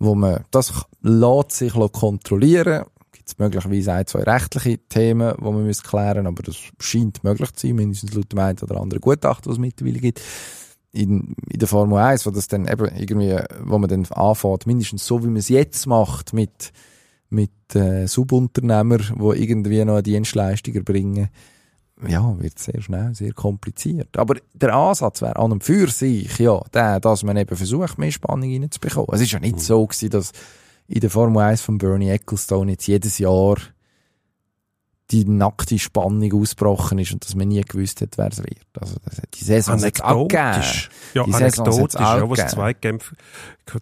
Wo 0.00 0.14
man, 0.14 0.44
das 0.50 0.72
lässt 1.02 1.52
sich 1.52 1.72
kontrollieren. 1.72 2.84
Es 3.28 3.38
möglicherweise 3.38 3.92
ein, 3.92 4.06
zwei 4.06 4.22
rechtliche 4.22 4.78
Themen, 4.88 5.34
die 5.36 5.44
man 5.44 5.66
muss 5.66 5.82
klären 5.82 6.26
aber 6.26 6.42
das 6.42 6.56
scheint 6.80 7.22
möglich 7.24 7.52
zu 7.52 7.66
sein, 7.66 7.76
mindestens 7.76 8.14
laut 8.14 8.32
dem 8.32 8.38
einen 8.38 8.58
oder 8.58 8.80
anderen 8.80 9.00
Gutachten, 9.00 9.46
was 9.46 9.56
es 9.56 9.60
mittlerweile 9.60 9.98
gibt. 9.98 10.20
In, 10.92 11.34
in 11.50 11.58
der 11.58 11.68
Formel 11.68 11.98
1, 11.98 12.24
wo 12.24 12.30
das 12.30 12.48
dann 12.48 12.66
eben 12.66 12.88
irgendwie, 12.96 13.36
wo 13.62 13.78
man 13.78 13.90
dann 13.90 14.06
anfängt, 14.06 14.66
mindestens 14.66 15.06
so, 15.06 15.22
wie 15.22 15.26
man 15.26 15.36
es 15.36 15.48
jetzt 15.48 15.86
macht, 15.86 16.32
mit 16.32 16.72
mit 17.30 17.74
äh, 17.74 18.06
Subunternehmer, 18.06 18.98
die 18.98 19.42
irgendwie 19.42 19.84
noch 19.84 19.94
eine 19.94 20.02
Dienstleistung 20.02 20.74
erbringen, 20.74 21.28
ja, 22.06 22.40
wird 22.40 22.58
sehr 22.58 22.80
schnell, 22.80 23.14
sehr 23.14 23.32
kompliziert. 23.32 24.16
Aber 24.16 24.36
der 24.54 24.74
Ansatz 24.74 25.20
wäre 25.20 25.36
an 25.36 25.52
und 25.52 25.64
für 25.64 25.88
sich, 25.88 26.38
ja, 26.38 26.60
der, 26.72 27.00
dass 27.00 27.24
man 27.24 27.36
eben 27.36 27.56
versucht, 27.56 27.98
mehr 27.98 28.12
Spannung 28.12 28.52
reinzubekommen. 28.52 29.08
Es 29.12 29.20
ist 29.20 29.32
ja 29.32 29.40
nicht 29.40 29.60
so 29.60 29.84
gewesen, 29.84 30.10
dass 30.10 30.32
in 30.88 31.00
der 31.00 31.10
Formel 31.10 31.42
1 31.42 31.60
von 31.60 31.78
Bernie 31.78 32.10
Ecclestone 32.10 32.72
jetzt 32.72 32.86
jedes 32.86 33.18
Jahr 33.18 33.56
die 35.10 35.24
nackte 35.24 35.78
Spannung 35.78 36.30
ausgebrochen 36.34 36.98
ist 36.98 37.12
und 37.12 37.24
dass 37.24 37.34
man 37.34 37.48
nie 37.48 37.62
gewusst 37.62 38.02
hat, 38.02 38.18
wer 38.18 38.28
es 38.28 38.38
wird. 38.38 38.58
Also, 38.78 38.96
das, 39.06 39.16
hat- 39.18 39.34
die 39.40 39.44
Saison. 39.44 39.74
Anekdotisch. 39.76 40.90
Ja, 41.14 41.24
Die 41.24 41.32
anekdotisch, 41.34 41.98
ja, 42.00 42.20
wo 42.28 42.32
es 42.34 42.38
gegeben. 42.40 42.48
Zweikämpfe, 42.54 43.16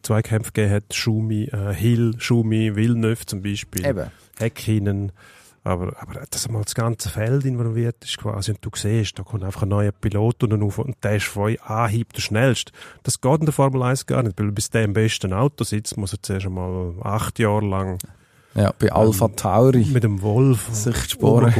Zweikämpfe 0.02 0.52
gegeben 0.52 0.74
hat. 0.74 0.94
Schumi, 0.94 1.44
äh, 1.44 1.74
Hill, 1.74 2.14
Schumi, 2.18 2.76
Villeneuve 2.76 3.26
zum 3.26 3.42
Beispiel. 3.42 3.84
Eben. 3.84 4.11
Häkkinen. 4.38 5.11
Aber, 5.67 5.95
aber 6.01 6.23
dass 6.31 6.47
einmal 6.47 6.62
das 6.62 6.77
ganze 6.77 7.09
Feld 7.09 7.45
involviert 7.45 7.97
ist 8.05 8.19
quasi 8.19 8.53
und 8.53 8.59
du 8.64 8.71
siehst, 8.73 9.19
da 9.19 9.25
kommt 9.25 9.43
einfach 9.43 9.62
ein 9.62 9.69
neuer 9.71 9.91
Pilot 9.91 10.45
und, 10.45 10.62
auf 10.62 10.79
und 10.79 10.97
der 11.03 11.17
ist 11.17 11.27
voll 11.27 11.59
Anhieb 11.64 12.12
der 12.12 12.21
schnellste. 12.21 12.71
Das 13.03 13.21
geht 13.21 13.41
in 13.41 13.47
der 13.47 13.53
Formel 13.53 13.83
1 13.83 14.07
gar 14.07 14.23
nicht, 14.23 14.39
weil 14.39 14.53
bis 14.53 14.71
der 14.71 14.85
im 14.85 14.93
besten 14.93 15.33
Auto 15.33 15.64
sitzt, 15.64 15.97
muss 15.97 16.12
er 16.12 16.23
zuerst 16.23 16.47
einmal 16.47 16.95
acht 17.03 17.41
Jahre 17.41 17.67
lang 17.67 17.99
Ja, 18.55 18.73
bei 18.79 18.93
Alpha 18.93 19.27
Tauri 19.27 19.87
mit 19.87 20.05
dem 20.05 20.23
Wolf 20.23 20.69
sich 20.73 20.95
die 21.03 21.11
Sporen, 21.11 21.53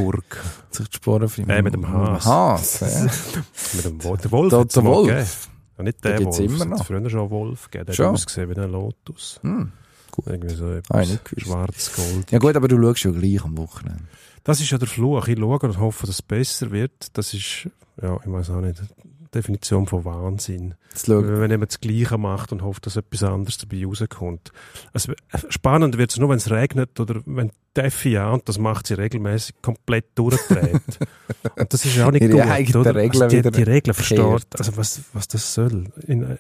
sich 0.71 0.89
die 0.89 0.97
Sporen 0.97 1.29
für 1.29 1.43
Äh, 1.43 1.63
mit 1.63 1.75
dem 1.75 1.89
Haas. 1.89 2.25
Haas 2.27 2.81
ja. 2.81 3.03
Mit 3.75 3.85
dem 3.87 4.05
Wolf. 4.05 4.21
Der 4.21 4.31
Wolf 4.31 4.51
Der, 4.51 4.65
der 4.67 4.85
Wolf. 4.85 5.49
Ja, 5.79 5.83
nicht 5.83 6.05
der 6.05 6.17
gibt's 6.19 6.39
Wolf. 6.39 6.49
immer 6.53 6.65
es 6.65 6.79
noch. 6.79 6.87
früher 6.87 7.11
schon 7.11 7.29
Wolf 7.31 7.71
gegeben. 7.73 7.87
Der 7.87 7.93
Schon? 7.93 8.07
hat 8.07 8.13
ausgesehen 8.15 8.51
wie 8.55 8.61
ein 8.61 8.71
Lotus. 8.71 9.41
Hm. 9.43 9.73
Gut. 10.17 10.27
Irgendwie 10.29 10.55
so 10.55 10.65
Ah, 10.67 10.77
etwas. 10.77 11.09
nicht 11.11 11.25
gewusst. 11.27 11.47
Schwarz-Gold. 11.47 12.33
Ja 12.33 12.39
gut, 12.39 12.57
aber 12.57 12.69
du 12.69 12.81
schaust 12.81 13.05
ja 13.05 13.11
gleich 13.11 13.45
am 13.45 13.57
Wochenende. 13.59 14.03
Das 14.45 14.61
ist 14.61 14.71
ja 14.71 14.79
der 14.79 14.89
Fluch. 14.89 15.29
Ich 15.29 15.39
schaue 15.39 15.59
und 15.59 15.79
hoffe, 15.79 16.07
dass 16.07 16.17
es 16.17 16.23
besser 16.23 16.71
wird. 16.71 17.09
Das 17.19 17.35
ist, 17.35 17.69
ja, 18.01 18.17
ich 18.25 18.33
weiß 18.33 18.51
auch 18.51 18.61
nicht, 18.61 18.81
die 18.81 19.31
Definition 19.31 19.87
von 19.87 20.05
Wahnsinn. 20.05 20.75
Wenn 21.07 21.51
jemand 21.51 21.73
das 21.73 21.81
Gleiche 21.81 22.17
macht 22.17 22.53
und 22.53 22.63
hofft, 22.63 22.87
dass 22.87 22.97
etwas 22.97 23.23
anderes 23.25 23.59
dabei 23.59 23.85
rauskommt. 23.85 24.53
Also, 24.95 25.13
spannend 25.51 25.99
wird 25.99 26.13
es 26.13 26.19
nur, 26.19 26.31
wenn 26.31 26.39
es 26.39 26.51
regnet 26.51 26.99
oder 26.99 27.21
wenn 27.27 27.51
die 27.77 27.91
FIA, 27.91 28.31
und 28.31 28.49
das 28.49 28.59
macht 28.59 28.87
sie 28.87 28.95
regelmäßig, 28.95 29.57
komplett 29.61 30.07
durchdreht. 30.15 30.81
und 31.57 31.73
das 31.73 31.85
ist 31.85 31.97
ja 31.97 32.07
auch 32.07 32.13
nicht 32.13 32.23
gut, 32.23 32.77
oder? 32.77 32.95
Regeln 32.95 33.23
also 33.23 33.43
die, 33.43 33.51
die 33.51 33.63
Regeln 33.65 33.93
versteht, 33.93 34.47
also 34.59 34.77
was, 34.79 35.03
was 35.13 35.29
das 35.29 35.53
soll. 35.53 35.93
In 36.07 36.23
äh, 36.23 36.37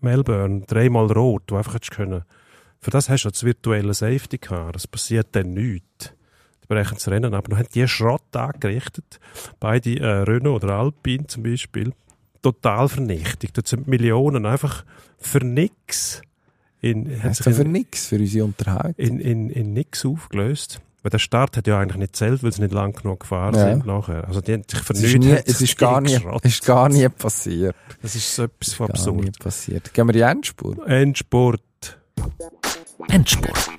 Melbourne, 0.00 0.62
dreimal 0.66 1.06
rot, 1.12 1.44
du 1.46 1.56
einfach 1.56 1.74
hättest 1.74 1.92
können. 1.92 2.24
Für 2.84 2.90
das 2.90 3.08
hast 3.08 3.24
du 3.24 3.30
das 3.30 3.42
virtuelle 3.44 3.94
Safety 3.94 4.36
Car, 4.36 4.76
es 4.76 4.86
passiert 4.86 5.28
dann 5.32 5.54
nichts. 5.54 6.12
Die 6.62 6.66
brechen 6.66 6.96
das 6.96 7.08
Rennen 7.08 7.32
ab. 7.32 7.46
Dann 7.48 7.58
haben 7.58 7.68
die 7.74 7.88
Schrott 7.88 8.36
angerichtet. 8.36 9.20
Beide 9.58 9.98
äh, 9.98 10.06
Renault 10.06 10.62
oder 10.64 10.74
Alpine 10.74 11.26
zum 11.26 11.44
Beispiel. 11.44 11.94
Total 12.42 12.86
vernichtet. 12.90 13.56
Dort 13.56 13.68
sind 13.68 13.88
Millionen 13.88 14.44
einfach 14.44 14.84
für 15.16 15.38
nix 15.38 16.20
in, 16.82 17.22
hat 17.22 17.36
sich 17.36 17.54
für 17.54 17.62
in, 17.62 17.72
nichts, 17.72 18.08
für 18.08 18.16
unsere 18.16 18.44
Unterhaltung. 18.44 18.94
in, 18.96 19.18
in, 19.18 19.48
in 19.48 19.72
nix 19.72 20.04
aufgelöst. 20.04 20.82
Weil 21.02 21.08
der 21.08 21.18
Start 21.20 21.56
hat 21.56 21.66
ja 21.66 21.78
eigentlich 21.78 21.96
nicht 21.96 22.16
zählt, 22.16 22.42
weil 22.42 22.52
sie 22.52 22.60
nicht 22.60 22.74
lang 22.74 22.92
genug 22.92 23.20
gefahren 23.20 23.54
Ja. 23.54 23.70
sind 23.72 23.86
nachher. 23.86 24.28
Also 24.28 24.42
die 24.42 24.52
haben 24.52 24.64
sich 24.68 24.80
nichts 24.90 25.24
haben 25.24 25.42
es 25.46 25.60
ist, 25.62 25.78
gar 25.78 26.02
nie, 26.02 26.18
ist 26.42 26.66
gar 26.66 26.90
nie 26.90 27.08
passiert. 27.08 27.76
Das 28.02 28.14
ist 28.14 28.34
so 28.34 28.42
etwas 28.42 28.74
von 28.74 28.90
absurd. 28.90 29.38
passiert. 29.38 29.94
Gehen 29.94 30.06
wir 30.06 30.12
die 30.12 30.20
Endspur? 30.20 30.86
Endsport. 30.86 31.62
Endspurt. 33.10 33.70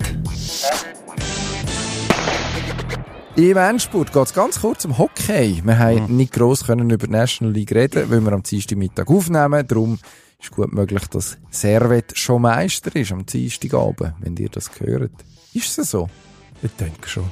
Im 3.36 3.56
Endspurt 3.56 4.12
geht 4.12 4.22
es 4.24 4.32
ganz 4.32 4.60
kurz 4.60 4.84
um 4.84 4.96
Hockey. 4.96 5.60
Wir 5.64 5.78
haben 5.78 6.16
nicht 6.16 6.32
gross 6.32 6.64
können 6.64 6.88
über 6.90 7.06
die 7.06 7.12
National 7.12 7.52
League 7.52 7.72
reden, 7.72 8.10
weil 8.10 8.20
wir 8.22 8.32
am 8.32 8.42
Dienstagmittag 8.42 9.08
aufnehmen. 9.08 9.66
Darum 9.66 9.98
ist 10.40 10.50
gut 10.52 10.72
möglich, 10.72 11.06
dass 11.08 11.36
Servet 11.50 12.16
schon 12.16 12.42
Meister 12.42 12.94
ist 12.96 13.12
am 13.12 13.26
Dienstagabend, 13.26 14.14
wenn 14.20 14.36
ihr 14.36 14.48
das 14.48 14.70
hört. 14.80 15.12
Ist 15.52 15.78
es 15.78 15.90
so? 15.90 16.08
Ich 16.62 16.72
denke 16.72 17.08
schon. 17.08 17.24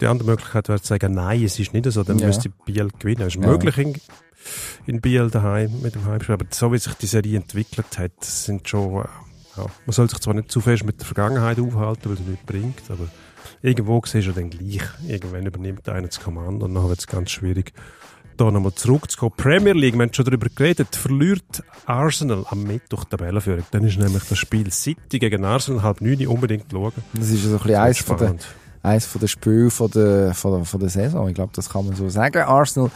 Die 0.00 0.06
andere 0.06 0.28
Möglichkeit 0.30 0.68
wäre 0.68 0.80
zu 0.80 0.88
sagen, 0.88 1.14
nein, 1.14 1.42
es 1.44 1.58
ist 1.58 1.72
nicht 1.72 1.90
so, 1.90 2.02
dann 2.02 2.18
Ja. 2.18 2.26
müsste 2.26 2.50
Biel 2.66 2.88
gewinnen. 2.98 3.22
Es 3.22 3.36
ist 3.36 3.42
Ja. 3.42 3.48
möglich 3.50 3.78
in, 3.78 3.94
in 4.86 5.00
Biel 5.00 5.30
daheim 5.30 5.80
mit 5.80 5.94
dem 5.94 6.04
Heimspiel, 6.04 6.34
aber 6.34 6.46
so 6.50 6.70
wie 6.72 6.78
sich 6.78 6.92
die 6.94 7.06
Serie 7.06 7.36
entwickelt 7.38 7.96
hat, 7.98 8.12
sind 8.22 8.68
schon, 8.68 9.02
äh, 9.02 9.08
ja, 9.56 9.66
man 9.86 9.92
soll 9.92 10.08
sich 10.08 10.18
zwar 10.20 10.34
nicht 10.34 10.50
zu 10.50 10.60
fest 10.60 10.84
mit 10.84 11.00
der 11.00 11.06
Vergangenheit 11.06 11.58
aufhalten, 11.58 12.02
weil 12.06 12.14
es 12.14 12.20
nichts 12.20 12.46
bringt, 12.46 12.82
aber 12.88 13.08
irgendwo 13.62 14.02
siehst 14.04 14.28
du 14.28 14.32
dann 14.32 14.50
gleich, 14.50 14.82
irgendwann 15.06 15.46
übernimmt 15.46 15.88
einer 15.88 16.06
das 16.06 16.20
Kommando 16.20 16.66
und 16.66 16.74
dann 16.74 16.88
wird 16.88 16.98
es 16.98 17.06
ganz 17.06 17.30
schwierig, 17.30 17.72
da 18.36 18.50
nochmal 18.50 18.74
zurückzukommen. 18.74 19.32
Premier 19.36 19.74
League, 19.74 19.94
wir 19.94 20.02
haben 20.02 20.12
schon 20.12 20.24
darüber 20.24 20.48
geredet, 20.48 20.96
verliert 20.96 21.62
Arsenal 21.86 22.44
am 22.50 22.64
Mittwoch 22.64 23.04
die 23.04 23.10
Tabellenführung. 23.10 23.64
Dann 23.70 23.84
ist 23.84 23.98
nämlich 23.98 24.24
das 24.24 24.38
Spiel 24.38 24.72
City 24.72 25.18
gegen 25.18 25.44
Arsenal 25.44 25.82
halb 25.82 26.00
neun 26.00 26.26
unbedingt 26.26 26.66
schauen. 26.70 26.92
Das 27.12 27.30
ist 27.30 27.44
so 27.44 27.52
ein 27.52 27.58
bisschen 27.58 27.76
eins 27.76 28.00
von, 28.00 28.16
den, 28.16 28.38
von 29.00 29.20
den 29.20 29.28
Spielen 29.28 29.70
von 29.70 29.90
der, 29.90 30.34
von, 30.34 30.56
der, 30.56 30.64
von 30.64 30.80
der 30.80 30.88
Saison. 30.88 31.28
Ich 31.28 31.34
glaube, 31.34 31.52
das 31.54 31.68
kann 31.68 31.86
man 31.86 31.94
so 31.94 32.08
sagen. 32.08 32.42
Arsenal 32.42 32.90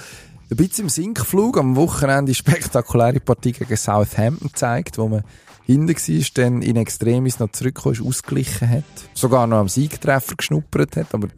ein 0.50 0.56
bisschen 0.56 0.84
im 0.84 0.88
Sinkflug. 0.88 1.58
Am 1.58 1.76
Wochenende 1.76 2.34
spektakuläre 2.34 3.20
Partie 3.20 3.52
gegen 3.52 3.76
Southampton 3.76 4.48
gezeigt, 4.48 4.98
wo 4.98 5.08
man 5.08 5.22
hinten 5.68 5.88
war, 5.88 6.24
dann 6.34 6.62
in 6.62 6.76
Extremis 6.76 7.38
noch 7.38 7.52
zurückgekommen 7.52 8.06
ausgeglichen 8.06 8.70
hat. 8.70 8.84
Sogar 9.14 9.46
noch 9.46 9.58
am 9.58 9.68
Siegtreffer 9.68 10.34
geschnuppert 10.34 10.96
hat, 10.96 11.14
aber 11.14 11.28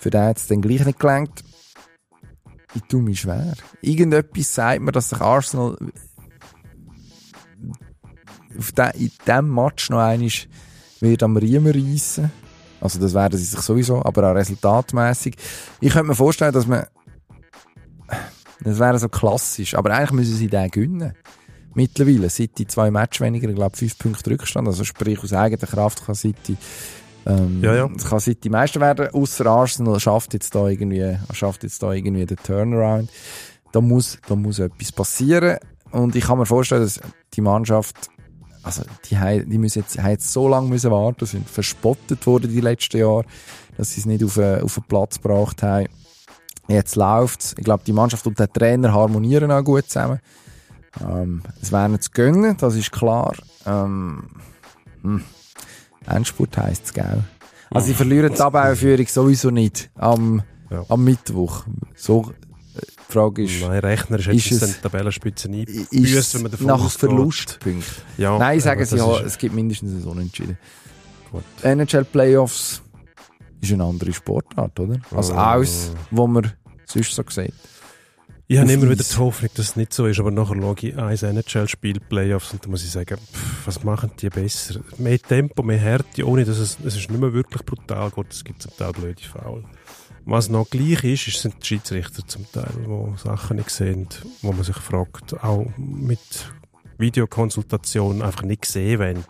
für 0.00 0.10
den 0.10 0.20
hat 0.20 0.36
es 0.36 0.46
dann 0.46 0.60
gleich 0.60 0.84
nicht 0.84 1.00
gelangt. 1.00 1.42
Ich 2.74 2.82
tue 2.82 3.00
mich 3.00 3.20
schwer. 3.20 3.54
Irgendetwas 3.80 4.54
sagt 4.54 4.82
mir, 4.82 4.92
dass 4.92 5.10
sich 5.10 5.20
Arsenal 5.20 5.78
auf 8.58 8.72
de, 8.72 8.90
in 8.96 9.10
diesem 9.26 9.54
Match 9.54 9.90
noch 9.90 9.98
einmal 9.98 10.30
wird 11.00 11.22
am 11.22 11.36
Riemen 11.36 11.72
reissen. 11.72 12.30
Also 12.80 13.00
das 13.00 13.14
werden 13.14 13.38
sie 13.38 13.44
sich 13.44 13.60
sowieso, 13.60 14.04
aber 14.04 14.30
auch 14.30 14.34
resultatmäßig. 14.34 15.36
Ich 15.80 15.92
könnte 15.92 16.08
mir 16.08 16.14
vorstellen, 16.14 16.52
dass 16.52 16.66
man 16.66 16.86
das 18.60 18.78
wäre 18.78 18.98
so 18.98 19.08
klassisch, 19.08 19.74
aber 19.74 19.90
eigentlich 19.90 20.12
müssen 20.12 20.36
sie 20.36 20.48
den 20.48 20.70
gewinnen. 20.70 21.14
Mittlerweile, 21.74 22.30
City 22.30 22.66
zwei 22.66 22.90
Match 22.90 23.20
weniger, 23.20 23.48
ich 23.48 23.54
glaube 23.56 23.76
fünf 23.76 23.98
Punkte 23.98 24.30
Rückstand, 24.30 24.68
also 24.68 24.84
sprich 24.84 25.22
aus 25.22 25.32
eigener 25.32 25.66
Kraft 25.66 26.04
kann 26.06 26.14
City 26.14 26.56
ähm, 27.26 27.60
Ja, 27.62 27.74
ja. 27.74 27.88
kann 28.08 28.20
City 28.20 28.48
Meister 28.48 28.80
werden, 28.80 29.08
außer 29.12 29.46
Arsenal 29.46 29.98
schafft 29.98 30.34
jetzt 30.34 30.54
da 30.54 30.68
irgendwie, 30.68 31.16
schafft 31.32 31.62
jetzt 31.64 31.82
da 31.82 31.92
irgendwie 31.92 32.26
den 32.26 32.36
Turnaround. 32.36 33.10
Da 33.72 33.80
muss, 33.80 34.18
da 34.28 34.36
muss 34.36 34.60
etwas 34.60 34.92
passieren 34.92 35.58
und 35.90 36.14
ich 36.14 36.24
kann 36.24 36.38
mir 36.38 36.46
vorstellen, 36.46 36.82
dass 36.82 37.00
die 37.34 37.40
Mannschaft 37.40 37.96
also 38.62 38.82
die, 39.10 39.44
die 39.46 39.58
müssen 39.58 39.80
jetzt, 39.80 39.98
haben 39.98 40.10
jetzt 40.10 40.32
so 40.32 40.48
lange 40.48 40.68
müssen 40.68 40.90
warten, 40.90 41.26
sind 41.26 41.50
verspottet 41.50 42.26
worden 42.26 42.50
die 42.50 42.62
letzten 42.62 42.96
Jahre, 42.96 43.24
dass 43.76 43.92
sie 43.92 44.00
es 44.00 44.06
nicht 44.06 44.24
auf, 44.24 44.38
einen- 44.38 44.62
auf 44.62 44.74
den 44.76 44.84
Platz 44.84 45.20
gebracht 45.20 45.62
haben. 45.62 45.86
Jetzt 46.66 46.96
läuft's. 46.96 47.54
Ich 47.58 47.64
glaube, 47.64 47.84
die 47.86 47.92
Mannschaft 47.92 48.26
und 48.26 48.38
der 48.38 48.50
Trainer 48.50 48.94
harmonieren 48.94 49.50
auch 49.50 49.62
gut 49.62 49.84
zusammen. 49.86 50.18
Ähm, 51.00 51.42
es 51.60 51.72
wäre 51.72 51.98
zu 51.98 52.10
gönnen, 52.12 52.56
das 52.56 52.74
ist 52.76 52.92
klar. 52.92 53.34
Ähm, 53.66 54.24
hm. 55.02 55.22
Endspurt 56.06 56.56
heisst 56.58 56.86
es, 56.86 56.92
gell? 56.92 57.24
Also 57.70 57.86
sie 57.88 57.94
verlieren 57.94 58.30
die 58.30 58.38
Tabellenführung 58.38 59.06
sowieso 59.06 59.50
nicht 59.50 59.90
am, 59.96 60.42
Ja. 60.70 60.84
am 60.88 61.02
Mittwoch. 61.02 61.64
So, 61.96 62.32
äh, 62.76 62.80
die 63.08 63.12
Frage 63.12 63.44
ist, 63.44 63.60
Nein, 63.62 63.78
rechnerisch 63.80 64.28
Ist 64.28 64.50
hätte 64.50 64.64
es 64.66 64.76
die 64.76 64.82
Tabellenspitze 64.82 65.48
ist 65.48 65.92
eingebüßt, 65.92 66.16
es 66.16 66.34
wenn 66.34 66.42
man 66.42 66.50
davon 66.52 66.66
nach 66.66 66.80
ausgeht. 66.84 67.00
Verlustpunkten? 67.00 67.94
Ja, 68.18 68.38
Nein, 68.38 68.60
sagen 68.60 68.84
sie, 68.84 68.96
ja, 68.96 69.16
ist- 69.18 69.24
es 69.26 69.38
gibt 69.38 69.54
mindestens 69.54 70.04
ein 70.04 70.08
Unentschieden. 70.08 70.58
Gut. 71.32 71.42
NHL 71.62 72.04
Playoffs 72.04 72.82
ist 73.60 73.72
eine 73.72 73.84
andere 73.84 74.12
Sportart, 74.12 74.78
oder? 74.78 74.98
Als 75.10 75.30
alles, 75.30 75.90
wo 76.10 76.26
man 76.26 76.52
sonst 76.86 77.14
so 77.14 77.24
sieht. 77.28 77.54
Ich 78.46 78.58
habe 78.58 78.70
immer 78.70 78.90
wieder 78.90 79.02
die 79.02 79.16
Hoffnung, 79.16 79.50
dass 79.54 79.70
es 79.70 79.76
nicht 79.76 79.94
so 79.94 80.06
ist, 80.06 80.20
aber 80.20 80.30
nachher 80.30 80.54
schaue 80.54 80.76
ich 80.78 80.98
ein 80.98 81.36
NHL-Spiel, 81.36 81.98
Playoffs, 81.98 82.52
und 82.52 82.62
da 82.62 82.68
muss 82.68 82.84
ich 82.84 82.90
sagen, 82.90 83.16
pff, 83.16 83.66
was 83.66 83.84
machen 83.84 84.10
die 84.20 84.28
besser? 84.28 84.80
Mehr 84.98 85.18
Tempo, 85.18 85.62
mehr 85.62 85.78
Härte, 85.78 86.28
ohne 86.28 86.44
dass 86.44 86.58
es, 86.58 86.78
es 86.84 86.96
ist 86.96 87.10
nicht 87.10 87.20
mehr 87.20 87.32
wirklich 87.32 87.64
brutal 87.64 88.10
geht, 88.10 88.30
es 88.30 88.44
gibt 88.44 88.60
zum 88.60 88.76
Teil 88.76 88.92
blöde 88.92 89.22
Foul. 89.22 89.64
Was 90.26 90.50
noch 90.50 90.68
gleich 90.68 91.04
ist, 91.04 91.26
ist 91.26 91.40
sind 91.40 91.54
die 91.62 91.66
Schiedsrichter 91.66 92.26
zum 92.26 92.44
Teil, 92.52 92.68
die 92.76 93.18
Sachen 93.18 93.56
nicht 93.56 93.70
sehen, 93.70 94.08
wo 94.42 94.52
man 94.52 94.64
sich 94.64 94.76
fragt, 94.76 95.42
auch 95.42 95.66
mit 95.78 96.52
Videokonsultation 96.98 98.20
einfach 98.20 98.42
nicht 98.42 98.66
sehen 98.66 99.00
wollen. 99.00 99.24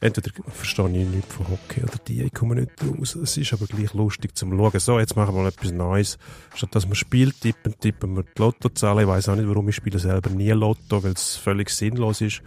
Entweder 0.00 0.30
verstehe 0.52 0.88
ich 0.90 1.08
nichts 1.08 1.34
von 1.34 1.48
Hockey 1.48 1.82
oder 1.82 1.98
die, 2.06 2.22
ich 2.22 2.32
komme 2.32 2.54
nicht 2.54 2.70
raus. 2.82 3.16
Es 3.16 3.36
ist 3.36 3.52
aber 3.52 3.66
gleich 3.66 3.94
lustig 3.94 4.36
zum 4.36 4.56
Schauen. 4.56 4.78
So, 4.78 5.00
jetzt 5.00 5.16
machen 5.16 5.34
wir 5.34 5.42
mal 5.42 5.48
etwas 5.48 5.72
Neues. 5.72 6.18
Statt 6.54 6.74
dass 6.74 6.88
wir 6.88 6.94
Spiel 6.94 7.32
tippen, 7.32 7.74
tippen 7.80 8.14
wir 8.14 8.22
die 8.22 8.40
Lottozahlen. 8.40 9.00
Ich 9.00 9.08
weiß 9.08 9.28
auch 9.28 9.34
nicht, 9.34 9.48
warum 9.48 9.68
ich 9.68 9.74
spiele 9.74 9.98
selber 9.98 10.30
nie 10.30 10.50
Lotto, 10.50 11.02
weil 11.02 11.12
es 11.12 11.34
völlig 11.36 11.70
sinnlos 11.70 12.20
ist. 12.20 12.42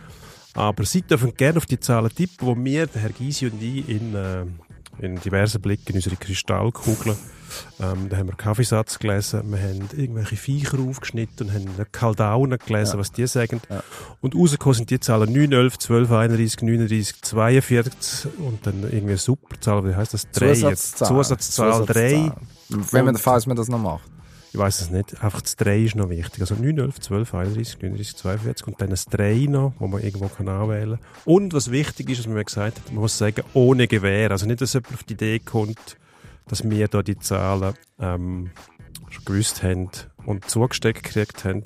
Aber 0.54 0.86
Sie 0.86 1.02
dürfen 1.02 1.34
gerne 1.34 1.58
auf 1.58 1.66
die 1.66 1.80
Zahlen 1.80 2.10
tippen, 2.14 2.48
wo 2.48 2.56
wir, 2.56 2.88
der 2.88 3.02
Herr 3.02 3.10
Gysi 3.10 3.48
und 3.48 3.62
ich, 3.62 3.88
in, 3.90 4.16
äh, 4.16 4.46
in 5.00 5.20
diversen 5.20 5.62
Blicken 5.62 5.90
in 5.90 5.96
unsere 5.96 6.16
Kristallkugeln, 6.16 7.18
ähm, 7.82 8.08
da 8.10 8.18
haben 8.18 8.28
wir 8.28 8.36
Kaffeesatz 8.36 9.00
gelesen, 9.00 9.52
wir 9.52 9.60
haben 9.60 9.90
irgendwelche 9.96 10.36
Viecher 10.38 10.80
aufgeschnitten 10.80 11.48
und 11.48 11.54
haben 11.54 11.86
Kaldaunen 11.92 12.58
gelesen, 12.60 12.94
Ja. 12.94 13.00
was 13.00 13.12
die 13.12 13.28
sagen. 13.28 13.62
Ja. 13.70 13.84
Und 14.22 14.36
rausgekommen 14.36 14.76
sind 14.76 14.90
die 14.90 15.00
Zahlen 15.00 15.32
9, 15.34 15.52
11, 15.52 15.80
12, 15.80 16.12
31, 16.12 16.62
39, 16.62 17.22
42 17.22 18.32
und 18.40 18.66
dann 18.66 18.84
irgendwie 18.84 19.00
eine 19.00 19.18
Superzahl, 19.18 19.84
wie 19.86 19.96
heißt 19.96 20.14
das? 20.14 20.30
Drei. 20.32 20.54
Zusatzzahl. 20.54 21.08
Zusatzzahl 21.10 21.86
3. 21.86 22.32
Wenn 22.70 23.06
man, 23.06 23.18
falls 23.18 23.48
man 23.48 23.58
das 23.58 23.68
noch 23.68 23.80
macht. 23.80 24.04
Ich 24.54 24.58
weiß 24.58 24.82
es 24.82 24.90
nicht. 24.90 25.24
Einfach 25.24 25.42
das 25.42 25.56
3 25.56 25.80
ist 25.80 25.96
noch 25.96 26.10
wichtig. 26.10 26.42
Also 26.42 26.56
9, 26.56 26.78
11, 26.78 27.00
12, 27.00 27.34
31, 27.34 27.82
39, 27.82 28.18
42 28.18 28.68
und 28.68 28.82
dann 28.82 28.90
das 28.90 29.06
3 29.06 29.46
noch, 29.48 29.74
wo 29.80 29.88
man 29.88 30.04
irgendwo 30.04 30.28
kann 30.28 30.50
anwählen 30.50 31.00
kann. 31.00 31.34
Und 31.34 31.54
was 31.54 31.72
wichtig 31.72 32.10
ist, 32.10 32.20
was 32.20 32.28
man 32.28 32.44
gesagt 32.44 32.78
hat, 32.78 32.92
man 32.92 33.02
muss 33.02 33.18
sagen, 33.18 33.44
ohne 33.54 33.88
Gewähr. 33.88 34.32
Also 34.32 34.46
nicht, 34.46 34.60
dass 34.60 34.74
jemand 34.74 34.94
auf 34.94 35.04
die 35.04 35.14
Idee 35.14 35.40
kommt, 35.40 35.98
dass 36.48 36.70
wir 36.70 36.88
da 36.90 37.02
die 37.02 37.18
Zahlen 37.18 37.76
ähm, 37.98 38.52
schon 39.10 39.26
gewusst 39.26 39.64
haben 39.64 39.90
und 40.26 40.50
zugesteckt 40.50 41.04
gekriegt 41.04 41.46
haben 41.46 41.64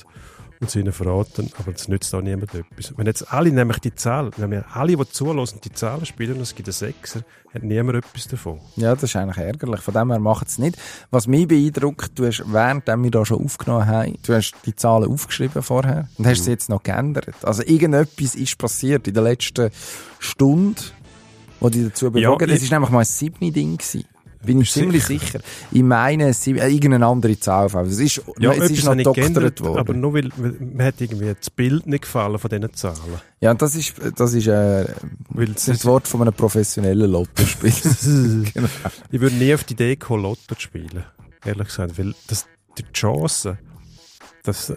und 0.76 0.82
ihnen 0.82 0.94
verraten, 0.94 1.52
aber 1.60 1.72
das 1.72 1.88
nützt 1.88 2.14
auch 2.16 2.22
niemand 2.22 2.54
etwas. 2.56 2.94
Wenn 2.98 3.06
jetzt 3.06 3.32
alle 3.32 3.52
nämlich 3.52 3.80
die 3.80 3.94
Zahlen, 3.96 4.32
wenn 4.38 4.52
wir 4.52 4.66
alle, 4.74 4.96
die 4.98 5.10
zulassen, 5.10 5.60
die 5.64 5.72
Zahlen 5.72 6.06
spielen 6.06 6.36
und 6.36 6.42
es 6.42 6.56
gibt 6.56 6.68
einen 6.68 6.74
Sechser, 6.74 7.22
hat 7.54 7.64
niemand 7.64 7.98
etwas 8.06 8.28
davon. 8.28 8.60
Ja, 8.76 8.94
das 8.94 9.04
ist 9.04 9.16
eigentlich 9.16 9.38
ärgerlich. 9.38 9.80
Von 9.82 9.94
dem 9.94 10.12
her 10.12 10.20
macht 10.20 10.48
es 10.48 10.58
nicht. 10.58 10.78
Was 11.12 11.28
mich 11.28 11.48
beeindruckt, 11.48 12.12
du 12.20 12.26
hast, 12.26 12.44
während 12.48 12.86
wir 12.88 13.12
da 13.12 13.26
schon 13.26 13.44
aufgenommen 13.44 13.86
haben, 13.88 14.18
du 14.24 14.34
hast 14.34 14.54
die 14.66 14.76
Zahlen 14.76 15.10
aufgeschrieben 15.10 15.62
vorher 15.64 16.10
und 16.18 16.28
hast 16.28 16.44
sie 16.44 16.52
jetzt 16.52 16.70
noch 16.70 16.84
geändert. 16.84 17.36
Also 17.44 17.64
irgendetwas 17.64 18.36
ist 18.36 18.58
passiert 18.58 19.08
in 19.08 19.14
der 19.14 19.24
letzten 19.24 19.70
Stunde, 20.20 20.82
wo 21.60 21.70
dich 21.70 21.86
dazu 21.86 22.12
bewogen 22.12 22.50
ich- 22.50 22.56
Es 22.58 22.64
ist 22.64 22.72
nämlich 22.72 22.90
mal 22.90 23.00
ein 23.00 23.06
siebni 23.06 23.52
Ding 23.52 23.78
gewesen. 23.78 24.04
Bin 24.46 24.62
ich 24.62 24.72
ziemlich 24.72 25.04
sicher. 25.06 25.40
Ich 25.72 25.84
meine, 25.84 26.30
es 26.30 26.46
ist- 26.46 26.58
irgendeine 26.58 27.06
andere 27.06 27.40
Zahl. 27.40 27.66
Es 27.86 28.00
ist, 28.00 28.18
es 28.20 28.28
etwas 28.38 28.72
ist 28.72 28.84
noch 28.86 29.14
geändert, 29.14 29.62
worden. 29.62 29.78
Aber 29.80 29.94
nur 29.94 30.14
weil, 30.14 30.30
weil 30.38 30.52
mir 30.60 30.86
hat 30.86 31.02
irgendwie 31.02 31.34
das 31.38 31.50
Bild 31.50 31.86
nicht 31.88 32.04
gefallen 32.04 32.38
von 32.40 32.50
diesen 32.50 32.74
Zahlen. 32.74 32.98
ja, 33.42 33.52
und 33.52 33.62
das 33.62 33.76
ist, 33.76 33.94
das 34.16 34.34
ist, 34.34 34.48
äh, 34.48 34.86
Weil 35.30 35.48
das 35.48 35.68
ist 35.68 35.80
das 35.80 35.86
Wort 35.86 36.08
von 36.08 36.22
einem 36.22 36.34
professionellen 36.34 37.10
Lottospieler. 37.12 37.74
genau. 38.54 38.68
Ich 39.12 39.20
würde 39.22 39.36
nie 39.36 39.54
auf 39.54 39.64
die 39.64 39.74
Idee 39.74 39.96
kommen, 39.96 40.24
Lotto 40.24 40.56
zu 40.56 40.62
spielen. 40.62 41.04
Ehrlich 41.44 41.68
gesagt. 41.68 41.98
Weil 41.98 42.14
das, 42.28 42.46
die 42.78 42.84
Chance, 42.94 43.58
das, 44.44 44.74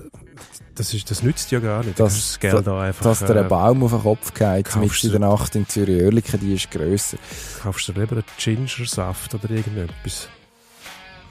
das, 0.79 0.95
ist, 0.95 1.11
das 1.11 1.23
nützt 1.23 1.51
ja 1.51 1.61
gar 1.61 1.85
nicht. 1.85 1.99
Das- 1.99 2.13
Du 2.13 2.17
hast 2.19 2.31
das 2.33 2.41
Geld 2.41 2.67
da 2.67 2.81
einfach. 2.81 3.03
Dass 3.05 3.19
dir 3.21 3.37
äh, 3.37 3.41
ein 3.41 3.49
Baum 3.49 3.83
auf 3.85 3.91
den 3.93 4.03
Kopf 4.03 4.33
geht, 4.35 4.67
kaufst 4.67 5.05
mit 5.05 5.13
in 5.13 5.21
der 5.21 5.29
Nacht 5.29 5.55
in 5.57 5.69
Zürich 5.69 6.03
Oerlikon, 6.03 6.41
die 6.41 6.55
ist 6.55 6.71
grösser. 6.71 7.19
kaufst 7.63 7.89
du 7.89 7.93
dir 7.93 8.01
lieber 8.01 8.17
einen 8.17 8.25
Gingersaft 8.39 9.35
oder 9.35 9.51
irgendetwas. 9.51 10.29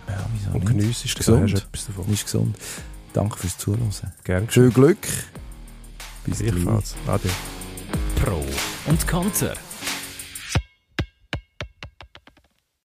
Ja, 0.08 0.26
wieso 0.34 0.52
Und 0.58 0.82
Ist 0.82 1.20
du, 1.28 1.32
dann 1.32 1.44
hast 1.44 1.54
du 1.54 1.58
etwas 1.58 1.86
davon. 1.88 2.14
Ist 2.14 2.24
gesund. 2.26 2.56
Danke 3.14 3.38
fürs 3.38 3.58
Zuhören. 3.58 3.90
Gern 4.24 4.48
Viel 4.48 4.70
Glück. 4.70 4.98
Bis 6.26 6.40
gleich. 6.40 6.52
Gleichfalls. 6.52 6.96
Ade. 7.08 7.30
Pro 8.24 8.44
und 8.86 9.08
Konter. 9.08 9.54